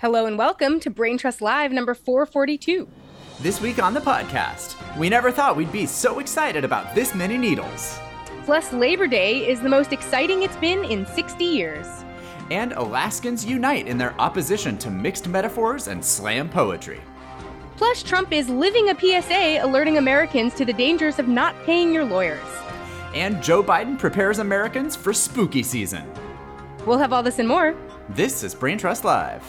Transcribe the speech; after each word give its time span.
Hello 0.00 0.24
and 0.24 0.38
welcome 0.38 0.80
to 0.80 0.88
Brain 0.88 1.18
Trust 1.18 1.42
Live 1.42 1.72
number 1.72 1.92
442. 1.92 2.88
This 3.40 3.60
week 3.60 3.82
on 3.82 3.92
the 3.92 4.00
podcast, 4.00 4.74
we 4.96 5.10
never 5.10 5.30
thought 5.30 5.58
we'd 5.58 5.70
be 5.70 5.84
so 5.84 6.20
excited 6.20 6.64
about 6.64 6.94
this 6.94 7.14
many 7.14 7.36
needles. 7.36 7.98
Plus, 8.46 8.72
Labor 8.72 9.06
Day 9.06 9.46
is 9.46 9.60
the 9.60 9.68
most 9.68 9.92
exciting 9.92 10.42
it's 10.42 10.56
been 10.56 10.86
in 10.86 11.04
60 11.04 11.44
years. 11.44 11.86
And 12.50 12.72
Alaskans 12.72 13.44
unite 13.44 13.86
in 13.86 13.98
their 13.98 14.18
opposition 14.18 14.78
to 14.78 14.90
mixed 14.90 15.28
metaphors 15.28 15.88
and 15.88 16.02
slam 16.02 16.48
poetry. 16.48 17.02
Plus, 17.76 18.02
Trump 18.02 18.32
is 18.32 18.48
living 18.48 18.88
a 18.88 18.98
PSA 18.98 19.58
alerting 19.60 19.98
Americans 19.98 20.54
to 20.54 20.64
the 20.64 20.72
dangers 20.72 21.18
of 21.18 21.28
not 21.28 21.54
paying 21.64 21.92
your 21.92 22.06
lawyers. 22.06 22.40
And 23.14 23.42
Joe 23.42 23.62
Biden 23.62 23.98
prepares 23.98 24.38
Americans 24.38 24.96
for 24.96 25.12
spooky 25.12 25.62
season. 25.62 26.10
We'll 26.86 26.96
have 26.96 27.12
all 27.12 27.22
this 27.22 27.38
and 27.38 27.46
more. 27.46 27.76
This 28.08 28.42
is 28.42 28.54
Brain 28.54 28.78
Trust 28.78 29.04
Live. 29.04 29.44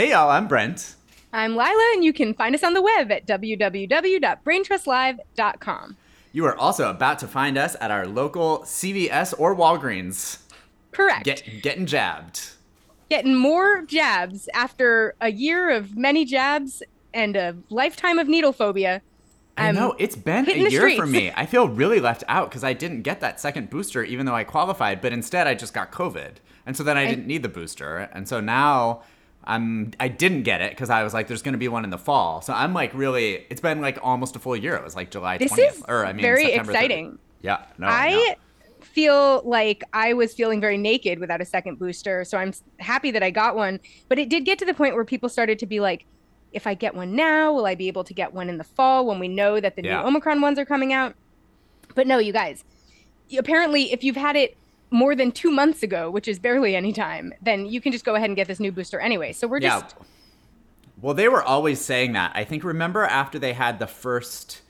Hey 0.00 0.12
y'all, 0.12 0.30
I'm 0.30 0.48
Brent. 0.48 0.96
I'm 1.30 1.56
Lila, 1.56 1.90
and 1.92 2.02
you 2.02 2.14
can 2.14 2.32
find 2.32 2.54
us 2.54 2.64
on 2.64 2.72
the 2.72 2.80
web 2.80 3.12
at 3.12 3.26
www.braintrustlive.com. 3.26 5.96
You 6.32 6.46
are 6.46 6.56
also 6.56 6.88
about 6.88 7.18
to 7.18 7.28
find 7.28 7.58
us 7.58 7.76
at 7.82 7.90
our 7.90 8.06
local 8.06 8.60
CVS 8.60 9.34
or 9.38 9.54
Walgreens. 9.54 10.38
Correct. 10.90 11.24
Get, 11.24 11.44
getting 11.60 11.84
jabbed. 11.84 12.52
Getting 13.10 13.36
more 13.36 13.82
jabs 13.82 14.48
after 14.54 15.16
a 15.20 15.30
year 15.30 15.68
of 15.68 15.98
many 15.98 16.24
jabs 16.24 16.82
and 17.12 17.36
a 17.36 17.58
lifetime 17.68 18.18
of 18.18 18.26
needle 18.26 18.54
phobia. 18.54 19.02
I 19.58 19.70
know 19.70 19.94
it's 19.98 20.16
been 20.16 20.48
a 20.48 20.70
year 20.70 20.96
for 20.96 21.04
me. 21.04 21.30
I 21.36 21.44
feel 21.44 21.68
really 21.68 22.00
left 22.00 22.24
out 22.26 22.48
because 22.48 22.64
I 22.64 22.72
didn't 22.72 23.02
get 23.02 23.20
that 23.20 23.38
second 23.38 23.68
booster, 23.68 24.02
even 24.02 24.24
though 24.24 24.34
I 24.34 24.44
qualified. 24.44 25.02
But 25.02 25.12
instead, 25.12 25.46
I 25.46 25.52
just 25.52 25.74
got 25.74 25.92
COVID, 25.92 26.36
and 26.64 26.74
so 26.74 26.84
then 26.84 26.96
I 26.96 27.06
didn't 27.06 27.26
need 27.26 27.42
the 27.42 27.50
booster, 27.50 28.08
and 28.14 28.26
so 28.26 28.40
now 28.40 29.02
I'm 29.44 29.92
I 29.98 30.08
didn't 30.08 30.42
get 30.42 30.60
it 30.60 30.70
because 30.72 30.90
I 30.90 31.02
was 31.02 31.14
like, 31.14 31.26
"There's 31.28 31.42
going 31.42 31.52
to 31.54 31.58
be 31.58 31.68
one 31.68 31.84
in 31.84 31.90
the 31.90 31.98
fall." 31.98 32.40
So 32.42 32.52
I'm 32.52 32.74
like, 32.74 32.92
really, 32.94 33.46
it's 33.50 33.60
been 33.60 33.80
like 33.80 33.98
almost 34.02 34.36
a 34.36 34.38
full 34.38 34.56
year. 34.56 34.74
It 34.76 34.84
was 34.84 34.94
like 34.94 35.10
July 35.10 35.38
This 35.38 35.52
20th, 35.52 35.76
is 35.76 35.82
or 35.88 36.04
I 36.04 36.12
mean, 36.12 36.22
very 36.22 36.44
September 36.44 36.72
30th. 36.72 36.74
exciting. 36.74 37.18
Yeah, 37.42 37.64
no, 37.78 37.86
I 37.86 38.10
no. 38.10 38.34
feel 38.84 39.42
like 39.44 39.82
I 39.94 40.12
was 40.12 40.34
feeling 40.34 40.60
very 40.60 40.76
naked 40.76 41.18
without 41.18 41.40
a 41.40 41.44
second 41.46 41.78
booster. 41.78 42.24
So 42.24 42.36
I'm 42.36 42.52
happy 42.80 43.10
that 43.12 43.22
I 43.22 43.30
got 43.30 43.56
one. 43.56 43.80
But 44.08 44.18
it 44.18 44.28
did 44.28 44.44
get 44.44 44.58
to 44.58 44.66
the 44.66 44.74
point 44.74 44.94
where 44.94 45.04
people 45.06 45.28
started 45.30 45.58
to 45.60 45.66
be 45.66 45.80
like, 45.80 46.04
if 46.52 46.66
I 46.66 46.74
get 46.74 46.94
one 46.94 47.14
now, 47.16 47.52
will 47.52 47.64
I 47.64 47.74
be 47.74 47.88
able 47.88 48.04
to 48.04 48.12
get 48.12 48.34
one 48.34 48.48
in 48.50 48.58
the 48.58 48.64
fall 48.64 49.06
when 49.06 49.18
we 49.18 49.28
know 49.28 49.58
that 49.60 49.76
the 49.76 49.82
Yeah. 49.84 50.00
new 50.02 50.08
Omicron 50.08 50.40
ones 50.42 50.58
are 50.58 50.66
coming 50.66 50.92
out? 50.92 51.14
But 51.94 52.06
no, 52.06 52.18
you 52.18 52.32
guys, 52.32 52.62
apparently, 53.38 53.92
if 53.92 54.04
you've 54.04 54.16
had 54.16 54.36
it 54.36 54.56
more 54.90 55.14
than 55.14 55.32
two 55.32 55.50
months 55.50 55.82
ago, 55.82 56.10
which 56.10 56.28
is 56.28 56.38
barely 56.38 56.74
any 56.74 56.92
time, 56.92 57.32
then 57.40 57.66
you 57.66 57.80
can 57.80 57.92
just 57.92 58.04
go 58.04 58.14
ahead 58.14 58.28
and 58.28 58.36
get 58.36 58.48
this 58.48 58.60
new 58.60 58.72
booster 58.72 59.00
anyway. 59.00 59.32
So 59.32 59.46
we're 59.46 59.60
Yeah. 59.60 59.80
just. 59.80 59.96
Well, 61.00 61.14
they 61.14 61.28
were 61.28 61.42
always 61.42 61.80
saying 61.80 62.12
that. 62.12 62.32
I 62.34 62.44
think 62.44 62.62
remember 62.62 63.04
after 63.04 63.38
they 63.38 63.54
had 63.54 63.78
the 63.78 63.86
first 63.86 64.60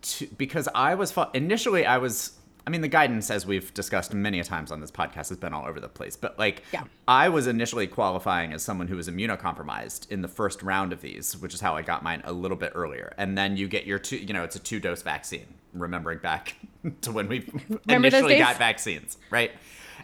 two, 0.00 0.26
because 0.38 0.68
I 0.74 0.94
was 0.94 1.14
initially 1.34 1.84
I 1.84 1.98
was 1.98 2.35
I 2.66 2.70
mean 2.70 2.80
the 2.80 2.88
guidance 2.88 3.30
as 3.30 3.46
we've 3.46 3.72
discussed 3.74 4.12
many 4.12 4.40
a 4.40 4.44
times 4.44 4.72
on 4.72 4.80
this 4.80 4.90
podcast 4.90 5.28
has 5.28 5.36
been 5.36 5.52
all 5.52 5.66
over 5.66 5.78
the 5.78 5.88
place. 5.88 6.16
But 6.16 6.38
like 6.38 6.62
Yeah. 6.72 6.84
I 7.06 7.28
was 7.28 7.46
initially 7.46 7.86
qualifying 7.86 8.52
as 8.52 8.62
someone 8.62 8.88
who 8.88 8.96
was 8.96 9.08
immunocompromised 9.08 10.10
in 10.10 10.22
the 10.22 10.28
first 10.28 10.62
round 10.62 10.92
of 10.92 11.00
these, 11.00 11.36
which 11.36 11.54
is 11.54 11.60
how 11.60 11.76
I 11.76 11.82
got 11.82 12.02
mine 12.02 12.22
a 12.24 12.32
little 12.32 12.56
bit 12.56 12.72
earlier. 12.74 13.14
And 13.18 13.38
then 13.38 13.56
you 13.56 13.68
get 13.68 13.86
your 13.86 13.98
two, 13.98 14.16
you 14.16 14.32
know, 14.32 14.42
it's 14.42 14.56
a 14.56 14.60
two 14.60 14.80
dose 14.80 15.02
vaccine. 15.02 15.46
Remembering 15.72 16.18
back 16.18 16.56
to 17.02 17.12
when 17.12 17.28
we 17.28 17.48
initially 17.88 18.38
got 18.38 18.56
vaccines, 18.56 19.18
right? 19.30 19.52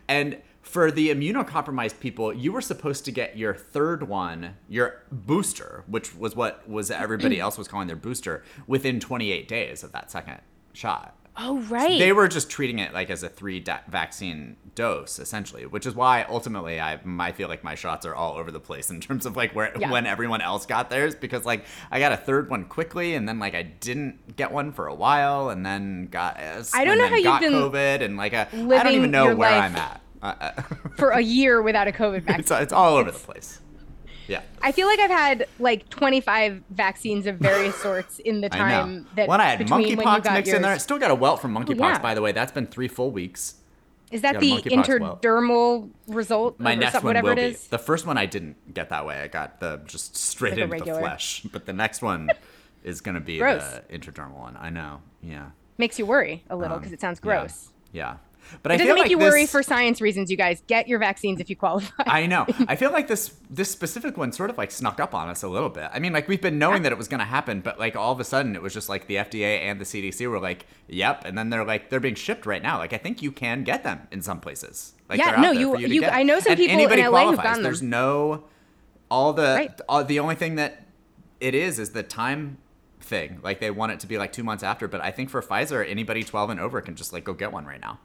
And 0.06 0.36
for 0.62 0.90
the 0.90 1.10
immunocompromised 1.10 1.98
people, 1.98 2.33
you 2.33 2.52
were 2.52 2.60
supposed 2.60 3.05
to 3.06 3.10
get 3.10 3.36
your 3.36 3.55
third 3.55 4.06
one, 4.08 4.55
your 4.68 5.02
booster, 5.10 5.83
which 5.86 6.14
was 6.14 6.36
what 6.36 6.68
was 6.68 6.90
everybody 6.90 7.40
else 7.40 7.58
was 7.58 7.68
calling 7.68 7.88
their 7.88 7.96
booster, 7.96 8.44
within 8.66 9.00
28 9.00 9.48
days 9.48 9.83
of 9.83 9.92
that 9.92 10.11
second 10.11 10.40
shot. 10.73 11.17
Oh, 11.36 11.60
right. 11.62 11.98
They 11.98 12.12
were 12.12 12.28
just 12.28 12.50
treating 12.50 12.78
it 12.78 12.92
like 12.92 13.08
as 13.08 13.22
a 13.22 13.28
three 13.28 13.58
da- 13.58 13.80
vaccine 13.88 14.56
dose, 14.74 15.18
essentially, 15.18 15.64
which 15.64 15.86
is 15.86 15.94
why 15.94 16.26
ultimately 16.28 16.78
I, 16.78 17.00
I 17.18 17.32
feel 17.32 17.48
like 17.48 17.64
my 17.64 17.74
shots 17.74 18.04
are 18.04 18.14
all 18.14 18.36
over 18.36 18.50
the 18.50 18.60
place 18.60 18.90
in 18.90 19.00
terms 19.00 19.24
of 19.24 19.34
like 19.34 19.54
where 19.54 19.72
Yeah. 19.78 19.90
when 19.90 20.06
everyone 20.06 20.42
else 20.42 20.66
got 20.66 20.90
theirs 20.90 21.14
because 21.14 21.46
like 21.46 21.64
I 21.90 22.00
got 22.00 22.12
a 22.12 22.18
third 22.18 22.50
one 22.50 22.64
quickly 22.66 23.14
and 23.14 23.26
then 23.26 23.38
like 23.38 23.54
I 23.54 23.62
didn't 23.62 24.36
get 24.36 24.52
one 24.52 24.72
for 24.72 24.88
a 24.88 24.94
while 24.94 25.48
and 25.48 25.64
then 25.64 26.08
got 26.10 26.38
I 26.38 26.84
don't 26.84 26.98
know 26.98 27.08
how 27.08 27.14
you've 27.14 27.24
got 27.24 27.40
been 27.40 27.52
COVID 27.54 28.02
and 28.02 28.16
like 28.18 28.34
a, 28.34 28.48
I 28.52 28.82
don't 28.82 28.92
even 28.92 29.10
know 29.10 29.34
where 29.34 29.48
I'm 29.50 29.74
at. 29.76 30.00
Uh, 30.22 30.34
uh, 30.38 30.62
for 30.98 31.10
a 31.10 31.20
year 31.20 31.62
without 31.62 31.88
a 31.88 31.92
COVID 31.92 32.22
vaccine. 32.24 32.40
it's 32.40 32.50
it's 32.50 32.72
all 32.74 32.96
over 32.96 33.10
the 33.10 33.18
place. 33.18 33.58
Yeah. 34.32 34.40
I 34.62 34.72
feel 34.72 34.86
like 34.86 34.98
I've 34.98 35.10
had 35.10 35.46
like 35.58 35.88
25 35.90 36.62
vaccines 36.70 37.26
of 37.26 37.36
various 37.36 37.76
sorts 37.82 38.18
in 38.18 38.40
the 38.40 38.48
time 38.48 39.06
that 39.14 39.22
I 39.22 39.26
that 39.26 39.28
One 39.28 39.40
I 39.40 39.44
had 39.44 39.70
when 39.70 39.82
monkeypox 39.82 40.32
mixed 40.32 40.46
yours. 40.48 40.56
in 40.56 40.62
there. 40.62 40.72
I 40.72 40.78
still 40.78 40.98
got 40.98 41.10
a 41.10 41.14
welt 41.14 41.42
from 41.42 41.54
monkeypox, 41.54 41.78
yeah. 41.78 41.98
by 41.98 42.14
the 42.14 42.22
way. 42.22 42.32
That's 42.32 42.52
been 42.52 42.66
three 42.66 42.88
full 42.88 43.10
weeks. 43.10 43.56
Is 44.10 44.22
that 44.22 44.40
the 44.40 44.58
interdermal 44.62 45.90
result? 46.06 46.58
My 46.60 46.74
next 46.74 46.94
one 46.94 47.04
whatever 47.04 47.34
will 47.34 47.38
it 47.38 47.52
be. 47.52 47.58
The 47.70 47.78
first 47.78 48.06
one 48.06 48.18
I 48.18 48.26
didn't 48.26 48.74
get 48.74 48.90
that 48.90 49.06
way. 49.06 49.20
I 49.22 49.28
got 49.28 49.60
the 49.60 49.80
just 49.86 50.16
straight 50.16 50.58
Like 50.58 50.80
into 50.80 50.92
the 50.92 50.98
flesh. 50.98 51.42
But 51.50 51.66
the 51.66 51.72
next 51.72 52.02
one 52.02 52.28
is 52.84 53.00
going 53.00 53.14
to 53.14 53.20
be 53.20 53.38
Gross. 53.38 53.62
the 53.62 53.98
interdermal 53.98 54.38
one. 54.38 54.56
I 54.58 54.70
know. 54.70 55.00
Yeah. 55.22 55.50
Makes 55.78 55.98
you 55.98 56.06
worry 56.06 56.44
a 56.50 56.56
little 56.56 56.74
Um, 56.76 56.80
because 56.80 56.92
it 56.92 57.00
sounds 57.00 57.20
yeah. 57.22 57.40
gross. 57.40 57.72
Yeah. 57.92 58.16
But 58.63 58.73
It 58.73 58.75
I 58.75 58.77
doesn't 58.79 58.86
feel 58.89 58.95
make 58.97 59.03
like 59.05 59.11
you 59.11 59.19
worry 59.19 59.47
for 59.47 59.63
science 59.63 60.01
reasons, 60.01 60.30
you 60.30 60.36
guys. 60.36 60.63
Get 60.67 60.89
your 60.89 60.98
vaccines 60.98 61.41
if 61.41 61.48
you 61.48 61.57
qualify. 61.57 62.03
I 62.07 62.27
know. 62.27 62.47
I 62.69 62.77
feel 62.77 62.91
like 62.92 63.08
this 63.08 63.35
this 63.51 63.70
specific 63.70 64.17
one 64.17 64.33
sort 64.33 64.51
of 64.51 64.58
like 64.58 64.70
snuck 64.70 65.01
up 65.01 65.14
on 65.14 65.29
us 65.29 65.42
a 65.42 65.48
little 65.48 65.69
bit. 65.69 65.89
I 65.92 65.98
mean, 65.98 66.13
like 66.13 66.29
we've 66.29 66.41
been 66.41 66.58
knowing 66.58 66.83
that 66.83 66.92
it 66.92 66.98
was 66.98 67.08
going 67.08 67.20
to 67.20 67.25
happen, 67.27 67.61
but 67.61 67.79
like 67.79 67.97
all 67.97 68.13
of 68.13 68.20
a 68.20 68.25
sudden 68.25 68.55
it 68.55 68.63
was 68.63 68.73
just 68.75 68.89
like 68.89 69.07
the 69.07 69.17
FDA 69.17 69.61
and 69.61 69.80
the 69.80 69.85
CDC 69.85 70.29
were 70.30 70.39
like, 70.41 70.67
"Yep," 70.89 71.25
and 71.25 71.36
then 71.39 71.51
they're 71.51 71.64
like 71.64 71.89
they're 71.91 72.01
being 72.01 72.14
shipped 72.14 72.45
right 72.47 72.63
now. 72.63 72.79
Like 72.79 72.92
I 72.92 72.98
think 72.98 73.23
you 73.23 73.33
can 73.33 73.64
get 73.64 73.85
them 73.85 74.07
in 74.11 74.23
some 74.23 74.41
places. 74.41 74.92
Like 75.09 75.19
Yeah, 75.19 75.41
no, 75.41 75.51
you- 75.53 75.79
you, 75.79 75.86
you- 75.89 76.05
I 76.07 76.23
know 76.23 76.41
some 76.41 76.53
And 76.53 76.59
people 76.61 76.80
in 76.80 76.98
LA 77.11 77.27
who've 77.30 77.36
gotten 77.36 77.53
them. 77.55 77.63
There's 77.63 77.83
no 77.83 78.45
all 79.11 79.33
the 79.35 79.55
Right. 79.57 79.80
all, 79.89 80.05
the 80.05 80.20
only 80.20 80.35
thing 80.36 80.55
that 80.57 80.86
it 81.41 81.55
is 81.55 81.79
is 81.79 81.91
the 81.91 82.03
time 82.03 82.59
thing. 83.01 83.41
Like 83.42 83.61
they 83.61 83.70
want 83.70 83.92
it 83.92 84.01
to 84.01 84.07
be 84.07 84.17
like 84.17 84.33
2 84.33 84.42
months 84.42 84.63
after, 84.63 84.89
but 84.89 85.03
I 85.03 85.11
think 85.11 85.29
for 85.29 85.42
Pfizer 85.42 85.86
anybody 85.89 86.23
12 86.23 86.51
and 86.51 86.61
over 86.61 86.80
can 86.80 86.95
just 86.95 87.13
like 87.13 87.24
go 87.24 87.35
get 87.35 87.53
one 87.53 87.67
right 87.67 87.80
now. 87.80 87.98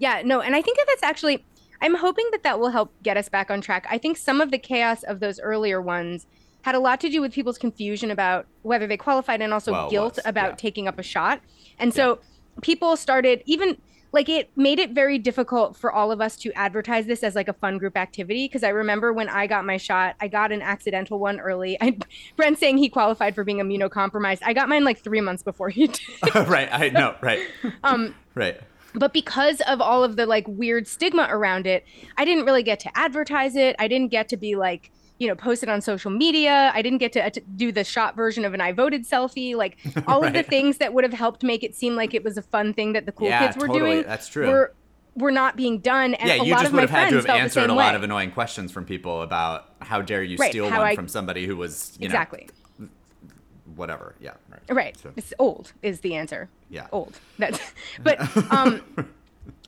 Yeah, 0.00 0.22
no, 0.24 0.40
and 0.40 0.56
I 0.56 0.62
think 0.62 0.78
that 0.78 0.86
that's 0.88 1.02
actually, 1.02 1.44
I'm 1.80 1.94
hoping 1.94 2.26
that 2.32 2.42
that 2.42 2.58
will 2.58 2.70
help 2.70 2.92
get 3.02 3.16
us 3.16 3.28
back 3.28 3.50
on 3.50 3.60
track. 3.60 3.86
I 3.88 3.98
think 3.98 4.16
some 4.16 4.40
of 4.40 4.50
the 4.50 4.58
chaos 4.58 5.02
of 5.04 5.20
those 5.20 5.38
earlier 5.38 5.80
ones 5.80 6.26
had 6.62 6.74
a 6.74 6.78
lot 6.78 7.00
to 7.00 7.08
do 7.08 7.20
with 7.20 7.32
people's 7.32 7.58
confusion 7.58 8.10
about 8.10 8.46
whether 8.62 8.86
they 8.86 8.96
qualified 8.96 9.40
and 9.40 9.52
also 9.52 9.72
Well, 9.72 9.90
guilt 9.90 10.16
was, 10.16 10.22
about 10.24 10.52
yeah. 10.52 10.56
taking 10.56 10.88
up 10.88 10.98
a 10.98 11.02
shot. 11.02 11.40
And 11.78 11.94
so 11.94 12.18
people 12.62 12.96
started, 12.96 13.42
even 13.46 13.76
like 14.12 14.28
it 14.28 14.50
made 14.56 14.78
it 14.78 14.90
very 14.90 15.18
difficult 15.18 15.76
for 15.76 15.92
all 15.92 16.10
of 16.10 16.20
us 16.20 16.36
to 16.38 16.52
advertise 16.54 17.06
this 17.06 17.22
as 17.22 17.34
like 17.34 17.48
a 17.48 17.52
fun 17.52 17.78
group 17.78 17.96
activity. 17.96 18.48
Cause 18.48 18.62
I 18.62 18.70
remember 18.70 19.12
when 19.12 19.28
I 19.28 19.46
got 19.46 19.64
my 19.64 19.76
shot, 19.76 20.16
I 20.20 20.28
got 20.28 20.50
an 20.50 20.62
accidental 20.62 21.18
one 21.18 21.40
early. 21.40 21.78
I, 21.80 21.96
Brent 22.36 22.58
saying 22.58 22.78
he 22.78 22.88
qualified 22.88 23.34
for 23.34 23.44
being 23.44 23.58
immunocompromised. 23.58 24.40
I 24.42 24.52
got 24.52 24.68
mine 24.68 24.84
like 24.84 24.98
three 24.98 25.20
months 25.20 25.42
before 25.42 25.68
he 25.68 25.86
did. 25.88 26.00
right, 26.34 26.68
I 26.72 26.88
know, 26.88 27.14
right. 27.20 27.40
Um, 27.84 28.14
right. 28.34 28.60
But 28.94 29.12
because 29.12 29.60
of 29.62 29.80
all 29.80 30.02
of 30.04 30.16
the 30.16 30.26
like 30.26 30.46
weird 30.48 30.86
stigma 30.88 31.26
around 31.30 31.66
it 31.66 31.84
i 32.16 32.24
didn't 32.24 32.44
really 32.44 32.62
get 32.62 32.80
to 32.80 32.90
advertise 32.98 33.56
it. 33.56 33.76
I 33.78 33.88
didn't 33.88 34.08
get 34.10 34.28
to 34.30 34.36
be 34.36 34.56
like 34.56 34.90
you 35.18 35.28
know 35.28 35.34
post 35.34 35.62
it 35.62 35.68
on 35.68 35.80
social 35.82 36.10
media. 36.10 36.70
I 36.74 36.80
didn't 36.82 36.98
get 36.98 37.12
to, 37.12 37.24
uh, 37.26 37.30
to 37.30 37.40
do 37.56 37.72
the 37.72 37.84
shot 37.84 38.16
version 38.16 38.44
of 38.46 38.54
an 38.54 38.60
i 38.62 38.72
voted 38.72 39.06
selfie. 39.06 39.54
Like 39.54 39.78
all 40.06 40.24
of 40.24 40.32
the 40.32 40.42
things 40.42 40.78
that 40.78 40.94
would 40.94 41.04
have 41.04 41.12
helped 41.12 41.42
make 41.42 41.62
it 41.62 41.74
seem 41.74 41.94
like 41.94 42.14
it 42.14 42.24
was 42.24 42.38
a 42.38 42.42
fun 42.42 42.72
thing 42.72 42.94
that 42.94 43.04
the 43.06 43.12
cool 43.12 43.28
Yeah, 43.28 43.46
kids 43.46 43.56
were 43.58 43.66
totally. 43.66 43.90
doing 43.96 44.02
That's 44.04 44.28
true. 44.28 44.48
were 44.48 44.74
were 45.16 45.30
not 45.30 45.56
being 45.56 45.80
done. 45.80 46.14
And 46.14 46.28
yeah, 46.28 46.40
a 46.40 46.44
you 46.44 46.52
lot 46.52 46.60
just 46.62 46.66
of 46.68 46.72
would 46.72 46.76
my 46.76 46.80
have 46.82 46.90
had 46.90 47.10
to 47.10 47.16
have 47.16 47.26
answered 47.26 47.68
a 47.68 47.74
way 47.74 47.84
lot 47.84 47.94
of 47.94 48.02
annoying 48.02 48.30
questions 48.30 48.72
from 48.72 48.84
people 48.86 49.20
about 49.22 49.66
how 49.82 50.00
dare 50.00 50.22
you 50.22 50.36
Right, 50.38 50.50
steal 50.50 50.64
one 50.70 50.74
I- 50.80 50.94
from 50.94 51.08
somebody 51.08 51.46
who 51.46 51.56
was 51.56 51.96
you 52.00 52.08
know 52.08 52.14
exactly. 52.14 52.46
know 52.48 52.54
whatever. 53.76 54.14
Yeah, 54.20 54.34
right. 54.50 54.60
right 54.70 54.98
So, 54.98 55.12
it's 55.16 55.32
old 55.38 55.72
is 55.82 56.00
the 56.00 56.14
answer 56.14 56.48
Yeah. 56.68 56.86
old 56.92 57.18
that's 57.38 57.60
but 58.02 58.18
um 58.52 58.82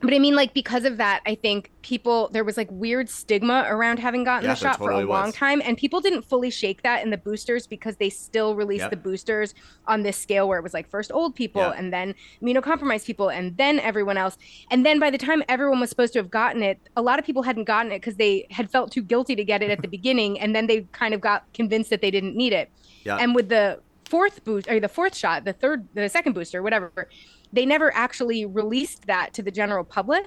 but 0.01 0.13
i 0.13 0.19
mean 0.19 0.35
like 0.35 0.53
because 0.53 0.85
of 0.85 0.97
that 0.97 1.21
i 1.25 1.33
think 1.33 1.71
people 1.81 2.29
there 2.31 2.43
was 2.43 2.57
like 2.57 2.67
weird 2.71 3.09
stigma 3.09 3.65
around 3.67 3.97
having 3.99 4.23
gotten 4.23 4.45
Yeah, 4.47 4.53
the 4.53 4.59
shot 4.59 4.77
for 4.77 4.89
totally 4.89 5.03
a 5.03 5.07
long 5.07 5.25
was. 5.27 5.35
time 5.35 5.61
and 5.65 5.77
people 5.77 5.99
didn't 5.99 6.21
fully 6.23 6.49
shake 6.51 6.83
that 6.83 7.03
in 7.03 7.09
the 7.09 7.17
boosters 7.17 7.65
because 7.67 7.95
they 7.97 8.09
still 8.09 8.55
released 8.55 8.81
Yep. 8.83 8.91
the 8.91 8.97
boosters 8.97 9.53
on 9.87 10.03
this 10.03 10.17
scale 10.17 10.47
where 10.47 10.59
it 10.59 10.61
was 10.63 10.73
like 10.73 10.87
first 10.89 11.11
old 11.11 11.35
people 11.35 11.61
Yeah. 11.61 11.73
and 11.77 11.91
then 11.91 12.13
immunocompromised 12.41 13.05
people 13.05 13.29
and 13.29 13.57
then 13.57 13.79
everyone 13.79 14.17
else 14.17 14.37
and 14.69 14.85
then 14.85 14.99
by 14.99 15.09
the 15.09 15.17
time 15.17 15.41
everyone 15.49 15.79
was 15.79 15.89
supposed 15.89 16.13
to 16.13 16.19
have 16.19 16.29
gotten 16.29 16.61
it 16.63 16.79
a 16.95 17.01
lot 17.01 17.17
of 17.19 17.25
people 17.25 17.43
hadn't 17.43 17.65
gotten 17.65 17.91
it 17.91 17.99
because 17.99 18.15
they 18.15 18.45
had 18.51 18.69
felt 18.69 18.91
too 18.91 19.01
guilty 19.01 19.35
to 19.35 19.43
get 19.43 19.61
it 19.63 19.71
at 19.71 19.81
the 19.81 19.87
beginning 19.97 20.39
and 20.39 20.55
then 20.55 20.67
they 20.67 20.81
kind 20.91 21.13
of 21.13 21.21
got 21.21 21.51
convinced 21.53 21.89
that 21.89 22.01
they 22.01 22.11
didn't 22.11 22.35
need 22.35 22.53
it 22.53 22.69
Yeah. 23.03 23.17
and 23.17 23.33
with 23.35 23.49
the 23.49 23.79
fourth 24.13 24.43
boost 24.43 24.69
or 24.69 24.79
the 24.79 24.87
fourth 24.87 25.15
shot, 25.15 25.43
the 25.43 25.53
third, 25.53 25.87
the 25.95 26.07
second 26.07 26.33
booster, 26.33 26.61
whatever, 26.61 27.09
they 27.51 27.65
never 27.65 27.91
actually 27.95 28.45
released 28.45 29.07
that 29.07 29.33
to 29.33 29.41
the 29.41 29.49
general 29.49 29.83
public. 29.83 30.25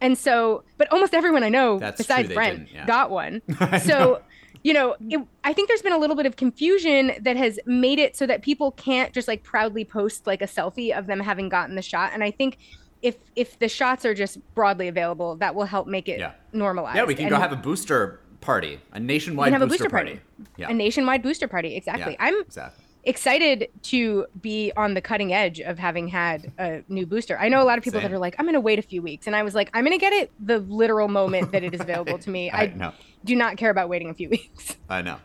And 0.00 0.18
so, 0.18 0.64
but 0.78 0.90
almost 0.92 1.14
everyone 1.14 1.44
I 1.44 1.48
know 1.48 1.78
That's 1.78 1.98
besides 1.98 2.26
true, 2.26 2.34
Brent 2.34 2.68
yeah. 2.72 2.84
got 2.86 3.10
one. 3.12 3.40
So, 3.84 4.20
you 4.64 4.72
know, 4.72 4.96
it, 5.08 5.20
I 5.44 5.52
think 5.52 5.68
there's 5.68 5.82
been 5.82 5.92
a 5.92 5.98
little 5.98 6.16
bit 6.16 6.26
of 6.26 6.34
confusion 6.36 7.12
that 7.20 7.36
has 7.36 7.60
made 7.66 8.00
it 8.00 8.16
so 8.16 8.26
that 8.26 8.42
people 8.42 8.72
can't 8.72 9.12
just 9.12 9.28
like 9.28 9.44
proudly 9.44 9.84
post 9.84 10.26
like 10.26 10.42
a 10.42 10.46
selfie 10.48 10.96
of 10.96 11.06
them 11.06 11.20
having 11.20 11.48
gotten 11.48 11.76
the 11.76 11.82
shot. 11.82 12.10
And 12.12 12.24
I 12.24 12.32
think 12.32 12.58
if 13.02 13.16
if 13.36 13.58
the 13.60 13.68
shots 13.68 14.04
are 14.04 14.14
just 14.14 14.38
broadly 14.56 14.88
available, 14.88 15.36
that 15.36 15.54
will 15.54 15.66
help 15.66 15.86
make 15.86 16.08
it 16.08 16.18
Yeah. 16.18 16.32
normalized. 16.52 16.96
Yeah, 16.96 17.04
we 17.04 17.14
can 17.14 17.26
And 17.26 17.30
go 17.34 17.40
have 17.40 17.52
a 17.52 17.56
booster 17.56 18.20
party, 18.40 18.80
a 18.92 18.98
nationwide 18.98 19.52
have 19.52 19.62
a 19.62 19.66
booster, 19.66 19.84
booster 19.84 19.90
party. 19.90 20.20
Yeah. 20.56 20.70
a 20.70 20.74
nationwide 20.74 21.22
booster 21.22 21.46
party. 21.48 21.76
Exactly. 21.76 22.12
yeah, 22.18 22.26
I'm 22.26 22.40
exactly. 22.40 22.81
Excited 23.04 23.68
to 23.82 24.26
be 24.40 24.72
on 24.76 24.94
the 24.94 25.00
cutting 25.00 25.32
edge 25.32 25.60
of 25.60 25.78
having 25.78 26.08
had 26.08 26.52
a 26.58 26.82
new 26.88 27.04
booster. 27.06 27.38
I 27.38 27.48
know 27.48 27.60
a 27.62 27.64
lot 27.64 27.78
of 27.78 27.84
people 27.84 28.00
Same. 28.00 28.10
that 28.10 28.14
are 28.14 28.18
like, 28.20 28.34
I'm 28.38 28.44
going 28.44 28.54
to 28.54 28.60
wait 28.60 28.78
a 28.78 28.82
few 28.82 29.02
weeks. 29.02 29.26
And 29.26 29.34
I 29.34 29.42
was 29.42 29.54
like, 29.54 29.70
I'm 29.74 29.84
going 29.84 29.96
to 29.98 30.00
get 30.00 30.12
it 30.12 30.30
the 30.38 30.58
literal 30.60 31.08
moment 31.08 31.52
that 31.52 31.64
it 31.64 31.74
is 31.74 31.80
available 31.80 32.18
to 32.18 32.30
me. 32.30 32.50
I 32.52 32.62
I, 32.62 32.66
know. 32.68 32.92
do 33.24 33.34
not 33.34 33.56
care 33.56 33.70
about 33.70 33.88
waiting 33.88 34.10
a 34.10 34.14
few 34.14 34.28
weeks. 34.28 34.76
I 34.88 35.02
know. 35.02 35.16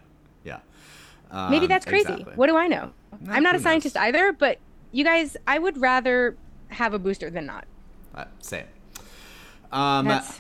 Yeah. 0.44 0.60
Maybe 1.50 1.66
Um, 1.66 1.68
that's 1.68 1.86
crazy. 1.86 2.12
exactly. 2.14 2.34
What 2.36 2.48
do 2.48 2.58
I 2.58 2.68
know? 2.68 2.92
No, 3.22 3.32
I'm 3.34 3.44
not 3.44 3.56
a 3.56 3.60
scientist 3.60 3.96
knows? 3.96 4.04
either, 4.06 4.32
but 4.34 4.58
you 4.92 5.04
guys, 5.04 5.38
I 5.46 5.60
would 5.60 5.80
rather 5.80 6.36
have 6.70 6.94
a 6.94 7.00
booster 7.00 7.30
than 7.30 7.46
not. 7.46 7.66
Uh, 8.16 8.26
same. 8.40 8.66
Um, 9.72 10.08
That's 10.08 10.40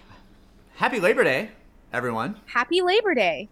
happy 0.75 0.99
Labor 0.99 1.23
Day, 1.23 1.49
everyone. 1.93 2.39
happy 2.45 2.81
Labor 2.81 3.13
Day. 3.13 3.49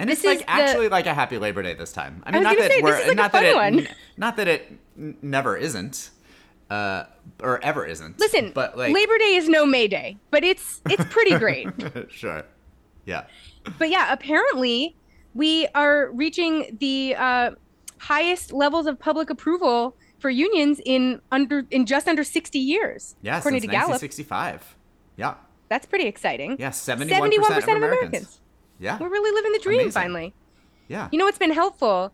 And 0.00 0.08
This 0.08 0.18
it's 0.20 0.24
like 0.26 0.38
is 0.38 0.44
the- 0.44 0.50
actually 0.50 0.88
like 0.88 1.04
a 1.06 1.12
happy 1.14 1.36
Labor 1.38 1.62
Day 1.62 1.74
this 1.74 1.92
time. 1.92 2.22
I 2.24 2.30
mean, 2.30 2.42
was 2.42 2.44
not 2.44 2.58
that 2.58 2.70
say, 2.72 2.82
we're 2.82 3.06
like 3.08 3.16
not 3.16 3.32
that 3.32 3.44
it 3.44 3.54
one. 3.54 3.88
not 4.16 4.36
that 4.38 4.48
it 4.48 4.72
never 4.96 5.56
isn't, 5.58 6.10
uh, 6.70 7.04
or 7.42 7.62
ever 7.62 7.84
isn't. 7.84 8.18
Listen, 8.18 8.52
but 8.54 8.78
like 8.78 8.94
Labor 8.94 9.18
Day 9.18 9.36
is 9.36 9.48
no 9.48 9.66
May 9.66 9.88
Day, 9.88 10.16
but 10.30 10.42
it's 10.42 10.80
it's 10.88 11.04
pretty 11.10 11.36
great. 11.38 11.68
sure, 12.10 12.44
yeah, 13.04 13.26
but 13.78 13.90
yeah, 13.90 14.10
apparently 14.10 14.96
we 15.34 15.66
are 15.74 16.10
reaching 16.12 16.78
the 16.80 17.14
uh, 17.18 17.50
highest 17.98 18.52
levels 18.52 18.86
of 18.86 18.98
public 18.98 19.28
approval 19.28 19.94
for 20.18 20.30
unions 20.30 20.80
in 20.86 21.20
under 21.30 21.66
in 21.70 21.84
just 21.84 22.08
under 22.08 22.24
60 22.24 22.58
years. 22.58 23.16
yeah. 23.22 23.38
according 23.38 23.60
to 23.60 23.66
Gallup, 23.66 24.00
sixty-five. 24.00 24.76
Yeah, 25.16 25.34
that's 25.68 25.84
pretty 25.86 26.06
exciting. 26.06 26.56
yeah. 26.58 26.70
Seventy-one 26.70 27.30
percent 27.30 27.76
of 27.76 27.82
Americans. 27.82 28.40
Yeah, 28.80 28.98
We're 28.98 29.08
really 29.10 29.30
living 29.32 29.52
the 29.52 29.58
dream 29.58 29.80
Amazing. 29.80 29.92
finally. 29.92 30.34
yeah. 30.88 31.08
You 31.12 31.18
know 31.18 31.26
what's 31.26 31.38
been 31.38 31.52
helpful 31.52 32.12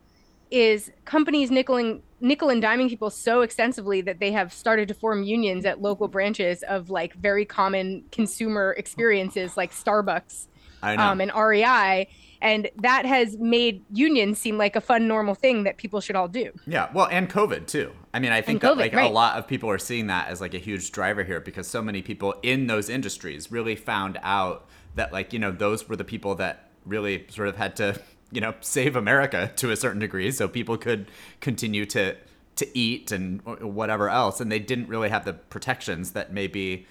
is 0.51 0.91
companies 1.05 1.49
nickel 1.51 1.75
and 1.77 2.01
nickel 2.21 2.49
and 2.49 2.61
diming 2.63 2.89
people 2.89 3.09
so 3.09 3.41
extensively 3.41 4.01
that 4.01 4.19
they 4.19 4.31
have 4.31 4.51
started 4.53 4.87
to 4.87 4.93
form 4.93 5.23
unions 5.23 5.65
at 5.65 5.81
local 5.81 6.07
branches 6.07 6.63
of 6.63 6.89
like 6.89 7.13
very 7.15 7.45
common 7.45 8.03
consumer 8.11 8.73
experiences 8.77 9.55
like 9.57 9.71
Starbucks 9.73 10.47
I 10.81 10.95
know. 10.95 11.03
um, 11.03 11.21
and 11.21 11.31
REI, 11.35 12.07
and 12.41 12.69
that 12.81 13.05
has 13.05 13.35
made 13.37 13.83
unions 13.91 14.37
seem 14.37 14.57
like 14.57 14.75
a 14.75 14.81
fun, 14.81 15.07
normal 15.07 15.33
thing 15.35 15.63
that 15.63 15.77
people 15.77 15.99
should 16.01 16.15
all 16.15 16.27
do. 16.27 16.51
Yeah, 16.67 16.89
well, 16.93 17.07
and 17.11 17.29
COVID 17.29 17.65
too. 17.67 17.91
I 18.13 18.19
mean, 18.19 18.31
I 18.31 18.41
think 18.41 18.61
that 18.61 18.73
COVID, 18.73 18.77
like 18.77 18.93
a 18.93 19.07
lot 19.07 19.37
of 19.37 19.47
people 19.47 19.69
are 19.69 19.79
seeing 19.79 20.07
that 20.07 20.27
as 20.29 20.39
like 20.39 20.53
a 20.53 20.59
huge 20.59 20.91
driver 20.91 21.23
here 21.23 21.39
because 21.39 21.67
so 21.67 21.81
many 21.81 22.01
people 22.01 22.35
in 22.43 22.67
those 22.67 22.89
industries 22.89 23.51
really 23.51 23.75
found 23.75 24.19
out 24.21 24.67
that 24.97 25.11
like 25.13 25.31
you 25.33 25.39
know 25.39 25.51
those 25.51 25.87
were 25.89 25.95
the 25.95 26.03
people 26.03 26.35
that 26.35 26.69
really 26.85 27.25
sort 27.29 27.47
of 27.47 27.55
had 27.55 27.75
to 27.77 27.99
you 28.31 28.41
know 28.41 28.53
save 28.61 28.95
America 28.95 29.51
to 29.55 29.71
a 29.71 29.75
certain 29.75 29.99
degree, 29.99 30.29
so 30.31 30.47
people 30.47 30.77
could 30.77 31.09
continue 31.39 31.85
to 31.87 32.15
to 32.57 32.77
eat 32.77 33.11
and 33.11 33.41
whatever 33.61 34.09
else, 34.09 34.41
and 34.41 34.51
they 34.51 34.59
didn't 34.59 34.87
really 34.89 35.09
have 35.09 35.25
the 35.25 35.33
protections 35.33 36.11
that 36.11 36.33
maybe 36.33 36.85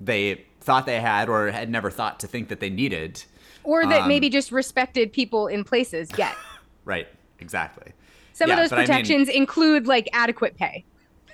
they 0.00 0.44
thought 0.60 0.86
they 0.86 1.00
had 1.00 1.28
or 1.28 1.50
had 1.50 1.68
never 1.70 1.90
thought 1.90 2.18
to 2.20 2.26
think 2.26 2.48
that 2.48 2.58
they 2.60 2.70
needed. 2.70 3.22
Or 3.64 3.86
that 3.86 4.02
Um, 4.02 4.08
maybe 4.08 4.28
just 4.30 4.50
respected 4.52 5.12
people 5.12 5.46
in 5.46 5.62
places 5.64 6.10
yet. 6.18 6.34
Right. 6.86 7.08
Exactly. 7.38 7.92
Some 8.34 8.48
Yeah, 8.48 8.54
of 8.54 8.60
those 8.60 8.70
but 8.70 8.76
I 8.76 8.80
mean- 8.82 8.86
protections 8.88 9.28
include 9.30 9.86
like 9.86 10.06
adequate 10.12 10.56
pay 10.58 10.84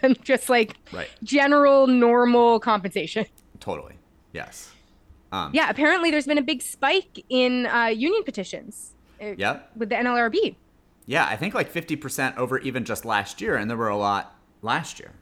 and 0.02 0.20
just 0.24 0.48
like 0.48 0.74
Right. 0.92 1.08
general 1.24 1.86
normal 1.88 2.60
compensation. 2.60 3.26
Totally. 3.58 3.94
Yes. 4.32 4.72
Um, 5.32 5.50
Yeah, 5.54 5.70
apparently 5.70 6.10
there's 6.10 6.26
been 6.26 6.38
a 6.38 6.42
big 6.42 6.62
spike 6.62 7.24
in 7.28 7.66
uh, 7.66 7.86
union 7.86 8.22
petitions 8.24 8.92
uh, 9.22 9.34
Yep. 9.36 9.70
with 9.76 9.88
the 9.88 9.94
NLRB. 9.96 10.56
Yeah, 11.06 11.26
I 11.26 11.36
think 11.36 11.54
like 11.54 11.72
50% 11.72 12.36
over 12.36 12.58
even 12.58 12.84
just 12.84 13.04
last 13.04 13.40
year, 13.40 13.56
and 13.56 13.68
there 13.70 13.76
were 13.76 13.88
a 13.88 13.96
lot 13.96 14.36
last 14.62 14.98
year 15.00 15.12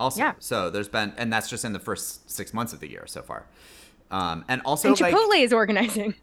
also. 0.00 0.20
Yeah. 0.20 0.32
So 0.38 0.70
there's 0.70 0.88
been, 0.88 1.12
and 1.16 1.32
that's 1.32 1.48
just 1.50 1.64
in 1.64 1.72
the 1.72 1.78
first 1.78 2.30
six 2.30 2.54
months 2.54 2.72
of 2.72 2.80
the 2.80 2.88
year 2.90 3.04
so 3.06 3.22
far. 3.22 3.46
Um, 4.10 4.44
and 4.48 4.62
also, 4.64 4.88
And 4.88 5.00
like, 5.00 5.14
Chipotle 5.14 5.42
is 5.42 5.52
organizing. 5.52 6.14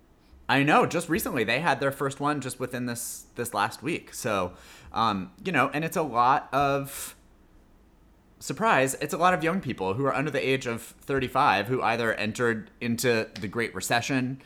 I 0.49 0.63
know 0.63 0.85
just 0.85 1.09
recently 1.09 1.43
they 1.43 1.59
had 1.59 1.79
their 1.79 1.91
first 1.91 2.19
one 2.19 2.41
just 2.41 2.59
within 2.59 2.85
this 2.85 3.25
this 3.35 3.53
last 3.53 3.81
week. 3.81 4.13
So, 4.13 4.53
um, 4.91 5.31
you 5.43 5.51
know, 5.51 5.69
and 5.73 5.83
it's 5.85 5.97
a 5.97 6.01
lot 6.01 6.49
of 6.53 7.15
surprise. 8.43 8.95
It's 8.99 9.13
a 9.13 9.17
lot 9.17 9.33
of 9.33 9.41
young 9.41 9.61
people 9.61 9.93
who 9.93 10.05
are 10.05 10.13
under 10.13 10.29
the 10.29 10.45
age 10.45 10.65
of 10.65 10.81
35 10.81 11.67
who 11.67 11.81
either 11.81 12.13
entered 12.13 12.69
into 12.81 13.25
the 13.39 13.47
Great 13.47 13.73
Recession, 13.73 14.41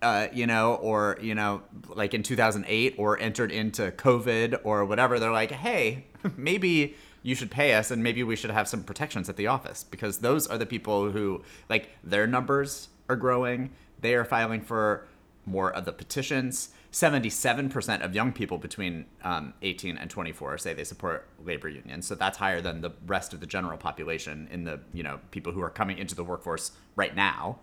uh, 0.00 0.28
you 0.32 0.46
know, 0.46 0.76
or 0.76 1.18
you 1.20 1.34
know, 1.34 1.60
like 1.88 2.14
in 2.14 2.22
2008, 2.22 2.94
or 2.96 3.18
entered 3.18 3.52
into 3.52 3.90
COVID 3.90 4.60
or 4.64 4.86
whatever. 4.86 5.18
They're 5.18 5.30
like, 5.30 5.50
hey, 5.50 6.06
maybe 6.38 6.96
you 7.22 7.34
should 7.34 7.50
pay 7.50 7.74
us 7.74 7.90
and 7.90 8.02
maybe 8.02 8.22
we 8.22 8.34
should 8.34 8.50
have 8.50 8.66
some 8.66 8.82
protections 8.82 9.28
at 9.28 9.36
the 9.36 9.46
office 9.46 9.84
because 9.84 10.18
those 10.18 10.46
are 10.46 10.56
the 10.56 10.66
people 10.66 11.10
who 11.10 11.42
like 11.68 11.90
their 12.02 12.26
numbers 12.26 12.88
are 13.08 13.16
growing 13.16 13.70
they 14.00 14.14
are 14.14 14.24
filing 14.24 14.60
for 14.60 15.06
more 15.46 15.72
of 15.72 15.86
the 15.86 15.92
petitions 15.92 16.68
77% 16.94 18.04
of 18.04 18.14
young 18.14 18.32
people 18.32 18.56
between 18.56 19.06
um, 19.24 19.52
18 19.62 19.98
and 19.98 20.08
24 20.08 20.58
say 20.58 20.74
they 20.74 20.84
support 20.84 21.26
labor 21.44 21.68
unions 21.68 22.06
so 22.06 22.14
that's 22.14 22.38
higher 22.38 22.60
than 22.60 22.82
the 22.82 22.92
rest 23.04 23.34
of 23.34 23.40
the 23.40 23.46
general 23.46 23.76
population 23.76 24.48
in 24.52 24.62
the 24.62 24.78
you 24.92 25.02
know 25.02 25.18
people 25.32 25.52
who 25.52 25.60
are 25.60 25.70
coming 25.70 25.98
into 25.98 26.14
the 26.14 26.22
workforce 26.22 26.70
right 26.94 27.16
now 27.16 27.58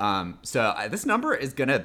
um, 0.00 0.40
so 0.42 0.60
uh, 0.60 0.88
this 0.88 1.06
number 1.06 1.36
is 1.36 1.52
gonna 1.52 1.84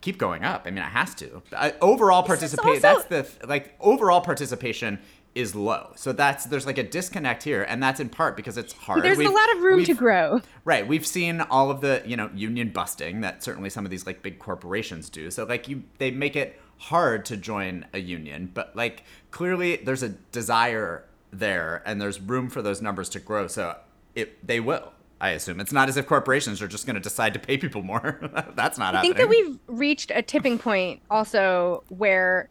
keep 0.00 0.16
going 0.16 0.44
up. 0.44 0.62
I 0.64 0.70
mean, 0.70 0.82
it 0.82 0.86
has 0.86 1.14
to. 1.16 1.42
Uh, 1.52 1.72
overall 1.82 2.22
participation, 2.22 2.82
also- 2.86 3.04
That's 3.10 3.34
the 3.34 3.46
like 3.46 3.74
overall 3.80 4.22
participation 4.22 4.98
is 5.34 5.54
low. 5.54 5.92
So 5.96 6.12
that's 6.12 6.44
there's 6.46 6.64
like 6.66 6.78
a 6.78 6.82
disconnect 6.84 7.42
here, 7.42 7.62
and 7.64 7.82
that's 7.82 7.98
in 8.00 8.08
part 8.08 8.36
because 8.36 8.56
it's 8.56 8.72
hard. 8.72 9.02
There's 9.02 9.16
a 9.18 9.20
We've- 9.20 9.30
a 9.32 9.34
lot 9.34 9.52
of 9.56 9.62
room 9.62 9.84
to 9.84 9.94
grow. 9.94 10.40
Right. 10.64 10.86
We've 10.86 11.06
seen 11.06 11.40
all 11.40 11.70
of 11.70 11.80
the, 11.80 12.02
you 12.06 12.16
know, 12.16 12.30
union 12.34 12.68
busting 12.70 13.20
that 13.22 13.42
certainly 13.42 13.68
some 13.70 13.84
of 13.84 13.90
these 13.90 14.06
like 14.06 14.22
big 14.22 14.38
corporations 14.38 15.10
do. 15.10 15.30
So 15.30 15.44
like 15.44 15.68
you 15.68 15.82
they 15.98 16.10
make 16.10 16.36
it 16.36 16.60
hard 16.78 17.24
to 17.26 17.36
join 17.36 17.86
a 17.92 17.98
union, 17.98 18.50
but 18.54 18.76
like 18.76 19.02
clearly 19.32 19.76
there's 19.76 20.02
a 20.02 20.10
desire 20.10 21.04
there 21.32 21.82
and 21.84 22.00
there's 22.00 22.20
room 22.20 22.48
for 22.48 22.62
those 22.62 22.80
numbers 22.80 23.08
to 23.10 23.18
grow. 23.20 23.46
So 23.48 23.76
it 24.14 24.46
they 24.46 24.60
will. 24.60 24.92
I 25.20 25.30
assume 25.30 25.58
it's 25.58 25.72
not 25.72 25.88
as 25.88 25.96
if 25.96 26.06
corporations 26.06 26.60
are 26.60 26.68
just 26.68 26.86
going 26.86 26.94
to 26.96 27.00
decide 27.00 27.32
to 27.34 27.40
pay 27.40 27.56
people 27.56 27.82
more. 27.82 28.20
That's 28.54 28.78
not 28.78 28.94
I 28.94 28.98
happening. 28.98 29.14
think 29.14 29.16
that 29.16 29.28
we've 29.28 29.58
reached 29.66 30.12
a 30.14 30.22
tipping 30.22 30.58
point 30.58 31.00
also 31.10 31.82
where 31.88 32.50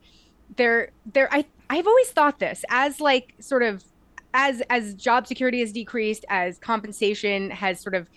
there 0.57 0.89
there 1.11 1.29
I 1.31 1.45
I've 1.73 1.87
always 1.87 2.11
thought 2.11 2.37
this 2.37 2.63
as 2.69 3.01
like 3.01 3.33
sort 3.39 3.63
of 3.63 3.83
as 4.31 4.61
as 4.69 4.93
job 4.93 5.25
security 5.25 5.59
has 5.61 5.71
decreased, 5.71 6.23
as 6.29 6.59
compensation 6.59 7.49
has 7.49 7.79
sort 7.79 7.95
of 7.95 8.07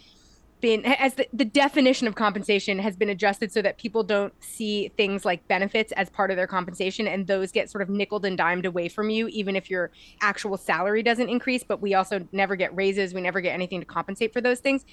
been 0.61 0.85
as 0.85 1.15
the, 1.15 1.27
the 1.33 1.47
definition 1.47 2.07
of 2.07 2.15
compensation 2.15 2.79
has 2.79 2.97
been 2.97 3.09
adjusted 3.09 3.51
so 3.51 3.63
that 3.63 3.79
people 3.79 4.03
don't 4.03 4.35
see 4.45 4.89
things 4.99 5.25
like 5.25 5.49
benefits 5.49 5.91
as 5.93 6.11
part 6.11 6.31
of 6.31 6.37
their 6.37 6.47
compensation 6.47 7.09
and 7.09 7.27
those 7.29 7.51
get 7.51 7.71
sort 7.71 7.81
of 7.81 7.89
nickled 7.89 8.27
and 8.27 8.37
dimed 8.37 8.67
away 8.67 8.91
from 8.91 9.09
you 9.09 9.27
even 9.29 9.57
if 9.57 9.71
your 9.71 9.91
actual 10.21 10.59
salary 10.59 11.03
doesn't 11.03 11.31
increase 11.31 11.65
but 11.65 11.81
we 11.81 11.95
also 11.95 12.27
never 12.33 12.57
get 12.57 12.75
raises 12.77 13.15
we 13.15 13.23
never 13.23 13.41
get 13.41 13.53
anything 13.53 13.81
to 13.81 13.87
compensate 13.87 14.35
for 14.35 14.43
those 14.43 14.61
things. 14.61 14.85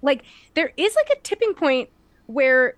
Like 0.00 0.24
there 0.54 0.72
is 0.78 0.94
like 0.94 1.18
a 1.18 1.20
tipping 1.20 1.52
point 1.52 1.90
where 2.26 2.76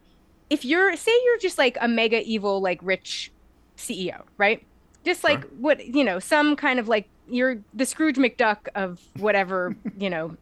if 0.51 0.65
you're 0.65 0.97
say 0.97 1.13
you're 1.25 1.39
just 1.39 1.59
like 1.59 1.79
a 1.81 1.87
mega 1.87 2.23
evil 2.23 2.61
like 2.61 2.81
rich 2.83 3.31
ceo 3.77 4.23
right 4.37 4.65
just 5.05 5.25
like 5.25 5.43
Sure. 5.43 5.51
what 5.61 5.85
you 5.87 6.05
know 6.05 6.19
some 6.19 6.57
kind 6.57 6.79
of 6.79 6.89
like 6.89 7.09
you're 7.29 7.59
the 7.75 7.87
scrooge 7.87 8.17
mcduck 8.17 8.59
of 8.75 9.01
whatever 9.17 9.75
you 9.99 10.11
know 10.11 10.37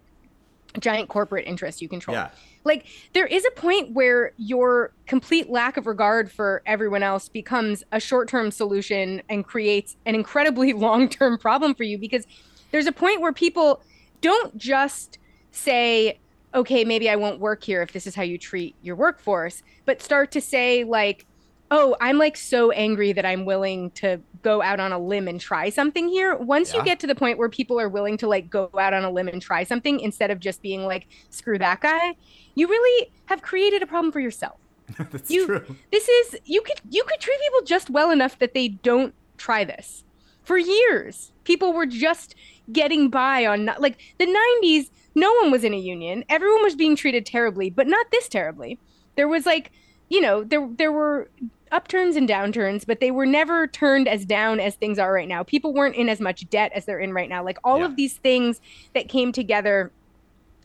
giant 0.80 1.08
corporate 1.08 1.46
interest 1.46 1.80
you 1.80 1.88
control 1.88 2.14
Yeah. 2.16 2.28
like 2.64 2.84
there 3.14 3.26
is 3.26 3.44
a 3.46 3.50
point 3.52 3.92
where 3.92 4.32
your 4.36 4.92
complete 5.06 5.48
lack 5.48 5.76
of 5.78 5.86
regard 5.86 6.30
for 6.30 6.62
everyone 6.66 7.02
else 7.02 7.28
becomes 7.30 7.82
a 7.92 8.00
short-term 8.00 8.50
solution 8.50 9.22
and 9.30 9.44
creates 9.46 9.96
an 10.04 10.14
incredibly 10.14 10.72
long-term 10.86 11.38
problem 11.38 11.74
for 11.74 11.84
you 11.84 11.96
because 11.98 12.26
there's 12.72 12.86
a 12.86 12.92
point 12.92 13.20
where 13.22 13.32
people 13.32 13.80
don't 14.20 14.56
just 14.58 15.18
say 15.50 16.18
okay 16.52 16.84
maybe 16.84 17.08
i 17.08 17.16
won't 17.16 17.40
work 17.40 17.62
here 17.64 17.80
if 17.80 17.92
this 17.92 18.06
is 18.06 18.14
how 18.14 18.22
you 18.22 18.36
treat 18.36 18.74
your 18.82 18.96
workforce 18.96 19.62
but 19.86 20.02
start 20.02 20.30
to 20.30 20.40
say 20.42 20.84
like 20.84 21.24
oh, 21.70 21.96
I'm 22.00 22.18
like 22.18 22.36
so 22.36 22.70
angry 22.70 23.12
that 23.12 23.26
I'm 23.26 23.44
willing 23.44 23.90
to 23.92 24.20
go 24.42 24.62
out 24.62 24.78
on 24.78 24.92
a 24.92 24.98
limb 24.98 25.28
and 25.28 25.40
try 25.40 25.68
something 25.68 26.08
here. 26.08 26.36
Once 26.36 26.72
yeah. 26.72 26.80
you 26.80 26.84
get 26.84 27.00
to 27.00 27.06
the 27.06 27.14
point 27.14 27.38
where 27.38 27.48
people 27.48 27.80
are 27.80 27.88
willing 27.88 28.16
to 28.18 28.28
like 28.28 28.48
go 28.48 28.70
out 28.78 28.94
on 28.94 29.04
a 29.04 29.10
limb 29.10 29.28
and 29.28 29.42
try 29.42 29.64
something 29.64 30.00
instead 30.00 30.30
of 30.30 30.38
just 30.38 30.62
being 30.62 30.84
like, 30.84 31.08
screw 31.30 31.58
that 31.58 31.80
guy, 31.80 32.14
you 32.54 32.68
really 32.68 33.10
have 33.26 33.42
created 33.42 33.82
a 33.82 33.86
problem 33.86 34.12
for 34.12 34.20
yourself. 34.20 34.58
That's 35.10 35.30
you, 35.30 35.46
true. 35.46 35.76
This 35.90 36.08
is 36.08 36.36
you 36.44 36.62
could 36.62 36.80
you 36.90 37.02
could 37.04 37.20
treat 37.20 37.40
people 37.40 37.62
just 37.66 37.90
well 37.90 38.10
enough 38.10 38.38
that 38.38 38.54
they 38.54 38.68
don't 38.68 39.14
try 39.36 39.64
this. 39.64 40.04
For 40.42 40.56
years, 40.56 41.32
people 41.42 41.72
were 41.72 41.86
just 41.86 42.36
getting 42.70 43.10
by 43.10 43.46
on 43.46 43.64
not, 43.64 43.80
like 43.80 43.98
the 44.18 44.26
90s, 44.62 44.90
no 45.16 45.32
one 45.42 45.50
was 45.50 45.64
in 45.64 45.74
a 45.74 45.78
union. 45.78 46.24
Everyone 46.28 46.62
was 46.62 46.76
being 46.76 46.94
treated 46.94 47.26
terribly, 47.26 47.68
but 47.68 47.88
not 47.88 48.06
this 48.12 48.28
terribly. 48.28 48.78
There 49.16 49.26
was 49.26 49.44
like, 49.44 49.72
you 50.08 50.20
know, 50.20 50.44
there 50.44 50.68
there 50.76 50.92
were 50.92 51.28
upturns 51.72 52.16
and 52.16 52.28
downturns, 52.28 52.86
but 52.86 53.00
they 53.00 53.10
were 53.10 53.26
never 53.26 53.66
turned 53.66 54.08
as 54.08 54.24
down 54.24 54.60
as 54.60 54.74
things 54.74 54.98
are 54.98 55.12
right 55.12 55.28
now. 55.28 55.42
People 55.42 55.72
weren't 55.72 55.96
in 55.96 56.08
as 56.08 56.20
much 56.20 56.48
debt 56.48 56.72
as 56.74 56.84
they're 56.84 57.00
in 57.00 57.12
right 57.12 57.28
now. 57.28 57.44
Like 57.44 57.58
all 57.64 57.78
yeah. 57.78 57.86
of 57.86 57.96
these 57.96 58.14
things 58.14 58.60
that 58.94 59.08
came 59.08 59.32
together, 59.32 59.90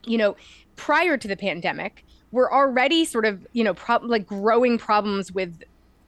you 0.05 0.17
know, 0.17 0.35
prior 0.75 1.17
to 1.17 1.27
the 1.27 1.37
pandemic 1.37 2.05
were 2.31 2.53
already 2.53 3.05
sort 3.05 3.25
of, 3.25 3.45
you 3.53 3.63
know, 3.63 3.73
pro- 3.73 3.97
like 3.97 4.25
growing 4.25 4.77
problems 4.77 5.31
with 5.31 5.63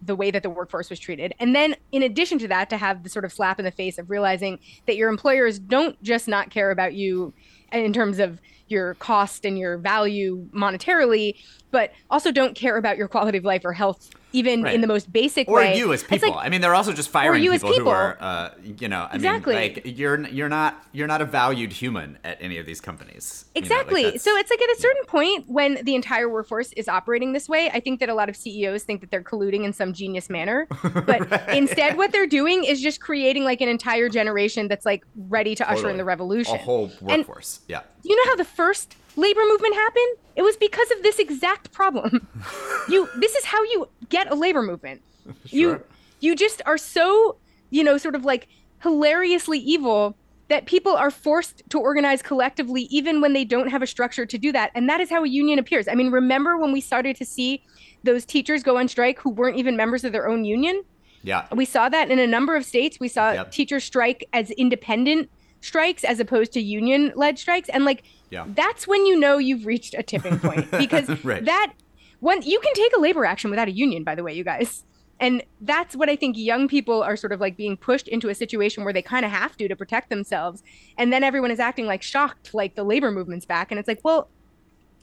the 0.05 0.15
way 0.15 0.31
that 0.31 0.43
the 0.43 0.49
workforce 0.49 0.89
was 0.89 0.99
treated. 0.99 1.33
And 1.39 1.55
then 1.55 1.75
in 1.91 2.03
addition 2.03 2.37
to 2.39 2.47
that, 2.49 2.69
to 2.69 2.77
have 2.77 3.03
the 3.03 3.09
sort 3.09 3.25
of 3.25 3.31
slap 3.31 3.59
in 3.59 3.65
the 3.65 3.71
face 3.71 3.97
of 3.97 4.09
realizing 4.09 4.59
that 4.85 4.95
your 4.95 5.09
employers 5.09 5.59
don't 5.59 6.01
just 6.03 6.27
not 6.27 6.49
care 6.49 6.71
about 6.71 6.93
you 6.93 7.33
in 7.73 7.93
terms 7.93 8.19
of 8.19 8.39
your 8.67 8.95
cost 8.95 9.45
and 9.45 9.57
your 9.57 9.77
value 9.77 10.47
monetarily, 10.53 11.35
but 11.71 11.91
also 12.09 12.31
don't 12.31 12.55
care 12.55 12.77
about 12.77 12.97
your 12.97 13.07
quality 13.07 13.37
of 13.37 13.43
life 13.43 13.65
or 13.65 13.73
health 13.73 14.09
even 14.33 14.63
right. 14.63 14.73
in 14.73 14.81
the 14.81 14.87
most 14.87 15.13
basic 15.13 15.47
or 15.47 15.55
way. 15.55 15.73
Or 15.73 15.75
you 15.77 15.93
as 15.93 16.03
people. 16.03 16.31
Like, 16.31 16.45
I 16.45 16.49
mean, 16.49 16.59
they're 16.59 16.75
also 16.75 16.91
just 16.91 17.09
firing 17.09 17.41
people, 17.41 17.71
people, 17.71 17.83
who 17.85 17.89
are, 17.89 18.17
uh, 18.19 18.49
you 18.63 18.89
know, 18.89 19.07
I 19.09 19.15
exactly. 19.15 19.55
mean, 19.55 19.73
like 19.73 19.97
you're 19.97 20.27
you're 20.27 20.49
not 20.49 20.83
you're 20.91 21.07
not 21.07 21.21
a 21.21 21.25
valued 21.25 21.71
human 21.71 22.17
at 22.23 22.37
any 22.41 22.57
of 22.57 22.65
these 22.65 22.81
companies. 22.81 23.45
Exactly. 23.55 24.01
You 24.01 24.07
know, 24.07 24.11
like 24.13 24.21
so 24.21 24.35
it's 24.35 24.49
like 24.49 24.61
at 24.61 24.69
a 24.71 24.79
certain 24.79 25.05
point 25.05 25.45
when 25.47 25.79
the 25.83 25.95
entire 25.95 26.27
workforce 26.27 26.73
is 26.73 26.87
operating 26.87 27.33
this 27.33 27.47
way, 27.47 27.69
I 27.69 27.79
think 27.79 27.99
that 27.99 28.09
a 28.09 28.15
lot 28.15 28.27
of 28.27 28.35
CEOs 28.35 28.83
think 28.83 29.01
that 29.01 29.11
they're 29.11 29.23
colluding 29.23 29.63
in 29.63 29.71
some 29.71 29.93
genius 29.93 30.29
manner, 30.29 30.67
but 31.05 31.29
right. 31.29 31.49
instead, 31.49 31.95
what 31.95 32.11
they're 32.11 32.27
doing 32.27 32.63
is 32.63 32.81
just 32.81 32.99
creating 32.99 33.43
like 33.43 33.61
an 33.61 33.69
entire 33.69 34.09
generation 34.09 34.67
that's 34.67 34.85
like 34.85 35.05
ready 35.15 35.53
to 35.55 35.63
totally. 35.63 35.79
usher 35.79 35.89
in 35.89 35.97
the 35.97 36.05
revolution. 36.05 36.55
A 36.55 36.57
whole 36.57 36.91
workforce. 37.01 37.59
And 37.59 37.62
yeah. 37.67 37.81
You 38.03 38.15
know 38.15 38.31
how 38.31 38.35
the 38.35 38.45
first 38.45 38.95
labor 39.15 39.41
movement 39.47 39.75
happened? 39.75 40.17
It 40.35 40.41
was 40.41 40.57
because 40.57 40.89
of 40.91 41.03
this 41.03 41.19
exact 41.19 41.71
problem. 41.71 42.27
you 42.89 43.09
this 43.17 43.35
is 43.35 43.45
how 43.45 43.61
you 43.63 43.87
get 44.09 44.31
a 44.31 44.35
labor 44.35 44.61
movement. 44.61 45.01
Sure. 45.45 45.51
You 45.51 45.83
you 46.19 46.35
just 46.35 46.61
are 46.65 46.77
so, 46.77 47.37
you 47.69 47.83
know, 47.83 47.97
sort 47.97 48.15
of 48.15 48.25
like 48.25 48.47
hilariously 48.81 49.59
evil 49.59 50.17
that 50.49 50.65
people 50.65 50.93
are 50.93 51.09
forced 51.09 51.63
to 51.69 51.79
organize 51.79 52.21
collectively 52.21 52.83
even 52.83 53.21
when 53.21 53.33
they 53.33 53.45
don't 53.45 53.69
have 53.69 53.81
a 53.81 53.87
structure 53.87 54.25
to 54.25 54.37
do 54.37 54.51
that. 54.51 54.71
And 54.75 54.89
that 54.89 54.99
is 54.99 55.09
how 55.09 55.23
a 55.23 55.27
union 55.27 55.59
appears. 55.59 55.87
I 55.87 55.95
mean, 55.95 56.11
remember 56.11 56.57
when 56.57 56.73
we 56.73 56.81
started 56.81 57.15
to 57.17 57.25
see 57.25 57.63
those 58.03 58.25
teachers 58.25 58.63
go 58.63 58.77
on 58.77 58.87
strike 58.89 59.19
who 59.19 59.29
weren't 59.29 59.57
even 59.57 59.77
members 59.77 60.03
of 60.03 60.11
their 60.11 60.27
own 60.27 60.43
union? 60.43 60.83
Yeah. 61.23 61.47
We 61.53 61.65
saw 61.65 61.87
that 61.89 62.11
in 62.11 62.19
a 62.19 62.27
number 62.27 62.55
of 62.55 62.65
states. 62.65 62.99
We 62.99 63.07
saw 63.07 63.31
yep. 63.31 63.51
teachers 63.51 63.83
strike 63.85 64.27
as 64.33 64.51
independent 64.51 65.29
strikes 65.63 66.03
as 66.03 66.19
opposed 66.19 66.51
to 66.53 66.61
union 66.61 67.11
led 67.15 67.39
strikes. 67.39 67.69
And 67.69 67.85
like 67.85 68.03
yeah. 68.33 68.45
That's 68.47 68.87
when 68.87 69.05
you 69.05 69.19
know 69.19 69.37
you've 69.37 69.67
reached 69.67 69.93
a 69.93 70.01
tipping 70.01 70.39
point 70.39 70.69
because 70.77 71.07
right. 71.23 71.45
that 71.45 71.73
when 72.19 72.41
you 72.41 72.59
can 72.59 72.73
take 72.73 72.91
a 72.97 72.99
labor 72.99 73.25
action 73.25 73.51
without 73.51 73.67
a 73.67 73.71
union, 73.71 74.03
by 74.03 74.15
the 74.15 74.23
way, 74.23 74.33
you 74.33 74.43
guys. 74.43 74.83
And 75.19 75.43
that's 75.61 75.95
what 75.95 76.09
I 76.09 76.15
think 76.15 76.35
young 76.35 76.67
people 76.67 77.03
are 77.03 77.15
sort 77.15 77.31
of 77.31 77.39
like 77.39 77.55
being 77.55 77.77
pushed 77.77 78.07
into 78.07 78.29
a 78.29 78.35
situation 78.35 78.83
where 78.83 78.91
they 78.91 79.03
kind 79.03 79.23
of 79.23 79.29
have 79.29 79.55
to 79.57 79.67
to 79.67 79.75
protect 79.75 80.09
themselves. 80.09 80.63
And 80.97 81.13
then 81.13 81.23
everyone 81.23 81.51
is 81.51 81.59
acting 81.59 81.85
like 81.85 82.01
shocked, 82.01 82.55
like 82.55 82.73
the 82.73 82.83
labor 82.83 83.11
movement's 83.11 83.45
back. 83.45 83.71
And 83.71 83.79
it's 83.79 83.87
like, 83.87 83.99
well, 84.03 84.29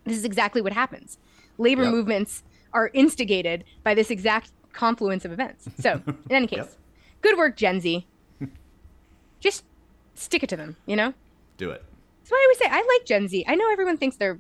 this 0.05 0.17
is 0.17 0.25
exactly 0.25 0.61
what 0.61 0.73
happens. 0.73 1.17
Labor 1.57 1.85
yep. 1.85 1.93
movements 1.93 2.43
are 2.73 2.91
instigated 2.95 3.65
by 3.85 3.95
this 3.95 4.11
exact 4.11 4.51
confluence 4.73 5.25
of 5.25 5.31
events. 5.31 5.69
So, 5.79 6.03
in 6.07 6.33
any 6.33 6.47
case, 6.49 6.59
yep. 6.59 6.75
good 7.23 7.39
work, 7.39 7.57
Gen 7.57 7.81
Z. 7.81 8.07
Just 9.39 9.65
stick 10.15 10.43
it 10.43 10.49
to 10.51 10.57
them, 10.57 10.77
you 10.87 10.97
know? 10.97 11.15
Do 11.57 11.71
it. 11.71 11.85
That's 12.21 12.31
why 12.31 12.39
I 12.39 12.45
always 12.45 12.59
say 12.59 12.67
I 12.71 12.99
like 12.99 13.07
Gen 13.07 13.29
Z. 13.29 13.45
I 13.49 13.55
know 13.55 13.71
everyone 13.73 13.97
thinks 13.97 14.17
they're 14.17 14.39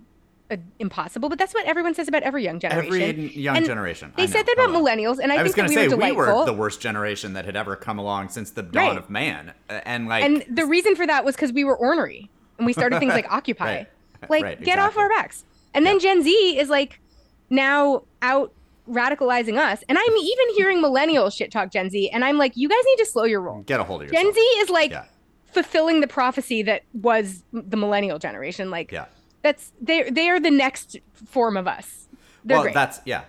uh, 0.50 0.56
impossible, 0.78 1.28
but 1.28 1.38
that's 1.38 1.54
what 1.54 1.64
everyone 1.66 1.94
says 1.94 2.08
about 2.08 2.22
every 2.22 2.42
young 2.42 2.58
generation. 2.58 3.02
Every 3.02 3.36
young 3.36 3.56
and 3.58 3.66
generation. 3.66 4.12
They 4.16 4.26
said 4.26 4.46
that 4.46 4.52
about 4.54 4.70
millennials, 4.70 5.18
and 5.22 5.32
I, 5.32 5.36
I 5.36 5.42
think 5.44 5.56
was 5.56 5.68
we 5.70 5.74
say 5.74 5.88
were 5.88 5.96
we 5.96 6.12
were 6.12 6.44
the 6.44 6.52
worst 6.52 6.80
generation 6.80 7.34
that 7.34 7.44
had 7.44 7.56
ever 7.56 7.76
come 7.76 7.98
along 7.98 8.30
since 8.30 8.50
the 8.50 8.62
dawn 8.62 8.88
right. 8.88 8.98
of 8.98 9.10
man, 9.10 9.54
and 9.68 10.08
like, 10.08 10.24
and 10.24 10.44
the 10.50 10.66
reason 10.66 10.96
for 10.96 11.06
that 11.06 11.24
was 11.24 11.36
because 11.36 11.52
we 11.52 11.62
were 11.62 11.76
ornery, 11.76 12.28
and 12.58 12.66
we 12.66 12.72
started 12.72 12.98
things 12.98 13.12
like 13.12 13.26
Occupy, 13.30 13.64
right. 13.64 13.88
like 14.28 14.42
right, 14.42 14.58
get 14.58 14.78
exactly. 14.78 14.82
off 14.82 14.96
our 14.96 15.08
backs. 15.08 15.44
And 15.72 15.86
then 15.86 15.96
yeah. 15.96 16.14
Gen 16.14 16.22
Z 16.24 16.58
is 16.58 16.68
like 16.68 17.00
now 17.48 18.02
out 18.22 18.52
radicalizing 18.88 19.56
us. 19.56 19.84
And 19.88 19.96
I'm 19.96 20.16
even 20.16 20.46
hearing 20.56 20.82
millennials 20.82 21.36
shit 21.36 21.52
talk 21.52 21.70
Gen 21.70 21.90
Z, 21.90 22.10
and 22.10 22.24
I'm 22.24 22.38
like, 22.38 22.56
you 22.56 22.68
guys 22.68 22.82
need 22.86 22.96
to 22.96 23.06
slow 23.06 23.24
your 23.24 23.40
roll. 23.40 23.62
Get 23.62 23.78
a 23.78 23.84
hold 23.84 24.02
of 24.02 24.08
yourself. 24.08 24.24
Gen 24.24 24.34
Z 24.34 24.40
is 24.40 24.70
like. 24.70 24.90
Yeah 24.90 25.04
fulfilling 25.52 26.00
the 26.00 26.08
prophecy 26.08 26.62
that 26.62 26.82
was 26.92 27.42
the 27.52 27.76
millennial 27.76 28.18
generation. 28.18 28.70
Like, 28.70 28.92
yeah. 28.92 29.06
that's 29.42 29.72
they 29.80 30.10
they 30.10 30.28
are 30.28 30.40
the 30.40 30.50
next 30.50 30.96
form 31.26 31.56
of 31.56 31.66
us. 31.66 32.08
They're 32.44 32.56
well, 32.56 32.62
great. 32.64 32.74
that's 32.74 33.00
yeah. 33.04 33.24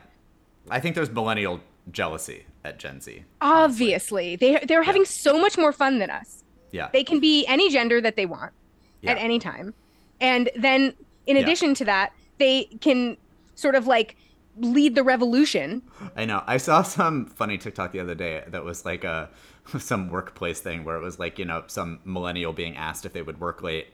I 0.70 0.80
think 0.80 0.96
there's 0.96 1.10
millennial 1.10 1.60
jealousy 1.92 2.46
at 2.64 2.80
Gen 2.80 3.02
Z. 3.02 3.24
Obviously, 3.42 4.36
they 4.36 4.64
they're 4.68 4.84
having 4.84 5.06
so 5.06 5.40
much 5.40 5.58
more 5.58 5.74
fun 5.74 6.00
than 6.00 6.10
us. 6.10 6.44
Yeah, 6.72 6.90
they 6.94 7.04
can 7.04 7.20
be 7.20 7.46
any 7.48 7.70
gender 7.70 8.00
that 8.02 8.16
they 8.16 8.26
want 8.26 8.54
yeah. 9.02 9.12
at 9.12 9.18
any 9.18 9.40
time, 9.40 9.74
and 10.20 10.50
then 10.56 10.94
in 11.28 11.38
addition 11.38 11.70
yeah. 11.70 11.76
to 11.76 11.86
that, 11.86 12.14
they 12.38 12.66
can 12.82 13.18
sort 13.56 13.76
of 13.76 13.88
like 13.88 14.16
lead 14.58 14.96
the 14.96 15.04
revolution. 15.04 15.82
I 16.16 16.26
know. 16.26 16.44
I 16.46 16.58
saw 16.58 16.82
some 16.84 17.26
funny 17.26 17.58
TikTok 17.58 17.92
the 17.92 18.00
other 18.00 18.16
day 18.16 18.44
that 18.48 18.64
was 18.64 18.86
like 18.86 19.04
a 19.04 19.30
some 19.80 20.10
workplace 20.10 20.60
thing 20.60 20.84
where 20.84 20.96
it 20.96 21.02
was 21.02 21.20
like 21.20 21.40
you 21.40 21.46
know 21.46 21.64
some 21.68 22.00
millennial 22.06 22.54
being 22.54 22.76
asked 22.78 23.06
if 23.06 23.14
they 23.14 23.22
would 23.22 23.40
work 23.40 23.62
late 23.62 23.88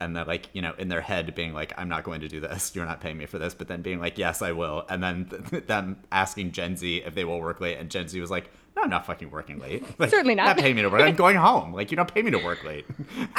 and 0.00 0.14
they're 0.14 0.24
like 0.24 0.48
you 0.52 0.60
know 0.62 0.74
in 0.78 0.88
their 0.88 1.00
head 1.00 1.34
being 1.34 1.52
like 1.52 1.72
i'm 1.78 1.88
not 1.88 2.04
going 2.04 2.20
to 2.20 2.28
do 2.28 2.40
this. 2.40 2.74
You're 2.74 2.84
not 2.86 3.00
paying 3.00 3.16
me 3.16 3.26
for 3.26 3.38
this. 3.38 3.54
But 3.54 3.68
then 3.68 3.82
being 3.82 4.00
like 4.00 4.18
yes 4.18 4.42
i 4.42 4.52
will. 4.52 4.84
And 4.88 5.02
then 5.02 5.28
them 5.66 6.02
asking 6.12 6.52
gen 6.52 6.76
z 6.76 6.98
if 6.98 7.14
they 7.14 7.24
will 7.24 7.40
work 7.40 7.60
late 7.60 7.78
and 7.78 7.90
gen 7.90 8.08
z 8.08 8.20
was 8.20 8.30
like 8.30 8.50
no 8.76 8.82
i'm 8.82 8.90
not 8.90 9.06
fucking 9.06 9.30
working 9.30 9.58
late. 9.58 9.84
Like, 9.98 10.10
certainly 10.10 10.34
not. 10.34 10.46
Not 10.46 10.58
paying 10.58 10.76
me 10.76 10.82
to 10.82 10.90
work. 10.90 11.00
I'm 11.00 11.14
going 11.14 11.36
home. 11.36 11.72
Like 11.72 11.90
you 11.90 11.96
don't 11.96 12.12
pay 12.12 12.22
me 12.22 12.30
to 12.32 12.38
work 12.38 12.62
late. 12.64 12.84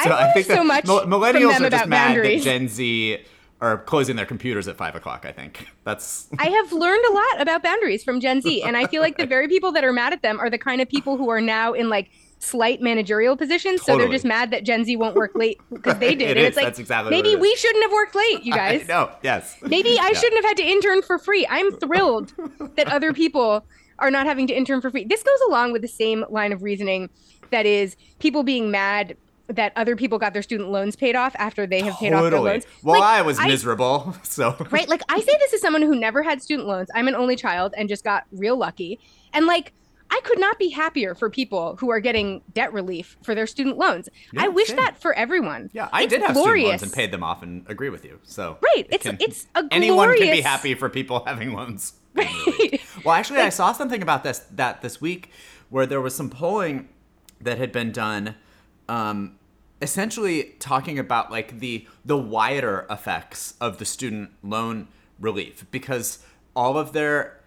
So 0.03 0.12
i, 0.12 0.29
I 0.29 0.34
think 0.34 0.48
so 0.48 0.63
much 0.63 0.86
millennials 0.86 1.60
are 1.60 1.69
just 1.69 1.88
mad 1.88 2.07
boundaries. 2.07 2.43
that 2.43 2.50
gen 2.50 2.67
z 2.67 3.19
are 3.59 3.77
closing 3.79 4.15
their 4.15 4.25
computers 4.25 4.67
at 4.67 4.77
five 4.77 4.95
o'clock. 4.95 5.25
I 5.25 5.31
think 5.31 5.67
that's. 5.83 6.27
I 6.37 6.49
have 6.49 6.71
learned 6.71 7.03
a 7.09 7.13
lot 7.13 7.41
about 7.41 7.63
boundaries 7.63 8.03
from 8.03 8.19
Gen 8.19 8.41
Z, 8.41 8.63
and 8.63 8.77
I 8.77 8.87
feel 8.87 9.01
like 9.01 9.17
the 9.17 9.25
very 9.35 9.47
people 9.47 9.71
that 9.73 9.83
are 9.83 9.93
mad 9.93 10.13
at 10.13 10.21
them 10.21 10.39
are 10.39 10.49
the 10.49 10.57
kind 10.57 10.81
of 10.81 10.89
people 10.89 11.17
who 11.17 11.29
are 11.29 11.41
now 11.41 11.73
in 11.73 11.89
like 11.89 12.09
slight 12.39 12.81
managerial 12.81 13.35
positions. 13.35 13.81
Totally. 13.81 13.97
So 13.97 13.97
they're 13.97 14.15
just 14.15 14.25
mad 14.25 14.51
that 14.51 14.63
Gen 14.63 14.85
Z 14.85 14.95
won't 14.95 15.15
work 15.15 15.35
late 15.35 15.59
because 15.71 15.97
they 15.97 16.13
did. 16.15 16.29
it 16.29 16.37
and 16.37 16.45
it's 16.45 16.55
like 16.55 16.65
that's 16.65 16.79
exactly 16.79 17.09
maybe 17.09 17.35
we 17.35 17.55
shouldn't 17.55 17.83
have 17.83 17.91
worked 17.91 18.15
late, 18.15 18.43
you 18.43 18.53
guys. 18.53 18.87
No, 18.87 19.11
yes. 19.23 19.57
Maybe 19.61 19.97
I 19.99 20.11
yeah. 20.13 20.19
shouldn't 20.19 20.43
have 20.43 20.45
had 20.45 20.57
to 20.57 20.63
intern 20.63 21.01
for 21.01 21.17
free. 21.17 21.47
I'm 21.49 21.71
thrilled 21.77 22.33
that 22.75 22.87
other 22.87 23.13
people 23.13 23.65
are 23.99 24.11
not 24.11 24.27
having 24.27 24.45
to 24.47 24.53
intern 24.53 24.81
for 24.81 24.91
free. 24.91 25.05
This 25.05 25.23
goes 25.23 25.39
along 25.47 25.71
with 25.71 25.81
the 25.81 25.87
same 25.87 26.23
line 26.29 26.51
of 26.51 26.61
reasoning 26.61 27.09
that 27.49 27.65
is 27.65 27.95
people 28.19 28.43
being 28.43 28.69
mad 28.69 29.17
that 29.47 29.73
other 29.75 29.95
people 29.95 30.19
got 30.19 30.33
their 30.33 30.41
student 30.41 30.69
loans 30.69 30.95
paid 30.95 31.15
off 31.15 31.35
after 31.37 31.65
they 31.65 31.81
have 31.81 31.95
paid 31.95 32.13
off 32.13 32.29
their 32.29 32.39
loans. 32.39 32.65
Well, 32.83 32.99
like, 32.99 33.09
I 33.09 33.21
was 33.21 33.39
miserable, 33.39 34.15
so 34.23 34.55
right. 34.71 34.87
Like 34.87 35.01
I 35.09 35.19
say 35.19 35.37
this 35.39 35.53
as 35.53 35.61
someone 35.61 35.81
who 35.81 35.95
never 35.95 36.23
had 36.23 36.41
student 36.41 36.67
loans. 36.67 36.89
I'm 36.93 37.07
an 37.07 37.15
only 37.15 37.35
child 37.35 37.73
and 37.77 37.87
just 37.87 38.03
got 38.03 38.25
real 38.31 38.57
lucky. 38.57 38.99
And 39.33 39.45
like 39.45 39.73
I 40.09 40.21
could 40.23 40.39
not 40.39 40.57
be 40.57 40.69
happier 40.69 41.15
for 41.15 41.29
people 41.29 41.75
who 41.79 41.89
are 41.91 41.99
getting 41.99 42.41
debt 42.53 42.71
relief 42.71 43.17
for 43.23 43.35
their 43.35 43.47
student 43.47 43.77
loans. 43.77 44.09
Yeah, 44.31 44.45
I 44.45 44.47
wish 44.47 44.67
same. 44.67 44.77
that 44.77 44.97
for 44.97 45.13
everyone. 45.13 45.69
Yeah, 45.73 45.89
I 45.91 46.03
it's 46.03 46.11
did 46.11 46.21
have 46.21 46.33
glorious. 46.33 46.53
student 46.53 46.69
loans 46.69 46.83
and 46.83 46.93
paid 46.93 47.11
them 47.11 47.23
off 47.23 47.43
and 47.43 47.65
agree 47.67 47.89
with 47.89 48.05
you. 48.05 48.19
So 48.23 48.57
right, 48.61 48.85
it 48.85 48.95
it's 48.95 49.03
can, 49.03 49.17
it's 49.19 49.47
a 49.55 49.63
glorious... 49.63 49.69
anyone 49.71 50.17
can 50.17 50.31
be 50.31 50.41
happy 50.41 50.73
for 50.75 50.89
people 50.89 51.23
having 51.25 51.53
loans. 51.53 51.93
Right. 52.17 52.81
Well, 53.05 53.13
actually, 53.13 53.37
like, 53.37 53.47
I 53.47 53.49
saw 53.49 53.73
something 53.73 54.01
about 54.01 54.23
this 54.23 54.39
that 54.55 54.81
this 54.81 54.99
week 54.99 55.29
where 55.69 55.85
there 55.85 56.01
was 56.01 56.15
some 56.15 56.31
polling 56.31 56.89
that 57.39 57.59
had 57.59 57.71
been 57.71 57.91
done. 57.91 58.33
Um, 58.89 59.38
essentially 59.82 60.56
talking 60.60 60.98
about 60.98 61.32
like 61.32 61.60
the 61.60 61.88
the 62.03 62.17
wider 62.17 62.86
effects 62.89 63.53
of 63.62 63.77
the 63.77 63.86
student 63.86 64.32
loan 64.44 64.88
relief 65.20 65.65
because 65.72 66.20
all 66.56 66.77
of 66.77 66.94
their 66.94 67.39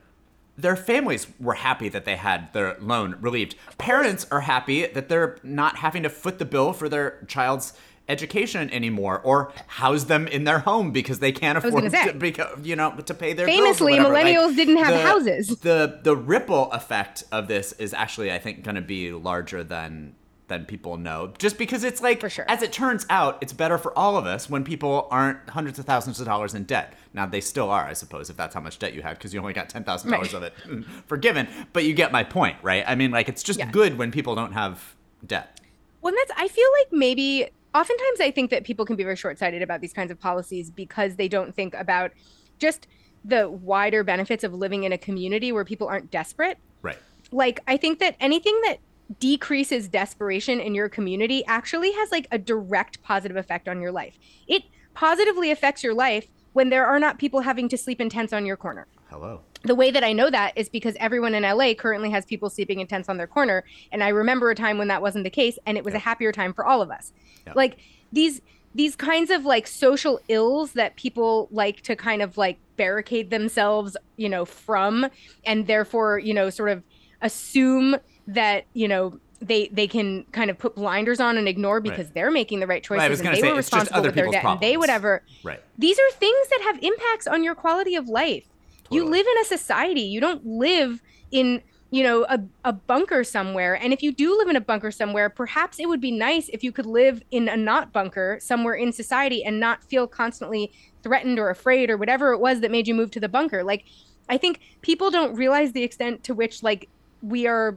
their 0.57 0.77
families 0.77 1.27
were 1.41 1.55
happy 1.55 1.89
that 1.89 2.05
they 2.05 2.17
had 2.17 2.53
their 2.53 2.77
loan 2.81 3.17
relieved. 3.21 3.55
Parents 3.79 4.27
are 4.31 4.43
happy 4.43 4.87
that 4.87 5.09
they're 5.09 5.39
not 5.43 5.77
having 5.77 6.03
to 6.03 6.11
foot 6.11 6.39
the 6.39 6.45
bill 6.45 6.73
for 6.73 6.89
their 6.89 7.25
child's 7.27 7.73
education 8.09 8.69
anymore 8.71 9.21
or 9.21 9.53
house 9.69 10.05
them 10.05 10.27
in 10.27 10.43
their 10.43 10.59
home 10.59 10.91
because 10.91 11.21
they 11.21 11.31
can't 11.31 11.57
afford 11.57 11.91
to 11.91 12.13
because, 12.19 12.67
you 12.67 12.75
know 12.75 12.91
to 13.07 13.15
pay 13.15 13.33
their 13.33 13.47
famously 13.47 13.93
millennials 13.93 14.49
like, 14.49 14.57
didn't 14.57 14.79
have 14.79 14.95
the, 14.95 15.01
houses 15.01 15.49
the 15.61 16.01
the 16.03 16.17
ripple 16.17 16.73
effect 16.73 17.23
of 17.31 17.47
this 17.47 17.71
is 17.75 17.95
actually 17.95 18.33
i 18.33 18.37
think 18.39 18.65
going 18.65 18.75
to 18.75 18.81
be 18.81 19.13
larger 19.13 19.63
than 19.63 20.13
than 20.51 20.67
people 20.67 20.99
know 20.99 21.33
just 21.39 21.57
because 21.57 21.85
it's 21.85 22.03
like 22.03 22.29
sure. 22.29 22.45
as 22.49 22.61
it 22.61 22.73
turns 22.73 23.07
out 23.09 23.39
it's 23.41 23.53
better 23.53 23.79
for 23.79 23.97
all 23.97 24.19
of 24.19 24.27
us 24.27 24.51
when 24.51 24.65
people 24.65 25.07
aren't 25.11 25.39
hundreds 25.49 25.79
of 25.79 25.87
thousands 25.87 26.19
of 26.19 26.27
dollars 26.27 26.55
in 26.55 26.65
debt 26.65 26.93
now 27.15 27.25
they 27.25 27.41
still 27.41 27.71
are 27.71 27.85
i 27.85 27.93
suppose 27.93 28.29
if 28.29 28.37
that's 28.37 28.53
how 28.53 28.61
much 28.61 28.79
debt 28.81 28.93
you 28.93 29.01
had 29.01 29.17
because 29.17 29.33
you 29.33 29.41
only 29.41 29.53
got 29.53 29.69
$10000 29.69 30.11
right. 30.11 30.35
of 30.35 30.43
it 30.43 30.53
mm, 30.67 30.85
forgiven 31.07 31.49
but 31.73 31.85
you 31.85 31.95
get 31.95 32.11
my 32.11 32.25
point 32.25 32.57
right 32.63 32.85
i 32.87 32.95
mean 32.97 33.13
like 33.13 33.29
it's 33.29 33.45
just 33.45 33.61
yeah. 33.61 33.71
good 33.71 33.97
when 33.97 34.11
people 34.11 34.35
don't 34.35 34.53
have 34.53 34.97
debt 35.25 35.61
well 36.03 36.13
that's 36.15 36.33
i 36.37 36.49
feel 36.49 36.69
like 36.81 36.93
maybe 36.93 37.49
oftentimes 37.73 38.21
i 38.21 38.31
think 38.31 38.51
that 38.51 38.65
people 38.65 38.85
can 38.85 38.97
be 38.97 39.05
very 39.05 39.17
short-sighted 39.17 39.63
about 39.63 39.81
these 39.81 39.93
kinds 39.93 40.11
of 40.11 40.19
policies 40.19 40.69
because 40.69 41.15
they 41.15 41.29
don't 41.29 41.55
think 41.55 41.75
about 41.75 42.11
just 42.59 42.89
the 43.25 43.49
wider 43.49 44.03
benefits 44.03 44.43
of 44.43 44.53
living 44.53 44.83
in 44.83 44.93
a 44.93 44.99
community 44.99 45.53
where 45.53 45.65
people 45.65 45.87
aren't 45.87 46.11
desperate 46.11 46.59
right 46.83 46.99
like 47.31 47.61
i 47.69 47.77
think 47.77 48.01
that 48.01 48.17
anything 48.19 48.61
that 48.65 48.79
decreases 49.19 49.89
desperation 49.89 50.61
in 50.61 50.75
your 50.75 50.89
community 50.89 51.45
actually 51.47 51.93
has 51.93 52.13
like 52.13 52.29
a 52.31 52.39
direct 52.39 53.03
positive 53.03 53.37
effect 53.37 53.69
on 53.69 53.81
your 53.81 53.91
life. 53.91 54.19
It 54.47 54.63
positively 54.95 55.51
affects 55.51 55.83
your 55.83 55.95
life 55.95 56.29
when 56.53 56.71
there 56.71 56.87
are 56.87 56.99
not 56.99 57.19
people 57.19 57.41
having 57.41 57.69
to 57.69 57.79
sleep 57.79 58.01
in 58.01 58.09
tents 58.09 58.33
on 58.33 58.47
your 58.47 58.57
corner. 58.57 58.87
Hello. 59.09 59.41
The 59.63 59.75
way 59.75 59.91
that 59.91 60.05
I 60.05 60.13
know 60.13 60.31
that 60.31 60.57
is 60.57 60.69
because 60.69 60.97
everyone 60.99 61.35
in 61.35 61.43
LA 61.43 61.75
currently 61.75 62.11
has 62.11 62.25
people 62.25 62.49
sleeping 62.49 62.81
in 62.81 62.87
tents 62.87 63.09
on 63.09 63.19
their 63.19 63.27
corner. 63.27 63.65
And 63.93 64.03
I 64.03 64.09
remember 64.09 64.51
a 64.51 64.55
time 64.55 64.79
when 64.79 64.89
that 64.89 65.03
wasn't 65.03 65.25
the 65.25 65.31
case 65.31 65.59
and 65.67 65.77
it 65.77 65.85
was 65.85 65.95
a 65.95 65.99
happier 65.99 66.33
time 66.33 66.55
for 66.55 66.65
all 66.65 66.81
of 66.81 66.91
us. 66.91 67.13
Like 67.55 67.79
these 68.13 68.41
these 68.73 68.95
kinds 68.95 69.31
of 69.31 69.45
like 69.45 69.67
social 69.67 70.21
ills 70.29 70.75
that 70.75 70.95
people 70.95 71.49
like 71.51 71.81
to 71.83 71.97
kind 71.97 72.23
of 72.23 72.39
like 72.39 72.59
barricade 72.77 73.31
themselves, 73.31 73.97
you 74.17 74.29
know, 74.29 74.45
from 74.45 75.07
and 75.45 75.67
therefore, 75.67 76.21
you 76.21 76.33
know, 76.33 76.51
sort 76.51 76.71
of 76.71 76.85
assume 77.21 77.97
that 78.35 78.65
you 78.75 78.89
know 78.89 79.19
they 79.41 79.69
they 79.69 79.87
can 79.87 80.25
kind 80.33 80.51
of 80.51 80.59
put 80.59 80.75
blinders 80.75 81.19
on 81.21 81.39
and 81.39 81.49
ignore 81.49 81.81
because 81.81 82.07
right. 82.07 82.15
they're 82.15 82.31
making 82.31 82.61
the 82.61 82.67
right 82.67 82.83
choices 82.83 83.21
and 83.21 83.35
they 83.35 83.41
say, 83.41 83.51
were 83.51 83.57
responsible 83.57 84.03
with 84.03 84.15
their 84.15 84.31
debt 84.31 84.43
problems. 84.43 84.63
and 84.63 84.71
they 84.71 84.77
whatever. 84.77 85.23
Right. 85.43 85.63
These 85.79 85.99
are 85.99 86.11
things 86.13 86.49
that 86.51 86.61
have 86.63 86.79
impacts 86.83 87.27
on 87.27 87.43
your 87.43 87.55
quality 87.55 87.97
of 87.97 88.09
life. 88.09 88.45
Totally. 88.85 89.01
You 89.01 89.11
live 89.11 89.27
in 89.27 89.43
a 89.43 89.45
society. 89.45 90.03
You 90.03 90.21
don't 90.21 90.45
live 90.45 91.03
in 91.31 91.63
you 91.91 92.03
know 92.03 92.25
a, 92.29 92.41
a 92.65 92.73
bunker 92.73 93.25
somewhere 93.25 93.75
and 93.75 93.93
if 93.93 94.03
you 94.03 94.13
do 94.13 94.37
live 94.39 94.49
in 94.49 94.55
a 94.55 94.61
bunker 94.61 94.93
somewhere 94.93 95.29
perhaps 95.29 95.81
it 95.81 95.89
would 95.89 96.01
be 96.01 96.13
nice 96.13 96.49
if 96.51 96.63
you 96.63 96.71
could 96.71 96.87
live 96.87 97.21
in 97.33 97.49
a 97.49 97.57
not 97.57 97.93
bunker 97.93 98.39
somewhere 98.41 98.75
in 98.75 98.93
society 98.93 99.45
and 99.45 99.59
not 99.59 99.83
feel 99.83 100.07
constantly 100.07 100.71
threatened 101.03 101.39
or 101.39 101.51
afraid 101.51 101.91
or 101.91 101.97
whatever 101.97 102.33
it 102.33 102.39
was 102.39 102.61
that 102.61 102.71
made 102.71 102.87
you 102.87 102.95
move 102.95 103.11
to 103.11 103.19
the 103.19 103.29
bunker 103.29 103.65
like 103.65 103.85
i 104.29 104.39
think 104.39 104.61
people 104.83 105.11
don't 105.11 105.35
realize 105.35 105.73
the 105.73 105.83
extent 105.83 106.23
to 106.23 106.33
which 106.33 106.63
like 106.63 106.89
we 107.23 107.47
are 107.47 107.77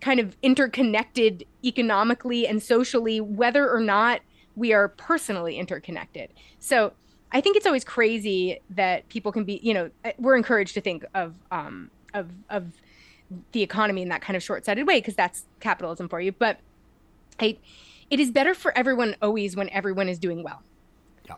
kind 0.00 0.20
of 0.20 0.36
interconnected 0.42 1.44
economically 1.64 2.46
and 2.46 2.62
socially, 2.62 3.20
whether 3.20 3.70
or 3.70 3.80
not 3.80 4.20
we 4.56 4.72
are 4.72 4.88
personally 4.88 5.58
interconnected. 5.58 6.30
So 6.58 6.92
I 7.32 7.40
think 7.40 7.56
it's 7.56 7.66
always 7.66 7.84
crazy 7.84 8.60
that 8.70 9.08
people 9.08 9.32
can 9.32 9.44
be, 9.44 9.60
you 9.62 9.74
know, 9.74 9.90
uh, 10.04 10.12
we're 10.18 10.36
encouraged 10.36 10.74
to 10.74 10.80
think 10.80 11.04
of 11.14 11.34
um, 11.50 11.90
of 12.14 12.30
of 12.48 12.72
the 13.52 13.62
economy 13.62 14.02
in 14.02 14.08
that 14.08 14.20
kind 14.20 14.36
of 14.36 14.42
short-sighted 14.42 14.86
way 14.86 14.98
because 14.98 15.14
that's 15.14 15.44
capitalism 15.60 16.08
for 16.08 16.20
you. 16.20 16.32
But 16.32 16.58
I, 17.38 17.56
it 18.10 18.18
is 18.18 18.30
better 18.30 18.54
for 18.54 18.76
everyone 18.76 19.14
always 19.22 19.54
when 19.54 19.70
everyone 19.70 20.08
is 20.08 20.18
doing 20.18 20.42
well. 20.42 20.62
Yeah. 21.26 21.36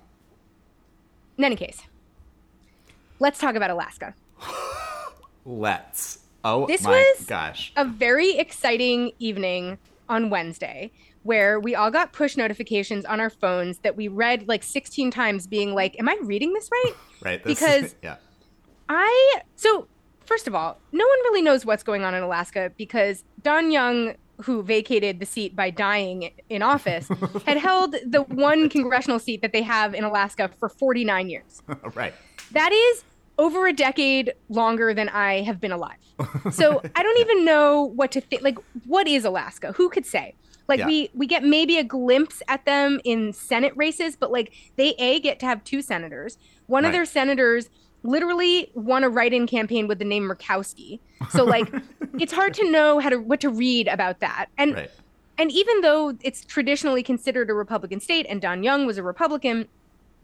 In 1.36 1.44
any 1.44 1.56
case, 1.56 1.82
let's 3.18 3.38
talk 3.38 3.54
about 3.54 3.70
Alaska. 3.70 4.14
let's. 5.44 6.20
Oh 6.44 6.66
this 6.66 6.82
was 6.82 7.24
gosh. 7.26 7.72
A 7.76 7.84
very 7.84 8.38
exciting 8.38 9.12
evening 9.18 9.78
on 10.08 10.30
Wednesday 10.30 10.90
where 11.22 11.60
we 11.60 11.74
all 11.74 11.90
got 11.90 12.12
push 12.12 12.36
notifications 12.36 13.04
on 13.04 13.20
our 13.20 13.30
phones 13.30 13.78
that 13.78 13.96
we 13.96 14.08
read 14.08 14.48
like 14.48 14.64
16 14.64 15.10
times 15.12 15.46
being 15.46 15.74
like, 15.74 15.98
Am 15.98 16.08
I 16.08 16.18
reading 16.22 16.52
this 16.52 16.68
right? 16.72 16.92
right. 17.22 17.44
This, 17.44 17.58
because 17.58 17.94
yeah. 18.02 18.16
I 18.88 19.40
so 19.56 19.86
first 20.24 20.46
of 20.46 20.54
all, 20.54 20.78
no 20.92 21.06
one 21.06 21.18
really 21.20 21.42
knows 21.42 21.64
what's 21.64 21.82
going 21.82 22.04
on 22.04 22.14
in 22.14 22.22
Alaska 22.22 22.72
because 22.76 23.24
Don 23.42 23.70
Young 23.70 24.14
who 24.42 24.62
vacated 24.62 25.20
the 25.20 25.26
seat 25.26 25.54
by 25.54 25.70
dying 25.70 26.32
in 26.48 26.62
office, 26.62 27.08
had 27.46 27.56
held 27.56 27.94
the 28.06 28.22
one 28.22 28.68
congressional 28.68 29.18
seat 29.18 29.42
that 29.42 29.52
they 29.52 29.62
have 29.62 29.94
in 29.94 30.04
Alaska 30.04 30.50
for 30.58 30.68
49 30.68 31.30
years. 31.30 31.62
right. 31.94 32.14
That 32.52 32.72
is 32.72 33.04
over 33.38 33.66
a 33.66 33.72
decade 33.72 34.34
longer 34.48 34.94
than 34.94 35.08
I 35.08 35.42
have 35.42 35.60
been 35.60 35.72
alive. 35.72 35.96
So 36.52 36.82
I 36.94 37.02
don't 37.02 37.18
even 37.18 37.44
know 37.44 37.82
what 37.82 38.12
to 38.12 38.20
think. 38.20 38.42
Like, 38.42 38.58
what 38.86 39.08
is 39.08 39.24
Alaska? 39.24 39.72
Who 39.72 39.88
could 39.88 40.06
say? 40.06 40.34
Like 40.68 40.80
yeah. 40.80 40.86
we 40.86 41.10
we 41.14 41.26
get 41.26 41.42
maybe 41.42 41.78
a 41.78 41.84
glimpse 41.84 42.42
at 42.48 42.64
them 42.64 43.00
in 43.04 43.32
Senate 43.32 43.72
races, 43.76 44.16
but 44.16 44.30
like 44.30 44.52
they 44.76 44.94
a 44.98 45.20
get 45.20 45.40
to 45.40 45.46
have 45.46 45.62
two 45.64 45.82
senators. 45.82 46.38
One 46.66 46.84
right. 46.84 46.88
of 46.88 46.92
their 46.92 47.04
senators 47.04 47.68
literally 48.04 48.70
won 48.74 49.04
a 49.04 49.08
write-in 49.08 49.46
campaign 49.46 49.86
with 49.86 49.98
the 49.98 50.04
name 50.04 50.24
Murkowski. 50.24 50.98
So 51.30 51.44
like 51.44 51.72
it's 52.18 52.32
hard 52.32 52.54
to 52.54 52.70
know 52.70 52.98
how 52.98 53.08
to 53.08 53.16
what 53.18 53.40
to 53.40 53.50
read 53.50 53.88
about 53.88 54.20
that. 54.20 54.46
And 54.56 54.74
right. 54.74 54.90
and 55.38 55.50
even 55.50 55.80
though 55.80 56.16
it's 56.22 56.44
traditionally 56.44 57.02
considered 57.02 57.50
a 57.50 57.54
Republican 57.54 58.00
state 58.00 58.26
and 58.28 58.40
Don 58.40 58.62
Young 58.62 58.86
was 58.86 58.98
a 58.98 59.02
Republican, 59.02 59.68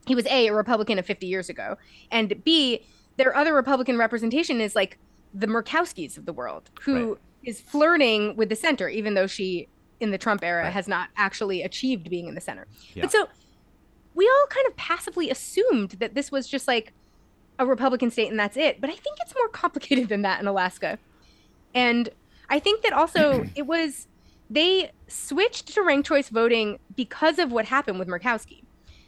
he 0.07 0.15
was 0.15 0.27
a 0.27 0.49
a 0.49 0.55
Republican 0.55 0.99
of 0.99 1.07
50 1.07 1.27
years 1.27 1.49
ago, 1.49 1.77
and 2.11 2.43
b 2.45 2.83
their 3.17 3.35
other 3.37 3.53
Republican 3.53 3.99
representation 3.99 4.61
is 4.61 4.77
like 4.77 4.99
the 5.35 5.47
Murkowskis 5.47 6.17
of 6.17 6.27
the 6.27 6.33
world, 6.33 6.71
who 6.81 7.11
right. 7.11 7.19
is 7.43 7.61
flirting 7.61 8.37
with 8.37 8.49
the 8.49 8.57
center, 8.57 8.89
even 8.89 9.15
though 9.15 9.27
she 9.27 9.69
in 10.01 10.11
the 10.11 10.19
Trump 10.19 10.45
era 10.45 10.65
right. 10.65 10.73
has 10.73 10.89
not 10.89 11.09
actually 11.17 11.63
achieved 11.63 12.09
being 12.09 12.29
in 12.29 12.35
the 12.35 12.41
center. 12.41 12.67
Yeah. 12.95 13.03
But 13.03 13.13
so 13.13 13.29
we 14.15 14.29
all 14.29 14.47
kind 14.49 14.67
of 14.67 14.77
passively 14.77 15.31
assumed 15.31 15.91
that 16.01 16.15
this 16.15 16.31
was 16.31 16.49
just 16.49 16.69
like 16.69 16.93
a 17.59 17.67
Republican 17.67 18.11
state 18.11 18.31
and 18.31 18.39
that's 18.39 18.57
it. 18.57 18.81
But 18.81 18.91
I 18.91 18.95
think 18.95 19.19
it's 19.21 19.35
more 19.35 19.49
complicated 19.53 20.09
than 20.09 20.23
that 20.23 20.41
in 20.41 20.47
Alaska. 20.47 20.99
And 21.75 22.09
I 22.49 22.59
think 22.59 22.83
that 22.83 22.93
also 22.93 23.45
it 23.55 23.67
was 23.67 24.07
they 24.51 24.91
switched 25.09 25.75
to 25.75 25.83
ranked 25.83 26.09
choice 26.09 26.31
voting 26.31 26.79
because 26.97 27.39
of 27.39 27.53
what 27.53 27.67
happened 27.67 27.99
with 27.99 28.09
Murkowski. 28.09 28.63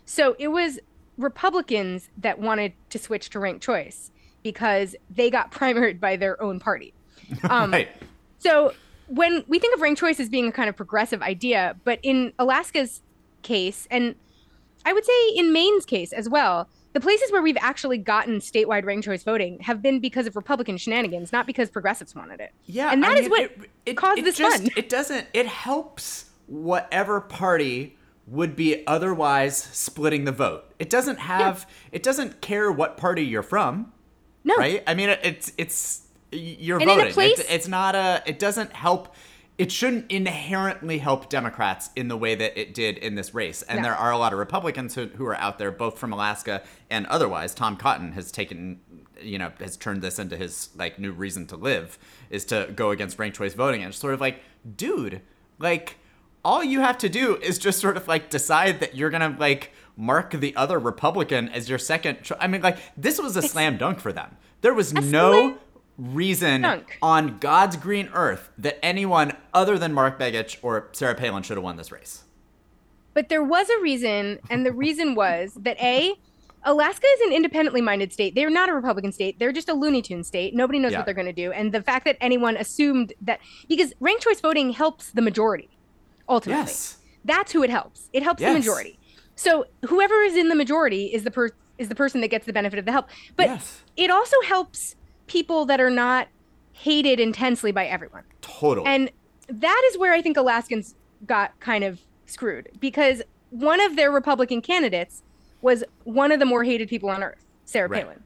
So 0.04 0.36
it 0.38 0.48
was 0.48 0.78
Republicans 1.16 2.10
that 2.18 2.38
wanted 2.38 2.72
to 2.90 2.98
switch 2.98 3.30
to 3.30 3.38
ranked 3.38 3.62
choice 3.62 4.10
because 4.42 4.96
they 5.08 5.30
got 5.30 5.52
primaried 5.52 6.00
by 6.00 6.16
their 6.16 6.40
own 6.42 6.60
party. 6.60 6.92
Um, 7.48 7.72
right. 7.72 7.88
So 8.38 8.72
when 9.08 9.44
we 9.48 9.58
think 9.58 9.74
of 9.74 9.80
ranked 9.80 10.00
choice 10.00 10.20
as 10.20 10.28
being 10.28 10.48
a 10.48 10.52
kind 10.52 10.68
of 10.68 10.76
progressive 10.76 11.22
idea, 11.22 11.76
but 11.84 11.98
in 12.02 12.32
Alaska's 12.38 13.02
case, 13.42 13.86
and 13.90 14.14
I 14.84 14.92
would 14.92 15.04
say 15.04 15.28
in 15.34 15.52
Maine's 15.52 15.84
case 15.84 16.12
as 16.12 16.28
well, 16.28 16.68
the 16.92 17.00
places 17.00 17.30
where 17.30 17.42
we've 17.42 17.56
actually 17.60 17.98
gotten 17.98 18.38
statewide 18.38 18.84
ranked 18.84 19.04
choice 19.04 19.22
voting 19.22 19.60
have 19.60 19.80
been 19.80 20.00
because 20.00 20.26
of 20.26 20.34
Republican 20.34 20.76
shenanigans, 20.76 21.32
not 21.32 21.46
because 21.46 21.70
progressives 21.70 22.14
wanted 22.14 22.40
it. 22.40 22.52
Yeah, 22.66 22.92
and 22.92 23.02
that 23.02 23.16
I 23.16 23.20
is 23.20 23.28
what 23.28 23.42
it, 23.42 23.70
it, 23.86 23.96
caused 23.96 24.18
it 24.18 24.24
this 24.24 24.36
just, 24.36 24.62
fun. 24.62 24.70
It 24.76 24.88
doesn't. 24.88 25.26
It 25.32 25.46
helps 25.46 26.30
whatever 26.46 27.20
party 27.20 27.96
would 28.26 28.56
be 28.56 28.84
otherwise 28.86 29.56
splitting 29.56 30.24
the 30.24 30.32
vote. 30.32 30.64
It 30.78 30.90
doesn't 30.90 31.18
have. 31.20 31.66
Yeah. 31.68 31.88
It 31.92 32.02
doesn't 32.02 32.40
care 32.40 32.72
what 32.72 32.96
party 32.96 33.24
you're 33.24 33.42
from. 33.42 33.92
No. 34.44 34.56
Right? 34.56 34.82
I 34.86 34.94
mean, 34.94 35.10
it's 35.22 35.52
it's 35.58 36.02
you're 36.32 36.78
and 36.78 36.88
voting. 36.88 37.12
Place- 37.12 37.38
it's, 37.38 37.50
it's 37.50 37.68
not 37.68 37.94
a. 37.94 38.22
It 38.26 38.38
doesn't 38.38 38.72
help. 38.72 39.14
It 39.58 39.70
shouldn't 39.70 40.10
inherently 40.10 40.98
help 40.98 41.28
Democrats 41.28 41.90
in 41.94 42.08
the 42.08 42.16
way 42.16 42.34
that 42.34 42.58
it 42.58 42.72
did 42.72 42.96
in 42.96 43.14
this 43.14 43.34
race. 43.34 43.60
And 43.60 43.78
no. 43.78 43.82
there 43.82 43.94
are 43.94 44.10
a 44.10 44.16
lot 44.16 44.32
of 44.32 44.38
Republicans 44.38 44.94
who, 44.94 45.08
who 45.08 45.26
are 45.26 45.36
out 45.36 45.58
there, 45.58 45.70
both 45.70 45.98
from 45.98 46.14
Alaska 46.14 46.62
and 46.88 47.06
otherwise. 47.08 47.54
Tom 47.54 47.76
Cotton 47.76 48.12
has 48.12 48.32
taken, 48.32 48.80
you 49.20 49.36
know, 49.36 49.52
has 49.60 49.76
turned 49.76 50.00
this 50.00 50.18
into 50.18 50.34
his 50.38 50.70
like 50.76 50.98
new 50.98 51.12
reason 51.12 51.46
to 51.48 51.56
live 51.56 51.98
is 52.30 52.46
to 52.46 52.72
go 52.74 52.90
against 52.90 53.18
ranked 53.18 53.36
choice 53.36 53.52
voting. 53.52 53.82
And 53.82 53.90
it's 53.90 53.98
sort 53.98 54.14
of 54.14 54.20
like, 54.22 54.40
dude, 54.76 55.20
like 55.58 55.98
all 56.42 56.64
you 56.64 56.80
have 56.80 56.96
to 56.98 57.08
do 57.08 57.36
is 57.36 57.58
just 57.58 57.80
sort 57.80 57.96
of 57.98 58.08
like 58.08 58.30
decide 58.30 58.80
that 58.80 58.94
you're 58.94 59.10
gonna 59.10 59.36
like 59.38 59.72
mark 60.00 60.32
the 60.32 60.56
other 60.56 60.78
Republican 60.78 61.48
as 61.50 61.68
your 61.68 61.78
second. 61.78 62.22
Cho- 62.22 62.36
I 62.40 62.46
mean, 62.46 62.62
like 62.62 62.78
this 62.96 63.20
was 63.20 63.36
a 63.36 63.42
slam 63.42 63.76
dunk 63.76 64.00
for 64.00 64.12
them. 64.12 64.36
There 64.62 64.74
was 64.74 64.92
no 64.92 65.58
reason 65.98 66.62
dunk. 66.62 66.98
on 67.02 67.38
God's 67.38 67.76
green 67.76 68.08
earth 68.14 68.50
that 68.58 68.84
anyone 68.84 69.36
other 69.52 69.78
than 69.78 69.92
Mark 69.92 70.18
Begich 70.18 70.56
or 70.62 70.88
Sarah 70.92 71.14
Palin 71.14 71.42
should 71.42 71.56
have 71.56 71.64
won 71.64 71.76
this 71.76 71.92
race. 71.92 72.24
But 73.12 73.28
there 73.28 73.44
was 73.44 73.68
a 73.68 73.80
reason, 73.80 74.38
and 74.48 74.64
the 74.64 74.72
reason 74.72 75.14
was 75.14 75.54
that 75.60 75.78
a 75.80 76.14
Alaska 76.64 77.06
is 77.06 77.20
an 77.22 77.32
independently 77.32 77.80
minded 77.80 78.12
state. 78.12 78.34
They're 78.34 78.50
not 78.50 78.68
a 78.68 78.74
Republican 78.74 79.12
state. 79.12 79.38
They're 79.38 79.52
just 79.52 79.68
a 79.68 79.74
Looney 79.74 80.02
Tune 80.02 80.24
state. 80.24 80.54
Nobody 80.54 80.78
knows 80.78 80.92
yeah. 80.92 80.98
what 80.98 81.06
they're 81.06 81.14
going 81.14 81.26
to 81.26 81.32
do. 81.32 81.52
And 81.52 81.72
the 81.72 81.82
fact 81.82 82.04
that 82.04 82.18
anyone 82.20 82.56
assumed 82.56 83.14
that 83.22 83.40
because 83.66 83.94
ranked 83.98 84.24
choice 84.24 84.40
voting 84.40 84.70
helps 84.70 85.10
the 85.10 85.22
majority 85.22 85.70
ultimately. 86.28 86.62
Yes. 86.62 86.98
That's 87.24 87.52
who 87.52 87.62
it 87.62 87.70
helps. 87.70 88.08
It 88.12 88.22
helps 88.22 88.40
yes. 88.40 88.52
the 88.52 88.58
majority. 88.58 88.99
So 89.40 89.64
whoever 89.88 90.20
is 90.22 90.36
in 90.36 90.50
the 90.50 90.54
majority 90.54 91.06
is 91.06 91.24
the 91.24 91.30
per- 91.30 91.48
is 91.78 91.88
the 91.88 91.94
person 91.94 92.20
that 92.20 92.28
gets 92.28 92.44
the 92.44 92.52
benefit 92.52 92.78
of 92.78 92.84
the 92.84 92.92
help. 92.92 93.08
But 93.36 93.46
Yes. 93.46 93.82
it 93.96 94.10
also 94.10 94.36
helps 94.44 94.96
people 95.28 95.64
that 95.64 95.80
are 95.80 95.88
not 95.88 96.28
hated 96.74 97.18
intensely 97.18 97.72
by 97.72 97.86
everyone. 97.86 98.24
Totally. 98.42 98.86
And 98.86 99.10
that 99.48 99.82
is 99.90 99.96
where 99.96 100.12
I 100.12 100.20
think 100.20 100.36
Alaskans 100.36 100.94
got 101.26 101.58
kind 101.58 101.84
of 101.84 102.00
screwed 102.26 102.68
because 102.80 103.22
one 103.48 103.80
of 103.80 103.96
their 103.96 104.10
Republican 104.10 104.60
candidates 104.60 105.22
was 105.62 105.84
one 106.04 106.32
of 106.32 106.38
the 106.38 106.44
more 106.44 106.62
hated 106.62 106.90
people 106.90 107.08
on 107.08 107.22
earth, 107.22 107.42
Sarah 107.64 107.88
Right. 107.88 108.02
Palin. 108.04 108.22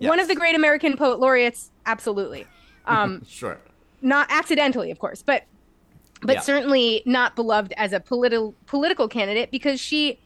One 0.00 0.18
of 0.18 0.26
the 0.26 0.34
great 0.34 0.56
American 0.56 0.96
poet 0.96 1.20
laureates, 1.20 1.70
absolutely. 1.86 2.46
Um, 2.86 3.22
sure. 3.28 3.58
not 4.02 4.26
accidentally, 4.30 4.90
of 4.90 4.98
course, 4.98 5.22
but 5.22 5.44
but 6.22 6.36
Yeah. 6.36 6.40
certainly 6.40 7.02
not 7.06 7.36
beloved 7.36 7.72
as 7.76 7.92
a 7.92 8.00
political 8.00 8.54
political 8.66 9.06
candidate 9.06 9.50
because 9.52 9.78
she 9.78 10.18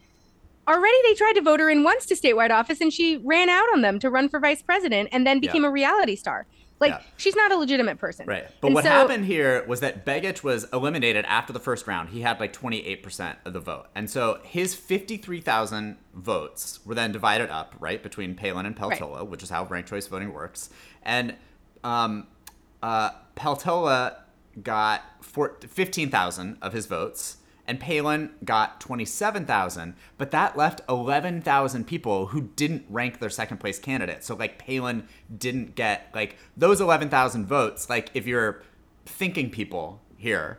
already 0.69 0.97
they 1.05 1.15
tried 1.15 1.35
to 1.35 1.43
vote 1.43 1.61
her 1.61 1.69
in 1.71 1.83
once 1.83 2.07
to 2.07 2.15
statewide 2.15 2.51
office 2.51 2.81
and 2.81 2.93
she 2.93 3.17
ran 3.19 3.49
out 3.49 3.67
on 3.73 3.81
them 3.83 3.99
to 3.99 4.11
run 4.11 4.29
for 4.29 4.39
vice 4.41 4.63
president 4.63 5.09
and 5.13 5.27
then 5.27 5.41
became 5.41 5.63
Yeah. 5.63 5.69
a 5.69 5.73
reality 5.73 6.17
star. 6.17 6.47
Like 6.81 6.93
Yeah. 6.93 7.01
she's 7.17 7.37
not 7.37 7.53
a 7.53 7.57
legitimate 7.57 7.99
person. 7.99 8.27
Right. 8.27 8.47
But 8.61 8.69
And 8.69 8.75
what 8.75 8.85
so- 8.85 8.91
happened 8.91 9.25
here 9.27 9.65
was 9.69 9.81
that 9.81 10.05
Begich 10.05 10.43
was 10.43 10.65
eliminated 10.73 11.25
after 11.27 11.53
the 11.53 11.61
first 11.61 11.87
round. 11.87 12.09
He 12.11 12.23
had 12.23 12.41
like 12.41 12.53
28% 12.53 13.39
of 13.45 13.53
the 13.53 13.61
vote. 13.61 13.87
And 13.95 14.11
so 14.11 14.41
his 14.43 14.75
53,000 14.75 15.97
votes 16.15 16.81
were 16.85 16.95
then 16.97 17.13
divided 17.13 17.51
up, 17.51 17.75
right, 17.79 18.03
between 18.03 18.35
Palin 18.35 18.67
and 18.67 18.77
Peltola, 18.77 19.25
which 19.27 19.43
is 19.45 19.51
how 19.51 19.65
ranked 19.67 19.89
choice 19.91 20.07
voting 20.09 20.33
works. 20.33 20.71
And 21.05 21.37
um, 21.85 22.27
uh, 22.83 23.11
Peltola 23.37 24.17
got 24.63 25.03
four, 25.21 25.57
15,000 25.67 26.59
of 26.63 26.73
his 26.73 26.87
votes. 26.87 27.37
And 27.67 27.79
Palin 27.79 28.31
got 28.45 28.81
27,000, 28.81 29.95
but 30.19 30.33
that 30.33 30.57
left 30.57 30.81
11,000 30.89 31.87
people 31.87 32.27
who 32.27 32.43
didn't 32.57 32.85
rank 32.89 33.21
their 33.21 33.31
second 33.31 33.59
place 33.59 33.79
candidate. 33.79 34.25
So, 34.25 34.35
like, 34.35 34.59
Palin 34.59 35.07
didn't 35.37 35.77
get, 35.77 36.09
like, 36.13 36.37
those 36.57 36.81
11,000 36.81 37.47
votes, 37.47 37.89
like, 37.89 38.11
if 38.15 38.27
you're 38.27 38.63
thinking 39.07 39.49
people 39.49 40.01
here, 40.17 40.59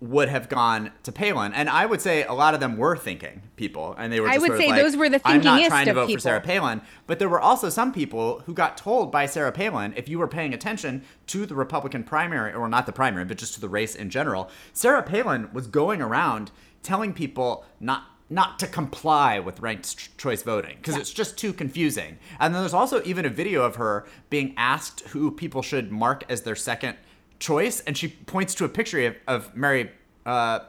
would 0.00 0.30
have 0.30 0.48
gone 0.48 0.90
to 1.02 1.12
Palin. 1.12 1.52
And 1.52 1.68
I 1.68 1.84
would 1.84 2.00
say 2.00 2.24
a 2.24 2.32
lot 2.32 2.54
of 2.54 2.60
them 2.60 2.78
were 2.78 2.96
thinking 2.96 3.42
people. 3.56 3.94
And 3.98 4.10
they 4.10 4.18
were 4.20 4.28
I 4.28 4.38
would 4.38 4.56
say 4.56 4.68
like, 4.68 4.80
those 4.80 4.96
were 4.96 5.10
the 5.10 5.20
thinkingest 5.20 5.24
I'm 5.24 5.44
not 5.44 5.66
trying 5.66 5.86
to 5.86 5.94
vote 5.94 6.10
for. 6.10 6.18
Sarah 6.18 6.40
Palin. 6.40 6.80
But 7.06 7.18
there 7.18 7.28
were 7.28 7.40
also 7.40 7.68
some 7.68 7.92
people 7.92 8.40
who 8.46 8.54
got 8.54 8.78
told 8.78 9.12
by 9.12 9.26
Sarah 9.26 9.52
Palin, 9.52 9.92
if 9.96 10.08
you 10.08 10.18
were 10.18 10.28
paying 10.28 10.54
attention 10.54 11.04
to 11.26 11.44
the 11.44 11.54
Republican 11.54 12.02
primary, 12.02 12.54
or 12.54 12.66
not 12.68 12.86
the 12.86 12.92
primary, 12.92 13.26
but 13.26 13.36
just 13.36 13.54
to 13.54 13.60
the 13.60 13.68
race 13.68 13.94
in 13.94 14.08
general, 14.08 14.50
Sarah 14.72 15.02
Palin 15.02 15.50
was 15.52 15.66
going 15.66 16.00
around 16.00 16.50
telling 16.82 17.12
people 17.12 17.66
not 17.78 18.04
not 18.32 18.60
to 18.60 18.66
comply 18.68 19.40
with 19.40 19.58
ranked 19.58 19.98
ch- 19.98 20.16
choice 20.16 20.44
voting 20.44 20.76
because 20.76 20.96
it's 20.96 21.12
just 21.12 21.36
too 21.36 21.52
confusing. 21.52 22.16
And 22.38 22.54
then 22.54 22.62
there's 22.62 22.72
also 22.72 23.02
even 23.02 23.24
a 23.26 23.28
video 23.28 23.64
of 23.64 23.74
her 23.74 24.06
being 24.30 24.54
asked 24.56 25.00
who 25.08 25.32
people 25.32 25.62
should 25.62 25.90
mark 25.90 26.24
as 26.28 26.42
their 26.42 26.54
second 26.54 26.96
choice, 27.40 27.80
and 27.80 27.96
she 27.98 28.08
points 28.08 28.54
to 28.56 28.64
a 28.64 28.68
picture 28.68 29.06
of, 29.08 29.16
of 29.26 29.56
Mary 29.56 29.90
uh, 30.24 30.60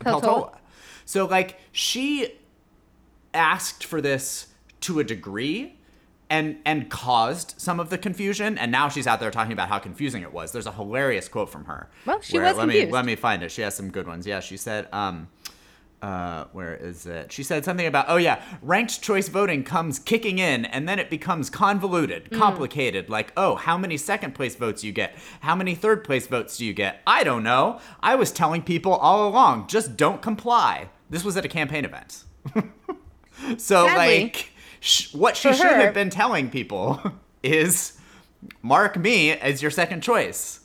Peltola. 0.00 0.22
Peltola. 0.22 0.56
So 1.04 1.26
like 1.26 1.58
she 1.72 2.38
asked 3.34 3.84
for 3.84 4.00
this 4.00 4.46
to 4.80 4.98
a 5.00 5.04
degree 5.04 5.76
and 6.28 6.56
and 6.64 6.88
caused 6.88 7.54
some 7.58 7.78
of 7.80 7.90
the 7.90 7.98
confusion 7.98 8.56
and 8.56 8.70
now 8.72 8.88
she's 8.88 9.06
out 9.06 9.20
there 9.20 9.30
talking 9.30 9.52
about 9.52 9.68
how 9.68 9.78
confusing 9.78 10.22
it 10.22 10.32
was 10.32 10.52
there's 10.52 10.66
a 10.66 10.72
hilarious 10.72 11.28
quote 11.28 11.50
from 11.50 11.64
her 11.66 11.88
Well, 12.06 12.20
she 12.20 12.38
where- 12.38 12.46
was 12.48 12.56
let 12.56 12.68
me 12.68 12.86
let 12.86 13.04
me 13.04 13.14
find 13.16 13.42
it 13.42 13.50
she 13.50 13.62
has 13.62 13.74
some 13.74 13.90
good 13.90 14.06
ones 14.06 14.26
yeah 14.26 14.40
she 14.40 14.56
said 14.56 14.88
um 14.92 15.28
uh, 16.02 16.44
where 16.52 16.74
is 16.74 17.04
it? 17.06 17.30
She 17.30 17.42
said 17.42 17.64
something 17.64 17.86
about, 17.86 18.06
oh 18.08 18.16
yeah, 18.16 18.42
ranked 18.62 19.02
choice 19.02 19.28
voting 19.28 19.64
comes 19.64 19.98
kicking 19.98 20.38
in 20.38 20.64
and 20.64 20.88
then 20.88 20.98
it 20.98 21.10
becomes 21.10 21.50
convoluted, 21.50 22.30
Mm. 22.30 22.38
complicated. 22.38 23.10
Like, 23.10 23.32
oh, 23.36 23.54
how 23.56 23.76
many 23.76 23.96
second 23.96 24.34
place 24.34 24.56
votes 24.56 24.82
you 24.82 24.92
get? 24.92 25.14
How 25.40 25.54
many 25.54 25.74
third 25.74 26.02
place 26.04 26.26
votes 26.26 26.56
do 26.56 26.64
you 26.64 26.72
get? 26.72 27.00
I 27.06 27.22
don't 27.24 27.42
know. 27.42 27.80
I 28.00 28.14
was 28.14 28.32
telling 28.32 28.62
people 28.62 28.92
all 28.94 29.28
along, 29.28 29.68
just 29.68 29.96
don't 29.96 30.22
comply. 30.22 30.88
This 31.10 31.22
was 31.24 31.36
at 31.36 31.44
a 31.44 31.48
campaign 31.48 31.84
event. 31.84 32.24
so, 33.58 33.86
Sadly, 33.86 34.22
like, 34.22 34.50
sh- 34.80 35.12
what 35.14 35.36
she 35.36 35.52
should 35.52 35.66
her- 35.66 35.80
have 35.80 35.94
been 35.94 36.10
telling 36.10 36.50
people 36.50 37.00
is 37.42 37.98
mark 38.62 38.96
me 38.96 39.32
as 39.32 39.60
your 39.62 39.70
second 39.70 40.02
choice. 40.02 40.60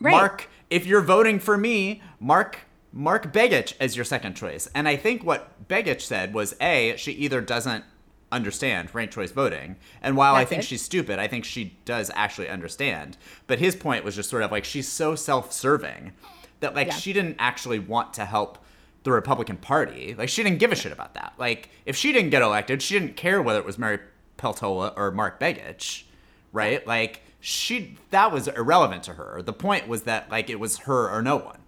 Right. 0.00 0.12
Mark, 0.12 0.48
if 0.70 0.86
you're 0.86 1.00
voting 1.02 1.38
for 1.38 1.56
me, 1.58 2.02
mark 2.20 2.60
Mark 2.92 3.32
Begich 3.32 3.74
as 3.80 3.96
your 3.96 4.04
second 4.04 4.34
choice. 4.34 4.68
And 4.74 4.86
I 4.88 4.96
think 4.96 5.24
what 5.24 5.66
Begich 5.68 6.02
said 6.02 6.34
was 6.34 6.54
A, 6.60 6.94
she 6.96 7.12
either 7.12 7.40
doesn't 7.40 7.84
understand 8.30 8.94
ranked 8.94 9.12
choice 9.14 9.30
voting, 9.30 9.76
and 10.02 10.16
while 10.16 10.34
I 10.34 10.44
think 10.46 10.62
it. 10.62 10.64
she's 10.66 10.82
stupid, 10.82 11.18
I 11.18 11.28
think 11.28 11.44
she 11.44 11.76
does 11.84 12.10
actually 12.14 12.48
understand. 12.48 13.16
But 13.46 13.58
his 13.58 13.76
point 13.76 14.04
was 14.04 14.14
just 14.16 14.30
sort 14.30 14.42
of 14.42 14.50
like 14.50 14.64
she's 14.64 14.88
so 14.88 15.14
self-serving 15.14 16.12
that 16.60 16.74
like 16.74 16.88
Yeah. 16.88 16.94
she 16.94 17.12
didn't 17.12 17.36
actually 17.38 17.78
want 17.78 18.14
to 18.14 18.24
help 18.24 18.58
the 19.04 19.12
Republican 19.12 19.56
Party. 19.56 20.14
Like 20.16 20.28
she 20.28 20.42
didn't 20.42 20.60
give 20.60 20.72
a 20.72 20.76
shit 20.76 20.92
about 20.92 21.14
that. 21.14 21.34
Like 21.38 21.68
if 21.86 21.96
she 21.96 22.12
didn't 22.12 22.30
get 22.30 22.40
elected, 22.42 22.80
she 22.82 22.98
didn't 22.98 23.16
care 23.16 23.42
whether 23.42 23.58
it 23.58 23.66
was 23.66 23.78
Mary 23.78 23.98
Peltola 24.38 24.92
or 24.96 25.10
Mark 25.10 25.38
Begich, 25.40 26.04
right? 26.52 26.86
Like 26.86 27.22
she 27.40 27.96
that 28.10 28.32
was 28.32 28.48
irrelevant 28.48 29.02
to 29.04 29.14
her. 29.14 29.42
The 29.42 29.52
point 29.52 29.88
was 29.88 30.02
that 30.02 30.30
like 30.30 30.48
it 30.48 30.60
was 30.60 30.78
her 30.78 31.10
or 31.10 31.20
no 31.20 31.36
one. 31.36 31.58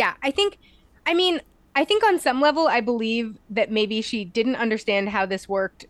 Yeah, 0.00 0.14
I 0.22 0.30
think, 0.30 0.56
I 1.04 1.12
mean, 1.12 1.42
I 1.76 1.84
think 1.84 2.02
on 2.04 2.18
some 2.18 2.40
level, 2.40 2.66
I 2.68 2.80
believe 2.80 3.36
that 3.50 3.70
maybe 3.70 4.00
she 4.00 4.24
didn't 4.24 4.56
understand 4.56 5.10
how 5.10 5.26
this 5.26 5.46
worked 5.46 5.84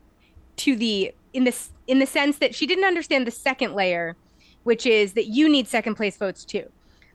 to 0.56 0.74
the 0.74 1.14
in 1.32 1.44
this 1.44 1.70
in 1.86 2.00
the 2.00 2.06
sense 2.06 2.38
that 2.38 2.52
she 2.52 2.66
didn't 2.66 2.82
understand 2.84 3.24
the 3.24 3.30
second 3.30 3.74
layer, 3.74 4.16
which 4.64 4.84
is 4.84 5.12
that 5.12 5.26
you 5.26 5.48
need 5.48 5.68
second 5.68 5.94
place 5.94 6.16
votes 6.16 6.44
too. 6.44 6.64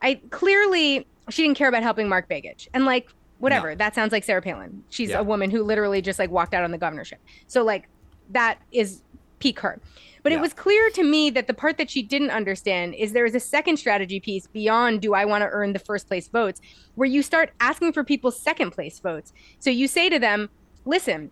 I 0.01 0.21
clearly 0.29 1.05
she 1.27 1.41
didn't 1.43 1.57
care 1.57 1.67
about 1.67 1.83
helping 1.83 2.07
Mark 2.07 2.29
Begich, 2.29 2.69
and 2.73 2.85
like 2.85 3.09
whatever, 3.39 3.71
No. 3.71 3.75
that 3.75 3.93
sounds 3.93 4.13
like 4.13 4.23
Sarah 4.23 4.41
Palin. 4.41 4.81
She's 4.89 5.09
Yeah. 5.09 5.19
a 5.19 5.23
woman 5.23 5.51
who 5.51 5.63
literally 5.63 6.01
just 6.01 6.17
like 6.17 6.31
walked 6.31 6.53
out 6.53 6.63
on 6.63 6.71
the 6.71 6.77
governorship. 6.77 7.19
So 7.47 7.61
like 7.61 7.89
that 8.29 8.57
is 8.71 9.01
peak 9.39 9.59
her. 9.59 9.81
But 10.25 10.31
it 10.31 10.41
was 10.41 10.53
clear 10.53 10.89
to 10.89 11.03
me 11.03 11.29
that 11.29 11.45
the 11.45 11.53
part 11.53 11.77
that 11.77 11.87
she 11.91 12.01
didn't 12.01 12.31
understand 12.31 12.95
is 12.95 13.13
there 13.13 13.27
is 13.27 13.35
a 13.35 13.39
second 13.39 13.77
strategy 13.77 14.19
piece 14.19 14.47
beyond 14.47 14.99
do 14.99 15.13
I 15.13 15.23
want 15.23 15.43
to 15.43 15.47
earn 15.51 15.73
the 15.73 15.77
first 15.77 16.07
place 16.07 16.27
votes, 16.27 16.61
where 16.95 17.07
you 17.07 17.21
start 17.21 17.53
asking 17.59 17.93
for 17.93 18.03
people's 18.03 18.39
second 18.39 18.71
place 18.71 18.97
votes. 18.99 19.33
So 19.59 19.69
you 19.69 19.87
say 19.87 20.09
to 20.09 20.17
them, 20.17 20.49
listen, 20.83 21.29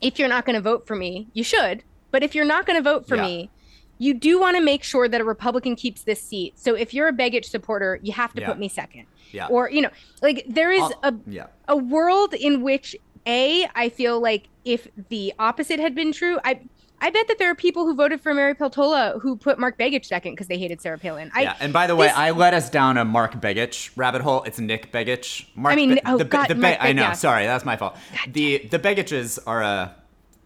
if 0.00 0.18
you're 0.18 0.26
not 0.26 0.44
going 0.44 0.56
to 0.56 0.60
vote 0.60 0.88
for 0.88 0.96
me, 0.96 1.28
you 1.34 1.44
should. 1.44 1.84
But 2.10 2.24
if 2.24 2.34
you're 2.34 2.44
not 2.44 2.66
going 2.66 2.76
to 2.76 2.82
vote 2.82 3.06
for 3.06 3.14
Yeah. 3.14 3.22
me, 3.22 3.50
you 3.98 4.12
do 4.12 4.40
want 4.40 4.56
to 4.56 4.60
make 4.60 4.82
sure 4.82 5.08
that 5.08 5.20
a 5.20 5.24
Republican 5.24 5.76
keeps 5.76 6.02
this 6.02 6.20
seat. 6.20 6.58
So 6.58 6.74
if 6.74 6.92
you're 6.92 7.06
a 7.06 7.12
Begich 7.12 7.44
supporter, 7.44 8.00
you 8.02 8.12
have 8.12 8.32
to 8.34 8.40
Yeah. 8.40 8.48
put 8.48 8.58
me 8.58 8.68
second. 8.68 9.06
Yeah. 9.30 9.46
Or, 9.46 9.70
you 9.70 9.82
know, 9.82 9.90
like 10.20 10.44
there 10.48 10.72
is 10.72 10.82
I'll- 10.82 10.98
a 11.04 11.14
yeah. 11.28 11.46
a 11.68 11.76
world 11.76 12.34
in 12.34 12.62
which 12.62 12.96
a 13.24 13.68
I 13.76 13.88
feel 13.88 14.18
like 14.20 14.48
if 14.64 14.88
the 15.10 15.32
opposite 15.38 15.78
had 15.78 15.94
been 15.94 16.10
true, 16.10 16.40
I 16.44 16.58
I 17.06 17.10
bet 17.10 17.28
that 17.28 17.38
there 17.38 17.48
are 17.48 17.54
people 17.54 17.86
who 17.86 17.94
voted 17.94 18.20
for 18.20 18.34
Mary 18.34 18.52
Peltola 18.52 19.20
who 19.20 19.36
put 19.36 19.60
Mark 19.60 19.78
Begich 19.78 20.06
second 20.06 20.32
because 20.32 20.48
they 20.48 20.58
hated 20.58 20.80
Sarah 20.80 20.98
Palin. 20.98 21.30
I, 21.32 21.42
yeah, 21.42 21.56
and 21.60 21.72
by 21.72 21.86
the 21.86 21.94
way, 21.94 22.08
this- 22.08 22.16
I 22.16 22.32
led 22.32 22.52
us 22.52 22.68
down 22.68 22.98
a 22.98 23.04
Mark 23.04 23.34
Begich 23.40 23.90
rabbit 23.94 24.22
hole. 24.22 24.42
It's 24.42 24.58
Nick 24.58 24.90
Begich. 24.90 25.46
Mark 25.54 25.72
I 25.72 25.76
mean, 25.76 25.94
Be- 25.94 26.00
oh 26.04 26.18
the, 26.18 26.24
God, 26.24 26.48
the 26.48 26.56
Be- 26.56 26.62
Mark 26.62 26.78
I 26.80 26.88
Be- 26.88 26.94
know. 26.94 27.02
yeah. 27.02 27.12
Sorry, 27.12 27.44
that's 27.44 27.64
my 27.64 27.76
fault. 27.76 27.96
The 28.26 28.58
the 28.72 28.80
Begiches 28.80 29.38
are 29.46 29.62
a, 29.62 29.94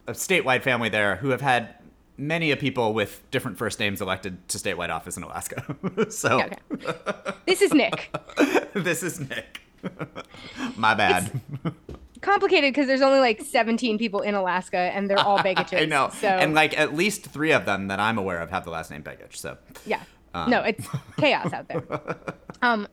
a 0.05 0.11
statewide 0.11 0.61
family 0.61 0.89
there 0.89 1.15
who 1.15 1.29
have 1.29 1.41
had 1.41 1.73
many 2.15 2.51
a 2.51 2.57
people 2.57 2.93
with 2.93 3.23
different 3.31 3.57
first 3.57 3.79
names 3.79 3.99
elected 3.99 4.47
to 4.49 4.59
statewide 4.59 4.91
office 4.91 5.17
in 5.17 5.23
Alaska. 5.23 5.75
so 6.11 6.41
Okay. 6.43 6.57
this 7.47 7.63
is 7.63 7.73
Nick. 7.73 8.15
this 8.75 9.01
is 9.01 9.19
Nick. 9.19 9.61
my 10.77 10.93
bad. 10.93 11.41
Complicated 12.21 12.71
because 12.73 12.87
there's 12.87 13.01
only 13.01 13.19
like 13.19 13.41
17 13.41 13.97
people 13.97 14.21
in 14.21 14.35
Alaska 14.35 14.77
and 14.77 15.09
they're 15.09 15.19
all 15.19 15.39
Begiches. 15.39 15.77
I 15.81 15.85
know. 15.85 16.09
So 16.13 16.27
And 16.27 16.53
like 16.53 16.77
at 16.77 16.93
least 16.95 17.25
three 17.25 17.51
of 17.51 17.65
them 17.65 17.87
that 17.87 17.99
I'm 17.99 18.17
aware 18.17 18.39
of 18.39 18.49
have 18.51 18.63
the 18.63 18.69
last 18.71 18.91
name 18.91 19.03
Begich. 19.03 19.35
So 19.35 19.57
yeah, 19.85 20.01
Um. 20.33 20.49
no, 20.49 20.61
it's 20.61 20.87
chaos 21.17 21.51
out 21.53 21.67
there. 21.67 21.83
Um, 22.63 22.87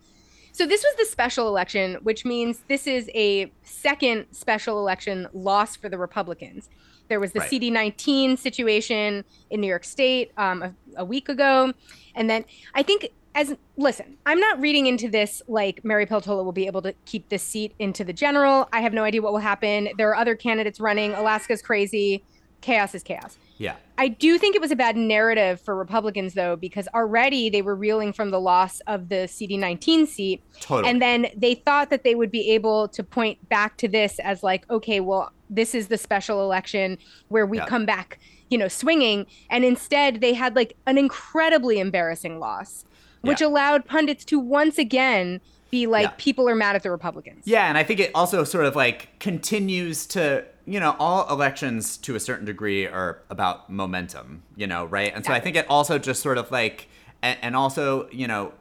so 0.52 0.66
this 0.66 0.82
was 0.82 0.96
the 0.96 1.04
special 1.04 1.46
election, 1.46 1.96
which 2.02 2.24
means 2.24 2.60
this 2.68 2.86
is 2.86 3.10
a 3.14 3.52
second 3.62 4.24
special 4.32 4.78
election 4.78 5.28
loss 5.34 5.76
for 5.76 5.90
the 5.90 5.98
Republicans. 5.98 6.70
There 7.08 7.20
was 7.20 7.32
the 7.32 7.40
Right. 7.40 7.50
CD19 7.50 8.38
situation 8.38 9.24
in 9.50 9.60
New 9.60 9.66
York 9.66 9.84
State 9.84 10.32
um, 10.38 10.62
a, 10.62 10.74
a 10.96 11.04
week 11.04 11.28
ago, 11.28 11.74
and 12.14 12.30
then 12.30 12.46
I 12.74 12.82
think 12.82 13.08
as 13.34 13.54
listen, 13.76 14.16
I'm 14.26 14.40
not 14.40 14.60
reading 14.60 14.86
into 14.86 15.08
this 15.08 15.42
like 15.48 15.84
Mary 15.84 16.06
Peltola 16.06 16.44
will 16.44 16.52
be 16.52 16.66
able 16.66 16.82
to 16.82 16.92
keep 17.04 17.28
this 17.28 17.42
seat 17.42 17.72
into 17.78 18.04
the 18.04 18.12
general. 18.12 18.68
I 18.72 18.80
have 18.80 18.92
no 18.92 19.04
idea 19.04 19.22
what 19.22 19.32
will 19.32 19.38
happen. 19.40 19.88
There 19.96 20.08
are 20.10 20.16
other 20.16 20.34
candidates 20.34 20.80
running. 20.80 21.12
Alaska's 21.14 21.62
crazy. 21.62 22.24
chaos 22.60 22.92
is 22.92 23.04
chaos. 23.04 23.38
Yeah. 23.58 23.76
I 23.98 24.08
do 24.08 24.36
think 24.36 24.56
it 24.56 24.60
was 24.60 24.72
a 24.72 24.76
bad 24.76 24.96
narrative 24.96 25.60
for 25.60 25.76
Republicans, 25.76 26.34
though, 26.34 26.56
because 26.56 26.88
already 26.92 27.48
they 27.50 27.62
were 27.62 27.76
reeling 27.76 28.12
from 28.12 28.30
the 28.30 28.40
loss 28.40 28.80
of 28.88 29.08
the 29.10 29.28
CD19 29.28 30.08
seat. 30.08 30.42
Totally. 30.60 30.90
And 30.90 31.00
then 31.00 31.28
they 31.36 31.54
thought 31.54 31.88
that 31.90 32.02
they 32.02 32.16
would 32.16 32.32
be 32.32 32.50
able 32.50 32.88
to 32.88 33.04
point 33.04 33.48
back 33.48 33.76
to 33.76 33.86
this 33.86 34.18
as, 34.18 34.42
like, 34.42 34.68
okay, 34.70 34.98
well, 34.98 35.30
this 35.48 35.72
is 35.72 35.86
the 35.86 35.96
special 35.98 36.42
election 36.42 36.98
where 37.28 37.46
we 37.46 37.58
Yeah. 37.58 37.66
come 37.66 37.86
back, 37.86 38.18
you 38.50 38.58
know, 38.58 38.66
swinging. 38.68 39.26
And 39.50 39.64
instead, 39.64 40.20
they 40.20 40.34
had 40.34 40.56
like 40.56 40.74
an 40.86 40.98
incredibly 40.98 41.78
embarrassing 41.78 42.40
loss, 42.40 42.84
which 43.22 43.40
Yeah. 43.40 43.46
allowed 43.48 43.84
pundits 43.86 44.24
to 44.26 44.38
once 44.38 44.78
again 44.78 45.40
be 45.70 45.86
like, 45.86 46.04
Yeah. 46.04 46.12
people 46.16 46.48
are 46.48 46.54
mad 46.54 46.76
at 46.76 46.82
the 46.82 46.90
Republicans. 46.90 47.42
Yeah, 47.46 47.68
and 47.68 47.76
I 47.76 47.82
think 47.84 48.00
it 48.00 48.10
also 48.14 48.42
sort 48.44 48.64
of 48.64 48.74
like 48.74 49.18
continues 49.20 50.06
to, 50.06 50.44
you 50.66 50.80
know, 50.80 50.96
all 50.98 51.28
elections 51.30 51.96
to 51.98 52.14
a 52.14 52.20
certain 52.20 52.46
degree 52.46 52.86
are 52.86 53.18
about 53.28 53.68
momentum, 53.68 54.42
you 54.56 54.66
know, 54.66 54.86
right? 54.86 55.12
And 55.14 55.24
so 55.26 55.32
I 55.32 55.40
think 55.40 55.56
it 55.56 55.66
also 55.68 55.98
just 55.98 56.22
sort 56.22 56.38
of 56.38 56.50
like, 56.50 56.88
and, 57.22 57.38
and 57.42 57.54
also, 57.56 58.08
you 58.10 58.26
know, 58.26 58.52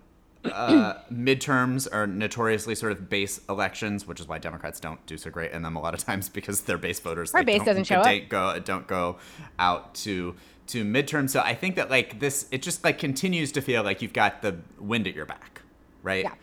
uh, 0.44 0.96
midterms 1.14 1.88
are 1.94 2.06
notoriously 2.08 2.76
sort 2.76 2.92
of 2.92 3.10
base 3.10 3.40
elections, 3.50 4.06
which 4.06 4.20
is 4.20 4.28
why 4.28 4.38
Democrats 4.38 4.80
don't 4.80 5.04
do 5.06 5.18
so 5.18 5.30
great 5.30 5.52
in 5.52 5.62
them 5.62 5.76
a 5.76 5.82
lot 5.82 5.94
of 5.94 6.04
times 6.06 6.28
because 6.30 6.62
their 6.62 6.78
base 6.78 7.00
voters 7.00 7.34
Our 7.34 7.40
like, 7.40 7.48
base 7.48 7.64
doesn't 7.64 7.86
show 7.86 7.96
up. 7.98 8.06
don't 8.06 8.28
go 8.30 8.60
don't 8.60 8.88
go 8.88 9.18
out 9.60 9.94
to 9.96 10.36
to 10.68 10.84
midterm. 10.84 11.30
So 11.30 11.42
I 11.42 11.54
think 11.54 11.76
that 11.76 11.90
like 11.90 12.20
this, 12.20 12.48
it 12.52 12.62
just 12.62 12.84
like 12.84 12.98
continues 12.98 13.52
to 13.54 13.62
feel 13.62 13.84
like 13.84 14.02
you've 14.02 14.14
got 14.14 14.42
the 14.42 14.58
wind 14.80 15.08
at 15.08 15.16
your 15.16 15.26
back, 15.26 15.62
right? 16.04 16.26
Yeah. 16.26 16.34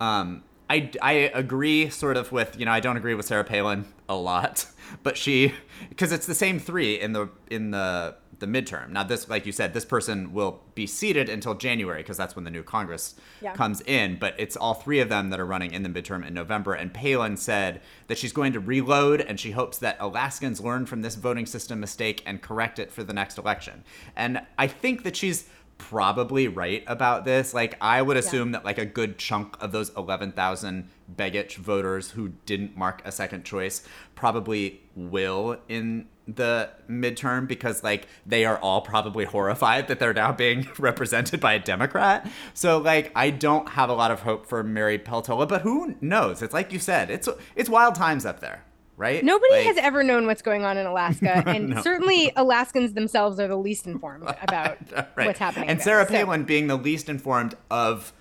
Um, 0.00 0.42
I, 0.70 0.90
I 1.02 1.12
agree 1.34 1.90
sort 1.90 2.16
of 2.16 2.30
with 2.32 2.58
you 2.58 2.64
know 2.64 2.72
I 2.72 2.80
don't 2.80 2.96
agree 2.96 3.14
with 3.14 3.26
Sarah 3.26 3.44
Palin 3.44 3.84
a 4.08 4.14
lot, 4.14 4.66
but 5.02 5.16
she 5.16 5.52
because 5.88 6.12
it's 6.12 6.26
the 6.26 6.34
same 6.34 6.58
three 6.60 6.98
in 6.98 7.12
the 7.12 7.28
in 7.50 7.72
the 7.72 8.14
the 8.38 8.46
midterm. 8.46 8.88
Now 8.88 9.02
this 9.02 9.28
like 9.28 9.44
you 9.44 9.52
said 9.52 9.74
this 9.74 9.84
person 9.84 10.32
will 10.32 10.62
be 10.74 10.86
seated 10.86 11.28
until 11.28 11.54
January 11.54 12.00
because 12.02 12.16
that's 12.16 12.34
when 12.34 12.44
the 12.46 12.50
new 12.50 12.62
Congress 12.62 13.14
Yeah. 13.42 13.52
comes 13.52 13.82
in, 13.82 14.16
but 14.18 14.34
it's 14.38 14.56
all 14.56 14.72
three 14.72 15.00
of 15.00 15.10
them 15.10 15.28
that 15.28 15.38
are 15.40 15.44
running 15.44 15.72
in 15.72 15.82
the 15.82 15.90
midterm 15.90 16.26
in 16.26 16.32
November 16.32 16.72
and 16.72 16.94
Palin 16.94 17.36
said 17.36 17.82
that 18.06 18.16
she's 18.16 18.32
going 18.32 18.54
to 18.54 18.60
reload 18.60 19.20
and 19.20 19.38
she 19.38 19.50
hopes 19.50 19.76
that 19.78 19.98
Alaskans 20.00 20.58
learn 20.60 20.86
from 20.86 21.02
this 21.02 21.16
voting 21.16 21.44
system 21.44 21.80
mistake 21.80 22.22
and 22.24 22.40
correct 22.40 22.78
it 22.78 22.90
for 22.90 23.04
the 23.04 23.12
next 23.12 23.36
election. 23.36 23.84
And 24.16 24.40
I 24.56 24.68
think 24.68 25.02
that 25.02 25.16
she's 25.16 25.46
probably 25.88 26.46
right 26.46 26.84
about 26.86 27.24
this. 27.24 27.54
Like 27.54 27.76
I 27.80 28.02
would 28.02 28.16
assume 28.16 28.52
that 28.52 28.64
like 28.64 28.78
a 28.78 28.84
good 28.84 29.18
chunk 29.18 29.56
of 29.62 29.72
those 29.72 29.90
11,000 29.96 30.88
Begich 31.16 31.56
voters 31.56 32.10
who 32.10 32.34
didn't 32.44 32.76
mark 32.76 33.00
a 33.04 33.10
second 33.10 33.44
choice 33.44 33.82
probably 34.14 34.82
will 34.94 35.58
in 35.68 36.06
the 36.28 36.70
midterm 36.88 37.48
because 37.48 37.82
like 37.82 38.06
they 38.26 38.44
are 38.44 38.58
all 38.58 38.82
probably 38.82 39.24
horrified 39.24 39.88
that 39.88 39.98
they're 39.98 40.12
now 40.12 40.30
being 40.30 40.68
represented 40.78 41.40
by 41.40 41.54
a 41.54 41.58
Democrat. 41.58 42.30
So 42.52 42.78
like 42.78 43.10
I 43.16 43.30
don't 43.30 43.70
have 43.70 43.88
a 43.88 43.94
lot 43.94 44.10
of 44.10 44.20
hope 44.20 44.46
for 44.46 44.62
Mary 44.62 44.98
Peltola, 44.98 45.48
but 45.48 45.62
who 45.62 45.96
knows? 46.00 46.42
It's 46.42 46.54
like 46.54 46.72
you 46.72 46.78
said, 46.78 47.10
it's 47.10 47.28
it's 47.56 47.70
wild 47.70 47.94
times 47.94 48.26
up 48.26 48.40
there, 48.40 48.64
right? 49.00 49.24
Nobody 49.24 49.54
Like- 49.54 49.66
has 49.66 49.78
ever 49.78 50.02
known 50.04 50.26
what's 50.26 50.42
going 50.42 50.64
on 50.64 50.76
in 50.76 50.86
Alaska, 50.86 51.42
and 51.46 51.70
No. 51.70 51.80
certainly 51.82 52.32
Alaskans 52.36 52.92
themselves 52.92 53.40
are 53.40 53.48
the 53.48 53.56
least 53.56 53.86
informed 53.86 54.24
about 54.42 54.76
Right. 55.16 55.26
what's 55.26 55.38
happening. 55.38 55.68
And 55.68 55.78
there. 55.78 55.84
Sarah 55.84 56.06
So, 56.06 56.12
Palin 56.12 56.44
being 56.44 56.66
the 56.66 56.76
least 56.76 57.08
informed 57.08 57.54
of 57.70 58.12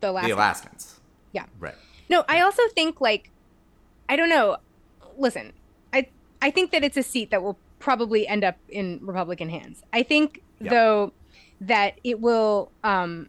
the 0.00 0.08
the 0.08 0.10
Alaskans. 0.12 0.32
Alaskans. 0.32 1.00
Yeah. 1.32 1.44
Right. 1.58 1.74
No, 2.10 2.24
I 2.28 2.40
also 2.40 2.62
think 2.74 3.00
like 3.00 3.30
I 4.08 4.16
don't 4.16 4.28
know. 4.28 4.56
Listen, 5.16 5.52
I 5.92 6.08
I 6.42 6.50
think 6.50 6.72
that 6.72 6.84
it's 6.84 6.96
a 6.96 7.02
seat 7.02 7.30
that 7.30 7.42
will 7.42 7.56
probably 7.78 8.26
end 8.28 8.44
up 8.44 8.56
in 8.68 8.98
Republican 9.02 9.48
hands. 9.48 9.82
I 9.92 10.02
think 10.02 10.42
Yeah. 10.60 10.70
though 10.70 11.12
that 11.60 11.98
it 12.04 12.20
will 12.20 12.70
um 12.82 13.28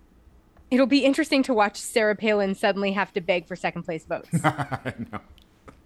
it'll 0.72 0.88
be 0.88 1.06
interesting 1.06 1.44
to 1.44 1.54
watch 1.54 1.78
Sarah 1.80 2.16
Palin 2.16 2.56
suddenly 2.56 2.92
have 2.94 3.14
to 3.14 3.22
beg 3.22 3.48
for 3.48 3.56
second 3.56 3.84
place 3.84 4.04
votes. 4.06 4.30
I 4.44 4.94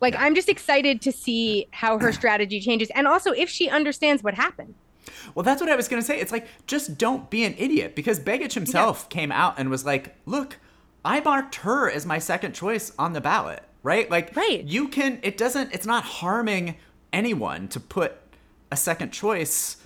like 0.02 0.16
I'm 0.18 0.36
just 0.36 0.50
excited 0.50 1.02
to 1.02 1.12
see 1.12 1.68
how 1.72 1.98
her 2.00 2.12
strategy 2.12 2.60
changes 2.60 2.90
and 2.96 3.08
also 3.08 3.32
if 3.32 3.50
she 3.50 3.70
understands 3.70 4.24
what 4.24 4.34
happened. 4.36 4.76
Well, 5.36 5.44
that's 5.44 5.62
what 5.62 5.70
I 5.70 5.76
was 5.76 5.88
going 5.88 6.02
to 6.02 6.06
say. 6.06 6.20
It's 6.20 6.32
like, 6.32 6.48
just 6.68 6.98
don't 6.98 7.30
be 7.30 7.44
an 7.44 7.56
idiot 7.58 7.96
because 7.96 8.20
Begich 8.20 8.54
himself 8.54 9.10
came 9.10 9.32
out 9.32 9.56
and 9.58 9.70
was 9.70 9.86
like, 9.86 10.16
look, 10.26 10.58
I 11.04 11.20
marked 11.22 11.56
her 11.56 11.90
as 11.90 12.06
my 12.06 12.20
second 12.20 12.54
choice 12.54 12.92
on 13.00 13.14
the 13.14 13.22
ballot, 13.22 13.64
right? 13.84 14.10
Like, 14.10 14.36
Right. 14.36 14.64
you 14.64 14.88
can, 14.88 15.20
it 15.24 15.38
doesn't, 15.38 15.74
it's 15.74 15.86
not 15.86 16.04
harming 16.04 16.76
anyone 17.12 17.68
to 17.70 17.80
put 17.80 18.18
a 18.72 18.76
second 18.78 19.12
choice 19.12 19.78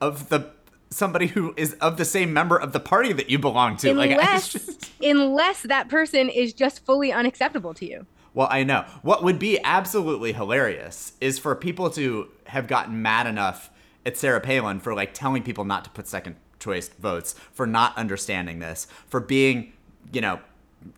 of 0.00 0.28
the, 0.30 0.50
somebody 0.90 1.26
who 1.26 1.52
is 1.56 1.74
of 1.74 1.96
the 1.96 2.04
same 2.04 2.32
member 2.32 2.56
of 2.56 2.72
the 2.72 2.80
party 2.80 3.12
that 3.12 3.28
you 3.28 3.38
belong 3.38 3.76
to. 3.78 3.92
like, 3.94 4.12
Unless 4.12 4.48
just- 4.52 4.92
unless 5.02 5.62
that 5.62 5.88
person 5.88 6.28
is 6.30 6.52
just 6.54 6.84
fully 6.86 7.12
unacceptable 7.12 7.74
to 7.74 7.84
you. 7.86 8.06
Well, 8.34 8.48
I 8.50 8.64
know. 8.64 8.84
What 9.02 9.22
would 9.22 9.38
be 9.38 9.60
absolutely 9.62 10.32
hilarious 10.32 11.12
is 11.20 11.38
for 11.38 11.54
people 11.54 11.88
to 11.90 12.28
have 12.46 12.66
gotten 12.66 13.00
mad 13.00 13.26
enough 13.26 13.70
at 14.04 14.16
Sarah 14.16 14.40
Palin 14.40 14.80
for 14.80 14.92
like 14.92 15.14
telling 15.14 15.42
people 15.42 15.64
not 15.64 15.84
to 15.84 15.90
put 15.90 16.08
second 16.08 16.36
choice 16.58 16.88
votes, 16.88 17.34
for 17.52 17.66
not 17.66 17.96
understanding 17.96 18.58
this, 18.58 18.86
for 19.08 19.20
being, 19.20 19.72
you 20.12 20.20
know, 20.20 20.40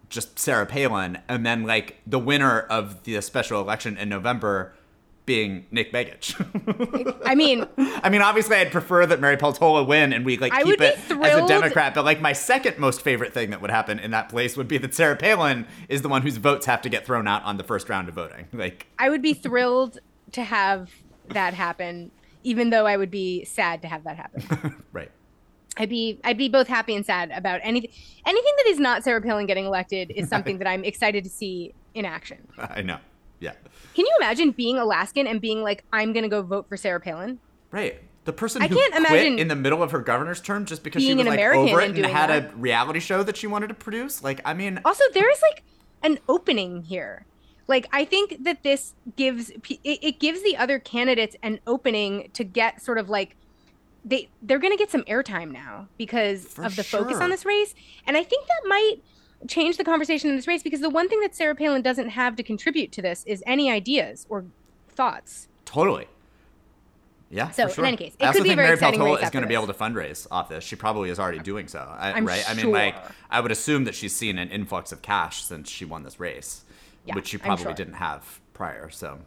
just 0.08 0.38
Sarah 0.38 0.66
Palin, 0.66 1.18
and 1.28 1.44
then 1.44 1.64
like 1.64 2.00
the 2.06 2.18
winner 2.18 2.60
of 2.60 3.04
the 3.04 3.20
special 3.20 3.60
election 3.60 3.96
in 3.96 4.08
November 4.08 4.74
being 5.26 5.66
Nick 5.72 5.92
Begich. 5.92 6.34
I 7.26 7.34
mean, 7.34 7.66
I 7.76 8.08
mean, 8.08 8.22
obviously, 8.22 8.56
I'd 8.56 8.70
prefer 8.70 9.04
that 9.06 9.20
Mary 9.20 9.36
Peltola 9.36 9.86
win 9.86 10.12
and 10.12 10.24
we 10.24 10.38
like 10.38 10.52
I 10.52 10.62
keep 10.62 10.80
it 10.80 10.98
as 11.10 11.42
a 11.42 11.46
Democrat. 11.46 11.94
But 11.94 12.04
like, 12.04 12.20
my 12.20 12.32
second 12.32 12.78
most 12.78 13.02
favorite 13.02 13.34
thing 13.34 13.50
that 13.50 13.60
would 13.60 13.70
happen 13.70 13.98
in 13.98 14.12
that 14.12 14.28
place 14.28 14.56
would 14.56 14.68
be 14.68 14.78
that 14.78 14.94
Sarah 14.94 15.16
Palin 15.16 15.66
is 15.88 16.02
the 16.02 16.08
one 16.08 16.22
whose 16.22 16.36
votes 16.36 16.64
have 16.66 16.80
to 16.82 16.88
get 16.88 17.04
thrown 17.04 17.26
out 17.26 17.42
on 17.42 17.56
the 17.56 17.64
first 17.64 17.88
round 17.88 18.08
of 18.08 18.14
voting. 18.14 18.46
Like, 18.52 18.86
I 18.98 19.10
would 19.10 19.22
be 19.22 19.34
thrilled 19.34 19.98
to 20.32 20.44
have 20.44 20.90
that 21.28 21.54
happen, 21.54 22.12
even 22.44 22.70
though 22.70 22.86
I 22.86 22.96
would 22.96 23.10
be 23.10 23.44
sad 23.44 23.82
to 23.82 23.88
have 23.88 24.04
that 24.04 24.16
happen. 24.16 24.82
right? 24.92 25.10
I'd 25.76 25.90
be 25.90 26.20
I'd 26.24 26.38
be 26.38 26.48
both 26.48 26.68
happy 26.68 26.94
and 26.94 27.04
sad 27.04 27.30
about 27.32 27.60
anything 27.62 27.90
anything 28.24 28.52
that 28.58 28.66
is 28.68 28.78
not 28.78 29.04
Sarah 29.04 29.20
Palin 29.20 29.46
getting 29.46 29.66
elected 29.66 30.10
is 30.14 30.28
something 30.28 30.58
that 30.58 30.68
I'm 30.68 30.84
excited 30.84 31.24
to 31.24 31.30
see 31.30 31.74
in 31.94 32.04
action. 32.04 32.46
I 32.58 32.82
know. 32.82 32.98
Yeah. 33.40 33.52
Can 33.94 34.06
you 34.06 34.12
imagine 34.18 34.50
being 34.50 34.78
Alaskan 34.78 35.26
and 35.26 35.40
being 35.40 35.62
like, 35.62 35.84
I'm 35.92 36.12
gonna 36.12 36.28
go 36.28 36.42
vote 36.42 36.68
for 36.68 36.76
Sarah 36.76 37.00
Palin? 37.00 37.38
Right. 37.70 38.02
The 38.24 38.32
person 38.32 38.60
I 38.60 38.66
who 38.68 38.76
can't 38.76 38.92
quit 38.92 39.06
imagine 39.06 39.38
in 39.38 39.48
the 39.48 39.54
middle 39.54 39.82
of 39.82 39.92
her 39.92 40.00
governor's 40.00 40.40
term 40.40 40.66
just 40.66 40.82
because 40.82 41.02
she 41.02 41.14
was 41.14 41.20
an 41.20 41.28
like 41.28 41.38
American 41.38 41.68
over 41.68 41.80
it 41.80 41.90
and 41.90 41.98
and 41.98 42.06
had 42.06 42.30
that. 42.30 42.52
a 42.52 42.56
reality 42.56 42.98
show 42.98 43.22
that 43.22 43.36
she 43.36 43.46
wanted 43.46 43.68
to 43.68 43.74
produce. 43.74 44.24
Like, 44.24 44.40
I 44.44 44.52
mean, 44.52 44.80
Also, 44.84 45.04
there 45.14 45.30
is 45.30 45.40
like 45.42 45.62
an 46.02 46.18
opening 46.28 46.82
here. 46.82 47.24
Like 47.68 47.88
I 47.92 48.04
think 48.04 48.42
that 48.44 48.62
this 48.62 48.94
gives 49.16 49.50
it, 49.50 49.80
it 49.84 50.18
gives 50.18 50.42
the 50.42 50.56
other 50.56 50.78
candidates 50.78 51.36
an 51.42 51.60
opening 51.66 52.30
to 52.32 52.44
get 52.44 52.82
sort 52.82 52.98
of 52.98 53.08
like 53.08 53.36
they 54.04 54.28
they're 54.40 54.58
going 54.60 54.72
to 54.72 54.78
get 54.78 54.90
some 54.90 55.02
airtime 55.04 55.50
now 55.50 55.88
because 55.98 56.44
For 56.46 56.64
of 56.64 56.76
the 56.76 56.84
focus 56.84 57.18
on 57.18 57.30
this 57.30 57.44
race, 57.44 57.74
and 58.06 58.16
I 58.16 58.22
think 58.22 58.46
that 58.46 58.68
might 58.68 58.96
change 59.48 59.76
the 59.76 59.84
conversation 59.84 60.30
in 60.30 60.36
this 60.36 60.46
race 60.46 60.62
because 60.62 60.80
the 60.80 60.90
one 60.90 61.08
thing 61.08 61.20
that 61.20 61.34
Sarah 61.34 61.54
Palin 61.54 61.82
doesn't 61.82 62.10
have 62.10 62.36
to 62.36 62.42
contribute 62.42 62.92
to 62.92 63.02
this 63.02 63.24
is 63.26 63.42
any 63.46 63.70
ideas 63.70 64.26
or 64.28 64.44
thoughts. 64.88 65.48
totally. 65.64 66.06
Yeah. 67.28 67.50
So, 67.50 67.66
for 67.66 67.74
sure. 67.74 67.84
in 67.84 67.88
any 67.88 67.96
case, 67.96 68.14
it 68.20 68.24
I 68.24 68.28
also 68.28 68.38
could 68.38 68.44
be 68.44 68.50
a 68.50 68.56
think 68.56 68.66
very 68.68 68.76
Mary 68.80 68.92
Peltola 68.92 69.22
is 69.22 69.30
going 69.30 69.42
to 69.42 69.48
be 69.48 69.54
able 69.54 69.66
to 69.66 69.74
fundraise 69.74 70.28
off 70.30 70.48
this. 70.48 70.62
She 70.62 70.76
probably 70.76 71.10
is 71.10 71.18
already 71.18 71.40
doing 71.40 71.66
so. 71.66 71.80
I, 71.80 72.12
I'm 72.12 72.24
right? 72.24 72.48
I 72.48 72.54
mean, 72.54 72.70
like. 72.70 72.94
I 73.28 73.40
would 73.40 73.50
assume 73.50 73.84
that 73.84 73.96
she's 73.96 74.14
seen 74.14 74.38
an 74.38 74.48
influx 74.50 74.92
of 74.92 75.02
cash 75.02 75.42
since 75.42 75.68
she 75.68 75.84
won 75.84 76.04
this 76.04 76.20
race, 76.20 76.62
Yeah, 77.04 77.16
which 77.16 77.26
she 77.26 77.38
probably 77.38 77.64
sure. 77.64 77.74
didn't 77.74 77.94
have 77.94 78.40
prior. 78.54 78.90
So, 78.90 79.18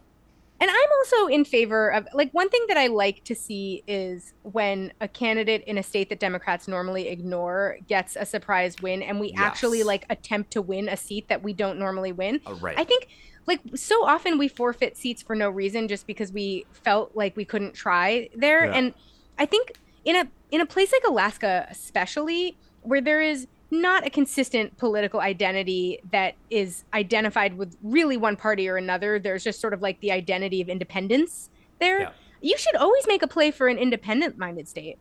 And 0.62 0.70
I'm 0.70 0.90
also 1.00 1.28
in 1.28 1.46
favor 1.46 1.90
of 1.90 2.08
like 2.14 2.32
one 2.34 2.50
thing 2.50 2.66
that 2.68 2.78
I 2.78 2.88
like 2.88 3.24
to 3.26 3.36
see 3.36 3.84
is 3.88 4.34
when 4.44 4.92
a 5.00 5.08
candidate 5.08 5.64
in 5.66 5.78
a 5.78 5.84
state 5.84 6.10
that 6.10 6.20
Democrats 6.20 6.68
normally 6.68 7.08
ignore 7.08 7.78
gets 7.88 8.18
a 8.18 8.26
surprise 8.26 8.76
win 8.82 9.02
and 9.02 9.20
we 9.20 9.34
actually 9.38 9.84
like 9.84 10.06
attempt 10.10 10.52
to 10.52 10.62
win 10.62 10.90
a 10.90 10.98
seat 10.98 11.30
that 11.30 11.42
we 11.44 11.54
don't 11.54 11.80
normally 11.80 12.12
win. 12.12 12.42
uh, 12.46 12.54
right. 12.56 12.78
I 12.78 12.84
think 12.84 13.08
like 13.48 13.62
so 13.76 14.06
often 14.06 14.38
we 14.38 14.48
forfeit 14.50 14.98
seats 14.98 15.22
for 15.22 15.36
no 15.36 15.50
reason 15.50 15.88
just 15.88 16.06
because 16.06 16.32
we 16.34 16.66
felt 16.72 17.16
like 17.16 17.38
we 17.38 17.46
couldn't 17.46 17.74
try 17.74 18.30
there 18.36 18.66
Yeah. 18.66 18.74
and 18.76 18.94
I 19.38 19.46
think 19.46 19.74
in 20.04 20.16
a 20.18 20.28
in 20.52 20.60
a 20.62 20.66
place 20.66 20.92
like 20.92 21.04
Alaska 21.08 21.68
especially 21.70 22.58
where 22.82 23.02
there 23.02 23.22
is 23.22 23.48
not 23.72 24.06
a 24.06 24.10
consistent 24.10 24.78
political 24.78 25.20
identity 25.20 26.00
that 26.12 26.36
is 26.50 26.84
identified 26.94 27.58
with 27.58 27.78
really 27.84 28.18
one 28.18 28.36
party 28.36 28.68
or 28.68 28.78
another 28.78 29.20
there's 29.20 29.44
just 29.44 29.60
sort 29.62 29.74
of 29.74 29.82
like 29.82 30.00
the 30.02 30.12
identity 30.12 30.62
of 30.62 30.70
independence 30.70 31.50
there 31.80 32.00
Yeah. 32.02 32.10
you 32.42 32.58
should 32.58 32.76
always 32.76 33.06
make 33.08 33.22
a 33.22 33.28
play 33.28 33.52
for 33.52 33.68
an 33.68 33.78
independent 33.78 34.38
minded 34.38 34.68
state 34.68 34.98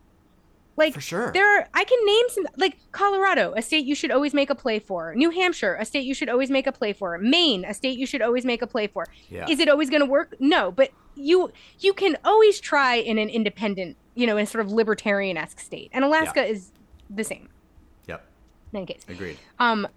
Like 0.77 0.93
For 0.93 1.01
sure. 1.01 1.31
there 1.33 1.47
are 1.57 1.67
I 1.73 1.83
can 1.83 1.99
name 2.05 2.25
some 2.29 2.45
like 2.57 2.77
Colorado, 2.91 3.53
a 3.57 3.61
state 3.61 3.85
you 3.85 3.95
should 3.95 4.11
always 4.11 4.33
make 4.33 4.49
a 4.49 4.55
play 4.55 4.79
for. 4.79 5.13
New 5.15 5.29
Hampshire, 5.29 5.75
a 5.75 5.83
state 5.83 6.05
you 6.05 6.13
should 6.13 6.29
always 6.29 6.49
make 6.49 6.67
a 6.67 6.71
play 6.71 6.93
for. 6.93 7.17
Maine, 7.17 7.65
a 7.65 7.73
state 7.73 7.97
you 7.99 8.05
should 8.05 8.21
always 8.21 8.45
make 8.45 8.61
a 8.61 8.67
play 8.67 8.87
for. 8.87 9.05
Yeah. 9.29 9.45
Is 9.49 9.59
it 9.59 9.67
always 9.67 9.89
going 9.89 10.01
to 10.01 10.09
work? 10.09 10.35
No, 10.39 10.71
but 10.71 10.91
you 11.15 11.51
you 11.79 11.93
can 11.93 12.17
always 12.23 12.61
try 12.61 12.95
in 12.95 13.17
an 13.17 13.29
independent, 13.29 13.97
you 14.15 14.25
know, 14.27 14.37
in 14.37 14.43
a 14.43 14.47
sort 14.47 14.63
of 14.65 14.71
libertarian-esque 14.71 15.59
state. 15.59 15.89
And 15.91 16.05
Alaska 16.05 16.45
is 16.45 16.71
the 17.09 17.25
same. 17.25 17.49
In 18.73 18.77
any 18.77 18.85
case. 18.85 19.03
Agreed. 19.07 19.37
Um, 19.59 19.87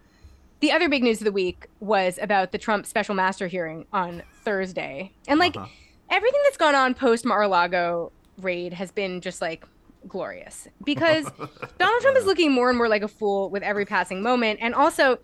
the 0.61 0.71
other 0.73 0.89
big 0.89 1.03
news 1.03 1.21
of 1.21 1.25
the 1.25 1.33
week 1.33 1.67
was 1.81 2.19
about 2.23 2.53
the 2.53 2.59
Trump 2.59 2.87
special 2.87 3.15
master 3.15 3.47
hearing 3.49 3.85
on 3.93 4.23
Thursday. 4.45 5.13
And 5.27 5.39
like 5.41 5.57
Uh-huh. 5.57 5.67
everything 6.11 6.41
that's 6.45 6.57
gone 6.57 6.75
on 6.75 6.95
post 6.95 7.25
Mar-a-Lago 7.25 8.13
raid 8.39 8.73
has 8.75 8.91
been 8.93 9.21
just 9.21 9.41
like 9.43 9.65
glorious 10.09 10.69
because 10.85 11.25
Donald 11.79 12.03
Trump 12.03 12.17
is 12.17 12.25
looking 12.27 12.53
more 12.53 12.69
and 12.69 12.79
more 12.79 12.89
like 12.89 13.03
a 13.03 13.09
fool 13.09 13.51
with 13.51 13.63
every 13.63 13.85
passing 13.85 14.23
moment. 14.23 14.59
And 14.63 14.75
also, 14.75 15.19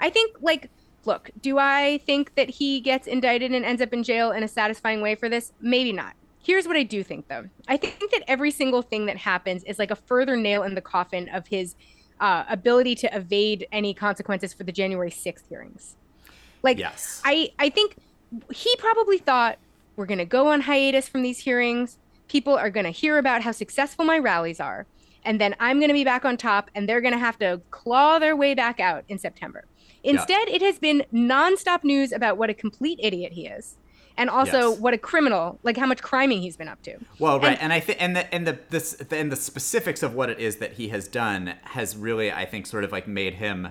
I 0.00 0.10
think 0.10 0.36
like 0.40 0.70
look, 1.06 1.30
do 1.40 1.56
I 1.58 1.98
think 2.04 2.34
that 2.34 2.50
he 2.50 2.78
gets 2.80 3.06
indicted 3.06 3.52
and 3.52 3.64
ends 3.64 3.80
up 3.80 3.92
in 3.94 4.02
jail 4.02 4.32
in 4.32 4.42
a 4.42 4.48
satisfying 4.48 5.00
way 5.00 5.14
for 5.14 5.28
this? 5.30 5.52
Maybe 5.60 5.92
not. 5.92 6.12
Here's 6.42 6.66
what 6.66 6.76
I 6.76 6.82
do 6.82 7.02
think 7.02 7.28
though. 7.28 7.48
I 7.68 7.76
think 7.76 7.98
that 8.10 8.22
every 8.28 8.50
single 8.50 8.82
thing 8.82 9.06
that 9.06 9.16
happens 9.16 9.62
is 9.64 9.78
like 9.78 9.90
a 9.90 9.96
further 9.96 10.36
nail 10.36 10.62
in 10.64 10.74
the 10.74 10.80
coffin 10.82 11.28
of 11.30 11.46
his 11.46 11.74
uh, 12.20 12.44
ability 12.48 12.94
to 12.96 13.16
evade 13.16 13.66
any 13.72 13.94
consequences 13.94 14.52
for 14.52 14.64
the 14.64 14.72
January 14.72 15.10
6th 15.10 15.48
hearings. 15.48 15.96
Like 16.62 16.78
Yes. 16.78 17.20
I 17.24 17.50
I 17.58 17.70
think 17.70 17.96
he 18.52 18.74
probably 18.78 19.18
thought 19.18 19.58
we're 19.96 20.06
going 20.06 20.18
to 20.18 20.24
go 20.24 20.48
on 20.48 20.62
hiatus 20.62 21.08
from 21.08 21.22
these 21.22 21.38
hearings. 21.38 21.98
People 22.28 22.56
are 22.56 22.70
going 22.70 22.84
to 22.84 22.90
hear 22.90 23.18
about 23.18 23.42
how 23.42 23.52
successful 23.52 24.04
my 24.04 24.18
rallies 24.18 24.60
are, 24.60 24.86
and 25.24 25.40
then 25.40 25.56
I'm 25.58 25.78
going 25.78 25.88
to 25.88 25.94
be 25.94 26.04
back 26.04 26.24
on 26.24 26.36
top, 26.36 26.70
and 26.74 26.88
they're 26.88 27.00
going 27.00 27.12
to 27.12 27.18
have 27.18 27.38
to 27.40 27.60
claw 27.70 28.18
their 28.18 28.36
way 28.36 28.54
back 28.54 28.78
out 28.78 29.04
in 29.08 29.18
September. 29.18 29.64
Instead, 30.02 30.48
it 30.48 30.62
has 30.62 30.78
been 30.78 31.04
nonstop 31.12 31.84
news 31.84 32.12
about 32.12 32.38
what 32.38 32.48
a 32.48 32.54
complete 32.54 32.98
idiot 33.02 33.32
he 33.32 33.46
is, 33.46 33.76
and 34.20 34.28
also 34.30 34.70
Yes. 34.70 34.78
what 34.78 34.92
a 34.94 34.98
criminal, 34.98 35.58
like 35.62 35.76
how 35.76 35.86
much 35.86 36.02
criming 36.02 36.42
he's 36.42 36.56
been 36.56 36.68
up 36.68 36.82
to. 36.82 36.98
Well, 37.18 37.40
right, 37.40 37.58
and, 37.60 37.72
I 37.72 37.80
think 37.80 38.00
and 38.00 38.14
the 38.14 38.32
and 38.34 38.46
the 38.46 38.58
this 38.68 38.94
and 39.10 39.32
the 39.32 39.36
specifics 39.36 40.02
of 40.02 40.14
what 40.14 40.28
it 40.30 40.38
is 40.38 40.56
that 40.56 40.72
he 40.74 40.88
has 40.88 41.08
done 41.08 41.54
has 41.62 41.96
really, 41.96 42.30
I 42.30 42.44
think, 42.44 42.66
sort 42.66 42.84
of 42.84 42.92
like 42.92 43.08
made 43.08 43.34
him. 43.34 43.68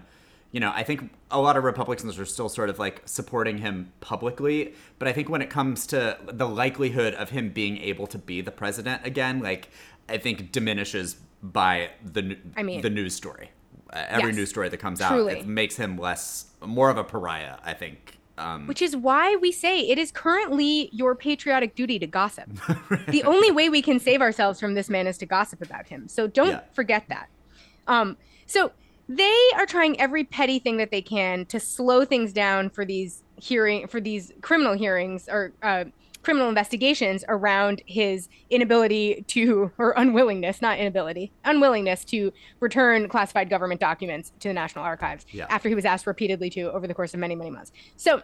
You 0.52 0.60
know, 0.60 0.72
I 0.74 0.82
think 0.82 1.12
a 1.30 1.40
lot 1.40 1.58
of 1.58 1.64
Republicans 1.64 2.18
are 2.18 2.26
still 2.26 2.50
sort 2.50 2.70
of 2.72 2.80
like 2.80 3.04
supporting 3.06 3.60
him 3.60 3.92
publicly, 4.02 4.74
but 4.98 5.08
I 5.08 5.14
think 5.14 5.30
when 5.30 5.44
it 5.44 5.50
comes 5.52 5.86
to 5.88 6.18
the 6.26 6.48
likelihood 6.50 7.14
of 7.14 7.30
him 7.30 7.52
being 7.52 7.78
able 7.78 8.08
to 8.08 8.18
be 8.18 8.42
the 8.42 8.52
president 8.52 9.06
again, 9.06 9.42
like 9.42 9.70
I 10.10 10.18
think 10.18 10.52
diminishes 10.52 11.18
by 11.44 11.92
the 12.04 12.36
I 12.58 12.64
mean- 12.64 12.82
the 12.82 12.90
news 12.90 13.14
story. 13.14 13.52
Uh, 13.92 14.06
every 14.08 14.30
Yes, 14.30 14.36
news 14.38 14.50
story 14.50 14.70
that 14.70 14.78
comes 14.78 15.02
out, 15.02 15.12
truly. 15.14 15.34
it 15.40 15.48
makes 15.48 15.76
him 15.76 15.98
less 15.98 16.46
more 16.64 16.90
of 16.92 16.98
a 16.98 17.04
pariah. 17.04 17.56
I 17.64 17.74
think. 17.74 18.19
Um, 18.40 18.68
Which 18.68 18.82
is 18.82 18.96
why 18.96 19.36
we 19.36 19.52
say 19.52 19.82
it 19.82 19.98
is 20.00 20.12
currently 20.12 20.90
your 20.94 21.14
patriotic 21.14 21.76
duty 21.76 22.00
to 22.00 22.08
gossip. 22.08 22.50
The 23.10 23.24
only 23.24 23.52
way 23.52 23.70
we 23.70 23.82
can 23.82 24.00
save 24.00 24.22
ourselves 24.22 24.60
from 24.60 24.74
this 24.76 24.90
man 24.90 25.06
is 25.08 25.18
to 25.20 25.26
gossip 25.26 25.62
about 25.62 25.88
him. 25.88 26.08
So 26.08 26.28
don't 26.28 26.50
Yeah. 26.50 26.62
forget 26.74 27.04
that. 27.10 27.28
Um, 27.88 28.18
so 28.46 28.72
they 29.10 29.38
are 29.56 29.66
trying 29.66 30.00
every 30.00 30.24
petty 30.24 30.60
thing 30.60 30.78
that 30.78 30.92
they 30.92 31.02
can 31.02 31.46
to 31.48 31.60
slow 31.60 32.06
things 32.06 32.32
down 32.32 32.70
for 32.70 32.86
these 32.86 33.24
hearing 33.36 33.88
for 33.88 34.00
these 34.00 34.32
criminal 34.42 34.74
hearings 34.74 35.28
or 35.30 35.52
uh, 35.64 35.86
criminal 36.22 36.50
investigations 36.50 37.24
around 37.30 37.82
his 37.86 38.28
inability 38.50 39.24
to 39.28 39.72
or 39.78 39.94
unwillingness, 39.96 40.62
not 40.62 40.78
inability, 40.78 41.32
unwillingness 41.46 42.04
to 42.06 42.34
return 42.60 43.08
classified 43.08 43.50
government 43.50 43.80
documents 43.80 44.32
to 44.40 44.50
the 44.50 44.54
National 44.54 44.84
Archives 44.84 45.26
Yeah. 45.32 45.46
after 45.50 45.70
he 45.70 45.76
was 45.76 45.86
asked 45.86 46.06
repeatedly 46.06 46.50
to 46.52 46.72
over 46.72 46.88
the 46.88 46.94
course 46.94 47.14
of 47.14 47.20
many, 47.20 47.36
many 47.36 47.50
months. 47.50 47.72
So 47.96 48.22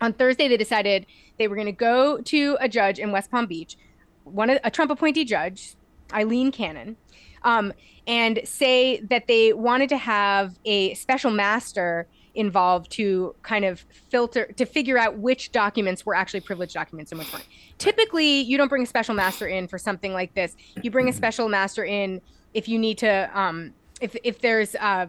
on 0.00 0.12
Thursday, 0.12 0.48
they 0.48 0.56
decided 0.56 1.06
they 1.38 1.48
were 1.48 1.56
going 1.56 1.66
to 1.66 1.72
go 1.72 2.20
to 2.20 2.56
a 2.60 2.68
judge 2.68 2.98
in 2.98 3.10
West 3.10 3.30
Palm 3.30 3.46
Beach, 3.46 3.76
one 4.24 4.50
of- 4.50 4.60
a 4.62 4.70
Trump 4.70 4.90
appointee 4.90 5.24
judge, 5.24 5.74
Aileen 6.12 6.52
Cannon, 6.52 6.96
um, 7.42 7.72
and 8.06 8.40
say 8.44 9.00
that 9.00 9.26
they 9.26 9.52
wanted 9.52 9.88
to 9.88 9.96
have 9.96 10.58
a 10.64 10.94
special 10.94 11.30
master 11.30 12.06
involved 12.38 12.90
to 12.92 13.34
kind 13.42 13.64
of 13.64 13.84
filter 14.10 14.46
to 14.56 14.64
figure 14.64 14.96
out 14.96 15.18
which 15.18 15.50
documents 15.50 16.06
were 16.06 16.14
actually 16.14 16.40
privileged 16.40 16.72
documents 16.72 17.10
and 17.10 17.18
which 17.18 17.32
weren't. 17.32 17.46
Typically, 17.78 18.40
you 18.42 18.56
don't 18.56 18.68
bring 18.68 18.84
a 18.84 18.86
special 18.86 19.14
master 19.14 19.48
in 19.48 19.66
for 19.66 19.76
something 19.76 20.12
like 20.12 20.32
this. 20.34 20.56
You 20.82 20.90
bring 20.90 21.08
a 21.08 21.12
special 21.12 21.48
master 21.48 21.84
in 21.84 22.20
if 22.54 22.68
you 22.68 22.78
need 22.78 22.96
to 22.98 23.28
um, 23.38 23.74
if 24.00 24.16
if 24.22 24.40
there's 24.40 24.76
uh, 24.76 25.06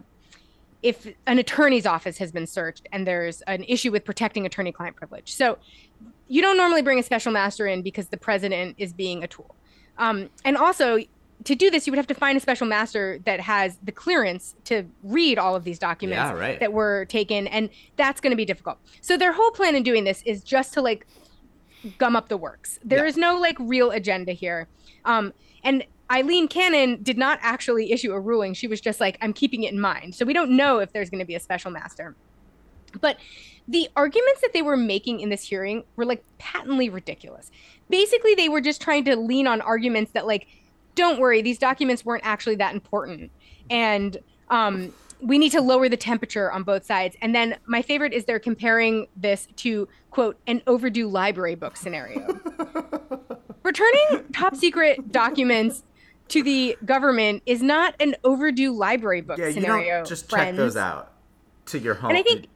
if 0.82 1.06
an 1.26 1.38
attorney's 1.38 1.86
office 1.86 2.18
has 2.18 2.32
been 2.32 2.46
searched 2.46 2.88
and 2.92 3.06
there's 3.06 3.42
an 3.42 3.64
issue 3.64 3.92
with 3.92 4.04
protecting 4.04 4.44
attorney 4.44 4.72
client 4.72 4.96
privilege. 4.96 5.32
So 5.32 5.58
you 6.26 6.42
don't 6.42 6.56
normally 6.56 6.82
bring 6.82 6.98
a 6.98 7.02
special 7.02 7.32
master 7.32 7.66
in 7.66 7.82
because 7.82 8.08
the 8.08 8.16
president 8.16 8.74
is 8.76 8.92
being 8.92 9.22
a 9.22 9.28
tool. 9.28 9.54
Um, 9.98 10.30
and 10.44 10.56
also, 10.56 10.98
to 11.44 11.54
do 11.54 11.70
this, 11.70 11.86
you 11.86 11.92
would 11.92 11.96
have 11.98 12.06
to 12.08 12.14
find 12.14 12.36
a 12.36 12.40
special 12.40 12.66
master 12.66 13.18
that 13.24 13.40
has 13.40 13.78
the 13.82 13.92
clearance 13.92 14.54
to 14.64 14.84
read 15.02 15.38
all 15.38 15.56
of 15.56 15.64
these 15.64 15.78
documents 15.78 16.16
Yeah, 16.18 16.32
right. 16.38 16.60
that 16.60 16.72
were 16.72 17.06
taken. 17.06 17.46
And 17.46 17.70
that's 17.96 18.20
going 18.20 18.30
to 18.32 18.36
be 18.36 18.44
difficult. 18.44 18.78
So 19.00 19.16
their 19.16 19.32
whole 19.32 19.50
plan 19.50 19.74
in 19.74 19.82
doing 19.82 20.04
this 20.04 20.22
is 20.26 20.42
just 20.42 20.74
to 20.74 20.82
like 20.82 21.06
gum 21.98 22.14
up 22.14 22.28
the 22.28 22.36
works. 22.36 22.78
There 22.84 23.04
Yeah. 23.04 23.08
is 23.08 23.16
no 23.16 23.38
like 23.38 23.56
real 23.58 23.90
agenda 23.90 24.32
here. 24.32 24.68
Um, 25.04 25.32
and 25.64 25.84
Aileen 26.12 26.48
Cannon 26.48 27.02
did 27.02 27.16
not 27.16 27.38
actually 27.40 27.92
issue 27.92 28.12
a 28.12 28.20
ruling. 28.20 28.52
She 28.52 28.66
was 28.66 28.80
just 28.80 29.00
like, 29.00 29.16
I'm 29.22 29.32
keeping 29.32 29.62
it 29.62 29.72
in 29.72 29.80
mind. 29.80 30.14
So 30.14 30.24
we 30.26 30.32
don't 30.32 30.50
know 30.50 30.78
if 30.80 30.92
there's 30.92 31.08
going 31.08 31.20
to 31.20 31.24
be 31.26 31.36
a 31.36 31.40
special 31.40 31.70
master. 31.70 32.16
But 33.00 33.16
the 33.68 33.88
arguments 33.94 34.40
that 34.40 34.52
they 34.52 34.62
were 34.62 34.76
making 34.76 35.20
in 35.20 35.28
this 35.28 35.44
hearing 35.44 35.84
were 35.94 36.04
like 36.04 36.24
patently 36.38 36.88
ridiculous. 36.90 37.50
Basically, 37.88 38.34
they 38.34 38.48
were 38.48 38.60
just 38.60 38.82
trying 38.82 39.04
to 39.04 39.16
lean 39.16 39.46
on 39.46 39.60
arguments 39.60 40.10
that, 40.12 40.26
like, 40.26 40.46
don't 41.00 41.18
worry, 41.20 41.42
these 41.42 41.58
documents 41.58 42.04
weren't 42.04 42.24
actually 42.24 42.56
that 42.56 42.74
important. 42.74 43.30
And 43.68 44.16
um, 44.50 44.92
we 45.20 45.38
need 45.38 45.52
to 45.52 45.60
lower 45.60 45.88
the 45.88 45.96
temperature 45.96 46.50
on 46.50 46.62
both 46.62 46.84
sides. 46.84 47.16
And 47.20 47.34
then 47.34 47.56
my 47.66 47.82
favorite 47.82 48.12
is 48.12 48.24
they're 48.24 48.38
comparing 48.38 49.08
this 49.16 49.48
to, 49.56 49.88
quote, 50.10 50.38
an 50.46 50.62
overdue 50.66 51.08
library 51.08 51.54
book 51.54 51.76
scenario. 51.76 52.38
Returning 53.62 54.24
top 54.32 54.56
secret 54.56 55.12
documents 55.12 55.84
to 56.28 56.42
the 56.42 56.76
government 56.84 57.42
is 57.44 57.62
not 57.62 57.94
an 58.00 58.16
overdue 58.24 58.72
library 58.72 59.20
book 59.20 59.38
yeah, 59.38 59.50
scenario. 59.50 59.84
you 59.84 59.92
don't 59.92 60.06
just 60.06 60.30
check 60.30 60.38
friends. 60.38 60.56
those 60.56 60.76
out 60.76 61.12
to 61.66 61.78
your 61.78 61.94
home. 61.94 62.10
And 62.10 62.18
I 62.18 62.22
think 62.22 62.46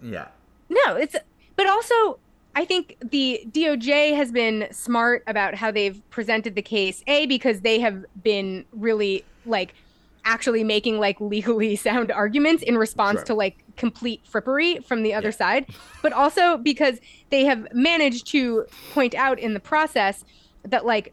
yeah. 0.00 0.28
no, 0.68 0.96
it's 0.96 1.16
but 1.56 1.66
also 1.66 2.18
I 2.54 2.64
think 2.64 2.96
the 3.00 3.40
DOJ 3.50 4.14
has 4.16 4.30
been 4.30 4.68
smart 4.70 5.22
about 5.26 5.54
how 5.54 5.70
they've 5.70 6.00
presented 6.10 6.54
the 6.54 6.62
case. 6.62 7.02
A 7.06 7.26
because 7.26 7.62
they 7.62 7.80
have 7.80 8.04
been 8.22 8.64
really 8.72 9.24
like 9.46 9.74
actually 10.24 10.62
making 10.62 10.98
like 11.00 11.20
legally 11.20 11.74
sound 11.88 12.12
arguments 12.12 12.62
in 12.62 12.76
response 12.78 13.20
Sure. 13.20 13.24
to 13.26 13.34
like 13.34 13.64
complete 13.76 14.20
frippery 14.30 14.84
from 14.84 15.02
the 15.02 15.14
other 15.14 15.28
Yeah. 15.28 15.32
side, 15.36 15.66
but 16.02 16.12
also 16.12 16.58
because 16.58 17.00
they 17.30 17.44
have 17.46 17.66
managed 17.72 18.26
to 18.28 18.66
point 18.92 19.14
out 19.14 19.38
in 19.38 19.54
the 19.54 19.60
process 19.60 20.24
that 20.64 20.84
like 20.84 21.12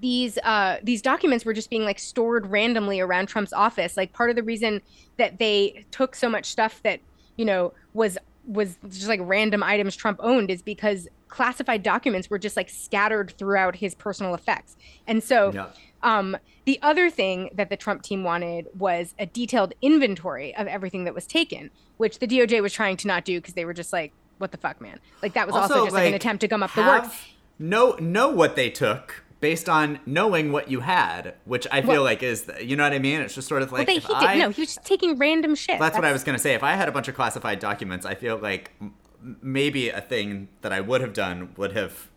these 0.00 0.36
uh 0.38 0.78
these 0.82 1.00
documents 1.00 1.44
were 1.44 1.52
just 1.52 1.70
being 1.70 1.84
like 1.84 1.98
stored 1.98 2.46
randomly 2.46 3.00
around 3.00 3.26
Trump's 3.26 3.52
office. 3.52 3.96
Like 3.96 4.12
part 4.12 4.30
of 4.30 4.36
the 4.36 4.42
reason 4.42 4.80
that 5.16 5.38
they 5.38 5.84
took 5.90 6.14
so 6.16 6.28
much 6.28 6.46
stuff 6.46 6.82
that, 6.84 7.00
you 7.36 7.44
know, 7.44 7.72
was 7.94 8.16
was 8.46 8.78
just 8.88 9.08
like 9.08 9.20
random 9.22 9.62
items 9.62 9.96
Trump 9.96 10.18
owned 10.22 10.50
is 10.50 10.62
because 10.62 11.08
classified 11.28 11.82
documents 11.82 12.30
were 12.30 12.38
just 12.38 12.56
like 12.56 12.70
scattered 12.70 13.34
throughout 13.36 13.76
his 13.76 13.94
personal 13.94 14.34
effects. 14.34 14.76
And 15.06 15.22
so 15.22 15.52
Yeah. 15.52 15.66
um, 16.02 16.36
the 16.64 16.78
other 16.82 17.10
thing 17.10 17.50
that 17.54 17.70
the 17.70 17.76
Trump 17.76 18.02
team 18.02 18.22
wanted 18.22 18.68
was 18.78 19.14
a 19.18 19.26
detailed 19.26 19.74
inventory 19.82 20.54
of 20.56 20.66
everything 20.68 21.04
that 21.04 21.14
was 21.14 21.26
taken, 21.26 21.70
which 21.96 22.20
the 22.20 22.26
DOJ 22.26 22.62
was 22.62 22.72
trying 22.72 22.96
to 22.98 23.08
not 23.08 23.24
do 23.24 23.38
because 23.40 23.54
they 23.54 23.64
were 23.64 23.74
just 23.74 23.92
like, 23.92 24.12
"What 24.38 24.52
the 24.52 24.58
fuck, 24.58 24.80
man!" 24.80 25.00
Like 25.22 25.34
that 25.34 25.46
was 25.46 25.56
also, 25.56 25.84
just 25.84 25.94
like, 25.94 26.06
an 26.08 26.14
attempt 26.14 26.40
to 26.42 26.48
gum 26.48 26.62
up 26.62 26.72
the 26.74 26.82
works. 26.82 27.24
Know 27.58 27.96
know 28.00 28.28
what 28.28 28.54
they 28.54 28.70
took 28.70 29.24
based 29.40 29.68
on 29.68 30.00
knowing 30.06 30.50
what 30.52 30.70
you 30.70 30.80
had, 30.80 31.34
which 31.44 31.66
I 31.70 31.80
feel 31.82 31.90
Well- 31.90 32.02
like 32.04 32.22
is 32.22 32.42
the, 32.42 32.64
you 32.64 32.74
know 32.76 32.84
what 32.84 32.92
I 32.92 32.98
mean. 32.98 33.20
It's 33.20 33.34
just 33.34 33.48
sort 33.48 33.62
of 33.62 33.70
Well, 33.70 33.80
like 33.80 33.86
they, 33.88 33.96
if 33.96 34.04
he 34.06 34.14
I, 34.14 34.34
did 34.34 34.40
no, 34.40 34.50
he 34.50 34.62
was 34.62 34.74
just 34.74 34.84
taking 34.86 35.18
random 35.18 35.54
shit. 35.54 35.78
That's 35.78 35.94
what 35.96 36.04
I 36.04 36.12
was 36.12 36.24
gonna 36.24 36.38
say. 36.38 36.54
If 36.54 36.62
I 36.62 36.72
had 36.74 36.88
a 36.88 36.92
bunch 36.92 37.08
of 37.08 37.14
classified 37.14 37.58
documents, 37.58 38.06
I 38.06 38.14
feel 38.14 38.38
like 38.38 38.72
m- 38.80 38.94
maybe 39.42 39.88
a 39.90 40.00
thing 40.00 40.48
that 40.62 40.72
I 40.72 40.80
would 40.80 41.00
have 41.00 41.12
done 41.12 41.50
would 41.56 41.76
have, 41.76 42.08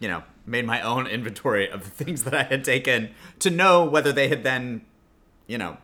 you 0.00 0.08
know, 0.08 0.22
made 0.46 0.64
my 0.66 0.80
own 0.80 1.06
inventory 1.06 1.68
of 1.70 1.84
the 1.84 1.90
things 2.04 2.24
that 2.24 2.34
I 2.34 2.44
had 2.44 2.64
taken 2.64 3.10
to 3.40 3.50
know 3.50 3.84
whether 3.84 4.12
they 4.12 4.28
had 4.28 4.42
then, 4.42 4.82
you 5.46 5.58
know, 5.58 5.76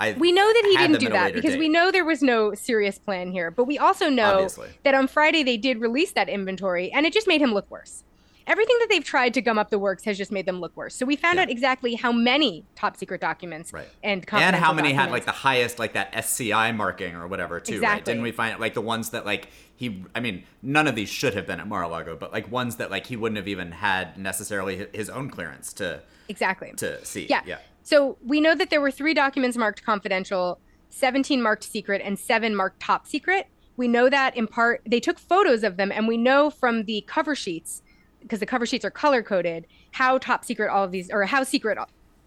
I. 0.00 0.12
We 0.12 0.32
know 0.32 0.46
that 0.52 0.64
he 0.64 0.76
didn't 0.78 0.98
do 1.00 1.08
that 1.10 1.34
because 1.34 1.52
date. 1.52 1.58
we 1.60 1.68
know 1.68 1.90
there 1.90 2.04
was 2.04 2.22
no 2.22 2.54
serious 2.54 2.98
plan 2.98 3.30
here. 3.32 3.50
But 3.50 3.64
we 3.64 3.78
also 3.78 4.08
know 4.08 4.34
Obviously. 4.34 4.68
that 4.84 4.94
on 4.94 5.06
Friday 5.08 5.42
they 5.42 5.56
did 5.58 5.78
release 5.80 6.12
that 6.12 6.28
inventory 6.28 6.90
and 6.90 7.04
it 7.06 7.12
just 7.12 7.26
made 7.28 7.40
him 7.42 7.52
look 7.54 7.70
worse. 7.70 8.02
Everything 8.46 8.76
that 8.80 8.88
they've 8.90 9.04
tried 9.04 9.34
to 9.34 9.40
gum 9.42 9.58
up 9.58 9.70
the 9.70 9.78
works 9.78 10.04
has 10.04 10.18
just 10.18 10.32
made 10.32 10.46
them 10.46 10.60
look 10.60 10.76
worse. 10.76 10.94
So 10.94 11.06
we 11.06 11.16
found 11.16 11.36
Yeah. 11.36 11.42
out 11.42 11.50
exactly 11.50 11.94
how 11.94 12.12
many 12.12 12.64
top 12.74 12.96
secret 12.96 13.20
documents 13.20 13.72
Right. 13.72 13.88
and 14.02 14.24
and 14.32 14.56
how 14.56 14.72
many 14.72 14.92
had 14.92 15.10
like 15.10 15.24
the 15.24 15.32
highest 15.32 15.78
like 15.78 15.92
that 15.94 16.10
SCI 16.12 16.72
marking 16.72 17.14
or 17.14 17.26
whatever 17.26 17.60
too, 17.60 17.80
right? 17.80 18.04
Didn't 18.04 18.22
we 18.22 18.32
find 18.32 18.58
like 18.60 18.74
the 18.74 18.80
ones 18.80 19.10
that 19.10 19.24
like 19.26 19.48
he 19.76 20.04
I 20.14 20.20
mean, 20.20 20.44
none 20.62 20.86
of 20.86 20.94
these 20.94 21.08
should 21.08 21.34
have 21.34 21.46
been 21.46 21.60
at 21.60 21.66
Mar-a-Lago, 21.68 22.16
but 22.16 22.32
like 22.32 22.50
ones 22.50 22.76
that 22.76 22.90
like 22.90 23.06
he 23.06 23.16
wouldn't 23.16 23.36
have 23.36 23.48
even 23.48 23.72
had 23.72 24.16
necessarily 24.18 24.86
his 24.92 25.08
own 25.10 25.30
clearance 25.30 25.72
to 25.74 26.02
exactly. 26.28 26.72
to 26.76 27.04
see. 27.04 27.26
Yeah. 27.28 27.42
Yeah. 27.46 27.58
So 27.82 28.16
we 28.24 28.40
know 28.40 28.54
that 28.54 28.70
there 28.70 28.80
were 28.80 28.92
three 28.92 29.12
documents 29.14 29.56
marked 29.56 29.82
confidential, 29.84 30.60
17 30.90 31.42
marked 31.42 31.64
secret, 31.64 32.00
and 32.04 32.18
seven 32.18 32.54
marked 32.54 32.80
top 32.80 33.06
secret. 33.08 33.48
We 33.76 33.88
know 33.88 34.08
that 34.10 34.36
in 34.36 34.46
part, 34.46 34.82
they 34.86 35.00
took 35.00 35.18
photos 35.18 35.64
of 35.64 35.76
them, 35.78 35.90
and 35.90 36.06
we 36.06 36.16
know 36.16 36.50
from 36.50 36.84
the 36.84 37.02
cover 37.08 37.34
sheets, 37.34 37.81
because 38.22 38.40
the 38.40 38.46
cover 38.46 38.66
sheets 38.66 38.84
are 38.84 38.90
color 38.90 39.22
coded, 39.22 39.66
how 39.92 40.18
top 40.18 40.44
secret 40.44 40.70
all 40.70 40.84
of 40.84 40.90
these, 40.90 41.10
or 41.10 41.24
how 41.24 41.42
secret, 41.44 41.78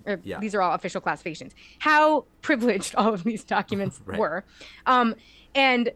or 0.06 0.20
Yeah. 0.24 0.40
these 0.40 0.54
are 0.54 0.62
all 0.62 0.74
official 0.74 1.02
classifications, 1.02 1.54
how 1.80 2.26
privileged 2.42 2.96
all 2.98 3.14
of 3.14 3.24
these 3.24 3.44
documents 3.44 4.02
Right. 4.06 4.20
were. 4.20 4.46
Um, 4.86 5.16
and 5.54 5.92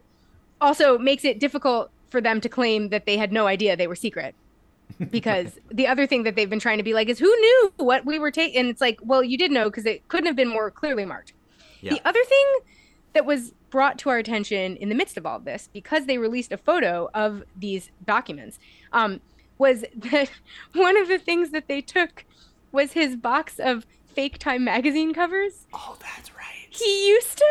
also 0.62 0.98
makes 0.98 1.24
it 1.26 1.40
difficult 1.40 1.92
for 2.10 2.22
them 2.22 2.42
to 2.42 2.50
claim 2.50 2.90
that 2.90 3.06
they 3.06 3.18
had 3.18 3.32
no 3.32 3.48
idea 3.48 3.76
they 3.78 3.88
were 3.88 3.96
secret 3.96 4.36
because 5.12 5.58
the 5.72 5.88
other 5.88 6.08
thing 6.08 6.24
that 6.24 6.36
they've 6.36 6.50
been 6.50 6.60
trying 6.60 6.78
to 6.80 6.84
be 6.84 6.94
like 6.94 7.08
is 7.08 7.20
who 7.20 7.28
knew 7.28 7.74
what 7.78 8.06
we 8.06 8.18
were 8.18 8.32
taking 8.32 8.60
and 8.60 8.70
it's 8.70 8.82
like 8.82 8.98
well 9.04 9.24
you 9.24 9.38
did 9.38 9.52
know 9.52 9.66
because 9.66 9.86
it 9.86 10.06
couldn't 10.08 10.26
have 10.26 10.36
been 10.36 10.48
more 10.50 10.72
clearly 10.72 11.06
marked 11.06 11.34
Yeah. 11.82 11.94
the 11.94 12.02
other 12.08 12.24
thing 12.26 12.46
that 13.14 13.26
was 13.26 13.54
brought 13.70 14.00
to 14.00 14.10
our 14.10 14.18
attention 14.18 14.76
in 14.78 14.90
the 14.90 14.96
midst 14.96 15.16
of 15.18 15.26
all 15.26 15.38
of 15.38 15.46
this 15.46 15.70
because 15.72 16.08
they 16.08 16.18
released 16.18 16.52
a 16.52 16.58
photo 16.58 17.08
of 17.14 17.44
these 17.56 17.92
documents 18.04 18.58
um, 18.92 19.22
was 19.60 19.86
that 19.96 20.32
one 20.74 20.98
of 20.98 21.08
the 21.08 21.20
things 21.20 21.52
that 21.52 21.68
they 21.68 21.82
took 21.82 22.26
was 22.72 22.94
his 22.94 23.16
box 23.16 23.60
of 23.60 23.86
fake 24.16 24.40
time 24.40 24.64
magazine 24.64 25.14
covers 25.14 25.68
Oh, 25.74 25.96
that's 26.02 26.36
right. 26.36 26.68
he 26.72 27.10
used 27.10 27.38
to 27.38 27.46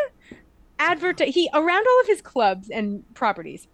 advertise 0.81 1.35
he 1.35 1.49
around 1.55 1.87
all 1.87 2.01
of 2.01 2.07
his 2.09 2.21
clubs 2.21 2.69
and 2.69 3.05
properties 3.15 3.69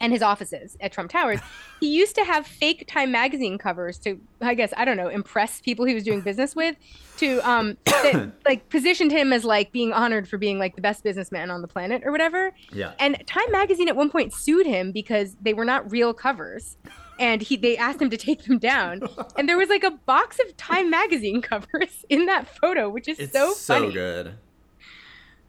and 0.00 0.12
his 0.12 0.22
offices 0.22 0.76
at 0.80 0.92
Trump 0.92 1.10
Towers, 1.10 1.40
he 1.80 1.94
used 1.94 2.14
to 2.14 2.24
have 2.24 2.46
fake 2.46 2.86
Time 2.88 3.12
magazine 3.12 3.58
covers 3.58 3.98
to, 3.98 4.18
I 4.40 4.54
guess, 4.54 4.72
I 4.76 4.84
don't 4.84 4.96
know, 4.96 5.08
impress 5.08 5.60
people 5.60 5.84
he 5.84 5.94
was 5.94 6.02
doing 6.02 6.22
business 6.22 6.56
with, 6.56 6.76
to 7.18 7.38
um, 7.48 7.76
that, 7.84 8.32
like 8.46 8.68
positioned 8.70 9.12
him 9.12 9.32
as 9.32 9.44
like 9.44 9.70
being 9.72 9.92
honored 9.92 10.26
for 10.26 10.38
being 10.38 10.58
like 10.58 10.74
the 10.74 10.80
best 10.82 11.04
businessman 11.04 11.50
on 11.50 11.60
the 11.62 11.68
planet 11.68 12.02
or 12.04 12.12
whatever. 12.12 12.52
Yeah. 12.72 12.92
And 12.98 13.22
Time 13.26 13.50
magazine 13.52 13.88
at 13.88 13.96
one 13.96 14.10
point 14.10 14.32
sued 14.32 14.66
him 14.66 14.90
because 14.90 15.36
they 15.42 15.52
were 15.52 15.66
not 15.66 15.90
real 15.90 16.14
covers. 16.14 16.78
And 17.20 17.42
he 17.42 17.56
they 17.56 17.76
asked 17.76 18.00
him 18.02 18.10
to 18.10 18.16
take 18.16 18.44
them 18.44 18.58
down. 18.58 19.02
And 19.36 19.48
there 19.48 19.56
was 19.58 19.68
like 19.68 19.84
a 19.84 19.90
box 19.92 20.40
of 20.40 20.56
Time 20.56 20.90
magazine 20.90 21.40
covers 21.50 22.04
in 22.08 22.26
that 22.26 22.48
photo, 22.58 22.88
which 22.88 23.06
is 23.06 23.18
It's 23.20 23.32
so 23.32 23.52
so, 23.52 23.90
good. 23.92 24.34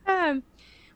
Um, 0.05 0.43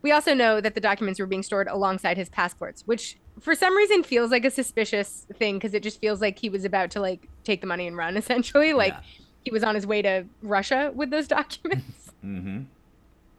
we 0.02 0.12
also 0.12 0.34
know 0.34 0.62
that 0.62 0.76
the 0.76 0.82
documents 0.82 1.20
were 1.20 1.26
being 1.26 1.44
stored 1.44 1.68
alongside 1.68 2.18
his 2.18 2.30
passports, 2.30 2.84
which 2.86 3.18
for 3.40 3.56
some 3.56 3.76
reason 3.76 4.04
feels 4.04 4.32
like 4.32 4.46
a 4.46 4.52
suspicious 4.52 5.26
thing 5.36 5.56
because 5.56 5.74
it 5.74 5.82
just 5.84 6.00
feels 6.00 6.22
like 6.22 6.38
he 6.40 6.50
was 6.50 6.64
about 6.66 6.92
to 6.92 7.00
like 7.02 7.28
take 7.44 7.62
the 7.62 7.68
money 7.68 7.88
and 7.88 7.98
run 7.98 8.16
essentially 8.24 8.74
like 8.74 8.94
Yeah. 8.94 9.02
he 9.44 9.52
was 9.52 9.62
on 9.64 9.76
his 9.76 9.86
way 9.86 10.02
to 10.02 10.26
russia 10.42 10.92
with 10.96 11.10
those 11.10 11.28
documents 11.38 12.12
Mm-hmm. 12.24 12.62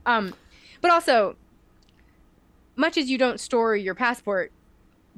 um 0.05 0.35
but 0.83 0.91
also 0.91 1.35
much 2.77 2.99
as 2.99 3.09
you 3.09 3.17
don't 3.17 3.41
store 3.41 3.75
your 3.75 3.95
passport 3.95 4.53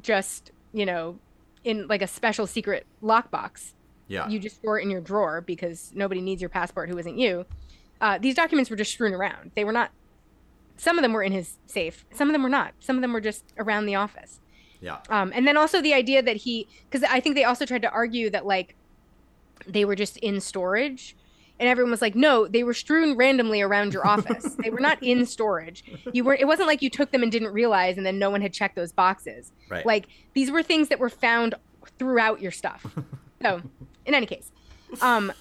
just 0.00 0.52
you 0.72 0.86
know 0.86 1.18
in 1.64 1.86
like 1.88 2.02
a 2.02 2.06
special 2.06 2.46
secret 2.46 2.86
lockbox 3.02 3.72
Yeah. 4.08 4.28
you 4.28 4.38
just 4.38 4.56
store 4.56 4.78
it 4.78 4.82
in 4.82 4.90
your 4.90 5.00
drawer 5.00 5.40
because 5.40 5.92
nobody 5.94 6.20
needs 6.20 6.40
your 6.40 6.48
passport 6.48 6.88
who 6.88 6.98
isn't 6.98 7.18
you. 7.18 7.44
Uh, 8.00 8.18
these 8.18 8.34
documents 8.34 8.70
were 8.70 8.76
just 8.76 8.92
strewn 8.92 9.12
around. 9.12 9.50
They 9.54 9.64
were 9.64 9.72
not. 9.72 9.90
Some 10.76 10.96
of 10.98 11.02
them 11.02 11.12
were 11.12 11.22
in 11.24 11.32
his 11.32 11.56
safe. 11.66 12.04
Some 12.14 12.28
of 12.28 12.32
them 12.32 12.42
were 12.44 12.48
not. 12.48 12.72
Some 12.78 12.96
of 12.96 13.02
them 13.02 13.12
were 13.12 13.20
just 13.20 13.44
around 13.58 13.86
the 13.86 13.96
office. 13.96 14.40
yeah. 14.80 14.98
Um, 15.10 15.32
and 15.34 15.46
then 15.46 15.56
also 15.56 15.82
the 15.82 15.92
idea 15.94 16.22
that 16.22 16.36
he, 16.36 16.68
because 16.88 17.02
I 17.10 17.18
think 17.20 17.34
they 17.34 17.42
also 17.44 17.66
tried 17.66 17.82
to 17.82 17.90
argue 17.90 18.30
that 18.30 18.46
like 18.46 18.76
they 19.66 19.84
were 19.84 19.96
just 19.96 20.16
in 20.18 20.40
storage, 20.40 21.16
and 21.60 21.68
everyone 21.68 21.90
was 21.90 22.02
like, 22.02 22.14
no, 22.14 22.46
they 22.46 22.62
were 22.62 22.74
strewn 22.74 23.16
randomly 23.16 23.60
around 23.60 23.92
your 23.92 24.06
office. 24.14 24.54
they 24.62 24.70
were 24.70 24.80
not 24.80 25.02
in 25.02 25.26
storage. 25.26 25.84
You 26.12 26.24
were. 26.24 26.34
It 26.34 26.46
wasn't 26.46 26.68
like 26.68 26.82
you 26.82 26.90
took 26.90 27.10
them 27.10 27.22
and 27.22 27.32
didn't 27.32 27.52
realize, 27.52 27.96
and 27.96 28.06
then 28.06 28.18
no 28.18 28.30
one 28.30 28.40
had 28.40 28.52
checked 28.52 28.76
those 28.76 28.92
boxes. 28.92 29.52
Right. 29.68 29.84
Like 29.84 30.06
these 30.34 30.50
were 30.50 30.62
things 30.62 30.88
that 30.88 30.98
were 30.98 31.10
found 31.10 31.54
throughout 31.98 32.40
your 32.40 32.52
stuff. 32.52 32.86
so, 33.42 33.62
in 34.06 34.14
any 34.14 34.26
case, 34.26 34.50
um, 35.00 35.32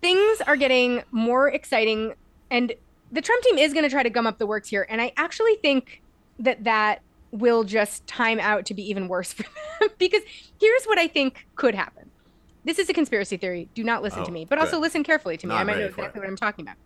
things 0.00 0.40
are 0.42 0.56
getting 0.56 1.02
more 1.10 1.48
exciting, 1.48 2.14
and 2.50 2.74
the 3.10 3.20
Trump 3.20 3.44
team 3.44 3.58
is 3.58 3.72
going 3.72 3.84
to 3.84 3.90
try 3.90 4.02
to 4.02 4.10
gum 4.10 4.26
up 4.26 4.38
the 4.38 4.46
works 4.46 4.68
here. 4.68 4.86
And 4.88 5.00
I 5.00 5.12
actually 5.16 5.56
think 5.56 6.02
that 6.38 6.64
that 6.64 7.02
will 7.30 7.64
just 7.64 8.06
time 8.06 8.38
out 8.40 8.66
to 8.66 8.74
be 8.74 8.88
even 8.88 9.08
worse 9.08 9.32
for 9.32 9.42
them 9.80 9.90
because 9.98 10.22
here's 10.60 10.84
what 10.84 10.98
I 10.98 11.06
think 11.06 11.46
could 11.56 11.74
happen. 11.74 12.01
This 12.64 12.78
is 12.78 12.88
a 12.88 12.92
conspiracy 12.92 13.36
theory. 13.36 13.68
Do 13.74 13.82
not 13.84 14.02
listen 14.02 14.20
Oh, 14.20 14.24
to 14.24 14.30
me, 14.32 14.44
but 14.44 14.58
also 14.58 14.78
listen 14.78 15.02
carefully 15.02 15.36
to 15.38 15.46
me. 15.46 15.54
No, 15.54 15.60
I 15.60 15.64
might 15.64 15.78
know 15.78 15.86
exactly 15.86 16.20
what 16.20 16.28
I'm 16.28 16.36
talking 16.36 16.64
about. 16.64 16.76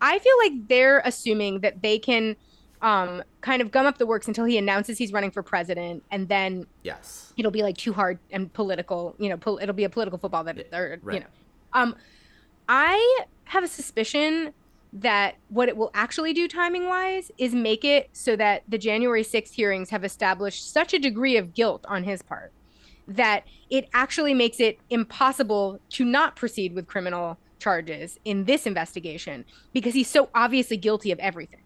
I 0.00 0.18
feel 0.18 0.36
like 0.38 0.68
they're 0.68 1.00
assuming 1.04 1.60
that 1.60 1.82
they 1.82 1.98
can 1.98 2.36
um, 2.82 3.22
kind 3.40 3.62
of 3.62 3.70
gum 3.70 3.86
up 3.86 3.98
the 3.98 4.06
works 4.06 4.28
until 4.28 4.44
he 4.44 4.58
announces 4.58 4.98
he's 4.98 5.12
running 5.12 5.30
for 5.30 5.42
president, 5.42 6.02
and 6.10 6.28
then 6.28 6.66
Yes. 6.82 7.32
it'll 7.36 7.50
be 7.50 7.62
like 7.62 7.76
too 7.76 7.92
hard 7.92 8.18
and 8.30 8.52
political. 8.52 9.14
You 9.18 9.30
know, 9.30 9.36
pol- 9.36 9.58
it'll 9.62 9.74
be 9.74 9.84
a 9.84 9.90
political 9.90 10.18
football 10.18 10.44
that, 10.44 10.58
or 10.72 10.94
you 10.94 11.00
right. 11.02 11.20
know. 11.20 11.26
Um, 11.72 11.96
I 12.68 13.24
have 13.44 13.64
a 13.64 13.68
suspicion 13.68 14.52
that 14.92 15.36
what 15.48 15.68
it 15.68 15.76
will 15.76 15.90
actually 15.94 16.32
do 16.32 16.48
timing 16.48 16.86
wise 16.86 17.30
is 17.38 17.54
make 17.54 17.84
it 17.84 18.08
so 18.12 18.34
that 18.36 18.62
the 18.68 18.78
January 18.78 19.22
6th 19.22 19.52
hearings 19.52 19.90
have 19.90 20.04
established 20.04 20.72
such 20.72 20.94
a 20.94 20.98
degree 20.98 21.36
of 21.36 21.54
guilt 21.54 21.84
on 21.88 22.04
his 22.04 22.22
part 22.22 22.52
that 23.08 23.44
it 23.70 23.88
actually 23.92 24.34
makes 24.34 24.60
it 24.60 24.78
impossible 24.90 25.80
to 25.90 26.04
not 26.04 26.36
proceed 26.36 26.74
with 26.74 26.86
criminal 26.86 27.38
charges 27.58 28.18
in 28.24 28.44
this 28.44 28.66
investigation 28.66 29.44
because 29.72 29.94
he's 29.94 30.08
so 30.08 30.28
obviously 30.34 30.76
guilty 30.76 31.10
of 31.10 31.18
everything. 31.18 31.60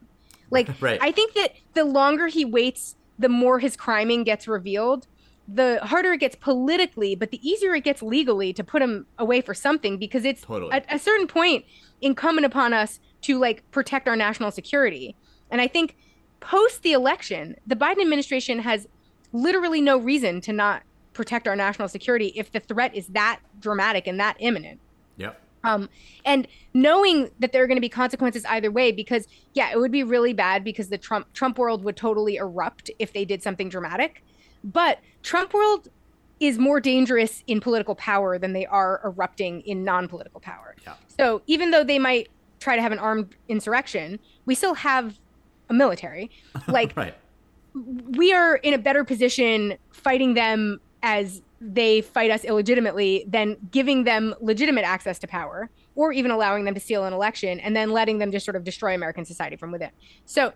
Like, 0.50 0.68
Right. 0.80 0.98
I 1.00 1.12
think 1.12 1.34
that 1.34 1.54
the 1.74 1.84
longer 1.84 2.26
he 2.26 2.44
waits, 2.44 2.96
the 3.18 3.28
more 3.28 3.58
his 3.58 3.76
criming 3.76 4.24
gets 4.24 4.46
revealed, 4.46 5.06
the 5.52 5.80
harder 5.82 6.12
it 6.12 6.20
gets 6.20 6.36
politically, 6.36 7.14
but 7.14 7.30
the 7.30 7.48
easier 7.48 7.74
it 7.74 7.82
gets 7.84 8.02
legally 8.02 8.52
to 8.52 8.62
put 8.62 8.82
him 8.82 9.06
away 9.18 9.40
for 9.40 9.54
something 9.54 9.98
because 9.98 10.24
it's 10.24 10.42
Totally. 10.42 10.72
at 10.72 10.84
a 10.88 10.98
certain 10.98 11.26
point 11.26 11.64
incumbent 12.00 12.46
upon 12.46 12.72
us 12.72 13.00
to 13.22 13.38
like 13.38 13.68
protect 13.70 14.08
our 14.08 14.16
national 14.16 14.50
security. 14.50 15.16
And 15.50 15.60
I 15.60 15.66
think 15.66 15.96
post 16.38 16.82
the 16.82 16.92
election, 16.92 17.56
the 17.66 17.74
Biden 17.74 18.00
administration 18.00 18.60
has 18.60 18.86
literally 19.32 19.80
no 19.80 19.98
reason 19.98 20.40
to 20.42 20.52
not 20.52 20.82
protect 21.20 21.46
our 21.46 21.54
national 21.54 21.86
security 21.86 22.32
if 22.34 22.50
the 22.50 22.60
threat 22.60 22.94
is 22.94 23.08
that 23.08 23.40
dramatic 23.60 24.06
and 24.06 24.18
that 24.18 24.36
imminent. 24.38 24.80
Yep. 25.18 25.38
Um, 25.64 25.90
and 26.24 26.48
knowing 26.72 27.30
that 27.40 27.52
there 27.52 27.62
are 27.62 27.66
going 27.66 27.76
to 27.76 27.82
be 27.82 27.90
consequences 27.90 28.42
either 28.46 28.70
way, 28.70 28.90
because 28.90 29.28
yeah, 29.52 29.70
it 29.70 29.78
would 29.78 29.92
be 29.92 30.02
really 30.02 30.32
bad 30.32 30.64
because 30.64 30.88
the 30.88 30.96
Trump 30.96 31.30
Trump 31.34 31.58
world 31.58 31.84
would 31.84 31.94
totally 31.94 32.36
erupt 32.36 32.90
if 32.98 33.12
they 33.12 33.26
did 33.26 33.42
something 33.42 33.68
dramatic. 33.68 34.24
But 34.64 35.00
Trump 35.22 35.52
world 35.52 35.88
is 36.40 36.58
more 36.58 36.80
dangerous 36.80 37.44
in 37.46 37.60
political 37.60 37.94
power 37.96 38.38
than 38.38 38.54
they 38.54 38.64
are 38.64 39.02
erupting 39.04 39.60
in 39.66 39.84
non-political 39.84 40.40
power. 40.40 40.74
Yeah. 40.86 40.94
So 41.18 41.42
even 41.46 41.70
though 41.70 41.84
they 41.84 41.98
might 41.98 42.30
try 42.60 42.76
to 42.76 42.80
have 42.82 42.92
an 42.92 42.98
armed 42.98 43.34
insurrection, 43.48 44.18
we 44.46 44.54
still 44.54 44.72
have 44.72 45.18
a 45.68 45.74
military. 45.74 46.30
Like 46.66 46.96
Right. 46.96 47.14
we 47.74 48.32
are 48.32 48.56
in 48.56 48.72
a 48.72 48.78
better 48.78 49.04
position 49.04 49.76
fighting 49.92 50.32
them 50.32 50.80
as 51.02 51.42
they 51.60 52.00
fight 52.00 52.30
us 52.30 52.44
illegitimately 52.44 53.24
than 53.26 53.56
giving 53.70 54.04
them 54.04 54.34
legitimate 54.40 54.84
access 54.84 55.18
to 55.18 55.26
power 55.26 55.68
or 55.94 56.12
even 56.12 56.30
allowing 56.30 56.64
them 56.64 56.74
to 56.74 56.80
steal 56.80 57.04
an 57.04 57.12
election 57.12 57.60
and 57.60 57.76
then 57.76 57.90
letting 57.90 58.18
them 58.18 58.32
just 58.32 58.44
sort 58.44 58.56
of 58.56 58.64
destroy 58.64 58.94
American 58.94 59.24
society 59.24 59.56
from 59.56 59.70
within. 59.70 59.90
So 60.24 60.52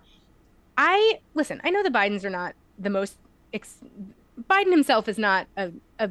I 0.79 1.21
listen, 1.35 1.61
I 1.65 1.71
know 1.71 1.83
the 1.83 1.91
Bidens 1.91 2.25
are 2.25 2.31
not 2.31 2.55
the 2.79 2.91
most 2.91 3.19
ex- 3.53 3.79
Biden 4.51 4.71
himself 4.71 5.09
is 5.09 5.19
not 5.19 5.47
a, 5.57 5.73
a 5.99 6.11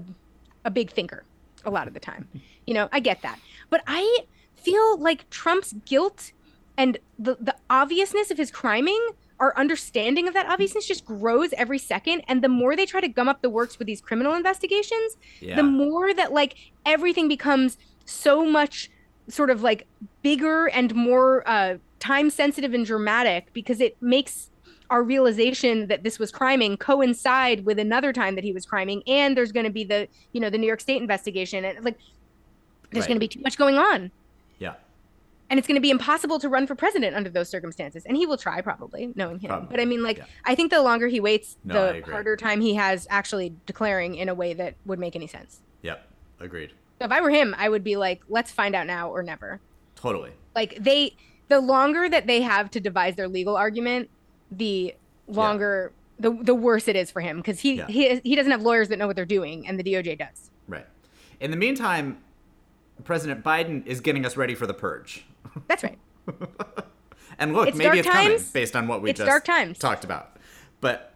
a 0.65 0.71
big 0.71 0.91
thinker 0.91 1.23
a 1.65 1.71
lot 1.71 1.87
of 1.87 1.93
the 1.93 1.99
time. 1.99 2.27
You 2.65 2.73
know, 2.73 2.87
I 2.93 3.01
get 3.01 3.21
that. 3.23 3.39
But 3.69 3.83
I 3.87 4.19
feel 4.55 4.97
like 4.97 5.29
Trump's 5.29 5.73
guilt 5.85 6.31
and 6.77 6.97
the 7.19 7.35
the 7.37 7.57
obviousness 7.69 8.31
of 8.31 8.37
his 8.37 8.51
criming 8.51 9.05
our 9.43 9.53
understanding 9.57 10.25
of 10.29 10.33
that 10.33 10.45
obviousness 10.47 10.87
just 10.87 11.03
grows 11.03 11.51
every 11.53 11.77
second 11.77 12.21
and 12.29 12.41
the 12.41 12.47
more 12.47 12.75
they 12.77 12.85
try 12.85 13.01
to 13.01 13.09
gum 13.09 13.27
up 13.27 13.41
the 13.41 13.49
works 13.49 13.77
with 13.77 13.85
these 13.87 13.99
criminal 13.99 14.33
investigations 14.33 15.17
Yeah. 15.41 15.57
the 15.57 15.63
more 15.63 16.13
that 16.13 16.31
like 16.31 16.55
everything 16.85 17.27
becomes 17.27 17.77
so 18.05 18.45
much 18.45 18.89
sort 19.27 19.49
of 19.49 19.61
like 19.61 19.85
bigger 20.21 20.67
and 20.69 20.95
more 20.95 21.43
uh 21.45 21.75
time 21.99 22.29
sensitive 22.29 22.73
and 22.73 22.85
dramatic 22.85 23.51
because 23.53 23.81
it 23.81 23.97
makes 24.01 24.49
our 24.89 25.03
realization 25.03 25.87
that 25.87 26.03
this 26.03 26.19
was 26.19 26.31
criming 26.31 26.77
coincide 26.77 27.65
with 27.65 27.79
another 27.79 28.13
time 28.13 28.35
that 28.35 28.43
he 28.45 28.53
was 28.53 28.65
criming 28.65 29.03
and 29.07 29.35
there's 29.35 29.51
going 29.51 29.65
to 29.65 29.71
be 29.71 29.83
the 29.83 30.07
you 30.31 30.39
know 30.39 30.49
the 30.49 30.57
new 30.57 30.67
york 30.67 30.79
state 30.81 31.01
investigation 31.01 31.65
and 31.65 31.83
like 31.83 31.97
there's 32.91 33.03
Right. 33.03 33.07
going 33.09 33.15
to 33.17 33.19
be 33.19 33.27
too 33.27 33.41
much 33.41 33.57
going 33.57 33.77
on 33.77 34.09
Yeah. 34.59 34.75
And 35.49 35.57
it's 35.59 35.67
going 35.67 35.75
to 35.75 35.81
be 35.81 35.89
impossible 35.91 36.39
to 36.39 36.49
run 36.49 36.65
for 36.65 36.75
president 36.75 37.15
under 37.15 37.29
those 37.29 37.49
circumstances 37.49 38.03
and 38.05 38.17
he 38.17 38.25
will 38.25 38.37
try 38.37 38.61
probably 38.61 39.11
knowing 39.15 39.39
him 39.39 39.49
Probably, 39.49 39.67
but 39.69 39.79
i 39.79 39.85
mean 39.85 40.01
like 40.03 40.17
yeah. 40.17 40.25
i 40.45 40.55
think 40.55 40.71
the 40.71 40.81
longer 40.81 41.07
he 41.07 41.19
waits 41.19 41.57
No, 41.63 41.93
the 41.93 42.01
harder 42.11 42.35
time 42.35 42.61
he 42.61 42.75
has 42.75 43.07
actually 43.09 43.53
declaring 43.65 44.15
in 44.15 44.29
a 44.29 44.33
way 44.33 44.53
that 44.53 44.75
would 44.85 44.99
make 44.99 45.15
any 45.15 45.27
sense 45.27 45.61
Yep. 45.81 46.07
Agreed. 46.39 46.71
so 46.99 47.05
if 47.05 47.11
i 47.11 47.21
were 47.21 47.29
him 47.29 47.53
i 47.57 47.67
would 47.69 47.83
be 47.83 47.95
like 47.95 48.21
let's 48.29 48.51
find 48.51 48.75
out 48.75 48.87
now 48.87 49.09
or 49.09 49.21
never 49.23 49.59
Totally. 49.95 50.31
like 50.55 50.77
they 50.79 51.15
the 51.49 51.59
longer 51.59 52.09
that 52.09 52.25
they 52.27 52.41
have 52.41 52.71
to 52.71 52.79
devise 52.79 53.15
their 53.15 53.27
legal 53.27 53.55
argument 53.55 54.09
the 54.51 54.95
longer 55.27 55.91
the 56.19 56.31
the 56.41 56.53
worse 56.55 56.87
it 56.87 56.95
is 56.95 57.09
for 57.11 57.21
him 57.21 57.37
because 57.37 57.59
he, 57.59 57.75
Yeah. 57.75 57.87
he 57.87 58.19
he 58.23 58.35
doesn't 58.35 58.51
have 58.51 58.61
lawyers 58.61 58.89
that 58.89 58.97
know 58.99 59.07
what 59.07 59.15
they're 59.15 59.25
doing 59.25 59.67
and 59.67 59.79
the 59.79 59.83
doj 59.83 60.17
does 60.17 60.49
Right. 60.67 60.85
In 61.41 61.51
the 61.51 61.57
meantime, 61.57 62.19
President 63.03 63.43
Biden 63.43 63.85
is 63.85 63.99
getting 63.99 64.25
us 64.25 64.37
ready 64.37 64.55
for 64.55 64.65
the 64.65 64.73
purge. 64.73 65.25
That's 65.67 65.83
right 65.83 65.97
And 67.39 67.53
look, 67.53 67.67
It's 67.69 67.77
maybe 67.77 67.99
it's 67.99 68.07
coming 68.07 68.29
times. 68.37 68.51
based 68.51 68.75
on 68.75 68.87
what 68.87 69.01
we 69.01 69.09
It's 69.09 69.17
just 69.17 69.27
dark 69.27 69.43
times. 69.43 69.79
talked 69.79 70.03
about. 70.03 70.37
But 70.81 71.13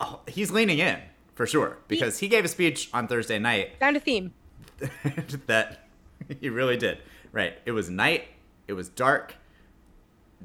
uh, 0.00 0.16
he's 0.28 0.50
leaning 0.52 0.78
in 0.78 1.00
for 1.34 1.46
sure 1.46 1.78
because 1.88 2.20
he, 2.20 2.28
gave 2.28 2.44
a 2.44 2.48
speech 2.48 2.88
on 2.94 3.08
Thursday 3.08 3.38
night 3.40 3.72
found 3.80 3.96
a 3.96 4.00
theme 4.00 4.32
that 5.46 5.88
he 6.40 6.48
really 6.48 6.76
did. 6.76 6.98
Right. 7.32 7.54
It 7.66 7.72
was 7.72 7.90
night. 7.90 8.28
It 8.68 8.74
was 8.74 8.88
dark. 8.88 9.34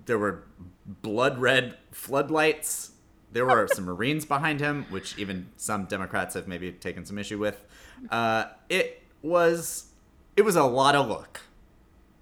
There 0.05 0.17
were 0.17 0.43
blood 0.85 1.37
red 1.39 1.77
floodlights. 1.91 2.91
There 3.31 3.45
were 3.45 3.67
some 3.71 3.85
Marines 3.85 4.25
behind 4.25 4.59
him, 4.59 4.85
which 4.89 5.17
even 5.17 5.49
some 5.57 5.85
Democrats 5.85 6.33
have 6.35 6.47
maybe 6.47 6.71
taken 6.71 7.05
some 7.05 7.17
issue 7.17 7.37
with. 7.39 7.63
Uh, 8.09 8.45
it 8.69 9.03
was 9.21 9.91
it 10.35 10.41
was 10.41 10.55
a 10.55 10.63
lot 10.63 10.95
of 10.95 11.07
look. 11.07 11.41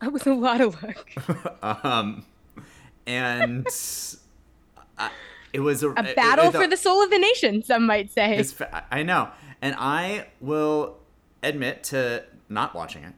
it 0.07 0.11
was 0.11 0.25
a 0.25 0.33
lot 0.33 0.61
of 0.61 0.81
work 0.83 1.13
um, 1.85 2.25
and 3.07 3.65
I, 4.97 5.11
it 5.53 5.59
was 5.59 5.83
a, 5.83 5.89
a 5.91 6.13
battle 6.15 6.45
it- 6.45 6.55
it- 6.55 6.57
for 6.61 6.67
the 6.67 6.77
soul 6.77 7.03
of 7.03 7.09
the 7.09 7.17
nation 7.19 7.63
some 7.63 7.85
might 7.85 8.11
say 8.11 8.43
I 8.91 9.03
know, 9.03 9.29
and 9.61 9.75
I 9.77 10.27
will 10.39 10.97
admit 11.43 11.83
to 11.85 12.23
not 12.49 12.73
watching 12.75 13.03
it. 13.03 13.13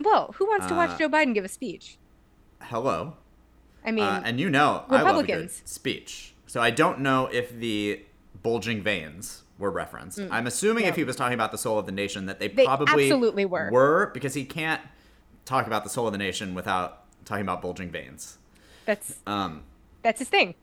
well 0.00 0.34
who 0.38 0.46
wants 0.46 0.66
to 0.66 0.74
watch 0.74 0.90
uh, 0.90 0.98
joe 0.98 1.08
biden 1.08 1.34
give 1.34 1.44
a 1.44 1.48
speech 1.48 1.98
Hello, 2.62 3.16
i 3.84 3.90
mean 3.90 4.04
uh, 4.04 4.22
and 4.24 4.38
you 4.40 4.48
know 4.48 4.84
I 4.88 5.02
love 5.02 5.16
a 5.16 5.22
good 5.22 5.32
Republicans. 5.32 5.62
speech. 5.64 6.34
So 6.46 6.60
I 6.60 6.70
don't 6.70 7.00
know 7.00 7.28
if 7.32 7.50
the 7.58 8.02
bulging 8.42 8.82
veins 8.82 9.42
were 9.58 9.70
referenced. 9.70 10.20
I'm 10.30 10.46
assuming 10.46 10.84
if 10.84 10.96
he 10.96 11.04
was 11.04 11.16
talking 11.16 11.32
about 11.34 11.50
the 11.50 11.56
soul 11.56 11.78
of 11.78 11.86
the 11.86 11.92
nation, 11.92 12.26
that 12.26 12.40
they, 12.40 12.50
Mm. 12.50 12.56
They 12.56 12.64
probably 12.66 13.04
absolutely 13.04 13.44
were. 13.46 13.70
Were 13.72 14.10
because 14.12 14.34
he 14.34 14.44
can't 14.44 14.80
talk 15.44 15.66
about 15.66 15.84
the 15.84 15.90
soul 15.90 16.06
of 16.06 16.12
the 16.12 16.18
nation 16.18 16.54
without 16.54 17.02
talking 17.24 17.42
about 17.42 17.62
bulging 17.62 17.90
veins. 17.90 18.38
that's 18.86 19.16
Um, 19.26 19.62
that's 20.02 20.18
his 20.18 20.28
thing. 20.28 20.54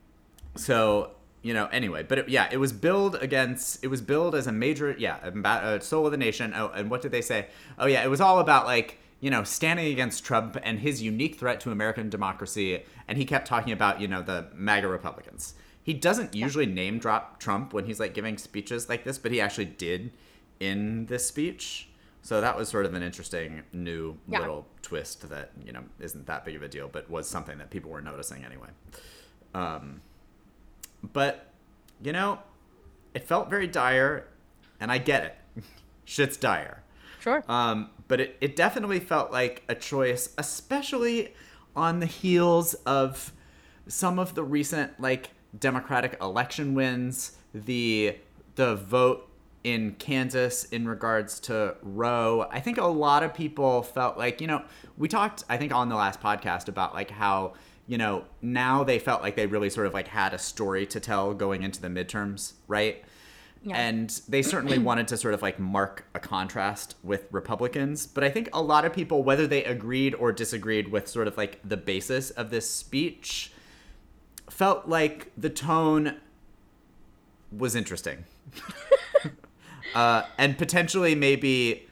so 0.56 1.12
you 1.42 1.54
know 1.54 1.68
anyway 1.68 2.04
but 2.04 2.18
it, 2.18 2.28
yeah 2.30 2.50
it 2.52 2.58
was 2.58 2.74
billed 2.74 3.16
against 3.16 3.82
it 3.84 3.88
was 3.88 4.02
billed 4.02 4.36
as 4.36 4.46
a 4.48 4.52
major 4.52 4.94
yeah 5.00 5.26
about 5.26 5.64
uh, 5.64 5.80
soul 5.80 6.06
of 6.06 6.12
the 6.12 6.18
nation. 6.18 6.54
Oh 6.56 6.70
and 6.70 6.90
what 6.90 7.02
did 7.02 7.12
they 7.12 7.22
say? 7.22 7.48
Oh 7.78 7.86
yeah 7.88 8.04
it 8.04 8.10
was 8.10 8.20
all 8.22 8.40
about 8.40 8.66
like 8.66 9.00
you 9.22 9.30
know 9.30 9.44
standing 9.44 9.92
against 9.92 10.24
trump 10.26 10.58
and 10.64 10.80
his 10.80 11.02
unique 11.02 11.36
threat 11.36 11.60
to 11.62 11.72
american 11.72 12.10
democracy. 12.10 12.84
And 13.08 13.18
he 13.18 13.26
kept 13.26 13.48
talking 13.48 13.74
about 13.74 14.00
you 14.02 14.08
know 14.08 14.22
the 14.22 14.48
maga 14.54 14.88
republicans. 14.88 15.54
He 15.82 15.94
doesn't 15.94 16.36
usually 16.36 16.66
name 16.68 17.00
drop 17.00 17.40
trump 17.40 17.74
when 17.74 17.86
he's 17.86 18.00
like 18.00 18.14
giving 18.14 18.38
speeches 18.38 18.88
like 18.90 19.04
this 19.04 19.18
but 19.18 19.32
he 19.32 19.42
actually 19.42 19.66
did 19.66 20.12
in 20.60 21.06
this 21.08 21.26
speech 21.26 21.89
so 22.30 22.42
that 22.42 22.56
was 22.56 22.70
sort 22.70 22.86
of 22.86 22.94
an 22.94 23.02
interesting 23.02 23.64
new 23.74 24.16
Yeah. 24.28 24.40
little 24.42 24.68
twist 24.84 25.28
that 25.30 25.50
you 25.66 25.72
know 25.72 25.84
isn't 26.00 26.28
that 26.28 26.46
big 26.46 26.56
of 26.56 26.62
a 26.62 26.68
deal 26.68 26.88
but 26.88 27.10
was 27.10 27.28
something 27.28 27.58
that 27.58 27.70
people 27.72 27.90
were 27.92 28.02
noticing 28.02 28.44
anyway 28.46 28.70
um, 29.54 30.02
but 31.14 31.48
you 32.02 32.12
know, 32.14 32.40
it 33.14 33.28
felt 33.28 33.50
very 33.50 33.68
dire, 33.68 34.28
and 34.80 34.92
I 34.92 34.98
get 35.00 35.24
it. 35.24 35.64
Shit's 36.06 36.38
dire. 36.38 36.84
sure 37.20 37.44
Um, 37.50 37.90
but 38.08 38.20
it, 38.22 38.38
it 38.42 38.56
definitely 38.56 39.00
felt 39.00 39.32
like 39.32 39.64
a 39.68 39.76
choice, 39.76 40.34
especially 40.38 41.34
on 41.76 42.00
the 42.00 42.06
heels 42.06 42.74
of 42.86 43.34
some 43.88 44.20
of 44.20 44.36
the 44.36 44.44
recent 44.44 45.00
like 45.00 45.32
Democratic 45.58 46.16
election 46.22 46.74
wins, 46.76 47.38
the 47.54 48.18
the 48.56 48.76
vote 48.76 49.29
in 49.64 49.94
Kansas 49.96 50.66
in 50.66 50.88
regards 50.88 51.40
to 51.42 51.76
Roe. 51.82 52.48
I 52.50 52.60
think 52.60 52.78
a 52.78 52.86
lot 52.86 53.24
of 53.24 53.34
people 53.34 53.84
felt 53.84 54.18
like, 54.18 54.42
you 54.42 54.48
know, 54.48 54.64
we 54.98 55.08
talked 55.08 55.44
I 55.50 55.58
think 55.58 55.74
on 55.74 55.90
the 55.90 55.96
last 55.96 56.22
podcast 56.22 56.68
about 56.68 56.94
like 56.94 57.12
how, 57.12 57.54
you 57.88 57.98
know, 57.98 58.26
now 58.42 58.84
they 58.84 59.00
felt 59.00 59.22
like 59.22 59.36
they 59.36 59.48
really 59.48 59.70
sort 59.70 59.88
of 59.88 59.94
like 59.94 60.08
had 60.08 60.34
a 60.34 60.38
story 60.38 60.86
to 60.88 61.00
tell 61.00 61.34
going 61.34 61.64
into 61.64 61.82
the 61.82 61.90
midterms, 61.90 62.54
right? 62.68 63.04
Yeah. 63.64 63.76
And 63.76 64.10
they 64.30 64.42
certainly 64.42 64.78
wanted 64.80 65.08
to 65.10 65.18
sort 65.18 65.34
of 65.34 65.42
like 65.42 65.60
mark 65.60 66.06
a 66.14 66.20
contrast 66.20 66.96
with 67.04 67.28
Republicans. 67.32 68.06
But 68.06 68.24
I 68.24 68.30
think 68.30 68.50
a 68.54 68.62
lot 68.62 68.86
of 68.86 68.94
people, 68.94 69.24
whether 69.24 69.48
they 69.48 69.66
agreed 69.66 70.16
or 70.16 70.32
disagreed 70.32 70.90
with 70.90 71.08
sort 71.08 71.28
of 71.28 71.38
like 71.38 71.60
the 71.64 71.78
basis 71.78 72.30
of 72.32 72.50
this 72.50 72.70
speech, 72.70 73.52
felt 74.50 74.88
like 74.88 75.32
the 75.38 75.50
tone 75.50 76.16
was 77.52 77.76
interesting. 77.76 78.26
uh, 79.96 80.24
and 80.38 80.58
potentially 80.58 81.16
maybe 81.16 81.88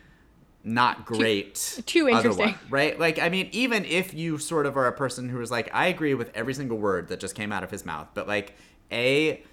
not 0.64 1.06
great. 1.06 1.82
too 1.86 2.08
interesting. 2.08 2.56
right? 2.70 3.00
Like, 3.00 3.20
I 3.20 3.30
mean, 3.30 3.50
even 3.52 3.86
if 3.86 4.14
you 4.14 4.38
sort 4.38 4.66
of 4.66 4.76
are 4.78 4.88
a 4.88 4.92
person 4.92 5.30
who 5.30 5.40
is 5.42 5.50
like, 5.50 5.70
I 5.74 5.88
agree 5.88 6.14
with 6.14 6.30
every 6.36 6.54
single 6.54 6.78
word 6.78 7.08
that 7.08 7.20
just 7.20 7.36
came 7.36 7.52
out 7.52 7.64
of 7.64 7.72
his 7.72 7.86
mouth, 7.86 8.08
but 8.14 8.28
like, 8.28 8.56
A, 8.92 9.44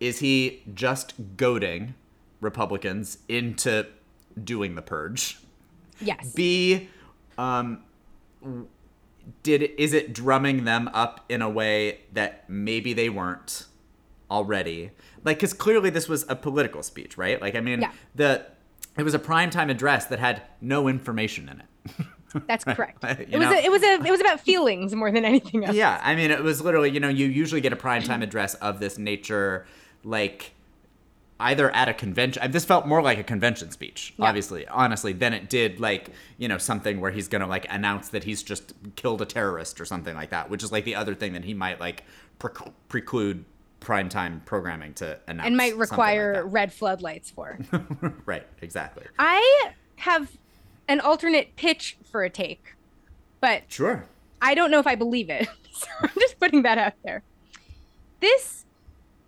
is 0.00 0.18
he 0.18 0.62
just 0.74 1.14
goading 1.36 1.94
Republicans 2.40 3.18
into 3.28 3.86
doing 4.42 4.74
the 4.74 4.82
purge? 4.82 5.38
yes 6.00 6.32
B, 6.34 6.88
um, 7.36 7.82
did 9.42 9.62
is 9.62 9.92
it 9.92 10.12
drumming 10.12 10.64
them 10.64 10.88
up 10.92 11.24
in 11.28 11.42
a 11.42 11.48
way 11.48 12.00
that 12.12 12.48
maybe 12.48 12.92
they 12.92 13.08
weren't 13.08 13.66
already? 14.30 14.90
Like, 15.28 15.36
because 15.36 15.52
clearly 15.52 15.90
this 15.90 16.08
was 16.08 16.24
a 16.30 16.34
political 16.34 16.82
speech, 16.82 17.18
right? 17.18 17.38
Like, 17.40 17.54
I 17.54 17.60
mean, 17.60 17.82
Yeah. 17.82 17.92
the 18.14 18.46
it 18.96 19.02
was 19.02 19.12
a 19.14 19.18
primetime 19.18 19.70
address 19.70 20.06
that 20.06 20.18
had 20.18 20.42
no 20.60 20.88
information 20.88 21.48
in 21.50 21.60
it. 21.60 22.46
that's 22.46 22.64
correct 22.76 23.04
it 23.04 23.30
was 23.38 23.40
know? 23.48 23.52
a, 23.52 23.56
it 23.56 23.70
was 23.70 23.82
a 23.82 23.92
it 24.06 24.10
was 24.10 24.20
about 24.20 24.40
feelings 24.40 24.94
more 24.94 25.10
than 25.12 25.24
anything 25.24 25.64
else 25.66 25.76
Yeah, 25.76 26.00
I 26.02 26.14
mean, 26.16 26.30
it 26.30 26.42
was 26.42 26.60
literally, 26.62 26.90
you 26.90 27.00
know, 27.00 27.08
you 27.10 27.26
usually 27.26 27.60
get 27.60 27.72
a 27.74 27.76
primetime 27.76 28.22
address 28.22 28.54
of 28.54 28.80
this 28.80 28.96
nature, 28.98 29.66
like 30.02 30.52
either 31.40 31.70
at 31.70 31.88
a 31.88 31.94
convention. 31.94 32.50
This 32.50 32.64
felt 32.64 32.86
more 32.86 33.00
like 33.02 33.18
a 33.18 33.22
convention 33.22 33.70
speech, 33.70 34.14
Yeah. 34.18 34.26
obviously, 34.26 34.66
honestly, 34.66 35.12
than 35.12 35.32
it 35.32 35.48
did 35.48 35.78
like, 35.78 36.10
you 36.38 36.48
know, 36.48 36.58
something 36.58 37.00
where 37.00 37.12
he's 37.12 37.28
going 37.28 37.42
to 37.42 37.46
like 37.46 37.66
announce 37.70 38.08
that 38.08 38.24
he's 38.24 38.42
just 38.42 38.72
killed 38.96 39.22
a 39.22 39.26
terrorist 39.26 39.80
or 39.80 39.84
something 39.84 40.14
like 40.16 40.30
that, 40.30 40.50
which 40.50 40.62
is 40.64 40.72
like 40.72 40.84
the 40.84 40.96
other 40.96 41.14
thing 41.14 41.34
that 41.34 41.44
he 41.44 41.54
might 41.54 41.78
like 41.78 42.02
prec- 42.40 42.72
preclude 42.88 43.44
primetime 43.80 44.44
programming 44.44 44.92
to 44.94 45.18
announce. 45.28 45.46
and 45.46 45.56
might 45.56 45.76
require 45.76 46.42
like 46.42 46.52
red 46.52 46.72
floodlights 46.72 47.30
for 47.30 47.58
right, 48.26 48.46
exactly. 48.60 49.04
I 49.18 49.70
have 49.96 50.36
an 50.88 51.00
alternate 51.00 51.54
pitch 51.56 51.96
for 52.10 52.22
a 52.24 52.30
take, 52.30 52.74
but 53.40 53.62
Sure. 53.68 54.04
I 54.42 54.54
don't 54.54 54.70
know 54.70 54.78
if 54.78 54.86
I 54.86 54.94
believe 54.94 55.30
it. 55.30 55.48
So 55.78 55.86
I'm 56.02 56.10
just 56.18 56.40
putting 56.40 56.62
that 56.62 56.76
out 56.76 56.94
there. 57.04 57.22
This 58.18 58.64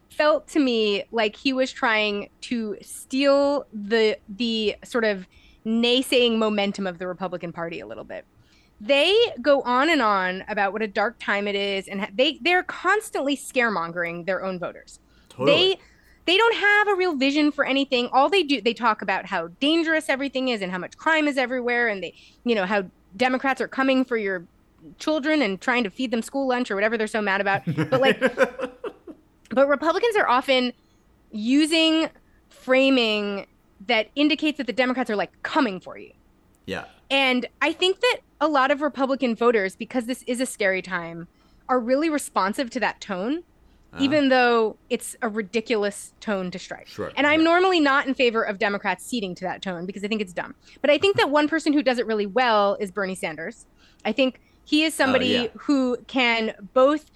felt 0.09 0.49
to 0.49 0.59
me 0.59 1.05
like 1.13 1.37
he 1.37 1.53
was 1.53 1.71
trying 1.71 2.29
to 2.41 2.77
steal 2.83 3.67
the 3.73 4.19
the 4.29 4.75
sort 4.85 5.05
of 5.05 5.29
naysaying 5.65 6.39
momentum 6.39 6.89
of 6.89 6.99
the 6.99 7.07
Republican 7.07 7.53
Party 7.53 7.79
a 7.79 7.87
little 7.87 8.03
bit. 8.03 8.25
They 8.81 9.15
go 9.43 9.61
on 9.63 9.91
and 9.91 10.01
on 10.01 10.45
about 10.49 10.73
what 10.73 10.81
a 10.81 10.89
dark 10.89 11.19
time 11.19 11.47
it 11.47 11.55
is, 11.55 11.87
and 11.87 12.09
they 12.15 12.39
they're 12.41 12.63
constantly 12.63 13.37
scaremongering 13.37 14.27
their 14.27 14.43
own 14.43 14.59
voters. 14.59 15.01
Totally. 15.29 15.53
They 15.53 15.81
they 16.27 16.37
don't 16.37 16.57
have 16.57 16.89
a 16.89 16.95
real 16.95 17.15
vision 17.17 17.53
for 17.53 17.65
anything. 17.65 18.09
All 18.13 18.29
they 18.29 18.43
do 18.43 18.61
they 18.61 18.73
talk 18.73 19.03
about 19.03 19.27
how 19.27 19.49
dangerous 19.61 20.09
everything 20.09 20.49
is 20.49 20.63
and 20.63 20.73
how 20.73 20.79
much 20.79 20.97
crime 20.97 21.29
is 21.29 21.37
everywhere 21.37 21.89
and 21.89 22.03
they 22.03 22.15
you 22.45 22.55
know 22.55 22.65
how 22.65 22.85
Democrats 23.17 23.61
are 23.61 23.69
coming 23.69 24.05
for 24.05 24.17
your 24.17 24.47
children 24.99 25.43
and 25.43 25.61
trying 25.61 25.85
to 25.85 25.91
feed 25.91 26.11
them 26.11 26.23
school 26.23 26.49
lunch 26.49 26.71
or 26.71 26.75
whatever 26.75 26.97
they're 26.97 27.07
so 27.07 27.21
mad 27.21 27.41
about. 27.41 27.63
But 27.67 28.01
like 28.01 28.21
but 29.51 29.69
Republicans 29.69 30.17
are 30.17 30.29
often 30.29 30.73
using 31.33 32.09
framing 32.49 33.47
that 33.87 34.09
indicates 34.15 34.59
that 34.59 34.67
the 34.67 34.73
Democrats 34.73 35.11
are 35.11 35.17
like 35.17 35.31
coming 35.43 35.81
for 35.81 35.99
you. 35.99 36.13
Yeah. 36.71 36.85
And 37.11 37.47
I 37.61 37.73
think 37.73 37.99
that 38.01 38.19
a 38.41 38.47
lot 38.47 38.71
of 38.71 38.81
Republican 38.81 39.35
voters, 39.35 39.75
because 39.75 40.07
this 40.07 40.23
is 40.29 40.41
a 40.41 40.47
scary 40.47 40.81
time, 40.83 41.27
are 41.69 41.81
really 41.81 42.09
responsive 42.09 42.71
to 42.71 42.81
that 42.81 43.01
tone. 43.01 43.43
Uh-huh. 43.93 44.05
even 44.05 44.29
though 44.29 44.77
it's 44.89 45.17
a 45.21 45.29
ridiculous 45.29 46.13
tone 46.21 46.49
to 46.53 46.61
strike. 46.61 46.87
Sure, 46.87 47.11
And 47.17 47.27
I'm 47.27 47.41
yeah. 47.41 47.45
normally 47.51 47.81
not 47.81 48.07
in 48.07 48.15
favor 48.15 48.41
of 48.45 48.57
Democrats 48.57 49.05
ceding 49.05 49.35
to 49.35 49.45
that 49.47 49.63
tone 49.63 49.85
because 49.85 50.05
I 50.05 50.07
think 50.07 50.21
it's 50.21 50.33
dumb. 50.33 50.55
But 50.81 50.91
I 50.91 50.99
think 50.99 51.17
that 51.17 51.29
one 51.31 51.49
person 51.49 51.73
who 51.73 51.83
does 51.83 51.99
it 51.99 52.07
really 52.07 52.25
well 52.27 52.77
is 52.79 52.93
Bernie 52.93 53.17
Sanders. 53.17 53.67
I 54.05 54.13
think 54.13 54.41
he 54.65 54.85
is 54.85 54.95
oh, 54.95 54.97
somebody 55.03 55.37
Oh, 55.37 55.43
yeah. 55.43 55.49
who 55.63 55.97
can 56.07 56.55
both. 56.73 57.11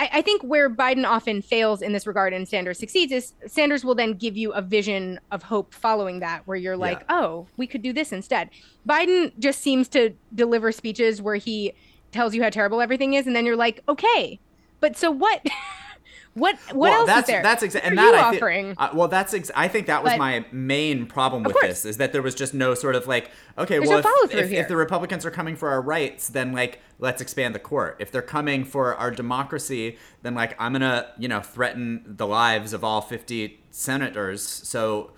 I, 0.00 0.08
I 0.14 0.22
think 0.22 0.42
where 0.42 0.70
Biden 0.70 1.06
often 1.06 1.42
fails 1.42 1.82
in 1.82 1.92
this 1.92 2.06
regard 2.06 2.32
and 2.32 2.48
Sanders 2.48 2.78
succeeds 2.78 3.12
is 3.12 3.34
Sanders 3.46 3.84
will 3.84 3.94
then 3.94 4.14
give 4.14 4.36
you 4.36 4.50
a 4.52 4.62
vision 4.62 5.20
of 5.30 5.42
hope 5.42 5.74
following 5.74 6.20
that, 6.20 6.46
where 6.46 6.56
you're 6.56 6.76
like, 6.76 7.00
Yeah. 7.00 7.16
oh, 7.20 7.46
we 7.58 7.66
could 7.66 7.82
do 7.82 7.92
this 7.92 8.10
instead. 8.10 8.48
Biden 8.88 9.32
just 9.38 9.60
seems 9.60 9.88
to 9.88 10.14
deliver 10.34 10.72
speeches 10.72 11.20
where 11.20 11.36
he 11.36 11.74
tells 12.12 12.34
you 12.34 12.42
how 12.42 12.48
terrible 12.50 12.80
everything 12.80 13.12
is, 13.14 13.26
and 13.26 13.36
then 13.36 13.44
you're 13.44 13.56
like, 13.56 13.82
okay, 13.88 14.40
but 14.80 14.96
so 14.96 15.10
what? 15.10 15.44
what 16.34 16.56
what 16.72 16.76
well, 16.76 16.92
else 17.00 17.06
that's, 17.06 17.28
is 17.28 17.32
there? 17.32 17.42
That's 17.42 17.62
exactly. 17.62 17.88
And 17.88 17.98
that 17.98 18.14
you 18.14 18.14
I 18.14 18.30
thi- 18.30 18.36
offering? 18.36 18.74
uh, 18.78 18.90
well, 18.94 19.08
that's 19.08 19.34
ex- 19.34 19.50
I 19.54 19.68
think 19.68 19.86
that 19.88 20.02
was 20.04 20.12
But- 20.12 20.18
my 20.18 20.44
main 20.52 21.06
problem 21.06 21.42
with 21.42 21.56
this 21.60 21.84
is 21.84 21.96
that 21.96 22.12
there 22.12 22.22
was 22.22 22.34
just 22.34 22.54
no 22.54 22.74
sort 22.74 22.94
of 22.94 23.06
like, 23.06 23.30
okay, 23.58 23.78
There's 23.78 23.88
well, 23.88 24.02
no 24.02 24.14
if, 24.24 24.34
if, 24.34 24.52
if 24.52 24.68
the 24.68 24.76
Republicans 24.76 25.26
are 25.26 25.30
coming 25.30 25.56
for 25.56 25.70
our 25.70 25.82
rights, 25.82 26.28
then 26.28 26.52
like 26.52 26.80
let's 26.98 27.20
expand 27.20 27.54
the 27.54 27.58
court. 27.58 27.96
If 27.98 28.12
they're 28.12 28.22
coming 28.22 28.64
for 28.64 28.94
our 28.94 29.10
democracy, 29.10 29.98
then 30.22 30.34
like 30.34 30.54
I'm 30.60 30.72
gonna 30.72 31.12
you 31.18 31.28
know 31.28 31.40
threaten 31.40 32.04
the 32.06 32.26
lives 32.26 32.72
of 32.72 32.84
all 32.84 33.00
50 33.00 33.60
senators 33.70 34.42
so 34.42 35.12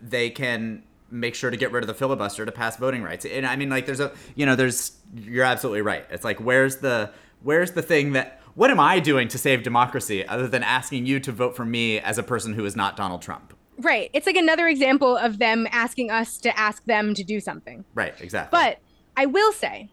they 0.00 0.30
can 0.30 0.82
make 1.10 1.34
sure 1.34 1.50
to 1.50 1.56
get 1.56 1.70
rid 1.72 1.82
of 1.82 1.88
the 1.88 1.94
filibuster 1.94 2.44
to 2.44 2.52
pass 2.52 2.76
voting 2.76 3.02
rights. 3.02 3.24
And 3.24 3.46
I 3.46 3.56
mean, 3.56 3.70
like, 3.70 3.86
there's 3.86 4.00
a, 4.00 4.12
you 4.34 4.44
know, 4.46 4.56
there's, 4.56 4.98
you're 5.14 5.44
absolutely 5.44 5.82
right. 5.82 6.04
It's 6.10 6.24
like, 6.24 6.40
where's 6.40 6.78
the, 6.78 7.10
where's 7.42 7.70
the 7.70 7.82
thing 7.82 8.12
that, 8.12 8.40
what 8.54 8.70
am 8.70 8.78
I 8.80 9.00
doing 9.00 9.28
to 9.28 9.38
save 9.38 9.62
democracy 9.62 10.26
other 10.26 10.46
than 10.46 10.62
asking 10.62 11.06
you 11.06 11.20
to 11.20 11.32
vote 11.32 11.56
for 11.56 11.64
me 11.64 11.98
as 12.00 12.18
a 12.18 12.22
person 12.22 12.54
who 12.54 12.64
is 12.64 12.76
not 12.76 12.96
Donald 12.96 13.22
Trump? 13.22 13.54
Right. 13.78 14.10
It's 14.12 14.26
like 14.26 14.36
another 14.36 14.68
example 14.68 15.16
of 15.16 15.38
them 15.38 15.66
asking 15.72 16.10
us 16.10 16.38
to 16.38 16.56
ask 16.58 16.84
them 16.84 17.14
to 17.14 17.24
do 17.24 17.40
something. 17.40 17.84
Right, 17.94 18.14
exactly. 18.20 18.56
But 18.56 18.78
I 19.16 19.26
will 19.26 19.52
say 19.52 19.88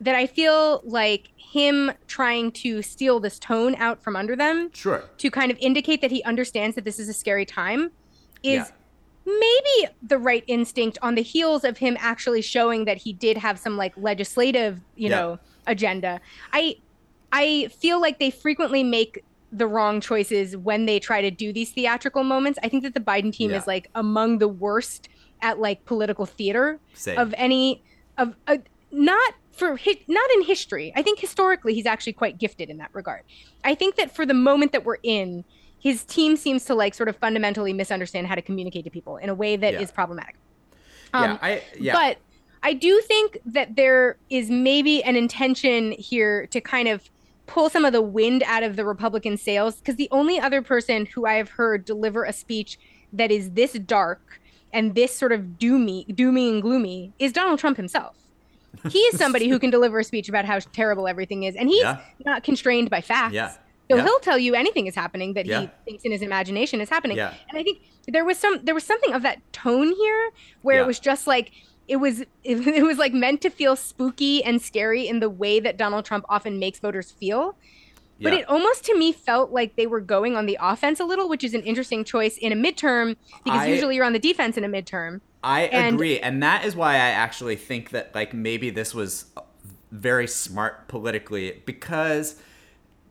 that 0.00 0.14
I 0.14 0.26
feel 0.26 0.80
like 0.84 1.30
him 1.36 1.90
trying 2.06 2.52
to 2.52 2.82
steal 2.82 3.18
this 3.18 3.38
tone 3.38 3.74
out 3.76 4.00
from 4.00 4.14
under 4.14 4.36
them 4.36 4.70
sure. 4.72 5.02
to 5.18 5.30
kind 5.30 5.50
of 5.50 5.58
indicate 5.58 6.00
that 6.02 6.12
he 6.12 6.22
understands 6.22 6.76
that 6.76 6.84
this 6.84 7.00
is 7.00 7.08
a 7.08 7.12
scary 7.12 7.44
time 7.44 7.90
is 8.44 8.68
Yeah. 8.68 8.70
maybe 9.26 9.92
the 10.00 10.18
right 10.18 10.44
instinct 10.46 10.98
on 11.02 11.16
the 11.16 11.22
heels 11.22 11.64
of 11.64 11.78
him 11.78 11.96
actually 11.98 12.42
showing 12.42 12.84
that 12.84 12.98
he 12.98 13.12
did 13.12 13.38
have 13.38 13.58
some 13.58 13.76
like 13.76 13.92
legislative, 13.96 14.78
you 14.94 15.08
Yeah. 15.10 15.16
know, 15.16 15.38
agenda. 15.66 16.20
I 16.52 16.76
I 17.32 17.68
feel 17.78 18.00
like 18.00 18.18
they 18.18 18.30
frequently 18.30 18.82
make 18.82 19.24
the 19.52 19.66
wrong 19.66 20.00
choices 20.00 20.56
when 20.56 20.86
they 20.86 20.98
try 20.98 21.20
to 21.22 21.30
do 21.30 21.52
these 21.52 21.70
theatrical 21.70 22.22
moments. 22.24 22.58
I 22.62 22.68
think 22.68 22.82
that 22.82 22.94
the 22.94 23.00
Biden 23.00 23.32
team 23.32 23.50
Yeah. 23.50 23.56
is 23.58 23.66
like 23.66 23.88
among 23.94 24.38
the 24.38 24.48
worst 24.48 25.08
at 25.40 25.58
like 25.58 25.84
political 25.84 26.26
theater 26.26 26.80
Same. 26.94 27.18
of 27.18 27.34
any 27.38 27.82
of 28.18 28.34
uh, 28.46 28.58
not 28.90 29.34
for 29.52 29.76
hi- 29.76 30.00
not 30.08 30.30
in 30.32 30.42
history. 30.42 30.92
I 30.96 31.02
think 31.02 31.18
historically 31.18 31.74
he's 31.74 31.86
actually 31.86 32.12
quite 32.14 32.38
gifted 32.38 32.68
in 32.70 32.78
that 32.78 32.90
regard. 32.92 33.22
I 33.64 33.74
think 33.74 33.96
that 33.96 34.14
for 34.14 34.26
the 34.26 34.34
moment 34.34 34.72
that 34.72 34.84
we're 34.84 34.98
in, 35.02 35.44
his 35.78 36.04
team 36.04 36.36
seems 36.36 36.64
to 36.66 36.74
like 36.74 36.94
sort 36.94 37.08
of 37.08 37.16
fundamentally 37.16 37.72
misunderstand 37.72 38.26
how 38.26 38.34
to 38.34 38.42
communicate 38.42 38.84
to 38.84 38.90
people 38.90 39.16
in 39.16 39.28
a 39.28 39.34
way 39.34 39.56
that 39.56 39.74
is 39.74 39.80
Yeah. 39.90 39.94
problematic. 39.94 40.34
yeah, 41.14 41.38
I, 41.40 41.62
yeah. 41.78 41.94
Um, 41.96 42.00
But 42.02 42.18
I 42.62 42.72
do 42.74 43.00
think 43.02 43.38
that 43.46 43.76
there 43.76 44.16
is 44.28 44.50
maybe 44.50 45.02
an 45.04 45.14
intention 45.16 45.92
here 45.92 46.46
to 46.48 46.60
kind 46.60 46.88
of 46.88 47.08
pull 47.48 47.68
some 47.68 47.84
of 47.84 47.92
the 47.92 48.02
wind 48.02 48.44
out 48.46 48.62
of 48.62 48.76
the 48.76 48.84
Republican 48.84 49.36
sails 49.36 49.76
because 49.76 49.96
the 49.96 50.08
only 50.12 50.38
other 50.38 50.62
person 50.62 51.06
who 51.06 51.26
I 51.26 51.34
have 51.34 51.48
heard 51.48 51.84
deliver 51.84 52.22
a 52.24 52.32
speech 52.32 52.78
that 53.12 53.32
is 53.32 53.50
this 53.52 53.72
dark 53.72 54.40
and 54.72 54.94
this 54.94 55.14
sort 55.16 55.32
of 55.32 55.40
doomy, 55.58 56.06
doomy 56.14 56.50
and 56.52 56.62
gloomy 56.62 57.12
is 57.18 57.32
Donald 57.32 57.58
Trump 57.58 57.76
himself. 57.78 58.14
He 58.90 58.98
is 59.00 59.18
somebody 59.18 59.48
who 59.48 59.58
can 59.58 59.70
deliver 59.78 59.98
a 59.98 60.04
speech 60.04 60.28
about 60.28 60.44
how 60.44 60.58
terrible 60.58 61.08
everything 61.08 61.42
is, 61.44 61.56
and 61.56 61.68
he's 61.68 61.80
Yeah. 61.80 62.00
not 62.24 62.44
constrained 62.44 62.90
by 62.90 63.00
facts. 63.00 63.34
Yeah. 63.34 63.48
So 63.90 63.96
Yeah. 63.96 64.04
he'll 64.04 64.18
tell 64.20 64.38
you 64.38 64.54
anything 64.54 64.86
is 64.86 64.94
happening 64.94 65.32
that 65.32 65.46
Yeah. 65.46 65.62
he 65.62 65.70
thinks 65.86 66.04
in 66.04 66.12
his 66.12 66.20
imagination 66.20 66.82
is 66.82 66.90
happening. 66.90 67.16
Yeah. 67.16 67.32
And 67.48 67.58
I 67.58 67.62
think 67.62 67.78
there 68.06 68.24
was 68.26 68.38
some 68.38 68.60
there 68.62 68.74
was 68.74 68.84
something 68.84 69.12
of 69.14 69.22
that 69.22 69.38
tone 69.52 69.92
here 69.94 70.30
where 70.62 70.80
it 70.82 70.86
was 70.86 71.00
just 71.00 71.26
like 71.26 71.50
it 71.88 71.96
was 71.96 72.20
it, 72.20 72.26
it 72.44 72.84
was 72.84 72.98
like 72.98 73.12
meant 73.12 73.40
to 73.42 73.50
feel 73.50 73.74
spooky 73.76 74.44
and 74.44 74.60
scary 74.62 75.08
in 75.08 75.20
the 75.20 75.30
way 75.30 75.58
that 75.60 75.76
Donald 75.76 76.04
Trump 76.04 76.24
often 76.28 76.58
makes 76.58 76.78
voters 76.78 77.10
feel. 77.10 77.56
But 78.20 78.32
yeah. 78.32 78.40
it 78.40 78.48
almost 78.48 78.84
to 78.86 78.98
me 78.98 79.12
felt 79.12 79.52
like 79.52 79.76
they 79.76 79.86
were 79.86 80.00
going 80.00 80.36
on 80.36 80.46
the 80.46 80.58
offense 80.60 80.98
a 80.98 81.04
little, 81.04 81.28
which 81.28 81.44
is 81.44 81.54
an 81.54 81.62
interesting 81.62 82.02
choice 82.04 82.36
in 82.36 82.50
a 82.52 82.56
midterm 82.56 83.16
because 83.44 83.60
I- 83.60 83.66
usually 83.66 83.94
you're 83.94 84.04
on 84.04 84.12
the 84.12 84.18
defense 84.18 84.56
in 84.56 84.64
a 84.64 84.68
midterm. 84.68 85.20
I 85.44 85.62
And- 85.62 85.94
agree, 85.94 86.18
and 86.18 86.42
that 86.42 86.64
is 86.64 86.74
why 86.74 86.94
I 86.94 87.10
actually 87.10 87.54
think 87.54 87.90
that 87.90 88.12
like 88.14 88.34
maybe 88.34 88.70
this 88.70 88.92
was 88.92 89.26
very 89.92 90.26
smart 90.26 90.88
politically 90.88 91.62
because 91.64 92.34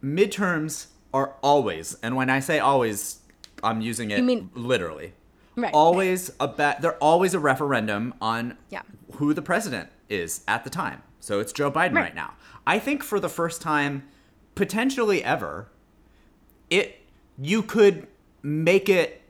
midterms 0.03 0.87
are 1.13 1.35
always, 1.41 1.95
and 2.03 2.15
when 2.15 2.29
I 2.29 2.39
say 2.39 2.59
always, 2.59 3.19
I'm 3.63 3.81
using 3.81 4.11
it 4.11 4.17
You 4.17 4.23
mean- 4.23 4.49
literally. 4.53 5.13
Right. 5.57 5.73
Always 5.73 6.31
a 6.39 6.47
ba- 6.47 6.77
they're 6.79 6.97
always 7.03 7.33
a 7.33 7.39
referendum 7.39 8.13
on 8.21 8.57
Yeah. 8.69 8.83
who 9.13 9.33
the 9.33 9.41
president 9.41 9.89
is 10.07 10.41
at 10.47 10.63
the 10.63 10.69
time. 10.69 11.01
So 11.19 11.39
it's 11.39 11.51
Joe 11.51 11.71
Biden 11.71 11.93
Right. 11.95 12.03
right 12.03 12.15
now. 12.15 12.35
I 12.65 12.77
think 12.79 13.03
for 13.03 13.19
the 13.19 13.27
first 13.27 13.61
time, 13.61 14.03
potentially 14.55 15.23
ever, 15.23 15.69
it 16.69 17.01
you 17.39 17.61
could 17.63 18.07
make 18.43 18.87
it 18.87 19.21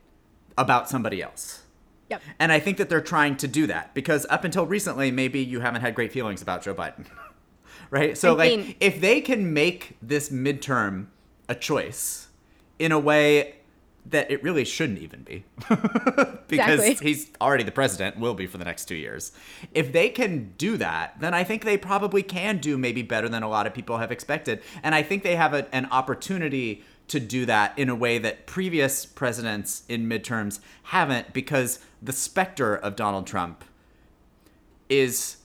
about 0.58 0.90
somebody 0.90 1.22
else. 1.22 1.64
Yep. 2.10 2.22
And 2.40 2.52
I 2.52 2.60
think 2.60 2.78
that 2.78 2.90
they're 2.90 3.02
trying 3.02 3.36
to 3.38 3.48
do 3.48 3.68
that 3.68 3.94
because 3.94 4.26
up 4.30 4.44
until 4.44 4.66
recently, 4.66 5.12
maybe 5.12 5.40
you 5.40 5.60
haven't 5.62 5.82
had 5.82 5.96
great 5.96 6.12
feelings 6.12 6.42
about 6.42 6.62
Joe 6.64 6.74
Biden. 6.74 7.06
right? 7.90 8.18
So, 8.18 8.34
I 8.34 8.38
like, 8.38 8.60
mean- 8.60 8.76
if 8.80 9.00
they 9.02 9.22
can 9.22 9.54
make 9.54 9.98
this 10.02 10.30
midterm 10.30 11.08
a 11.50 11.56
choice 11.56 12.28
in 12.80 12.92
a 12.92 13.00
way 13.00 13.56
that 14.10 14.32
it 14.32 14.42
really 14.44 14.64
shouldn't 14.64 15.00
even 15.00 15.24
be, 15.24 15.44
because 16.48 16.80
Exactly. 16.80 17.08
he's 17.08 17.32
already 17.42 17.64
the 17.64 17.72
president, 17.72 18.18
will 18.18 18.34
be 18.34 18.48
for 18.48 18.58
the 18.58 18.66
next 18.66 18.86
two 18.86 18.96
years. 18.96 19.32
If 19.74 19.92
they 19.92 20.10
can 20.10 20.54
do 20.58 20.78
that, 20.78 21.20
then 21.20 21.34
I 21.34 21.44
think 21.44 21.66
they 21.66 21.78
probably 21.78 22.24
can 22.24 22.58
do 22.60 22.78
maybe 22.78 23.02
better 23.02 23.28
than 23.28 23.44
a 23.44 23.50
lot 23.50 23.68
of 23.68 23.74
people 23.74 23.98
have 23.98 24.12
expected. 24.12 24.62
And 24.82 24.96
I 24.96 25.04
think 25.04 25.24
they 25.24 25.36
have 25.36 25.54
a, 25.54 25.74
an 25.76 25.88
opportunity 25.92 26.84
to 27.10 27.20
do 27.20 27.46
that 27.46 27.78
in 27.78 27.90
a 27.90 27.96
way 27.96 28.18
that 28.18 28.46
previous 28.48 29.06
presidents 29.06 29.84
in 29.88 30.08
midterms 30.08 30.60
haven't 30.84 31.34
because 31.34 31.80
the 32.02 32.14
specter 32.14 32.76
of 32.76 32.96
Donald 32.96 33.26
Trump 33.28 33.64
is 34.90 35.38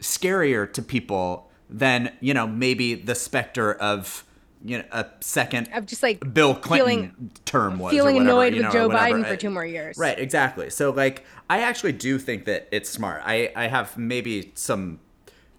scarier 0.00 0.72
to 0.72 0.82
people 0.82 1.50
than, 1.68 2.12
you 2.20 2.34
know, 2.34 2.46
maybe 2.46 2.94
the 2.94 3.14
specter 3.14 3.72
of, 3.74 4.24
you 4.64 4.78
know, 4.78 4.84
a 4.92 5.06
second 5.20 5.68
Of 5.72 5.86
just 5.86 6.02
like 6.02 6.34
Bill 6.34 6.54
Clinton 6.54 6.86
feeling- 6.86 7.30
term 7.44 7.78
was. 7.78 7.92
feeling 7.92 8.16
whatever, 8.16 8.30
annoyed 8.30 8.54
you 8.54 8.62
with 8.64 8.74
know, 8.74 8.86
or 8.86 8.88
Joe. 8.90 8.94
Biden 8.96 9.24
for 9.26 9.32
uh, 9.34 9.36
two 9.36 9.50
more 9.50 9.64
years. 9.64 9.96
Right, 9.98 10.18
exactly. 10.18 10.68
So 10.70 10.90
like 10.90 11.24
I 11.48 11.60
actually 11.62 11.92
do 11.92 12.18
think 12.18 12.44
that 12.44 12.68
it's 12.70 12.88
smart. 12.90 13.22
I, 13.24 13.52
I 13.56 13.68
have 13.68 13.96
maybe 13.96 14.52
some 14.54 15.00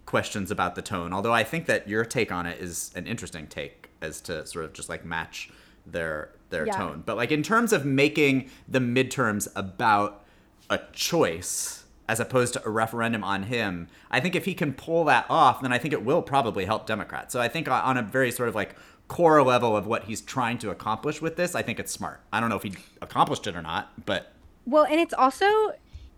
questions 0.06 0.50
about 0.50 0.74
the 0.74 0.82
tone, 0.82 1.12
although 1.12 1.32
I 1.32 1.42
think 1.44 1.66
that 1.66 1.88
your 1.88 2.04
take 2.04 2.30
on 2.30 2.46
it 2.46 2.60
is 2.60 2.92
an 2.94 3.06
interesting 3.06 3.46
take 3.46 3.88
as 4.00 4.20
to 4.22 4.46
sort 4.46 4.64
of 4.64 4.72
just 4.72 4.88
like 4.88 5.04
match 5.04 5.50
their 5.86 6.30
their 6.50 6.66
Yeah. 6.66 6.76
tone. 6.76 7.02
But 7.04 7.16
like 7.16 7.32
in 7.32 7.42
terms 7.42 7.72
of 7.72 7.84
making 7.84 8.50
the 8.68 8.78
midterms 8.78 9.48
about 9.56 10.22
a 10.70 10.78
choice 10.92 11.84
as 12.08 12.20
opposed 12.20 12.52
to 12.54 12.66
a 12.66 12.68
referendum 12.68 13.24
on 13.24 13.44
him, 13.44 13.88
I 14.10 14.20
think 14.20 14.34
if 14.34 14.44
he 14.44 14.54
can 14.54 14.74
pull 14.74 15.04
that 15.04 15.24
off, 15.30 15.62
then 15.62 15.72
I 15.72 15.78
think 15.78 15.94
it 15.94 16.04
will 16.04 16.20
probably 16.20 16.66
help 16.66 16.86
Democrats. 16.86 17.32
So 17.32 17.40
I 17.40 17.48
think 17.48 17.68
uh, 17.68 17.80
on 17.84 17.96
a 17.96 18.02
very 18.02 18.30
sort 18.30 18.48
of 18.48 18.54
like 18.54 18.74
core 19.12 19.42
level 19.42 19.76
of 19.76 19.86
what 19.86 20.04
he's 20.04 20.22
trying 20.22 20.56
to 20.56 20.70
accomplish 20.70 21.20
with 21.20 21.36
this, 21.36 21.54
I 21.54 21.60
think 21.60 21.78
it's 21.78 21.92
smart. 21.92 22.22
I 22.32 22.40
don't 22.40 22.48
know 22.48 22.56
if 22.56 22.62
he 22.62 22.72
accomplished 23.02 23.46
it 23.46 23.54
or 23.54 23.60
not, 23.60 23.92
but 24.06 24.32
Well, 24.64 24.84
and 24.84 24.98
it's 24.98 25.12
also 25.12 25.46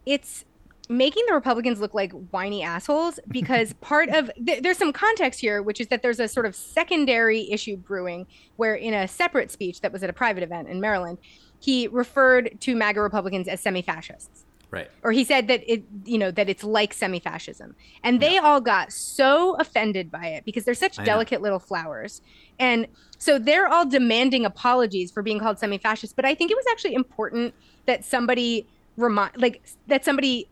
it's 0.06 0.44
making 0.88 1.24
the 1.26 1.34
Republicans 1.34 1.80
look 1.80 1.92
like 1.92 2.12
whiny 2.30 2.62
assholes 2.62 3.18
because 3.26 3.72
part 3.80 4.10
of 4.10 4.30
th- 4.46 4.62
there's 4.62 4.78
some 4.78 4.92
context 4.92 5.40
here, 5.40 5.60
which 5.60 5.80
is 5.80 5.88
that 5.88 6.02
there's 6.02 6.20
a 6.20 6.28
sort 6.28 6.46
of 6.46 6.54
secondary 6.54 7.50
issue 7.50 7.76
brewing 7.76 8.28
where 8.56 8.76
in 8.76 8.94
a 8.94 9.08
separate 9.08 9.50
speech 9.50 9.80
that 9.80 9.92
was 9.92 10.04
at 10.04 10.10
a 10.10 10.12
private 10.12 10.44
event 10.44 10.68
in 10.68 10.80
Maryland, 10.80 11.18
he 11.58 11.88
referred 11.88 12.60
to 12.60 12.76
MAGA 12.76 13.00
Republicans 13.00 13.48
as 13.48 13.60
semi-fascists. 13.60 14.43
Right. 14.74 14.90
Or 15.02 15.12
he 15.12 15.24
said 15.24 15.48
that 15.48 15.62
it, 15.66 15.84
you 16.04 16.18
know, 16.18 16.30
that 16.30 16.48
it's 16.48 16.64
like 16.64 16.92
semi-fascism, 16.92 17.74
and 18.02 18.20
they 18.20 18.38
all 18.38 18.60
got 18.60 18.92
so 18.92 19.54
offended 19.54 20.10
by 20.10 20.26
it 20.26 20.44
because 20.44 20.64
they're 20.64 20.74
such 20.74 20.98
I 20.98 21.02
know. 21.02 21.06
delicate 21.06 21.40
little 21.40 21.58
flowers, 21.58 22.20
and 22.58 22.86
so 23.18 23.38
they're 23.38 23.68
all 23.68 23.86
demanding 23.86 24.44
apologies 24.44 25.10
for 25.10 25.22
being 25.22 25.38
called 25.38 25.58
semi-fascist. 25.58 26.16
But 26.16 26.24
I 26.24 26.34
think 26.34 26.50
it 26.50 26.56
was 26.56 26.66
actually 26.70 26.94
important 26.94 27.54
that 27.86 28.04
somebody 28.04 28.66
remind, 28.96 29.36
like, 29.36 29.62
that 29.86 30.04
somebody 30.04 30.48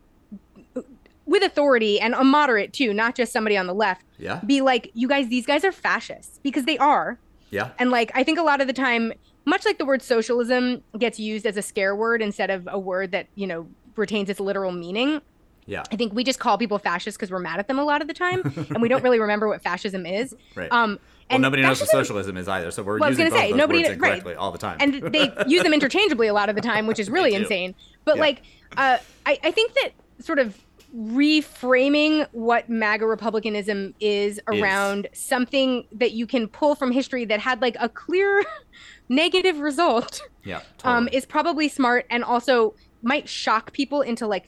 with 1.25 1.43
authority 1.43 1.99
and 2.01 2.13
a 2.13 2.23
moderate 2.23 2.73
too, 2.73 2.93
not 2.93 3.15
just 3.15 3.31
somebody 3.31 3.55
on 3.55 3.65
the 3.65 3.73
left, 3.73 4.03
Yeah. 4.17 4.41
be 4.45 4.61
like, 4.61 4.91
you 4.93 5.07
guys, 5.07 5.29
these 5.29 5.45
guys 5.45 5.63
are 5.63 5.71
fascists 5.71 6.39
because 6.43 6.65
they 6.65 6.77
are. 6.77 7.17
Yeah. 7.49 7.69
And 7.79 7.91
like 7.91 8.11
I 8.13 8.23
think 8.23 8.37
a 8.39 8.43
lot 8.43 8.59
of 8.59 8.67
the 8.67 8.73
time, 8.73 9.13
much 9.45 9.65
like 9.65 9.77
the 9.77 9.85
word 9.85 10.01
socialism 10.01 10.83
gets 10.97 11.19
used 11.19 11.45
as 11.45 11.55
a 11.55 11.61
scare 11.61 11.95
word 11.95 12.21
instead 12.21 12.49
of 12.49 12.67
a 12.69 12.77
word 12.77 13.11
that, 13.11 13.27
you 13.35 13.47
know, 13.47 13.67
retains 13.95 14.29
its 14.29 14.39
literal 14.39 14.71
meaning. 14.71 15.21
Yeah. 15.65 15.83
I 15.91 15.95
think 15.95 16.13
we 16.13 16.23
just 16.25 16.39
call 16.39 16.57
people 16.57 16.77
fascists 16.77 17.17
because 17.17 17.31
we're 17.31 17.39
mad 17.39 17.57
at 17.59 17.67
them 17.69 17.79
a 17.79 17.85
lot 17.85 18.01
of 18.01 18.07
the 18.09 18.13
time, 18.13 18.41
and 18.69 18.81
we 18.81 18.89
don't 18.89 19.01
really 19.03 19.19
remember 19.19 19.47
what 19.47 19.61
fascism 19.61 20.05
is. 20.05 20.35
Right. 20.55 20.71
Um, 20.71 20.91
Well, 21.29 21.35
and 21.37 21.41
nobody 21.41 21.61
knows 21.63 21.79
what 21.79 21.89
socialism 21.89 22.35
is 22.35 22.49
either, 22.49 22.69
so 22.69 22.83
we're 22.83 22.95
Well, 22.99 23.05
I 23.05 23.09
was 23.09 23.17
using 23.17 23.31
gonna 23.33 23.41
say, 23.47 23.53
nobody- 23.53 23.83
words 23.87 23.97
right. 24.25 24.35
all 24.35 24.51
the 24.51 24.57
time. 24.57 24.77
and 24.81 24.93
they 25.13 25.31
use 25.47 25.63
them 25.63 25.73
interchangeably 25.73 26.27
a 26.27 26.33
lot 26.33 26.49
of 26.49 26.55
the 26.55 26.61
time, 26.61 26.85
which 26.85 26.99
is 26.99 27.09
really 27.09 27.33
insane. 27.33 27.75
But 28.03 28.17
Yeah. 28.17 28.21
like, 28.21 28.41
uh, 28.75 28.97
I, 29.25 29.39
I 29.41 29.51
think 29.51 29.73
that 29.75 29.91
sort 30.19 30.37
of 30.39 30.57
reframing 30.93 32.27
what 32.33 32.69
MAGA 32.69 33.05
republicanism 33.05 33.93
is 33.99 34.39
around 34.47 35.07
something 35.13 35.85
that 35.93 36.11
you 36.11 36.27
can 36.27 36.47
pull 36.47 36.75
from 36.75 36.91
history 36.91 37.25
that 37.25 37.39
had 37.39 37.61
like 37.61 37.75
a 37.79 37.89
clear 37.89 38.43
negative 39.09 39.59
result 39.59 40.21
yeah. 40.43 40.61
um, 40.83 41.07
is 41.11 41.25
probably 41.25 41.67
smart 41.69 42.05
and 42.09 42.23
also 42.23 42.75
might 43.03 43.29
shock 43.29 43.73
people 43.73 44.01
into 44.01 44.25
like 44.25 44.47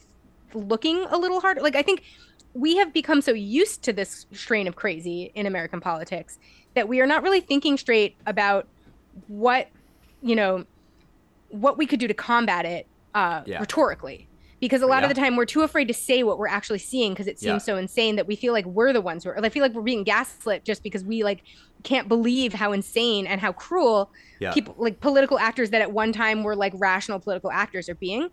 looking 0.53 1.06
a 1.10 1.18
little 1.18 1.39
harder. 1.41 1.62
Like 1.62 1.76
I 1.76 1.82
think 1.82 2.03
we 2.53 2.78
have 2.78 2.93
become 2.93 3.22
so 3.22 3.34
used 3.34 3.84
to 3.84 3.93
this 3.93 4.26
strain 4.32 4.68
of 4.68 4.76
crazy 4.76 5.32
in 5.36 5.45
American 5.45 5.82
politics 5.82 6.39
that 6.74 6.88
we 6.88 7.01
are 7.01 7.08
not 7.08 7.22
really 7.22 7.41
thinking 7.41 7.78
straight 7.78 8.16
about 8.26 8.68
what 9.28 9.68
you 10.22 10.36
know 10.36 10.66
what 11.49 11.78
we 11.78 11.86
could 11.86 11.99
do 11.99 12.08
to 12.08 12.14
combat 12.14 12.66
it 12.66 12.88
uh, 13.14 13.43
Yeah. 13.45 13.60
rhetorically. 13.60 14.28
Because 14.62 14.82
a 14.82 14.88
lot 14.88 15.03
of 15.03 15.10
the 15.10 15.16
time 15.16 15.36
we're 15.36 15.45
too 15.45 15.62
afraid 15.62 15.88
to 15.89 15.93
say 15.93 16.24
what 16.24 16.38
we're 16.39 16.47
actually 16.47 16.80
seeing 16.80 17.14
because 17.14 17.28
it 17.28 17.38
seems 17.38 17.64
Yeah. 17.64 17.74
so 17.74 17.78
insane 17.78 18.16
that 18.16 18.26
we 18.26 18.36
feel 18.36 18.51
like 18.51 18.66
we're 18.66 18.93
the 18.93 19.01
ones 19.01 19.24
who 19.24 19.30
are. 19.30 19.45
I 19.45 19.49
feel 19.49 19.62
like 19.62 19.74
we're 19.74 19.82
being 19.84 20.03
gaslit 20.03 20.64
just 20.66 20.82
because 20.82 21.03
we 21.03 21.24
like 21.24 21.43
can't 21.86 22.09
believe 22.09 22.53
how 22.53 22.73
insane 22.73 23.25
and 23.25 23.39
how 23.39 23.53
cruel 23.53 24.11
yeah. 24.39 24.51
people 24.51 24.75
like 24.77 24.99
political 24.99 25.39
actors 25.39 25.69
that 25.69 25.81
at 25.81 25.91
one 25.91 26.11
time 26.11 26.43
were 26.43 26.55
like 26.55 26.73
rational 26.75 27.19
political 27.19 27.51
actors 27.51 27.88
are 27.88 27.95
being. 27.95 28.29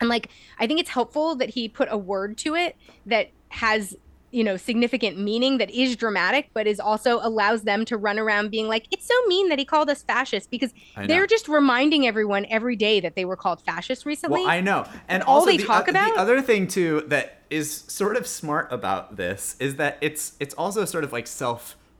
And 0.00 0.08
like 0.10 0.28
i 0.58 0.66
think 0.66 0.78
it's 0.78 0.90
helpful 0.90 1.36
that 1.36 1.50
he 1.50 1.68
put 1.68 1.88
a 1.90 1.96
word 1.96 2.36
to 2.38 2.54
it 2.54 2.76
that 3.06 3.30
has 3.48 3.96
you 4.30 4.44
know 4.44 4.58
significant 4.58 5.18
meaning 5.18 5.56
that 5.56 5.70
is 5.70 5.96
dramatic 5.96 6.50
but 6.52 6.66
is 6.66 6.78
also 6.78 7.18
allows 7.22 7.62
them 7.62 7.86
to 7.86 7.96
run 7.96 8.18
around 8.18 8.50
being 8.50 8.68
like 8.68 8.86
it's 8.90 9.06
so 9.06 9.14
mean 9.26 9.48
that 9.48 9.58
he 9.58 9.64
called 9.64 9.88
us 9.88 10.02
fascists 10.02 10.46
because 10.46 10.74
they're 11.06 11.26
just 11.26 11.48
reminding 11.48 12.06
everyone 12.06 12.44
every 12.50 12.76
day 12.76 13.00
that 13.00 13.14
they 13.16 13.24
were 13.24 13.36
called 13.36 13.62
fascists 13.62 14.04
recently. 14.04 14.42
Well, 14.42 14.50
I 14.50 14.60
know, 14.60 14.86
and 15.08 15.22
all 15.22 15.36
also 15.36 15.52
they 15.52 15.56
the, 15.56 15.64
talk 15.64 15.88
o- 15.88 15.90
about- 15.90 16.14
the 16.14 16.20
other 16.20 16.42
thing 16.42 16.68
too 16.68 17.04
that 17.06 17.40
is 17.48 17.84
sort 17.88 18.16
of 18.16 18.26
smart 18.26 18.70
about 18.70 19.16
this 19.16 19.56
is 19.60 19.76
that 19.76 19.96
it's 20.02 20.34
it's 20.40 20.54
also 20.54 20.84
sort 20.84 21.04
of 21.04 21.12
like 21.12 21.26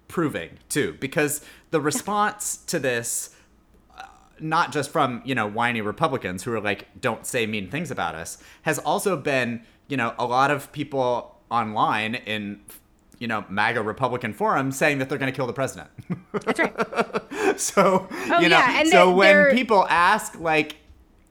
self-proving 0.07 0.51
too, 0.69 0.97
because 1.01 1.43
the 1.71 1.81
response 1.81 2.57
to 2.67 2.79
this, 2.79 3.31
uh, 3.97 4.05
not 4.41 4.73
just 4.73 4.91
from 4.91 5.23
you 5.25 5.35
know 5.35 5.47
whiny 5.47 5.81
Republicans 5.81 6.43
who 6.45 6.53
are 6.53 6.61
like 6.61 6.89
don't 7.01 7.27
say 7.27 7.47
mean 7.47 7.71
things 7.71 7.91
about 7.91 8.15
us, 8.15 8.39
has 8.63 8.79
also 8.81 9.17
been 9.17 9.63
you 9.89 9.97
know 9.97 10.15
a 10.19 10.27
lot 10.27 10.51
of 10.51 10.71
people 10.73 11.37
online 11.51 12.15
in 12.15 12.61
you 13.19 13.27
know 13.29 13.45
MAGA 13.49 13.83
Republican 13.83 14.33
forums 14.33 14.77
saying 14.77 14.99
that 14.99 15.09
they're 15.09 15.19
going 15.19 15.33
to 15.33 15.37
kill 15.37 15.47
the 15.47 15.53
president. 15.53 15.91
that's 16.33 16.59
right 16.59 17.59
so 17.61 18.07
Oh, 18.11 18.41
you 18.41 18.49
know 18.49 18.59
yeah, 18.59 18.81
and 18.81 18.89
so 18.89 19.15
when 19.15 19.35
they're- 19.35 19.53
people 19.55 19.87
ask 19.89 20.39
like 20.41 20.77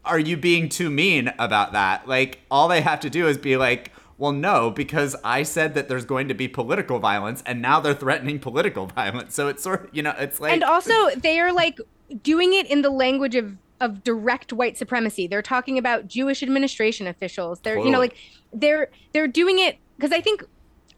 are 0.04 0.20
you 0.20 0.38
being 0.38 0.70
too 0.70 0.90
mean 0.92 1.32
about 1.40 1.74
that 1.74 2.08
like 2.08 2.40
all 2.52 2.68
they 2.68 2.82
have 2.82 3.00
to 3.00 3.10
do 3.10 3.28
is 3.28 3.38
be 3.40 3.58
like 3.58 3.92
well 4.18 4.32
no 4.32 4.70
because 4.72 5.16
i 5.24 5.44
said 5.44 5.74
that 5.74 5.88
there's 5.88 6.06
going 6.06 6.28
to 6.28 6.34
be 6.34 6.48
political 6.48 7.00
violence 7.00 7.44
and 7.46 7.62
now 7.62 7.80
they're 7.80 7.94
threatening 7.94 8.40
political 8.40 8.86
violence. 8.96 9.34
So 9.34 9.48
it's 9.48 9.64
sort 9.64 9.86
of 9.86 9.96
you 9.96 10.04
know 10.04 10.14
it's 10.18 10.40
like 10.40 10.54
and 10.54 10.64
also 10.64 10.94
they 11.16 11.40
are 11.40 11.54
like 11.54 11.80
doing 12.22 12.54
it 12.54 12.66
in 12.68 12.82
the 12.82 12.90
language 12.90 13.36
of 13.36 13.58
of 13.82 14.04
direct 14.04 14.54
white 14.54 14.78
supremacy. 14.78 15.28
They're 15.28 15.42
talking 15.42 15.78
about 15.78 16.08
jewish 16.08 16.42
administration 16.42 17.08
officials. 17.08 17.60
They're 17.60 17.78
you 17.80 17.92
know 17.92 18.00
like 18.00 18.16
they're 18.56 18.90
they're 19.14 19.28
doing 19.28 19.60
it 19.60 19.78
because 19.98 20.12
i 20.12 20.22
think 20.22 20.44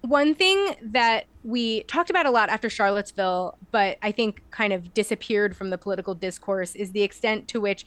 one 0.02 0.36
thing 0.36 0.76
that 0.82 1.26
we 1.44 1.84
talked 1.84 2.10
about 2.10 2.26
a 2.26 2.32
lot 2.32 2.50
after 2.50 2.70
charlottesville 2.70 3.58
but 3.72 3.98
i 4.02 4.12
think 4.12 4.42
kind 4.52 4.72
of 4.72 4.94
disappeared 4.94 5.56
from 5.58 5.70
the 5.70 5.78
political 5.78 6.14
discourse 6.14 6.76
is 6.76 6.92
the 6.92 7.02
extent 7.02 7.48
to 7.48 7.60
which 7.60 7.86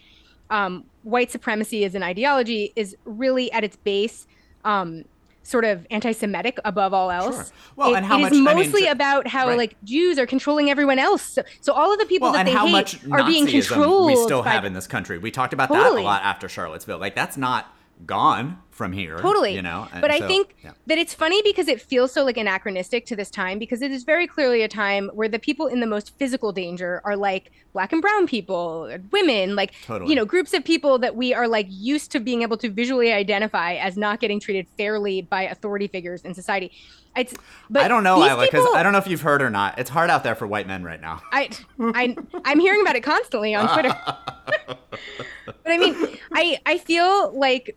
um, 0.51 0.85
white 1.05 1.31
supremacy 1.31 1.85
as 1.85 1.95
an 1.95 2.03
ideology 2.03 2.73
is 2.75 2.97
really 3.05 3.53
at 3.53 3.63
its 3.63 3.77
base 3.77 4.27
um, 4.65 5.05
sort 5.43 5.65
of 5.65 5.87
anti-Semitic 5.91 6.59
above 6.65 6.93
all 6.95 7.11
else. 7.11 7.35
Sure. 7.35 7.47
Well, 7.77 7.95
It- 7.95 7.99
and 7.99 8.07
how 8.07 8.19
it 8.19 8.23
much- 8.23 8.33
is 8.33 8.39
I 8.39 8.43
mean, 8.43 8.57
mostly 8.57 8.87
about 8.87 9.27
how 9.27 9.49
right. 9.49 9.57
like 9.59 9.77
Jews 9.85 10.19
are 10.19 10.27
controlling 10.27 10.71
everyone 10.71 10.99
else. 10.99 11.23
So, 11.23 11.43
so 11.61 11.73
all 11.73 11.93
of 11.93 11.99
the 11.99 12.07
people 12.07 12.27
well, 12.27 12.33
that 12.35 12.47
they 12.47 12.53
how 12.53 12.67
hate 12.67 12.73
much 12.73 12.99
are 13.11 13.25
being 13.25 13.47
controlled. 13.47 14.07
we 14.07 14.17
still 14.17 14.43
by 14.43 14.51
have 14.51 14.65
in 14.65 14.75
this 14.75 14.87
country. 14.87 15.19
We 15.19 15.31
talked 15.31 15.53
about 15.53 15.69
Totally. 15.69 15.97
that 15.97 16.01
a 16.01 16.05
lot 16.05 16.23
after 16.23 16.49
Charlottesville. 16.49 16.99
Like 16.99 17.15
that's 17.15 17.37
not 17.37 17.75
gone 18.07 18.59
from 18.81 18.93
here. 18.93 19.19
Totally. 19.19 19.55
You 19.55 19.61
know. 19.61 19.89
But 20.01 20.11
I 20.11 20.27
think 20.27 20.57
yeah. 20.65 20.73
that 20.87 20.97
it's 20.97 21.13
funny 21.13 21.43
because 21.43 21.69
it 21.69 21.83
feels 21.83 22.13
so 22.13 22.25
like 22.25 22.39
anachronistic 22.39 23.05
to 23.07 23.15
this 23.15 23.31
time 23.31 23.59
because 23.59 23.83
it 23.83 23.91
is 23.91 24.05
very 24.05 24.27
clearly 24.27 24.63
a 24.63 24.69
time 24.69 25.11
where 25.13 25.29
the 25.29 25.39
people 25.39 25.67
in 25.67 25.81
the 25.81 25.87
most 25.87 26.17
physical 26.19 26.51
danger 26.51 27.03
are 27.05 27.15
like 27.15 27.53
black 27.75 27.93
and 27.93 28.01
brown 28.01 28.27
people, 28.27 28.91
women, 29.13 29.55
like 29.55 29.75
Totally. 29.85 30.09
you 30.09 30.17
know, 30.17 30.25
groups 30.25 30.55
of 30.55 30.65
people 30.65 30.99
that 31.01 31.15
we 31.15 31.35
are 31.35 31.47
like 31.47 31.67
used 31.69 32.11
to 32.13 32.21
being 32.21 32.41
able 32.41 32.57
to 32.57 32.71
visually 32.71 33.13
identify 33.13 33.75
as 33.75 33.99
not 33.99 34.19
getting 34.19 34.41
treated 34.41 34.67
fairly 34.79 35.21
by 35.21 35.43
authority 35.43 35.87
figures 35.87 36.23
in 36.23 36.33
society. 36.33 36.73
It's 37.15 37.35
but 37.69 37.83
I 37.83 37.89
don't 37.89 38.03
know, 38.03 38.25
Isla, 38.25 38.47
because 38.47 38.67
I 38.75 38.83
don't 38.83 38.93
know 38.93 38.99
if 38.99 39.09
you've 39.09 39.21
heard 39.21 39.43
or 39.43 39.51
not. 39.51 39.79
It's 39.79 39.91
hard 39.91 40.09
out 40.09 40.25
there 40.25 40.35
for 40.35 40.47
white 40.47 40.67
men 40.67 40.85
right 40.85 41.03
now. 41.03 41.21
I, 41.33 41.51
I, 41.79 42.17
I'm 42.47 42.61
hearing 42.61 42.81
about 42.81 42.97
it 42.97 43.03
constantly 43.03 43.55
on 43.55 43.69
Twitter. 43.75 43.95
but 44.65 45.67
I 45.67 45.77
mean, 45.77 46.17
I, 46.33 46.59
I 46.65 46.79
feel 46.79 47.39
like 47.39 47.77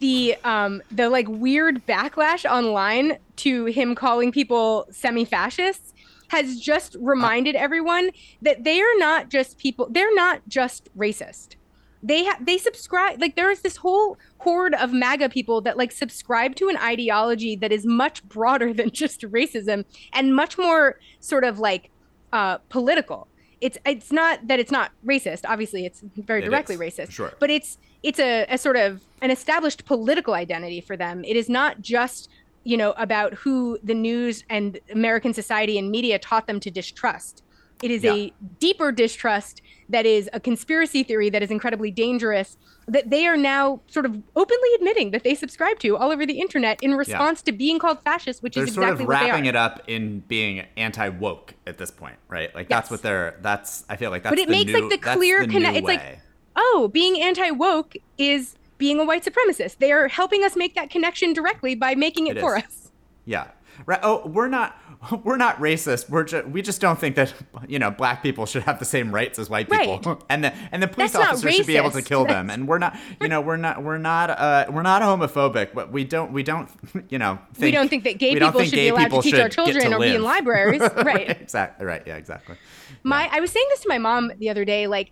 the, 0.00 0.36
um, 0.44 0.82
the 0.90 1.10
like 1.10 1.26
weird 1.28 1.86
backlash 1.86 2.48
online 2.50 3.18
to 3.36 3.66
him 3.66 3.94
calling 3.94 4.32
people 4.32 4.86
semi-fascists 4.90 5.94
has 6.28 6.60
just 6.60 6.96
reminded 7.00 7.56
everyone 7.56 8.10
that 8.42 8.64
they 8.64 8.80
are 8.80 8.98
not 8.98 9.28
just 9.28 9.58
people. 9.58 9.88
They're 9.90 10.14
not 10.14 10.42
just 10.48 10.88
racist. 10.96 11.56
They 12.02 12.24
have 12.24 12.44
they 12.44 12.58
subscribe 12.58 13.20
like 13.20 13.34
there 13.34 13.50
is 13.50 13.62
this 13.62 13.76
whole 13.76 14.18
horde 14.38 14.74
of 14.74 14.92
MAGA 14.92 15.30
people 15.30 15.60
that 15.62 15.76
like 15.76 15.90
subscribe 15.90 16.54
to 16.56 16.68
an 16.68 16.76
ideology 16.76 17.56
that 17.56 17.72
is 17.72 17.84
much 17.84 18.22
broader 18.28 18.72
than 18.78 18.90
just 18.90 19.22
racism 19.22 19.84
and 20.12 20.34
much 20.34 20.56
more 20.56 21.00
sort 21.20 21.44
of 21.44 21.58
like 21.58 21.90
uh, 22.32 22.58
political. 22.68 23.27
It's 23.60 23.78
it's 23.84 24.12
not 24.12 24.46
that 24.46 24.58
it's 24.60 24.70
not 24.70 24.92
racist. 25.04 25.42
Obviously, 25.44 25.84
it's 25.86 26.02
very 26.16 26.42
directly 26.42 26.74
is, 26.74 26.80
racist. 26.80 27.10
sure. 27.10 27.32
But 27.38 27.50
it's 27.50 27.78
it's 28.02 28.18
a, 28.20 28.46
a 28.48 28.58
sort 28.58 28.76
of 28.76 29.02
an 29.20 29.30
established 29.30 29.84
political 29.84 30.34
identity 30.34 30.80
for 30.80 30.96
them. 30.96 31.24
It 31.24 31.36
is 31.36 31.48
not 31.48 31.80
just 31.80 32.28
you 32.64 32.76
know 32.76 32.92
about 32.92 33.34
who 33.34 33.78
the 33.82 33.94
news 33.94 34.44
and 34.48 34.78
American 34.92 35.34
society 35.34 35.78
and 35.78 35.90
media 35.90 36.18
taught 36.18 36.46
them 36.46 36.60
to 36.60 36.70
distrust. 36.70 37.42
It 37.82 37.90
is 37.90 38.02
Yeah. 38.04 38.14
a 38.14 38.32
deeper 38.58 38.90
distrust 38.92 39.62
that 39.88 40.04
is 40.04 40.28
a 40.32 40.40
conspiracy 40.40 41.02
theory 41.02 41.30
that 41.30 41.42
is 41.42 41.50
incredibly 41.50 41.90
dangerous 41.90 42.56
that 42.86 43.10
they 43.10 43.26
are 43.26 43.36
now 43.36 43.80
sort 43.86 44.04
of 44.06 44.16
openly 44.34 44.68
admitting 44.76 45.10
that 45.12 45.22
they 45.24 45.34
subscribe 45.34 45.78
to 45.78 45.96
all 45.96 46.10
over 46.10 46.24
the 46.26 46.40
internet 46.40 46.82
in 46.82 46.94
response 46.94 47.42
to 47.42 47.52
being 47.52 47.78
called 47.78 48.02
fascist, 48.02 48.42
which 48.42 48.54
they're 48.54 48.64
is 48.64 48.74
sort 48.74 48.84
exactly 48.84 49.04
of 49.04 49.08
what 49.08 49.20
they 49.20 49.26
wrapping 49.26 49.46
are. 49.46 49.50
it 49.50 49.56
up 49.56 49.82
in 49.86 50.20
being 50.20 50.64
anti-woke 50.76 51.54
at 51.66 51.78
this 51.78 51.90
point, 51.90 52.16
right? 52.28 52.54
Like 52.54 52.68
that's 52.68 52.90
what 52.90 53.02
they're. 53.02 53.36
That's 53.42 53.84
I 53.88 53.96
feel 53.96 54.10
like 54.10 54.22
that's. 54.22 54.32
But 54.32 54.38
it 54.38 54.46
the 54.46 54.52
makes, 54.52 54.72
new, 54.72 54.88
like, 54.88 55.00
the 55.00 55.10
clear 55.12 55.46
the 55.46 55.52
conne- 55.52 55.62
new 55.64 55.68
it's 55.78 55.86
like- 55.86 56.18
oh, 56.56 56.88
being 56.92 57.20
anti 57.20 57.50
woke 57.50 57.94
is 58.16 58.56
being 58.78 58.98
a 59.00 59.04
white 59.04 59.24
supremacist. 59.24 59.78
They 59.78 59.92
are 59.92 60.08
helping 60.08 60.42
us 60.44 60.56
make 60.56 60.74
that 60.74 60.88
connection 60.90 61.32
directly 61.32 61.74
by 61.74 61.94
making 61.94 62.26
it, 62.28 62.36
It 62.36 62.40
for 62.40 62.56
is. 62.56 62.64
us. 62.64 62.90
Yeah. 63.26 63.48
Right. 63.86 64.00
Oh, 64.02 64.26
we're 64.26 64.48
not. 64.48 64.76
We're 65.24 65.36
not 65.36 65.58
racist. 65.58 66.08
We're 66.08 66.24
just. 66.24 66.48
We 66.48 66.60
just 66.60 66.80
don't 66.80 66.98
think 66.98 67.14
that 67.16 67.32
you 67.68 67.78
know 67.78 67.90
black 67.90 68.22
people 68.22 68.46
should 68.46 68.64
have 68.64 68.78
the 68.78 68.84
same 68.84 69.14
rights 69.14 69.38
as 69.38 69.48
white 69.48 69.70
people. 69.70 70.00
Right. 70.00 70.22
And 70.28 70.44
the 70.44 70.54
and 70.72 70.82
the 70.82 70.88
police 70.88 71.12
That's 71.12 71.28
officers 71.28 71.54
should 71.54 71.66
be 71.66 71.76
able 71.76 71.90
to 71.92 72.02
kill 72.02 72.24
them. 72.24 72.50
And 72.50 72.66
we're 72.66 72.78
not. 72.78 72.98
You 73.20 73.28
know, 73.28 73.40
we're 73.40 73.56
not. 73.56 73.82
We're 73.82 73.98
not. 73.98 74.30
Uh, 74.30 74.66
we're 74.70 74.82
not 74.82 75.02
homophobic. 75.02 75.72
But 75.72 75.92
we 75.92 76.04
don't. 76.04 76.32
We 76.32 76.42
don't. 76.42 76.68
You 77.10 77.18
know. 77.18 77.38
Think, 77.54 77.64
we 77.64 77.70
don't 77.70 77.88
think 77.88 78.04
that 78.04 78.18
gay 78.18 78.34
people 78.34 78.60
should 78.62 78.72
gay 78.72 78.86
be 78.86 78.88
allowed 78.88 79.04
people 79.04 79.22
to 79.22 79.30
teach 79.30 79.34
our 79.34 79.50
should 79.50 79.56
get 79.56 79.66
to 79.66 79.72
children 79.72 79.94
or 79.94 80.00
be 80.00 80.14
in 80.14 80.22
libraries. 80.22 80.80
right. 80.80 81.30
Exactly. 81.30 81.86
Right. 81.86 82.02
Yeah. 82.06 82.16
Exactly. 82.16 82.56
My 83.02 83.28
I 83.32 83.40
was 83.40 83.50
saying 83.50 83.66
this 83.70 83.80
to 83.80 83.88
my 83.88 83.98
mom 83.98 84.32
the 84.38 84.50
other 84.50 84.64
day, 84.64 84.86
like 84.86 85.10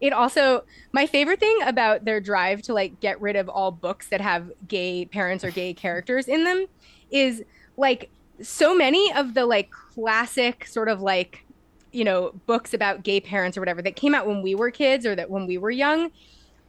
it 0.00 0.12
also 0.12 0.64
my 0.92 1.06
favorite 1.06 1.40
thing 1.40 1.58
about 1.64 2.04
their 2.04 2.20
drive 2.20 2.62
to 2.62 2.74
like 2.74 3.00
get 3.00 3.20
rid 3.20 3.36
of 3.36 3.48
all 3.48 3.70
books 3.70 4.08
that 4.08 4.20
have 4.20 4.50
gay 4.66 5.04
parents 5.04 5.44
or 5.44 5.50
gay 5.50 5.72
characters 5.74 6.28
in 6.28 6.44
them 6.44 6.66
is 7.10 7.42
like 7.76 8.10
so 8.42 8.74
many 8.74 9.12
of 9.14 9.34
the 9.34 9.46
like 9.46 9.70
classic 9.70 10.66
sort 10.66 10.88
of 10.88 11.00
like 11.00 11.44
you 11.92 12.04
know 12.04 12.32
books 12.46 12.74
about 12.74 13.02
gay 13.02 13.20
parents 13.20 13.56
or 13.56 13.60
whatever 13.60 13.82
that 13.82 13.96
came 13.96 14.14
out 14.14 14.26
when 14.26 14.42
we 14.42 14.54
were 14.54 14.70
kids 14.70 15.06
or 15.06 15.14
that 15.14 15.30
when 15.30 15.46
we 15.46 15.58
were 15.58 15.70
young 15.70 16.10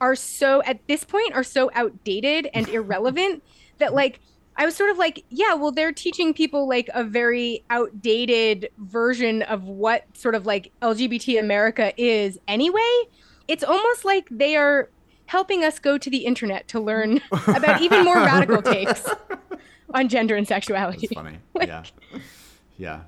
are 0.01 0.15
so 0.15 0.63
at 0.63 0.79
this 0.87 1.03
point 1.03 1.33
are 1.33 1.43
so 1.43 1.69
outdated 1.73 2.49
and 2.53 2.67
irrelevant 2.69 3.43
that 3.77 3.93
like 3.93 4.19
I 4.59 4.65
was 4.65 4.75
sort 4.75 4.89
of 4.89 4.97
like, 4.97 5.23
yeah, 5.29 5.53
well, 5.53 5.71
they're 5.71 5.93
teaching 5.93 6.33
people 6.33 6.67
like 6.67 6.89
a 6.93 7.01
very 7.05 7.63
outdated 7.69 8.69
version 8.77 9.41
of 9.43 9.63
what 9.63 10.05
sort 10.13 10.35
of 10.35 10.45
like 10.45 10.73
LGBT 10.81 11.39
America 11.39 11.93
is 11.95 12.37
anyway. 12.45 13.03
It's 13.47 13.63
almost 13.63 14.03
like 14.03 14.27
they 14.29 14.57
are 14.57 14.89
helping 15.27 15.63
us 15.63 15.79
go 15.79 15.97
to 15.97 16.09
the 16.09 16.25
internet 16.25 16.67
to 16.67 16.79
learn 16.81 17.21
about 17.47 17.81
even 17.81 18.03
more 18.03 18.15
radical 18.17 18.61
takes 18.61 19.07
on 19.93 20.09
gender 20.09 20.35
and 20.35 20.47
sexuality. 20.47 21.07
That's 21.07 21.13
funny. 21.13 21.37
like, 21.53 21.67
yeah. 21.67 21.83
Yeah. 22.77 23.01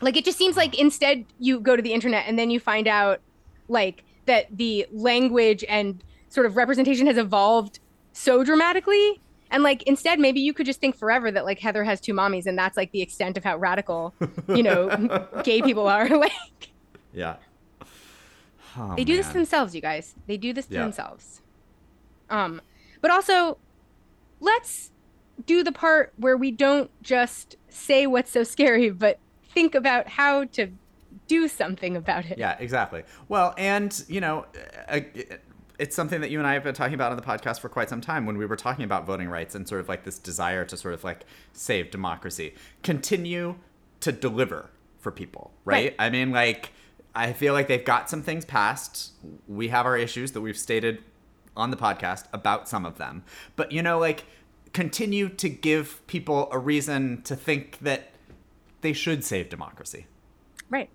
Like 0.00 0.16
it 0.16 0.24
just 0.24 0.38
seems 0.38 0.56
like 0.56 0.78
instead 0.78 1.26
you 1.38 1.60
go 1.60 1.76
to 1.76 1.82
the 1.82 1.92
internet 1.92 2.24
and 2.26 2.38
then 2.38 2.50
you 2.50 2.58
find 2.58 2.88
out 2.88 3.20
like 3.68 4.04
that 4.26 4.46
the 4.56 4.86
language 4.92 5.64
and 5.68 6.02
sort 6.28 6.46
of 6.46 6.56
representation 6.56 7.06
has 7.06 7.18
evolved 7.18 7.80
so 8.12 8.42
dramatically 8.44 9.20
and 9.50 9.62
like 9.62 9.82
instead 9.84 10.18
maybe 10.18 10.40
you 10.40 10.52
could 10.52 10.66
just 10.66 10.80
think 10.80 10.96
forever 10.96 11.30
that 11.30 11.44
like 11.44 11.58
heather 11.58 11.84
has 11.84 12.00
two 12.00 12.12
mommies 12.12 12.46
and 12.46 12.58
that's 12.58 12.76
like 12.76 12.90
the 12.92 13.02
extent 13.02 13.36
of 13.36 13.44
how 13.44 13.56
radical 13.56 14.14
you 14.48 14.62
know 14.62 15.28
gay 15.44 15.60
people 15.62 15.86
are 15.86 16.08
like 16.18 16.70
yeah 17.12 17.36
oh, 18.76 18.94
they 18.96 19.04
do 19.04 19.12
man. 19.14 19.22
this 19.22 19.32
themselves 19.32 19.74
you 19.74 19.80
guys 19.80 20.14
they 20.26 20.36
do 20.36 20.52
this 20.52 20.66
to 20.66 20.74
yeah. 20.74 20.82
themselves 20.82 21.42
um 22.30 22.60
but 23.00 23.10
also 23.10 23.58
let's 24.40 24.90
do 25.46 25.62
the 25.62 25.72
part 25.72 26.12
where 26.16 26.36
we 26.36 26.50
don't 26.50 26.90
just 27.02 27.56
say 27.68 28.06
what's 28.06 28.30
so 28.30 28.42
scary 28.42 28.90
but 28.90 29.18
think 29.52 29.74
about 29.74 30.08
how 30.08 30.44
to 30.44 30.68
do 31.26 31.48
something 31.48 31.96
about 31.96 32.26
it 32.26 32.38
yeah 32.38 32.56
exactly 32.58 33.02
well 33.28 33.54
and 33.56 34.04
you 34.08 34.20
know 34.20 34.46
uh, 34.88 34.96
uh, 34.96 35.36
it's 35.80 35.96
something 35.96 36.20
that 36.20 36.30
you 36.30 36.38
and 36.38 36.46
I 36.46 36.52
have 36.52 36.62
been 36.62 36.74
talking 36.74 36.92
about 36.92 37.10
on 37.10 37.16
the 37.16 37.22
podcast 37.22 37.58
for 37.58 37.70
quite 37.70 37.88
some 37.88 38.02
time 38.02 38.26
when 38.26 38.36
we 38.36 38.44
were 38.44 38.54
talking 38.54 38.84
about 38.84 39.06
voting 39.06 39.30
rights 39.30 39.54
and 39.54 39.66
sort 39.66 39.80
of 39.80 39.88
like 39.88 40.04
this 40.04 40.18
desire 40.18 40.62
to 40.66 40.76
sort 40.76 40.92
of 40.92 41.04
like 41.04 41.24
save 41.54 41.90
democracy. 41.90 42.54
Continue 42.82 43.56
to 44.00 44.12
deliver 44.12 44.68
for 44.98 45.10
people, 45.10 45.52
right? 45.64 45.74
right. 45.74 45.94
I 45.98 46.10
mean, 46.10 46.32
like, 46.32 46.72
I 47.14 47.32
feel 47.32 47.54
like 47.54 47.66
they've 47.66 47.84
got 47.84 48.10
some 48.10 48.22
things 48.22 48.44
passed. 48.44 49.12
We 49.48 49.68
have 49.68 49.86
our 49.86 49.96
issues 49.96 50.32
that 50.32 50.42
we've 50.42 50.58
stated 50.58 51.02
on 51.56 51.70
the 51.70 51.78
podcast 51.78 52.26
about 52.34 52.68
some 52.68 52.84
of 52.84 52.98
them. 52.98 53.24
But, 53.56 53.72
you 53.72 53.82
know, 53.82 53.98
like, 53.98 54.26
continue 54.72 55.28
to 55.28 55.48
give 55.48 56.06
people 56.06 56.48
a 56.52 56.58
reason 56.58 57.22
to 57.22 57.36
think 57.36 57.78
that 57.80 58.10
they 58.80 58.92
should 58.92 59.24
save 59.24 59.48
democracy. 59.48 60.06
Right. 60.68 60.88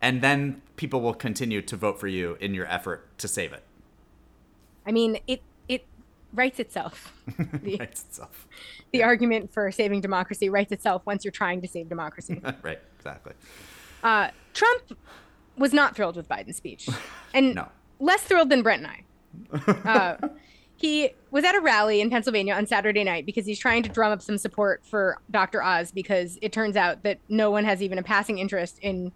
And 0.00 0.20
then 0.20 0.62
people 0.76 1.00
will 1.00 1.14
continue 1.14 1.62
to 1.62 1.76
vote 1.76 1.98
for 1.98 2.08
you 2.08 2.36
in 2.40 2.54
your 2.54 2.66
effort 2.66 3.16
to 3.18 3.28
save 3.28 3.52
it. 3.52 3.62
I 4.86 4.92
mean, 4.92 5.18
it 5.26 5.42
it 5.68 5.86
writes 6.32 6.58
itself. 6.58 7.12
The, 7.62 7.76
writes 7.76 8.02
itself. 8.02 8.48
The 8.90 8.98
yeah. 8.98 9.06
argument 9.06 9.52
for 9.52 9.70
saving 9.70 10.00
democracy 10.00 10.48
writes 10.48 10.72
itself 10.72 11.02
once 11.06 11.24
you're 11.24 11.32
trying 11.32 11.60
to 11.62 11.68
save 11.68 11.88
democracy. 11.88 12.40
right. 12.62 12.80
Exactly. 12.98 13.32
Uh, 14.02 14.28
Trump 14.52 14.98
was 15.56 15.72
not 15.72 15.94
thrilled 15.94 16.16
with 16.16 16.28
Biden's 16.28 16.56
speech, 16.56 16.88
and 17.34 17.54
no. 17.54 17.68
less 18.00 18.22
thrilled 18.22 18.50
than 18.50 18.62
Brent 18.62 18.84
and 18.84 18.92
I. 18.92 19.88
Uh, 19.88 20.28
he 20.82 21.14
was 21.30 21.44
at 21.44 21.54
a 21.54 21.60
rally 21.60 22.00
in 22.00 22.10
Pennsylvania 22.10 22.54
on 22.54 22.66
Saturday 22.66 23.04
night 23.04 23.24
because 23.24 23.46
he's 23.46 23.58
trying 23.58 23.84
to 23.84 23.88
drum 23.88 24.10
up 24.10 24.20
some 24.20 24.36
support 24.36 24.84
for 24.84 25.16
Dr. 25.30 25.62
Oz 25.62 25.92
because 25.92 26.40
it 26.42 26.52
turns 26.52 26.76
out 26.76 27.04
that 27.04 27.18
no 27.28 27.52
one 27.52 27.64
has 27.64 27.80
even 27.80 27.98
a 27.98 28.02
passing 28.02 28.38
interest 28.38 28.80
in 28.82 29.12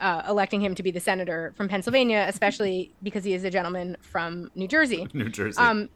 uh, 0.00 0.22
electing 0.28 0.60
him 0.60 0.74
to 0.74 0.82
be 0.82 0.90
the 0.90 0.98
senator 0.98 1.54
from 1.56 1.68
Pennsylvania, 1.68 2.26
especially 2.28 2.92
because 3.04 3.22
he 3.22 3.34
is 3.34 3.44
a 3.44 3.50
gentleman 3.50 3.96
from 4.00 4.50
New 4.56 4.66
Jersey. 4.66 5.06
New 5.14 5.28
Jersey. 5.28 5.58
Um, 5.58 5.88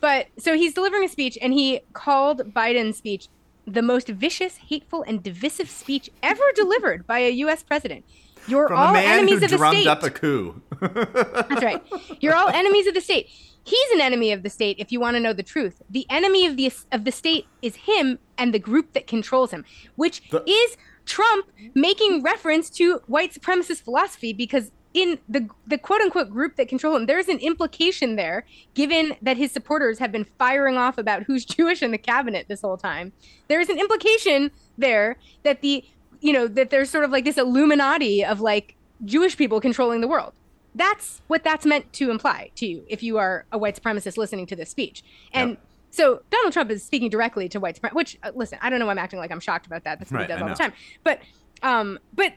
but 0.00 0.28
so 0.38 0.56
he's 0.56 0.72
delivering 0.72 1.04
a 1.04 1.08
speech, 1.08 1.36
and 1.42 1.52
he 1.52 1.80
called 1.92 2.54
Biden's 2.54 2.96
speech 2.96 3.28
the 3.66 3.82
most 3.82 4.08
vicious, 4.08 4.56
hateful, 4.56 5.04
and 5.06 5.22
divisive 5.22 5.68
speech 5.68 6.08
ever 6.22 6.44
delivered 6.54 7.06
by 7.06 7.18
a 7.18 7.30
U.S. 7.30 7.62
president. 7.62 8.06
You're 8.48 8.68
From 8.68 8.78
all 8.78 8.96
enemies 8.96 9.42
of 9.42 9.50
the 9.50 9.58
state. 9.58 9.86
up 9.86 10.02
a 10.02 10.10
coup. 10.10 10.60
That's 10.80 11.62
right. 11.62 11.82
You're 12.20 12.34
all 12.34 12.48
enemies 12.48 12.86
of 12.86 12.94
the 12.94 13.00
state. 13.00 13.28
He's 13.64 13.90
an 13.92 14.00
enemy 14.00 14.32
of 14.32 14.42
the 14.42 14.50
state. 14.50 14.76
If 14.78 14.90
you 14.92 14.98
want 15.00 15.16
to 15.16 15.20
know 15.20 15.32
the 15.34 15.42
truth, 15.42 15.82
the 15.90 16.06
enemy 16.08 16.46
of 16.46 16.56
the 16.56 16.72
of 16.92 17.04
the 17.04 17.12
state 17.12 17.46
is 17.60 17.76
him 17.76 18.18
and 18.38 18.54
the 18.54 18.58
group 18.58 18.92
that 18.94 19.06
controls 19.06 19.50
him, 19.50 19.64
which 19.96 20.22
the- 20.30 20.42
is 20.48 20.76
Trump 21.04 21.46
making 21.74 22.22
reference 22.22 22.70
to 22.70 23.00
white 23.06 23.34
supremacist 23.34 23.82
philosophy 23.82 24.32
because 24.32 24.70
in 24.94 25.18
the 25.28 25.46
the 25.66 25.76
quote 25.76 26.00
unquote 26.00 26.30
group 26.30 26.56
that 26.56 26.66
control 26.68 26.96
him, 26.96 27.04
there's 27.04 27.28
an 27.28 27.38
implication 27.40 28.16
there, 28.16 28.46
given 28.74 29.16
that 29.20 29.36
his 29.36 29.52
supporters 29.52 29.98
have 29.98 30.10
been 30.10 30.24
firing 30.38 30.78
off 30.78 30.96
about 30.96 31.24
who's 31.24 31.44
Jewish 31.56 31.82
in 31.82 31.90
the 31.90 31.98
cabinet 31.98 32.46
this 32.48 32.62
whole 32.62 32.78
time. 32.78 33.12
There's 33.48 33.68
an 33.68 33.78
implication 33.78 34.50
there 34.78 35.18
that 35.42 35.60
the 35.60 35.84
you 36.20 36.32
know 36.32 36.48
that 36.48 36.70
there's 36.70 36.90
sort 36.90 37.04
of 37.04 37.10
like 37.10 37.24
this 37.24 37.38
Illuminati 37.38 38.24
of 38.24 38.40
like 38.40 38.76
Jewish 39.04 39.36
people 39.36 39.60
controlling 39.60 40.00
the 40.00 40.08
world. 40.08 40.32
That's 40.74 41.22
what 41.26 41.44
that's 41.44 41.66
meant 41.66 41.92
to 41.94 42.10
imply 42.10 42.50
to 42.56 42.66
you 42.66 42.84
if 42.88 43.02
you 43.02 43.18
are 43.18 43.46
a 43.50 43.58
white 43.58 43.80
supremacist 43.80 44.16
listening 44.16 44.46
to 44.46 44.56
this 44.56 44.70
speech. 44.70 45.02
And 45.32 45.50
yep. 45.50 45.60
So 45.90 46.22
Donald 46.30 46.52
Trump 46.52 46.70
is 46.70 46.82
speaking 46.82 47.10
directly 47.10 47.48
to 47.48 47.60
white 47.60 47.76
supremacy. 47.76 47.96
Which, 47.96 48.18
uh, 48.22 48.30
listen, 48.34 48.58
I 48.60 48.70
don't 48.70 48.78
know. 48.78 48.86
why 48.86 48.92
I'm 48.92 48.98
acting 48.98 49.18
like 49.18 49.30
I'm 49.30 49.40
shocked 49.40 49.66
about 49.66 49.84
that. 49.84 49.98
That's 49.98 50.10
what 50.10 50.18
right, 50.18 50.28
he 50.28 50.32
does 50.32 50.42
all 50.42 50.48
the 50.48 50.54
time. 50.54 50.72
But, 51.02 51.20
um, 51.62 51.98
but 52.14 52.34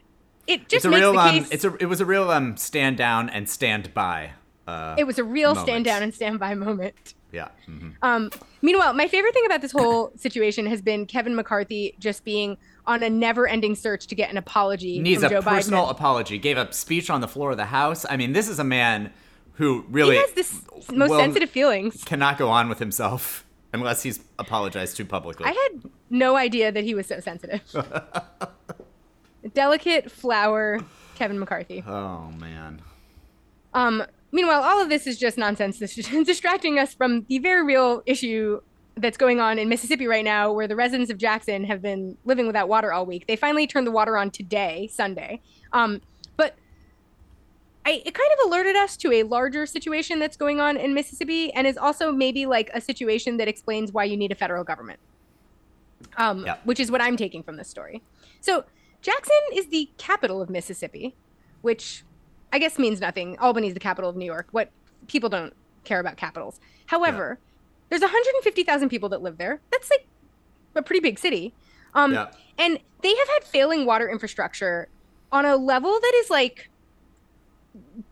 it 0.47 0.69
just 0.69 0.73
it's 0.73 0.85
a 0.85 0.89
makes 0.89 1.01
real, 1.01 1.13
the 1.13 1.19
um, 1.19 1.47
it's 1.51 1.63
a, 1.63 1.75
it 1.75 1.85
was 1.85 2.01
a 2.01 2.05
real 2.05 2.31
um, 2.31 2.57
stand 2.57 2.97
down 2.97 3.29
and 3.29 3.49
stand 3.49 3.93
by. 3.93 4.31
Uh, 4.71 4.95
it 4.97 5.05
was 5.05 5.19
a 5.19 5.23
real 5.23 5.55
stand 5.55 5.85
down 5.85 6.01
and 6.01 6.13
stand 6.13 6.39
by 6.39 6.55
moment. 6.55 7.13
Yeah. 7.31 7.49
Mm-hmm. 7.67 7.91
Um, 8.01 8.29
meanwhile, 8.61 8.93
my 8.93 9.07
favorite 9.07 9.33
thing 9.33 9.45
about 9.45 9.61
this 9.61 9.71
whole 9.71 10.11
situation 10.15 10.65
has 10.65 10.81
been 10.81 11.05
Kevin 11.05 11.35
McCarthy 11.35 11.95
just 11.99 12.23
being 12.23 12.57
on 12.85 13.03
a 13.03 13.09
never-ending 13.09 13.75
search 13.75 14.07
to 14.07 14.15
get 14.15 14.29
an 14.29 14.37
apology. 14.37 14.99
Needs 14.99 15.23
a 15.23 15.29
Joe 15.29 15.41
personal 15.41 15.85
Biden. 15.85 15.91
apology. 15.91 16.37
Gave 16.37 16.57
a 16.57 16.71
speech 16.73 17.09
on 17.09 17.21
the 17.21 17.27
floor 17.27 17.51
of 17.51 17.57
the 17.57 17.65
House. 17.65 18.05
I 18.09 18.17
mean, 18.17 18.33
this 18.33 18.47
is 18.49 18.59
a 18.59 18.63
man 18.63 19.11
who 19.53 19.85
really 19.89 20.15
he 20.15 20.21
has 20.21 20.31
this 20.33 20.61
most 20.91 21.09
well, 21.09 21.19
sensitive 21.19 21.49
feelings. 21.49 22.03
Cannot 22.03 22.37
go 22.37 22.49
on 22.49 22.69
with 22.69 22.79
himself 22.79 23.45
unless 23.73 24.03
he's 24.03 24.19
apologized 24.39 24.97
to 24.97 25.05
publicly. 25.05 25.45
I 25.45 25.51
had 25.51 25.89
no 26.09 26.35
idea 26.35 26.71
that 26.71 26.83
he 26.83 26.95
was 26.95 27.07
so 27.07 27.19
sensitive. 27.19 27.61
Delicate 29.53 30.11
flower, 30.11 30.79
Kevin 31.15 31.39
McCarthy. 31.39 31.83
Oh 31.87 32.31
man. 32.39 32.81
Um. 33.73 34.03
Meanwhile, 34.31 34.61
all 34.63 34.81
of 34.81 34.89
this 34.89 35.07
is 35.07 35.17
just 35.17 35.37
nonsense. 35.37 35.79
This 35.79 35.97
is 35.97 36.07
distracting 36.25 36.79
us 36.79 36.93
from 36.93 37.25
the 37.27 37.39
very 37.39 37.63
real 37.63 38.01
issue 38.05 38.61
that's 38.95 39.17
going 39.17 39.39
on 39.39 39.57
in 39.57 39.69
Mississippi 39.69 40.07
right 40.07 40.23
now, 40.23 40.51
where 40.51 40.67
the 40.67 40.75
residents 40.75 41.11
of 41.11 41.17
Jackson 41.17 41.63
have 41.65 41.81
been 41.81 42.17
living 42.25 42.47
without 42.47 42.67
water 42.69 42.91
all 42.93 43.05
week. 43.05 43.27
They 43.27 43.35
finally 43.35 43.67
turned 43.67 43.87
the 43.87 43.91
water 43.91 44.17
on 44.17 44.31
today, 44.31 44.89
Sunday. 44.91 45.41
Um, 45.73 46.01
but 46.37 46.55
I, 47.85 48.01
it 48.05 48.13
kind 48.13 48.29
of 48.39 48.47
alerted 48.47 48.75
us 48.75 48.97
to 48.97 49.11
a 49.11 49.23
larger 49.23 49.65
situation 49.65 50.19
that's 50.19 50.37
going 50.37 50.59
on 50.59 50.77
in 50.77 50.93
Mississippi 50.93 51.53
and 51.53 51.65
is 51.65 51.77
also 51.77 52.11
maybe 52.11 52.45
like 52.45 52.69
a 52.73 52.81
situation 52.81 53.37
that 53.37 53.47
explains 53.47 53.91
why 53.91 54.03
you 54.03 54.17
need 54.17 54.31
a 54.31 54.35
federal 54.35 54.63
government. 54.63 54.99
Um, 56.17 56.45
yeah. 56.45 56.57
which 56.63 56.79
is 56.79 56.89
what 56.89 56.99
I'm 56.99 57.15
taking 57.15 57.43
from 57.43 57.57
this 57.57 57.67
story. 57.69 58.01
So, 58.39 58.65
Jackson 59.03 59.37
is 59.53 59.67
the 59.67 59.89
capital 59.97 60.41
of 60.41 60.49
Mississippi, 60.49 61.15
which 61.61 62.03
I 62.51 62.59
guess 62.59 62.77
means 62.77 62.99
nothing. 62.99 63.37
Albany 63.39 63.67
is 63.67 63.73
the 63.73 63.79
capital 63.79 64.09
of 64.09 64.15
New 64.15 64.25
York. 64.25 64.47
What 64.51 64.69
people 65.07 65.29
don't 65.29 65.53
care 65.83 65.99
about 65.99 66.17
capitals. 66.17 66.59
However, 66.87 67.39
yeah. 67.39 67.87
there's 67.89 68.01
150,000 68.01 68.89
people 68.89 69.09
that 69.09 69.21
live 69.21 69.37
there. 69.37 69.59
That's 69.71 69.89
like 69.89 70.05
a 70.75 70.81
pretty 70.81 70.99
big 70.99 71.19
city. 71.19 71.53
Um, 71.93 72.13
yeah. 72.13 72.31
and 72.57 72.79
they 73.01 73.15
have 73.15 73.27
had 73.27 73.43
failing 73.43 73.85
water 73.85 74.09
infrastructure 74.09 74.87
on 75.31 75.45
a 75.45 75.55
level 75.55 75.91
that 75.91 76.13
is 76.15 76.29
like 76.29 76.69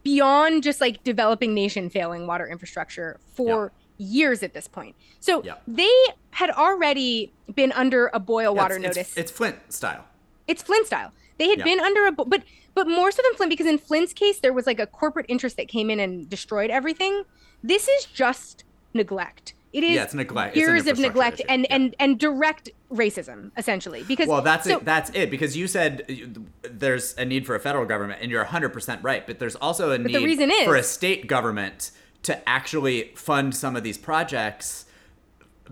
beyond 0.03 0.63
just 0.63 0.81
like 0.81 1.03
developing 1.03 1.53
nation 1.53 1.89
failing 1.89 2.27
water 2.27 2.47
infrastructure 2.47 3.19
for 3.33 3.71
yeah. 3.97 4.07
years 4.07 4.43
at 4.43 4.53
this 4.53 4.67
point. 4.67 4.95
So 5.19 5.43
yeah. 5.43 5.55
they 5.67 5.91
had 6.31 6.49
already 6.49 7.31
been 7.53 7.71
under 7.73 8.09
a 8.13 8.19
boil 8.19 8.55
water 8.55 8.75
it's, 8.75 8.83
notice. 8.83 8.97
It's, 9.09 9.17
it's, 9.17 9.31
Flint 9.31 9.57
style. 9.69 10.05
It's 10.47 10.61
Flint 10.61 10.87
style. 10.87 11.11
They 11.39 11.49
had 11.49 11.63
been 11.63 11.79
under 11.79 12.05
a 12.05 12.11
but 12.11 12.43
but 12.75 12.87
more 12.87 13.11
so 13.11 13.21
than 13.23 13.33
Flint 13.35 13.49
because 13.49 13.65
in 13.65 13.79
Flint's 13.79 14.13
case 14.13 14.39
there 14.39 14.53
was 14.53 14.67
like 14.67 14.79
a 14.79 14.85
corporate 14.85 15.25
interest 15.29 15.57
that 15.57 15.67
came 15.67 15.89
in 15.89 15.99
and 15.99 16.29
destroyed 16.29 16.69
everything. 16.69 17.23
This 17.63 17.87
is 17.87 18.05
just 18.05 18.65
neglect. 18.93 19.53
It 19.71 19.83
is 19.83 19.91
yeah, 19.91 20.03
it's 20.03 20.13
neglect. 20.13 20.55
years 20.55 20.87
it's 20.87 20.91
of 20.91 20.99
neglect 20.99 21.41
and, 21.47 21.61
yeah. 21.61 21.75
and 21.75 21.95
and 21.99 22.19
direct 22.19 22.69
racism 22.91 23.51
essentially 23.55 24.03
because 24.03 24.27
well 24.27 24.41
that's 24.41 24.67
so, 24.67 24.77
it 24.77 24.85
that's 24.85 25.11
it 25.11 25.29
because 25.29 25.55
you 25.55 25.67
said 25.67 26.43
there's 26.63 27.15
a 27.17 27.25
need 27.25 27.45
for 27.45 27.53
a 27.53 27.59
federal 27.59 27.85
government 27.85 28.19
and 28.21 28.31
you're 28.31 28.43
100% 28.43 29.03
right 29.03 29.27
but 29.27 29.37
there's 29.37 29.55
also 29.55 29.91
a 29.91 29.97
need 29.99 30.15
the 30.15 30.23
reason 30.23 30.49
is, 30.49 30.63
for 30.63 30.75
a 30.75 30.81
state 30.81 31.27
government 31.27 31.91
to 32.23 32.49
actually 32.49 33.11
fund 33.15 33.55
some 33.55 33.75
of 33.75 33.83
these 33.83 33.97
projects 33.97 34.85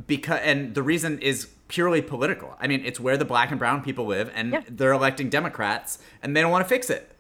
because 0.05 0.41
and 0.43 0.75
the 0.75 0.83
reason 0.83 1.17
is 1.19 1.47
purely 1.67 2.01
political. 2.01 2.55
I 2.59 2.67
mean 2.67 2.83
it's 2.85 2.99
where 2.99 3.17
the 3.17 3.25
black 3.25 3.49
and 3.51 3.59
brown 3.59 3.81
people 3.83 4.05
live 4.05 4.31
and 4.33 4.51
yeah. 4.53 4.61
they're 4.69 4.93
electing 4.93 5.29
democrats 5.29 5.99
and 6.21 6.35
they 6.35 6.41
don't 6.41 6.51
want 6.51 6.65
to 6.65 6.69
fix 6.69 6.89
it. 6.89 7.11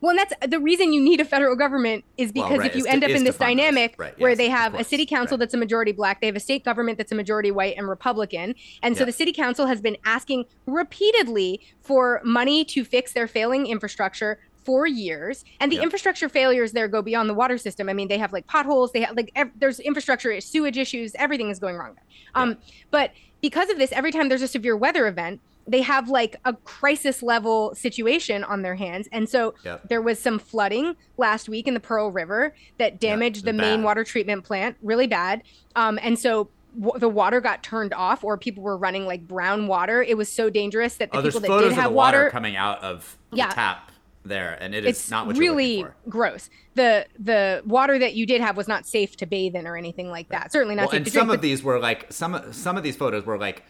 Well, 0.00 0.10
and 0.10 0.18
that's 0.18 0.34
the 0.50 0.60
reason 0.60 0.92
you 0.92 1.00
need 1.00 1.20
a 1.20 1.24
federal 1.24 1.56
government 1.56 2.04
is 2.18 2.30
because 2.30 2.50
Well, 2.50 2.58
right, 2.58 2.70
if 2.70 2.76
you 2.76 2.80
is 2.80 2.86
end 2.86 3.00
to- 3.02 3.06
up 3.10 3.16
in 3.16 3.24
this 3.24 3.38
dynamic 3.38 3.94
Right, 3.96 4.18
where 4.18 4.32
yes, 4.32 4.38
they 4.38 4.50
have 4.50 4.74
a 4.74 4.84
city 4.84 5.06
council 5.06 5.36
right. 5.36 5.40
that's 5.40 5.54
a 5.54 5.56
majority 5.56 5.92
black, 5.92 6.20
they 6.20 6.26
have 6.26 6.36
a 6.36 6.40
state 6.40 6.62
government 6.62 6.98
that's 6.98 7.12
a 7.12 7.14
majority 7.14 7.50
white 7.50 7.76
and 7.78 7.88
Republican, 7.88 8.54
and 8.82 8.98
so 8.98 9.06
the 9.06 9.12
city 9.12 9.32
council 9.32 9.66
has 9.66 9.80
been 9.80 9.96
asking 10.04 10.44
repeatedly 10.66 11.60
for 11.80 12.20
money 12.24 12.64
to 12.66 12.84
fix 12.84 13.12
their 13.14 13.26
failing 13.26 13.66
infrastructure 13.66 14.38
for 14.64 14.86
years 14.86 15.44
and 15.60 15.70
the 15.70 15.76
Yeah. 15.76 15.82
infrastructure 15.82 16.28
failures 16.28 16.72
there 16.72 16.88
go 16.88 17.02
beyond 17.02 17.28
the 17.28 17.34
water 17.34 17.58
system. 17.58 17.88
I 17.88 17.92
mean 17.92 18.08
they 18.08 18.16
have 18.18 18.32
like 18.32 18.46
potholes 18.46 18.92
they 18.92 19.02
have 19.02 19.14
like 19.14 19.30
ev- 19.36 19.50
there's 19.58 19.78
infrastructure 19.78 20.38
sewage 20.40 20.78
issues 20.78 21.14
everything 21.18 21.50
is 21.50 21.58
going 21.58 21.76
wrong 21.76 21.94
there. 21.94 22.04
Um 22.34 22.56
but 22.90 23.10
because 23.44 23.68
of 23.68 23.76
this 23.76 23.92
every 23.92 24.10
time 24.10 24.30
there's 24.30 24.40
a 24.40 24.48
severe 24.48 24.74
weather 24.74 25.06
event 25.06 25.38
they 25.66 25.80
have 25.82 26.08
like 26.10 26.36
a 26.46 26.52
crisis 26.64 27.22
level 27.22 27.74
situation 27.74 28.44
on 28.44 28.60
their 28.60 28.74
hands. 28.74 29.08
And 29.12 29.26
so 29.28 29.54
Yep. 29.64 29.88
there 29.88 30.02
was 30.02 30.18
some 30.18 30.38
flooding 30.38 30.94
last 31.16 31.48
week 31.48 31.66
in 31.66 31.72
the 31.74 31.80
pearl 31.80 32.10
river 32.10 32.54
that 32.78 33.00
damaged 33.00 33.38
it 33.38 33.44
the 33.46 33.52
was 33.52 33.60
main 33.60 33.82
water 33.82 34.04
treatment 34.04 34.44
plant 34.44 34.76
really 34.82 35.06
bad. 35.06 35.42
Um 35.76 35.98
and 36.02 36.18
so 36.18 36.48
w- 36.78 36.98
the 36.98 37.08
water 37.08 37.40
got 37.40 37.62
turned 37.62 37.94
off 37.94 38.22
or 38.24 38.36
people 38.36 38.62
were 38.62 38.76
running 38.76 39.06
like 39.06 39.26
brown 39.26 39.66
water. 39.66 40.02
It 40.02 40.16
was 40.18 40.28
so 40.30 40.50
dangerous 40.50 40.96
that 40.96 41.12
the 41.12 41.18
Oh, 41.18 41.22
people 41.22 41.40
that 41.40 41.48
did 41.60 41.72
have 41.72 41.84
the 41.90 41.90
water, 41.96 42.18
water 42.18 42.30
coming 42.30 42.56
out 42.56 42.82
of 42.82 43.16
Yeah. 43.32 43.48
the 43.48 43.54
tap 43.54 43.90
there, 44.24 44.56
and 44.60 44.74
it 44.74 44.84
is 44.84 44.90
it's 44.98 45.10
not 45.10 45.26
what 45.26 45.36
really 45.36 45.84
gross. 46.08 46.50
The 46.74 47.06
the 47.18 47.62
water 47.66 47.98
that 47.98 48.14
you 48.14 48.26
did 48.26 48.40
have 48.40 48.56
was 48.56 48.66
not 48.68 48.86
safe 48.86 49.16
to 49.18 49.26
bathe 49.26 49.54
in 49.54 49.66
or 49.66 49.76
anything 49.76 50.10
like 50.10 50.28
that. 50.30 50.50
Certainly 50.52 50.76
not 50.76 50.82
Well, 50.82 50.90
safe 50.90 50.96
and 50.98 51.08
some 51.08 51.26
drink. 51.26 51.38
of 51.38 51.42
these 51.42 51.62
were 51.62 51.78
like 51.78 52.12
some 52.12 52.52
some 52.52 52.76
of 52.76 52.82
these 52.82 52.96
photos 52.96 53.24
were 53.24 53.38
like 53.38 53.64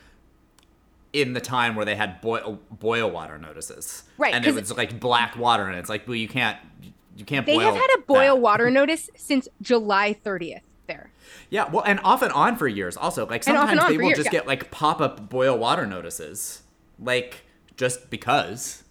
in 1.12 1.32
the 1.32 1.40
time 1.40 1.74
where 1.76 1.84
they 1.84 1.94
had 1.94 2.20
boil 2.20 2.60
boil 2.70 3.10
water 3.10 3.38
notices, 3.38 4.02
Right, 4.18 4.34
And 4.34 4.44
it 4.44 4.54
was 4.54 4.76
like 4.76 4.98
black 4.98 5.36
water, 5.36 5.68
and 5.68 5.78
it's 5.78 5.88
like, 5.88 6.06
well, 6.08 6.16
you 6.16 6.28
can't 6.28 6.58
you 7.16 7.24
can't. 7.24 7.46
they 7.46 7.56
have 7.56 7.74
had 7.74 7.88
a 7.96 8.00
boil 8.02 8.34
that. 8.34 8.40
water 8.40 8.70
notice 8.80 9.10
since 9.16 9.48
July 9.62 10.16
30th 10.24 10.62
there. 10.86 11.10
Yeah, 11.50 11.68
well, 11.70 11.84
and 11.84 12.00
off 12.00 12.22
and 12.22 12.32
on 12.32 12.56
for 12.56 12.66
years. 12.68 12.96
Also, 12.96 13.26
like 13.26 13.42
sometimes 13.44 13.80
they 13.88 13.96
will 13.96 14.06
years, 14.06 14.18
just 14.18 14.26
yeah. 14.26 14.40
get 14.40 14.46
like 14.46 14.70
pop 14.70 15.00
up 15.00 15.28
boil 15.28 15.56
water 15.56 15.86
notices, 15.86 16.62
like 16.98 17.44
just 17.76 18.10
because. 18.10 18.82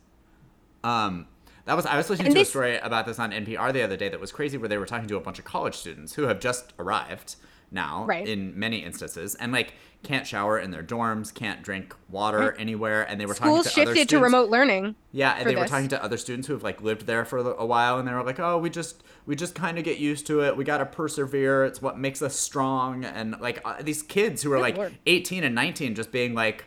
Um, 0.84 1.28
that 1.66 1.76
was 1.76 1.86
I 1.86 1.98
was 1.98 2.10
listening 2.10 2.28
And 2.28 2.36
to 2.36 2.42
a 2.42 2.46
story 2.46 2.78
about 2.78 3.06
this 3.06 3.20
on 3.20 3.32
NPR 3.32 3.72
the 3.74 3.82
other 3.84 3.98
day 3.98 4.10
that 4.10 4.20
was 4.20 4.32
crazy, 4.32 4.58
where 4.58 4.70
they 4.70 4.78
were 4.78 4.86
talking 4.86 5.08
to 5.08 5.16
a 5.18 5.22
bunch 5.22 5.40
of 5.40 5.46
college 5.46 5.76
students 5.76 6.14
who 6.16 6.24
have 6.24 6.40
just 6.40 6.74
arrived 6.80 7.36
now 7.72 8.06
Right. 8.06 8.28
in 8.28 8.58
many 8.60 8.84
instances, 8.84 9.34
and 9.36 9.52
like 9.52 9.74
can't 10.04 10.28
shower 10.28 10.60
in 10.60 10.70
their 10.72 10.84
dorms, 10.84 11.34
can't 11.34 11.64
drink 11.64 11.96
water 12.10 12.38
Right. 12.52 12.54
anywhere, 12.60 13.04
and 13.10 13.20
they 13.20 13.26
were 13.26 13.34
Schools 13.34 13.66
talking 13.66 13.74
to 13.74 13.82
other 13.90 13.96
shifted 13.96 14.10
to 14.18 14.20
remote 14.24 14.50
learning. 14.50 14.96
yeah, 15.12 15.36
and 15.40 15.50
they 15.50 15.56
were 15.56 15.66
talking 15.66 15.88
to 15.88 16.04
other 16.04 16.18
students 16.18 16.48
who 16.48 16.54
have 16.54 16.62
like 16.62 16.82
lived 16.82 17.08
there 17.08 17.24
for 17.26 17.38
a 17.40 17.66
while, 17.66 17.98
and 17.98 18.08
they 18.08 18.14
were 18.14 18.22
like, 18.24 18.40
"Oh, 18.40 18.58
we 18.60 18.70
just 18.70 19.02
we 19.26 19.36
just 19.36 19.56
kind 19.56 19.78
of 19.80 19.86
get 19.86 19.98
used 19.98 20.28
to 20.28 20.42
it. 20.42 20.56
We 20.58 20.66
got 20.66 20.80
to 20.80 20.86
persevere. 20.86 21.64
It's 21.66 21.82
what 21.82 21.98
makes 21.98 22.22
us 22.22 22.36
strong." 22.38 23.06
And 23.06 23.36
like 23.40 23.62
uh, 23.66 23.82
these 23.82 24.04
kids 24.04 24.44
who 24.44 24.52
are 24.52 24.58
Good 24.58 24.62
like 24.62 24.78
Lord. 24.78 24.98
18 25.08 25.44
and 25.44 25.56
19, 25.56 25.96
just 25.96 26.12
being 26.12 26.36
like, 26.36 26.66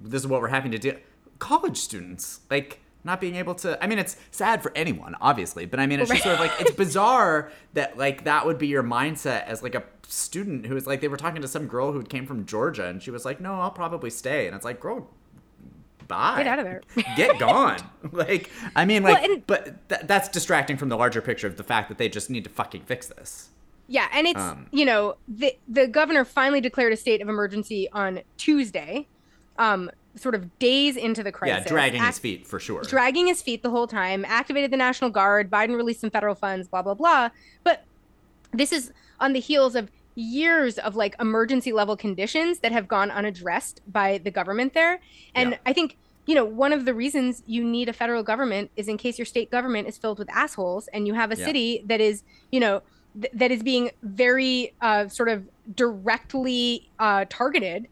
"This 0.00 0.20
is 0.22 0.28
what 0.28 0.40
we're 0.42 0.48
having 0.48 0.70
to 0.72 0.78
do." 0.78 0.96
College 1.40 1.78
students, 1.78 2.40
like 2.50 2.80
not 3.06 3.20
being 3.20 3.36
able 3.36 3.54
to. 3.54 3.82
I 3.82 3.86
mean, 3.86 3.98
it's 3.98 4.16
sad 4.30 4.62
for 4.62 4.70
anyone, 4.76 5.14
obviously, 5.20 5.64
but 5.64 5.80
I 5.80 5.86
mean, 5.86 6.00
it's 6.00 6.10
just 6.10 6.22
sort 6.22 6.34
of 6.34 6.40
like 6.40 6.52
it's 6.60 6.70
bizarre 6.84 7.50
that 7.72 7.96
like 7.96 8.24
that 8.24 8.44
would 8.44 8.58
be 8.58 8.66
your 8.66 8.82
mindset 8.82 9.46
as 9.46 9.62
like 9.62 9.74
a 9.74 9.84
student 10.06 10.66
who 10.66 10.76
is 10.76 10.86
like 10.86 11.00
they 11.00 11.08
were 11.08 11.16
talking 11.16 11.40
to 11.40 11.48
some 11.48 11.66
girl 11.66 11.92
who 11.92 12.02
came 12.02 12.26
from 12.26 12.44
Georgia, 12.44 12.86
and 12.86 13.02
she 13.02 13.10
was 13.10 13.24
like, 13.24 13.40
"No, 13.40 13.54
I'll 13.60 13.70
probably 13.70 14.10
stay," 14.10 14.46
and 14.46 14.54
it's 14.54 14.64
like, 14.64 14.80
girl. 14.80 15.08
Bye. 16.08 16.36
Get 16.38 16.46
out 16.46 16.58
of 16.60 16.64
there. 16.66 16.82
Get 17.16 17.36
gone. 17.40 17.78
like, 18.12 18.48
I 18.76 18.84
mean, 18.84 19.02
Well, 19.02 19.14
like, 19.14 19.24
and- 19.24 19.44
but 19.46 19.88
th- 19.88 20.02
that's 20.04 20.28
distracting 20.28 20.76
from 20.76 20.88
the 20.88 20.96
larger 20.96 21.20
picture 21.20 21.48
of 21.48 21.56
the 21.56 21.64
fact 21.64 21.88
that 21.88 21.98
they 21.98 22.08
just 22.08 22.30
need 22.30 22.44
to 22.44 22.50
fucking 22.50 22.82
fix 22.82 23.08
this. 23.08 23.48
Yeah, 23.88 24.06
and 24.12 24.26
it's 24.28 24.40
Um, 24.40 24.66
you 24.70 24.84
know 24.84 25.16
the 25.26 25.56
the 25.66 25.86
governor 25.88 26.24
finally 26.24 26.60
declared 26.60 26.92
a 26.92 26.96
state 26.96 27.20
of 27.22 27.28
emergency 27.28 27.88
on 27.92 28.20
Tuesday, 28.36 29.08
um, 29.58 29.90
sort 30.16 30.34
of 30.34 30.58
days 30.58 30.96
into 30.96 31.22
the 31.22 31.30
crisis. 31.32 31.64
yeah, 31.64 31.68
dragging 31.68 32.02
his 32.02 32.18
feet 32.18 32.46
for 32.46 32.58
sure. 32.58 32.82
dragging 32.82 33.26
his 33.26 33.42
feet 33.42 33.62
the 33.62 33.70
whole 33.70 33.86
time, 33.86 34.24
activated 34.26 34.70
the 34.70 34.76
National 34.76 35.10
Guard, 35.10 35.50
Biden 35.50 35.76
released 35.76 36.00
some 36.00 36.10
federal 36.10 36.34
funds, 36.34 36.68
blah, 36.68 36.82
blah, 36.82 36.94
blah. 36.94 37.28
But 37.64 37.84
this 38.52 38.72
is 38.72 38.92
on 39.20 39.32
the 39.32 39.40
heels 39.40 39.74
of 39.74 39.90
years 40.14 40.78
of 40.78 40.96
like 40.96 41.14
emergency 41.20 41.72
level 41.72 41.96
conditions 41.96 42.60
that 42.60 42.72
have 42.72 42.88
gone 42.88 43.10
unaddressed 43.10 43.82
by 43.92 44.18
the 44.18 44.30
government 44.30 44.72
there. 44.72 45.00
And 45.34 45.50
Yeah. 45.52 45.58
I 45.66 45.72
think, 45.74 45.98
you 46.24 46.34
know, 46.34 46.44
one 46.44 46.72
of 46.72 46.86
the 46.86 46.94
reasons 46.94 47.42
you 47.46 47.62
need 47.62 47.88
a 47.90 47.92
federal 47.92 48.22
government 48.22 48.70
is 48.76 48.88
in 48.88 48.96
case 48.96 49.18
your 49.18 49.26
state 49.26 49.50
government 49.50 49.86
is 49.88 49.98
filled 49.98 50.18
with 50.18 50.30
assholes 50.30 50.88
and 50.88 51.06
you 51.06 51.12
have 51.14 51.30
a 51.32 51.36
Yeah. 51.36 51.44
city 51.44 51.82
that 51.86 52.00
is, 52.00 52.22
you 52.50 52.60
know, 52.60 52.80
th- 53.20 53.32
that 53.34 53.50
is 53.50 53.62
being 53.62 53.90
very 54.02 54.72
uh, 54.80 55.08
sort 55.08 55.28
of 55.28 55.46
directly 55.74 56.88
uh, 56.98 57.26
targeted 57.28 57.88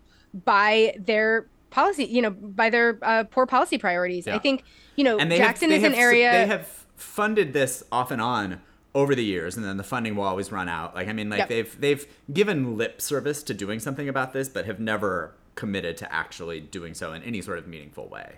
by 0.47 0.97
their 0.99 1.47
policy, 1.75 2.05
you 2.05 2.23
know, 2.23 2.31
by 2.31 2.71
their 2.71 2.99
uh, 3.03 3.25
poor 3.25 3.47
policy 3.47 3.77
priorities. 3.79 4.27
Yeah. 4.27 4.37
I 4.37 4.39
think, 4.39 4.63
you 4.97 5.05
know, 5.05 5.19
and 5.19 5.31
they 5.31 5.37
Jackson 5.39 5.71
have, 5.71 5.79
is 5.79 5.83
they 5.83 5.89
an 5.89 5.95
area. 5.95 6.33
They 6.33 6.47
have 6.47 6.85
funded 6.97 7.53
this 7.53 7.83
off 7.93 8.11
and 8.11 8.23
on 8.23 8.61
over 8.95 9.15
the 9.15 9.25
years, 9.25 9.57
and 9.57 9.65
then 9.67 9.77
the 9.77 9.83
funding 9.85 10.15
will 10.15 10.23
always 10.25 10.53
run 10.53 10.69
out. 10.69 10.95
Like, 10.95 11.09
I 11.09 11.13
mean, 11.13 11.29
like 11.29 11.41
Yep. 11.41 11.49
they've 11.49 11.81
they've 11.81 12.07
given 12.33 12.77
lip 12.79 13.03
service 13.03 13.43
to 13.43 13.55
doing 13.55 13.81
something 13.81 14.09
about 14.09 14.33
this, 14.33 14.49
but 14.49 14.67
have 14.67 14.79
never 14.81 15.35
committed 15.57 15.97
to 15.99 16.13
actually 16.13 16.61
doing 16.61 16.95
so 16.95 17.13
in 17.13 17.23
any 17.25 17.43
sort 17.43 17.59
of 17.59 17.67
meaningful 17.67 18.09
way. 18.09 18.37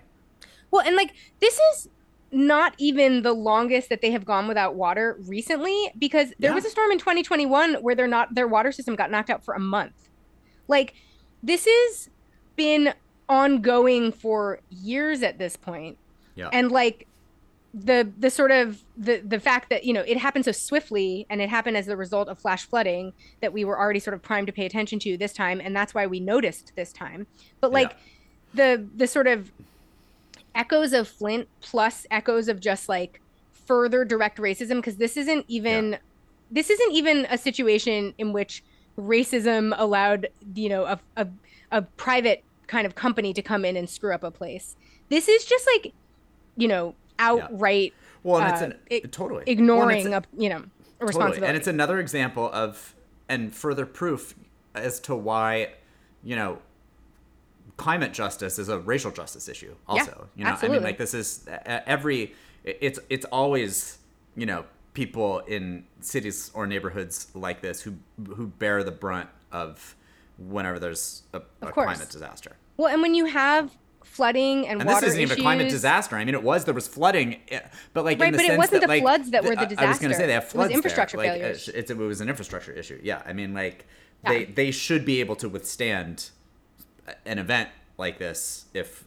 Well, 0.71 0.85
and 0.85 0.95
like 0.95 1.13
this 1.39 1.59
is 1.73 1.89
not 2.31 2.73
even 2.77 3.21
the 3.21 3.33
longest 3.33 3.87
that 3.89 4.01
they 4.01 4.11
have 4.11 4.25
gone 4.25 4.47
without 4.47 4.75
water 4.75 5.17
recently 5.27 5.91
because 5.97 6.33
there 6.39 6.51
Yeah. 6.51 6.55
was 6.55 6.65
a 6.65 6.69
storm 6.69 6.91
in 6.91 6.97
2021 6.99 7.75
where 7.75 7.95
their 7.95 8.07
not 8.07 8.35
their 8.35 8.47
water 8.47 8.71
system 8.71 8.95
got 8.95 9.09
knocked 9.09 9.29
out 9.29 9.45
for 9.45 9.53
a 9.53 9.59
month. 9.59 10.09
Like 10.67 10.93
this 11.41 11.65
has 11.65 12.09
been 12.57 12.93
ongoing 13.29 14.11
for 14.11 14.59
years 14.69 15.23
at 15.23 15.37
this 15.37 15.55
point. 15.55 15.97
Yeah. 16.35 16.49
And 16.53 16.71
like 16.71 17.07
the 17.73 18.11
the 18.17 18.29
sort 18.29 18.51
of 18.51 18.83
the 18.97 19.17
the 19.17 19.39
fact 19.39 19.69
that 19.69 19.83
you 19.83 19.93
know 19.93 20.01
it 20.01 20.17
happened 20.17 20.45
so 20.45 20.51
swiftly 20.51 21.25
and 21.29 21.41
it 21.41 21.49
happened 21.49 21.77
as 21.77 21.85
the 21.85 21.97
result 21.97 22.27
of 22.27 22.39
flash 22.39 22.65
flooding 22.65 23.13
that 23.41 23.53
we 23.53 23.63
were 23.65 23.77
already 23.77 23.99
sort 23.99 24.13
of 24.13 24.21
primed 24.21 24.47
to 24.47 24.53
pay 24.53 24.65
attention 24.65 24.97
to 24.99 25.17
this 25.17 25.33
time 25.33 25.61
and 25.61 25.75
that's 25.75 25.93
why 25.93 26.07
we 26.07 26.19
noticed 26.19 26.71
this 26.75 26.91
time 26.91 27.27
but 27.61 27.71
like 27.71 27.95
the 28.53 28.87
the 28.95 29.05
sort 29.05 29.27
of 29.27 29.51
echoes 30.55 30.93
of 30.93 31.07
flint 31.07 31.47
plus 31.61 32.07
echoes 32.09 32.47
of 32.47 32.59
just 32.59 32.89
like 32.89 33.21
further 33.51 34.05
direct 34.05 34.39
racism 34.39 34.77
because 34.77 34.95
this 34.95 35.17
isn't 35.17 35.45
even 35.47 35.97
this 36.49 36.69
isn't 36.69 36.93
even 36.93 37.27
a 37.29 37.37
situation 37.37 38.13
in 38.17 38.33
which 38.33 38.63
racism 38.97 39.73
allowed 39.77 40.27
you 40.55 40.69
know 40.69 40.85
a, 40.85 40.99
a, 41.17 41.27
a 41.71 41.81
private 41.81 42.43
kind 42.67 42.85
of 42.85 42.95
company 42.95 43.33
to 43.33 43.41
come 43.41 43.65
in 43.65 43.75
and 43.75 43.89
screw 43.89 44.13
up 44.13 44.23
a 44.23 44.31
place 44.31 44.75
this 45.09 45.27
is 45.27 45.45
just 45.45 45.67
like 45.75 45.93
you 46.55 46.67
know 46.67 46.95
outright 47.19 47.93
Well, 48.23 48.41
and 48.41 48.53
it's 48.53 48.61
uh, 48.61 48.65
an, 48.65 48.73
ig- 48.89 49.11
totally 49.11 49.43
ignoring 49.47 50.09
Well, 50.09 50.19
it's 50.19 50.27
a 50.27 50.41
you 50.41 50.49
know 50.49 50.63
a 50.99 51.05
Totally. 51.05 51.07
responsibility 51.07 51.47
And 51.47 51.57
it's 51.57 51.67
another 51.67 51.99
example 51.99 52.49
of, 52.51 52.95
and 53.29 53.53
further 53.53 53.85
proof 53.85 54.33
as 54.73 54.99
to 55.01 55.15
why, 55.15 55.73
you 56.23 56.35
know, 56.35 56.59
climate 57.77 58.13
justice 58.13 58.57
is 58.57 58.69
a 58.69 58.79
racial 58.79 59.11
justice 59.11 59.47
issue. 59.47 59.75
Also, 59.87 60.27
you 60.35 60.43
know, 60.43 60.57
I 60.59 60.67
mean, 60.67 60.81
like 60.83 60.97
this 60.97 61.13
is 61.13 61.47
every. 61.65 62.33
It's 62.63 62.99
it's 63.09 63.25
always 63.25 63.99
you 64.35 64.45
know 64.45 64.65
people 64.93 65.39
in 65.39 65.85
cities 66.01 66.49
or 66.53 66.65
neighborhoods 66.65 67.27
like 67.35 67.61
this 67.61 67.81
who 67.81 67.95
who 68.35 68.47
bear 68.47 68.83
the 68.83 68.91
brunt 68.91 69.29
of 69.51 69.95
whenever 70.37 70.79
there's 70.79 71.23
a, 71.33 71.41
a 71.61 71.71
climate 71.71 72.09
disaster. 72.09 72.55
well 72.77 72.87
and 72.93 73.01
when 73.01 73.13
you 73.15 73.25
have 73.25 73.75
flooding 74.03 74.67
and, 74.67 74.79
And 74.81 74.89
this 74.89 75.03
isn't 75.03 75.19
even 75.19 75.37
a 75.37 75.41
climate 75.41 75.69
disaster. 75.69 76.15
I 76.15 76.23
mean, 76.25 76.33
it 76.33 76.41
was 76.41 76.65
there 76.65 76.73
was 76.73 76.87
flooding, 76.87 77.41
eh, 77.49 77.59
but 77.93 78.05
like 78.05 78.19
Right, 78.19 78.27
in 78.27 78.31
the 78.33 78.37
but 78.37 78.45
it 78.53 78.57
wasn't 78.57 78.81
that, 78.81 78.81
the 78.81 78.87
like, 78.87 79.01
floods 79.03 79.29
that 79.31 79.43
were 79.43 79.55
the 79.55 79.61
I- 79.61 79.85
I 79.85 79.87
was 79.89 79.99
going 79.99 80.11
to 80.11 80.17
disaster. 80.17 80.17
say 80.21 80.27
they 80.27 80.33
have 80.33 80.43
It 80.43 80.45
was 80.45 80.51
floods. 80.53 80.69
there. 80.69 80.75
infrastructure 80.77 81.17
Like. 81.17 81.31
It's, 81.41 81.67
it 81.91 81.97
was 81.97 82.21
an 82.21 82.29
infrastructure 82.29 82.71
issue. 82.71 82.99
Yeah, 83.03 83.21
I 83.25 83.33
mean, 83.33 83.53
like 83.53 83.85
Yeah. 84.23 84.29
they 84.31 84.45
they 84.45 84.71
should 84.71 85.05
be 85.05 85.19
able 85.19 85.35
to 85.37 85.49
withstand 85.49 86.29
an 87.25 87.37
event 87.37 87.69
like 87.97 88.17
this 88.17 88.65
if 88.73 89.03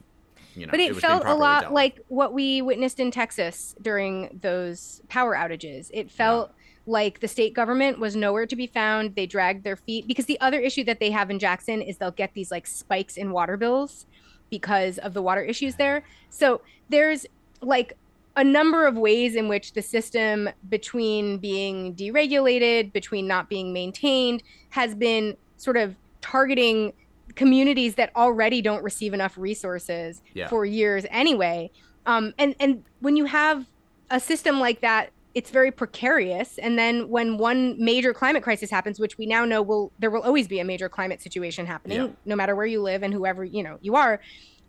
you 0.55 0.67
know. 0.67 0.71
but 0.71 0.81
it, 0.81 0.95
was 0.95 1.01
felt 1.03 1.25
a 1.25 1.35
lot 1.35 1.63
dealt 1.63 1.73
like 1.75 2.01
what 2.09 2.33
we 2.33 2.61
witnessed 2.63 3.01
in 3.01 3.11
Texas 3.11 3.75
during 3.81 4.39
those 4.43 5.01
power 5.09 5.35
outages. 5.35 5.91
It 5.93 6.11
felt 6.11 6.53
like 6.87 7.21
the 7.21 7.29
state 7.29 7.55
government 7.55 7.99
was 7.99 8.17
nowhere 8.17 8.47
to 8.47 8.57
be 8.57 8.67
found. 8.67 9.15
They 9.15 9.27
dragged 9.27 9.65
their 9.65 9.77
feet 9.77 10.07
because 10.07 10.27
the 10.27 10.41
other 10.41 10.59
issue 10.59 10.85
that 10.85 10.99
they 11.01 11.11
have 11.11 11.31
in 11.31 11.39
Jackson 11.39 11.83
is 11.83 11.99
they'll 11.99 12.11
get 12.11 12.35
these 12.35 12.51
like 12.51 12.67
spikes 12.67 13.17
in 13.17 13.31
water 13.33 13.57
bills 13.57 14.07
because 14.51 14.99
of 14.99 15.15
the 15.15 15.23
water 15.23 15.43
issues 15.43 15.77
there. 15.77 16.03
So 16.31 16.63
there's 16.89 17.27
like 17.61 17.97
a 18.37 18.45
number 18.45 18.87
of 18.87 18.97
ways 18.97 19.35
in 19.37 19.49
which 19.49 19.73
the 19.75 19.83
system 19.83 20.49
between 20.69 21.39
being 21.39 21.95
deregulated, 21.95 22.93
between 22.93 23.27
not 23.27 23.49
being 23.49 23.73
maintained, 23.73 24.43
has 24.71 24.95
been 24.95 25.37
sort 25.57 25.77
of 25.77 25.95
targeting 26.21 26.93
communities 27.37 27.95
that 27.97 28.11
already 28.17 28.61
don't 28.63 28.83
receive 28.83 29.15
enough 29.15 29.37
resources 29.39 30.23
Yeah. 30.35 30.49
for 30.49 30.65
years 30.65 31.07
anyway. 31.11 31.71
Um, 32.07 32.33
and 32.39 32.55
and 32.59 32.83
when 33.01 33.17
you 33.17 33.27
have 33.27 33.67
a 34.11 34.19
system 34.19 34.59
like 34.59 34.81
that 34.81 35.11
it's 35.35 35.51
very 35.51 35.71
precarious. 35.71 36.59
And 36.59 36.79
then 36.79 37.09
when 37.09 37.39
one 37.39 37.77
major 37.83 38.13
climate 38.13 38.43
crisis 38.43 38.71
happens 38.71 38.99
which 38.99 39.19
we 39.19 39.27
now 39.27 39.45
know 39.45 39.63
will 39.63 39.93
there 39.99 40.11
will 40.11 40.23
always 40.23 40.49
be 40.49 40.59
a 40.59 40.65
major 40.65 40.89
climate 40.89 41.23
situation 41.23 41.67
happening 41.67 41.99
yeah. 41.99 42.09
no 42.25 42.37
matter 42.37 42.57
where 42.57 42.67
you 42.67 42.83
live 42.83 43.03
and 43.03 43.15
whoever 43.15 43.45
you 43.45 43.63
know 43.63 43.79
you 43.81 43.95
are 43.95 44.21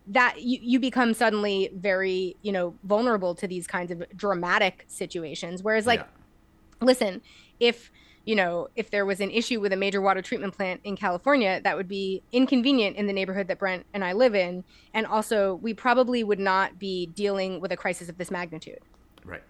that 0.08 0.42
you, 0.42 0.58
you 0.60 0.80
become 0.80 1.14
suddenly 1.14 1.70
very 1.74 2.36
you 2.42 2.52
know 2.52 2.74
vulnerable 2.84 3.34
to 3.34 3.46
these 3.48 3.66
kinds 3.66 3.90
of 3.90 4.04
dramatic 4.16 4.84
situations. 4.88 5.62
Whereas 5.62 5.86
like 5.86 6.00
yeah. 6.00 6.86
listen 6.86 7.22
if 7.58 7.90
you 8.24 8.36
know 8.36 8.68
if 8.76 8.90
there 8.90 9.04
was 9.04 9.20
an 9.20 9.32
issue 9.32 9.60
with 9.60 9.72
a 9.72 9.76
major 9.76 10.00
water 10.00 10.22
treatment 10.22 10.56
plant 10.56 10.80
in 10.84 10.94
california 10.94 11.60
that 11.64 11.76
would 11.76 11.88
be 11.88 12.22
inconvenient 12.30 12.96
in 12.96 13.08
the 13.08 13.12
neighborhood 13.12 13.48
that 13.48 13.58
brent 13.58 13.84
and 13.92 14.04
i 14.04 14.12
live 14.12 14.36
in. 14.36 14.62
And 14.94 15.06
also 15.06 15.56
we 15.56 15.74
probably 15.74 16.22
would 16.22 16.38
not 16.38 16.78
be 16.78 17.06
dealing 17.06 17.60
with 17.60 17.72
a 17.72 17.76
crisis 17.76 18.08
of 18.08 18.18
this 18.18 18.30
magnitude. 18.30 18.78
Right 19.24 19.42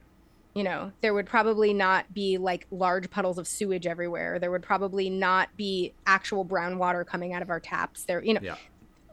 you 0.55 0.63
know 0.63 0.93
there 1.01 1.15
would 1.15 1.27
probably 1.27 1.73
not 1.73 2.13
be 2.13 2.39
like 2.39 2.67
large 2.71 3.11
puddles 3.11 3.39
of 3.39 3.47
sewage 3.47 3.87
everywhere 3.87 4.39
there 4.39 4.51
would 4.51 4.63
probably 4.63 5.09
not 5.09 5.49
be 5.57 5.93
actual 6.07 6.45
brown 6.45 6.79
water 6.79 7.05
coming 7.05 7.33
out 7.33 7.43
of 7.43 7.51
our 7.51 7.61
taps 7.61 8.05
there 8.05 8.23
you 8.23 8.35
know 8.35 8.41
yeah. 8.43 8.57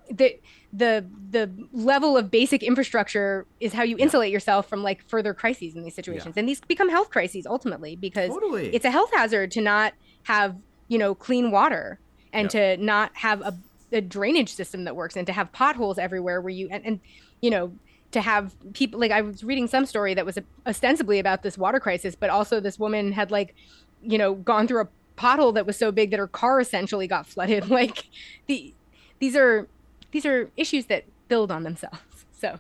the 0.10 0.38
the 0.74 1.06
the 1.32 1.50
level 1.72 2.18
of 2.18 2.30
basic 2.30 2.62
infrastructure 2.62 3.46
is 3.60 3.74
how 3.74 3.84
you 3.84 3.98
insulate 3.98 4.30
yeah. 4.30 4.34
yourself 4.34 4.68
from 4.68 4.84
like 4.84 5.08
further 5.08 5.34
crises 5.34 5.76
in 5.76 5.84
these 5.84 5.96
situations 5.96 6.36
yeah. 6.36 6.40
and 6.42 6.50
these 6.50 6.62
become 6.62 6.90
health 6.90 7.10
crises 7.10 7.48
ultimately 7.48 7.96
because 7.96 8.30
totally. 8.30 8.74
it's 8.76 8.86
a 8.86 8.92
health 8.92 9.12
hazard 9.14 9.50
to 9.52 9.62
not 9.62 9.94
have 10.24 10.56
you 10.88 10.98
know 10.98 11.16
clean 11.16 11.52
water 11.52 12.00
and 12.34 12.50
to 12.50 12.78
not 12.78 13.12
have 13.16 13.42
a, 13.42 13.58
a 13.92 14.02
drainage 14.02 14.54
system 14.54 14.84
that 14.84 14.96
works 14.96 15.16
and 15.16 15.26
to 15.26 15.34
have 15.34 15.52
potholes 15.52 15.98
everywhere 15.98 16.42
where 16.42 16.52
you 16.52 16.68
and, 16.70 16.86
and 16.86 17.00
you 17.42 17.50
know 17.50 17.72
to 18.12 18.22
have 18.22 18.56
people 18.74 19.00
like 19.00 19.12
I 19.12 19.22
was 19.22 19.44
reading 19.44 19.68
some 19.68 19.86
story 19.86 20.14
that 20.14 20.26
was 20.26 20.38
ostensibly 20.66 21.20
about 21.20 21.44
this 21.44 21.58
water 21.58 21.80
crisis, 21.80 22.16
but 22.16 22.30
also 22.30 22.60
this 22.60 22.80
woman 22.80 23.12
had 23.12 23.32
like, 23.32 23.56
you 24.02 24.18
know, 24.18 24.36
gone 24.36 24.68
through 24.68 24.82
a 24.82 24.88
pothole 25.18 25.54
that 25.54 25.66
was 25.66 25.78
so 25.78 25.92
big 25.92 26.12
that 26.12 26.20
her 26.20 26.28
car 26.28 26.60
essentially 26.60 27.08
got 27.08 27.28
flooded. 27.28 27.70
Like 27.70 28.06
the 28.48 28.74
these 29.20 29.36
are 29.36 29.68
these 30.12 30.26
are 30.26 30.50
issues 30.58 30.86
that 30.86 31.06
build 31.28 31.52
on 31.52 31.64
themselves. 31.64 32.00
So 32.32 32.60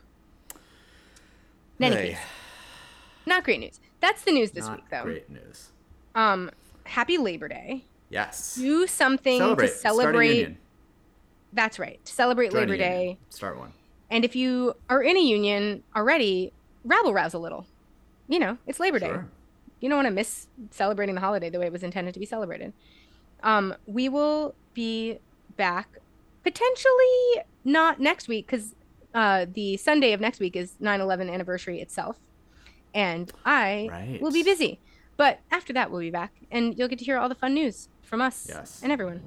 in 1.79 1.85
any 1.85 1.95
hey. 1.95 2.07
case, 2.09 2.19
not 3.25 3.43
great 3.43 3.59
news. 3.59 3.79
That's 4.01 4.23
the 4.23 4.31
news 4.31 4.51
this 4.51 4.65
not 4.65 4.77
week 4.77 4.85
though. 4.91 5.03
Great 5.03 5.29
news. 5.29 5.71
Um 6.13 6.51
happy 6.83 7.17
Labor 7.17 7.47
Day. 7.47 7.85
Yes. 8.09 8.55
Do 8.55 8.85
something 8.87 9.39
celebrate. 9.39 9.67
to 9.67 9.73
celebrate. 9.73 10.57
That's 11.53 11.79
right. 11.79 12.03
To 12.05 12.13
celebrate 12.13 12.51
Join 12.51 12.61
Labor 12.61 12.77
Day. 12.77 13.17
Start 13.29 13.57
one. 13.57 13.73
And 14.09 14.25
if 14.25 14.35
you 14.35 14.75
are 14.89 15.01
in 15.01 15.17
a 15.17 15.21
union 15.21 15.83
already, 15.95 16.51
rabble 16.83 17.13
rouse 17.13 17.33
a 17.33 17.39
little. 17.39 17.65
You 18.27 18.39
know, 18.39 18.57
it's 18.67 18.79
Labor 18.79 18.99
sure. 18.99 19.17
Day. 19.17 19.23
You 19.79 19.89
don't 19.89 19.97
want 19.97 20.07
to 20.07 20.13
miss 20.13 20.47
celebrating 20.71 21.15
the 21.15 21.21
holiday 21.21 21.49
the 21.49 21.59
way 21.59 21.67
it 21.67 21.71
was 21.71 21.83
intended 21.83 22.13
to 22.13 22.19
be 22.19 22.25
celebrated. 22.25 22.73
Um, 23.43 23.75
we 23.85 24.09
will 24.09 24.55
be 24.73 25.19
back 25.55 25.97
potentially 26.43 27.43
not 27.63 27.99
next 27.99 28.27
week 28.27 28.47
because 28.47 28.75
uh, 29.13 29.45
the 29.53 29.77
Sunday 29.77 30.13
of 30.13 30.21
next 30.21 30.39
week 30.39 30.55
is 30.55 30.73
9 30.79 31.01
11 31.01 31.29
anniversary 31.29 31.81
itself. 31.81 32.17
And 32.93 33.31
I 33.45 33.87
right. 33.91 34.21
will 34.21 34.31
be 34.31 34.43
busy. 34.43 34.79
But 35.15 35.39
after 35.51 35.73
that, 35.73 35.91
we'll 35.91 36.01
be 36.01 36.11
back 36.11 36.33
and 36.51 36.77
you'll 36.77 36.87
get 36.87 36.99
to 36.99 37.05
hear 37.05 37.17
all 37.17 37.29
the 37.29 37.35
fun 37.35 37.53
news 37.53 37.89
from 38.03 38.21
us 38.21 38.47
yes. 38.49 38.81
and 38.83 38.91
everyone. 38.91 39.21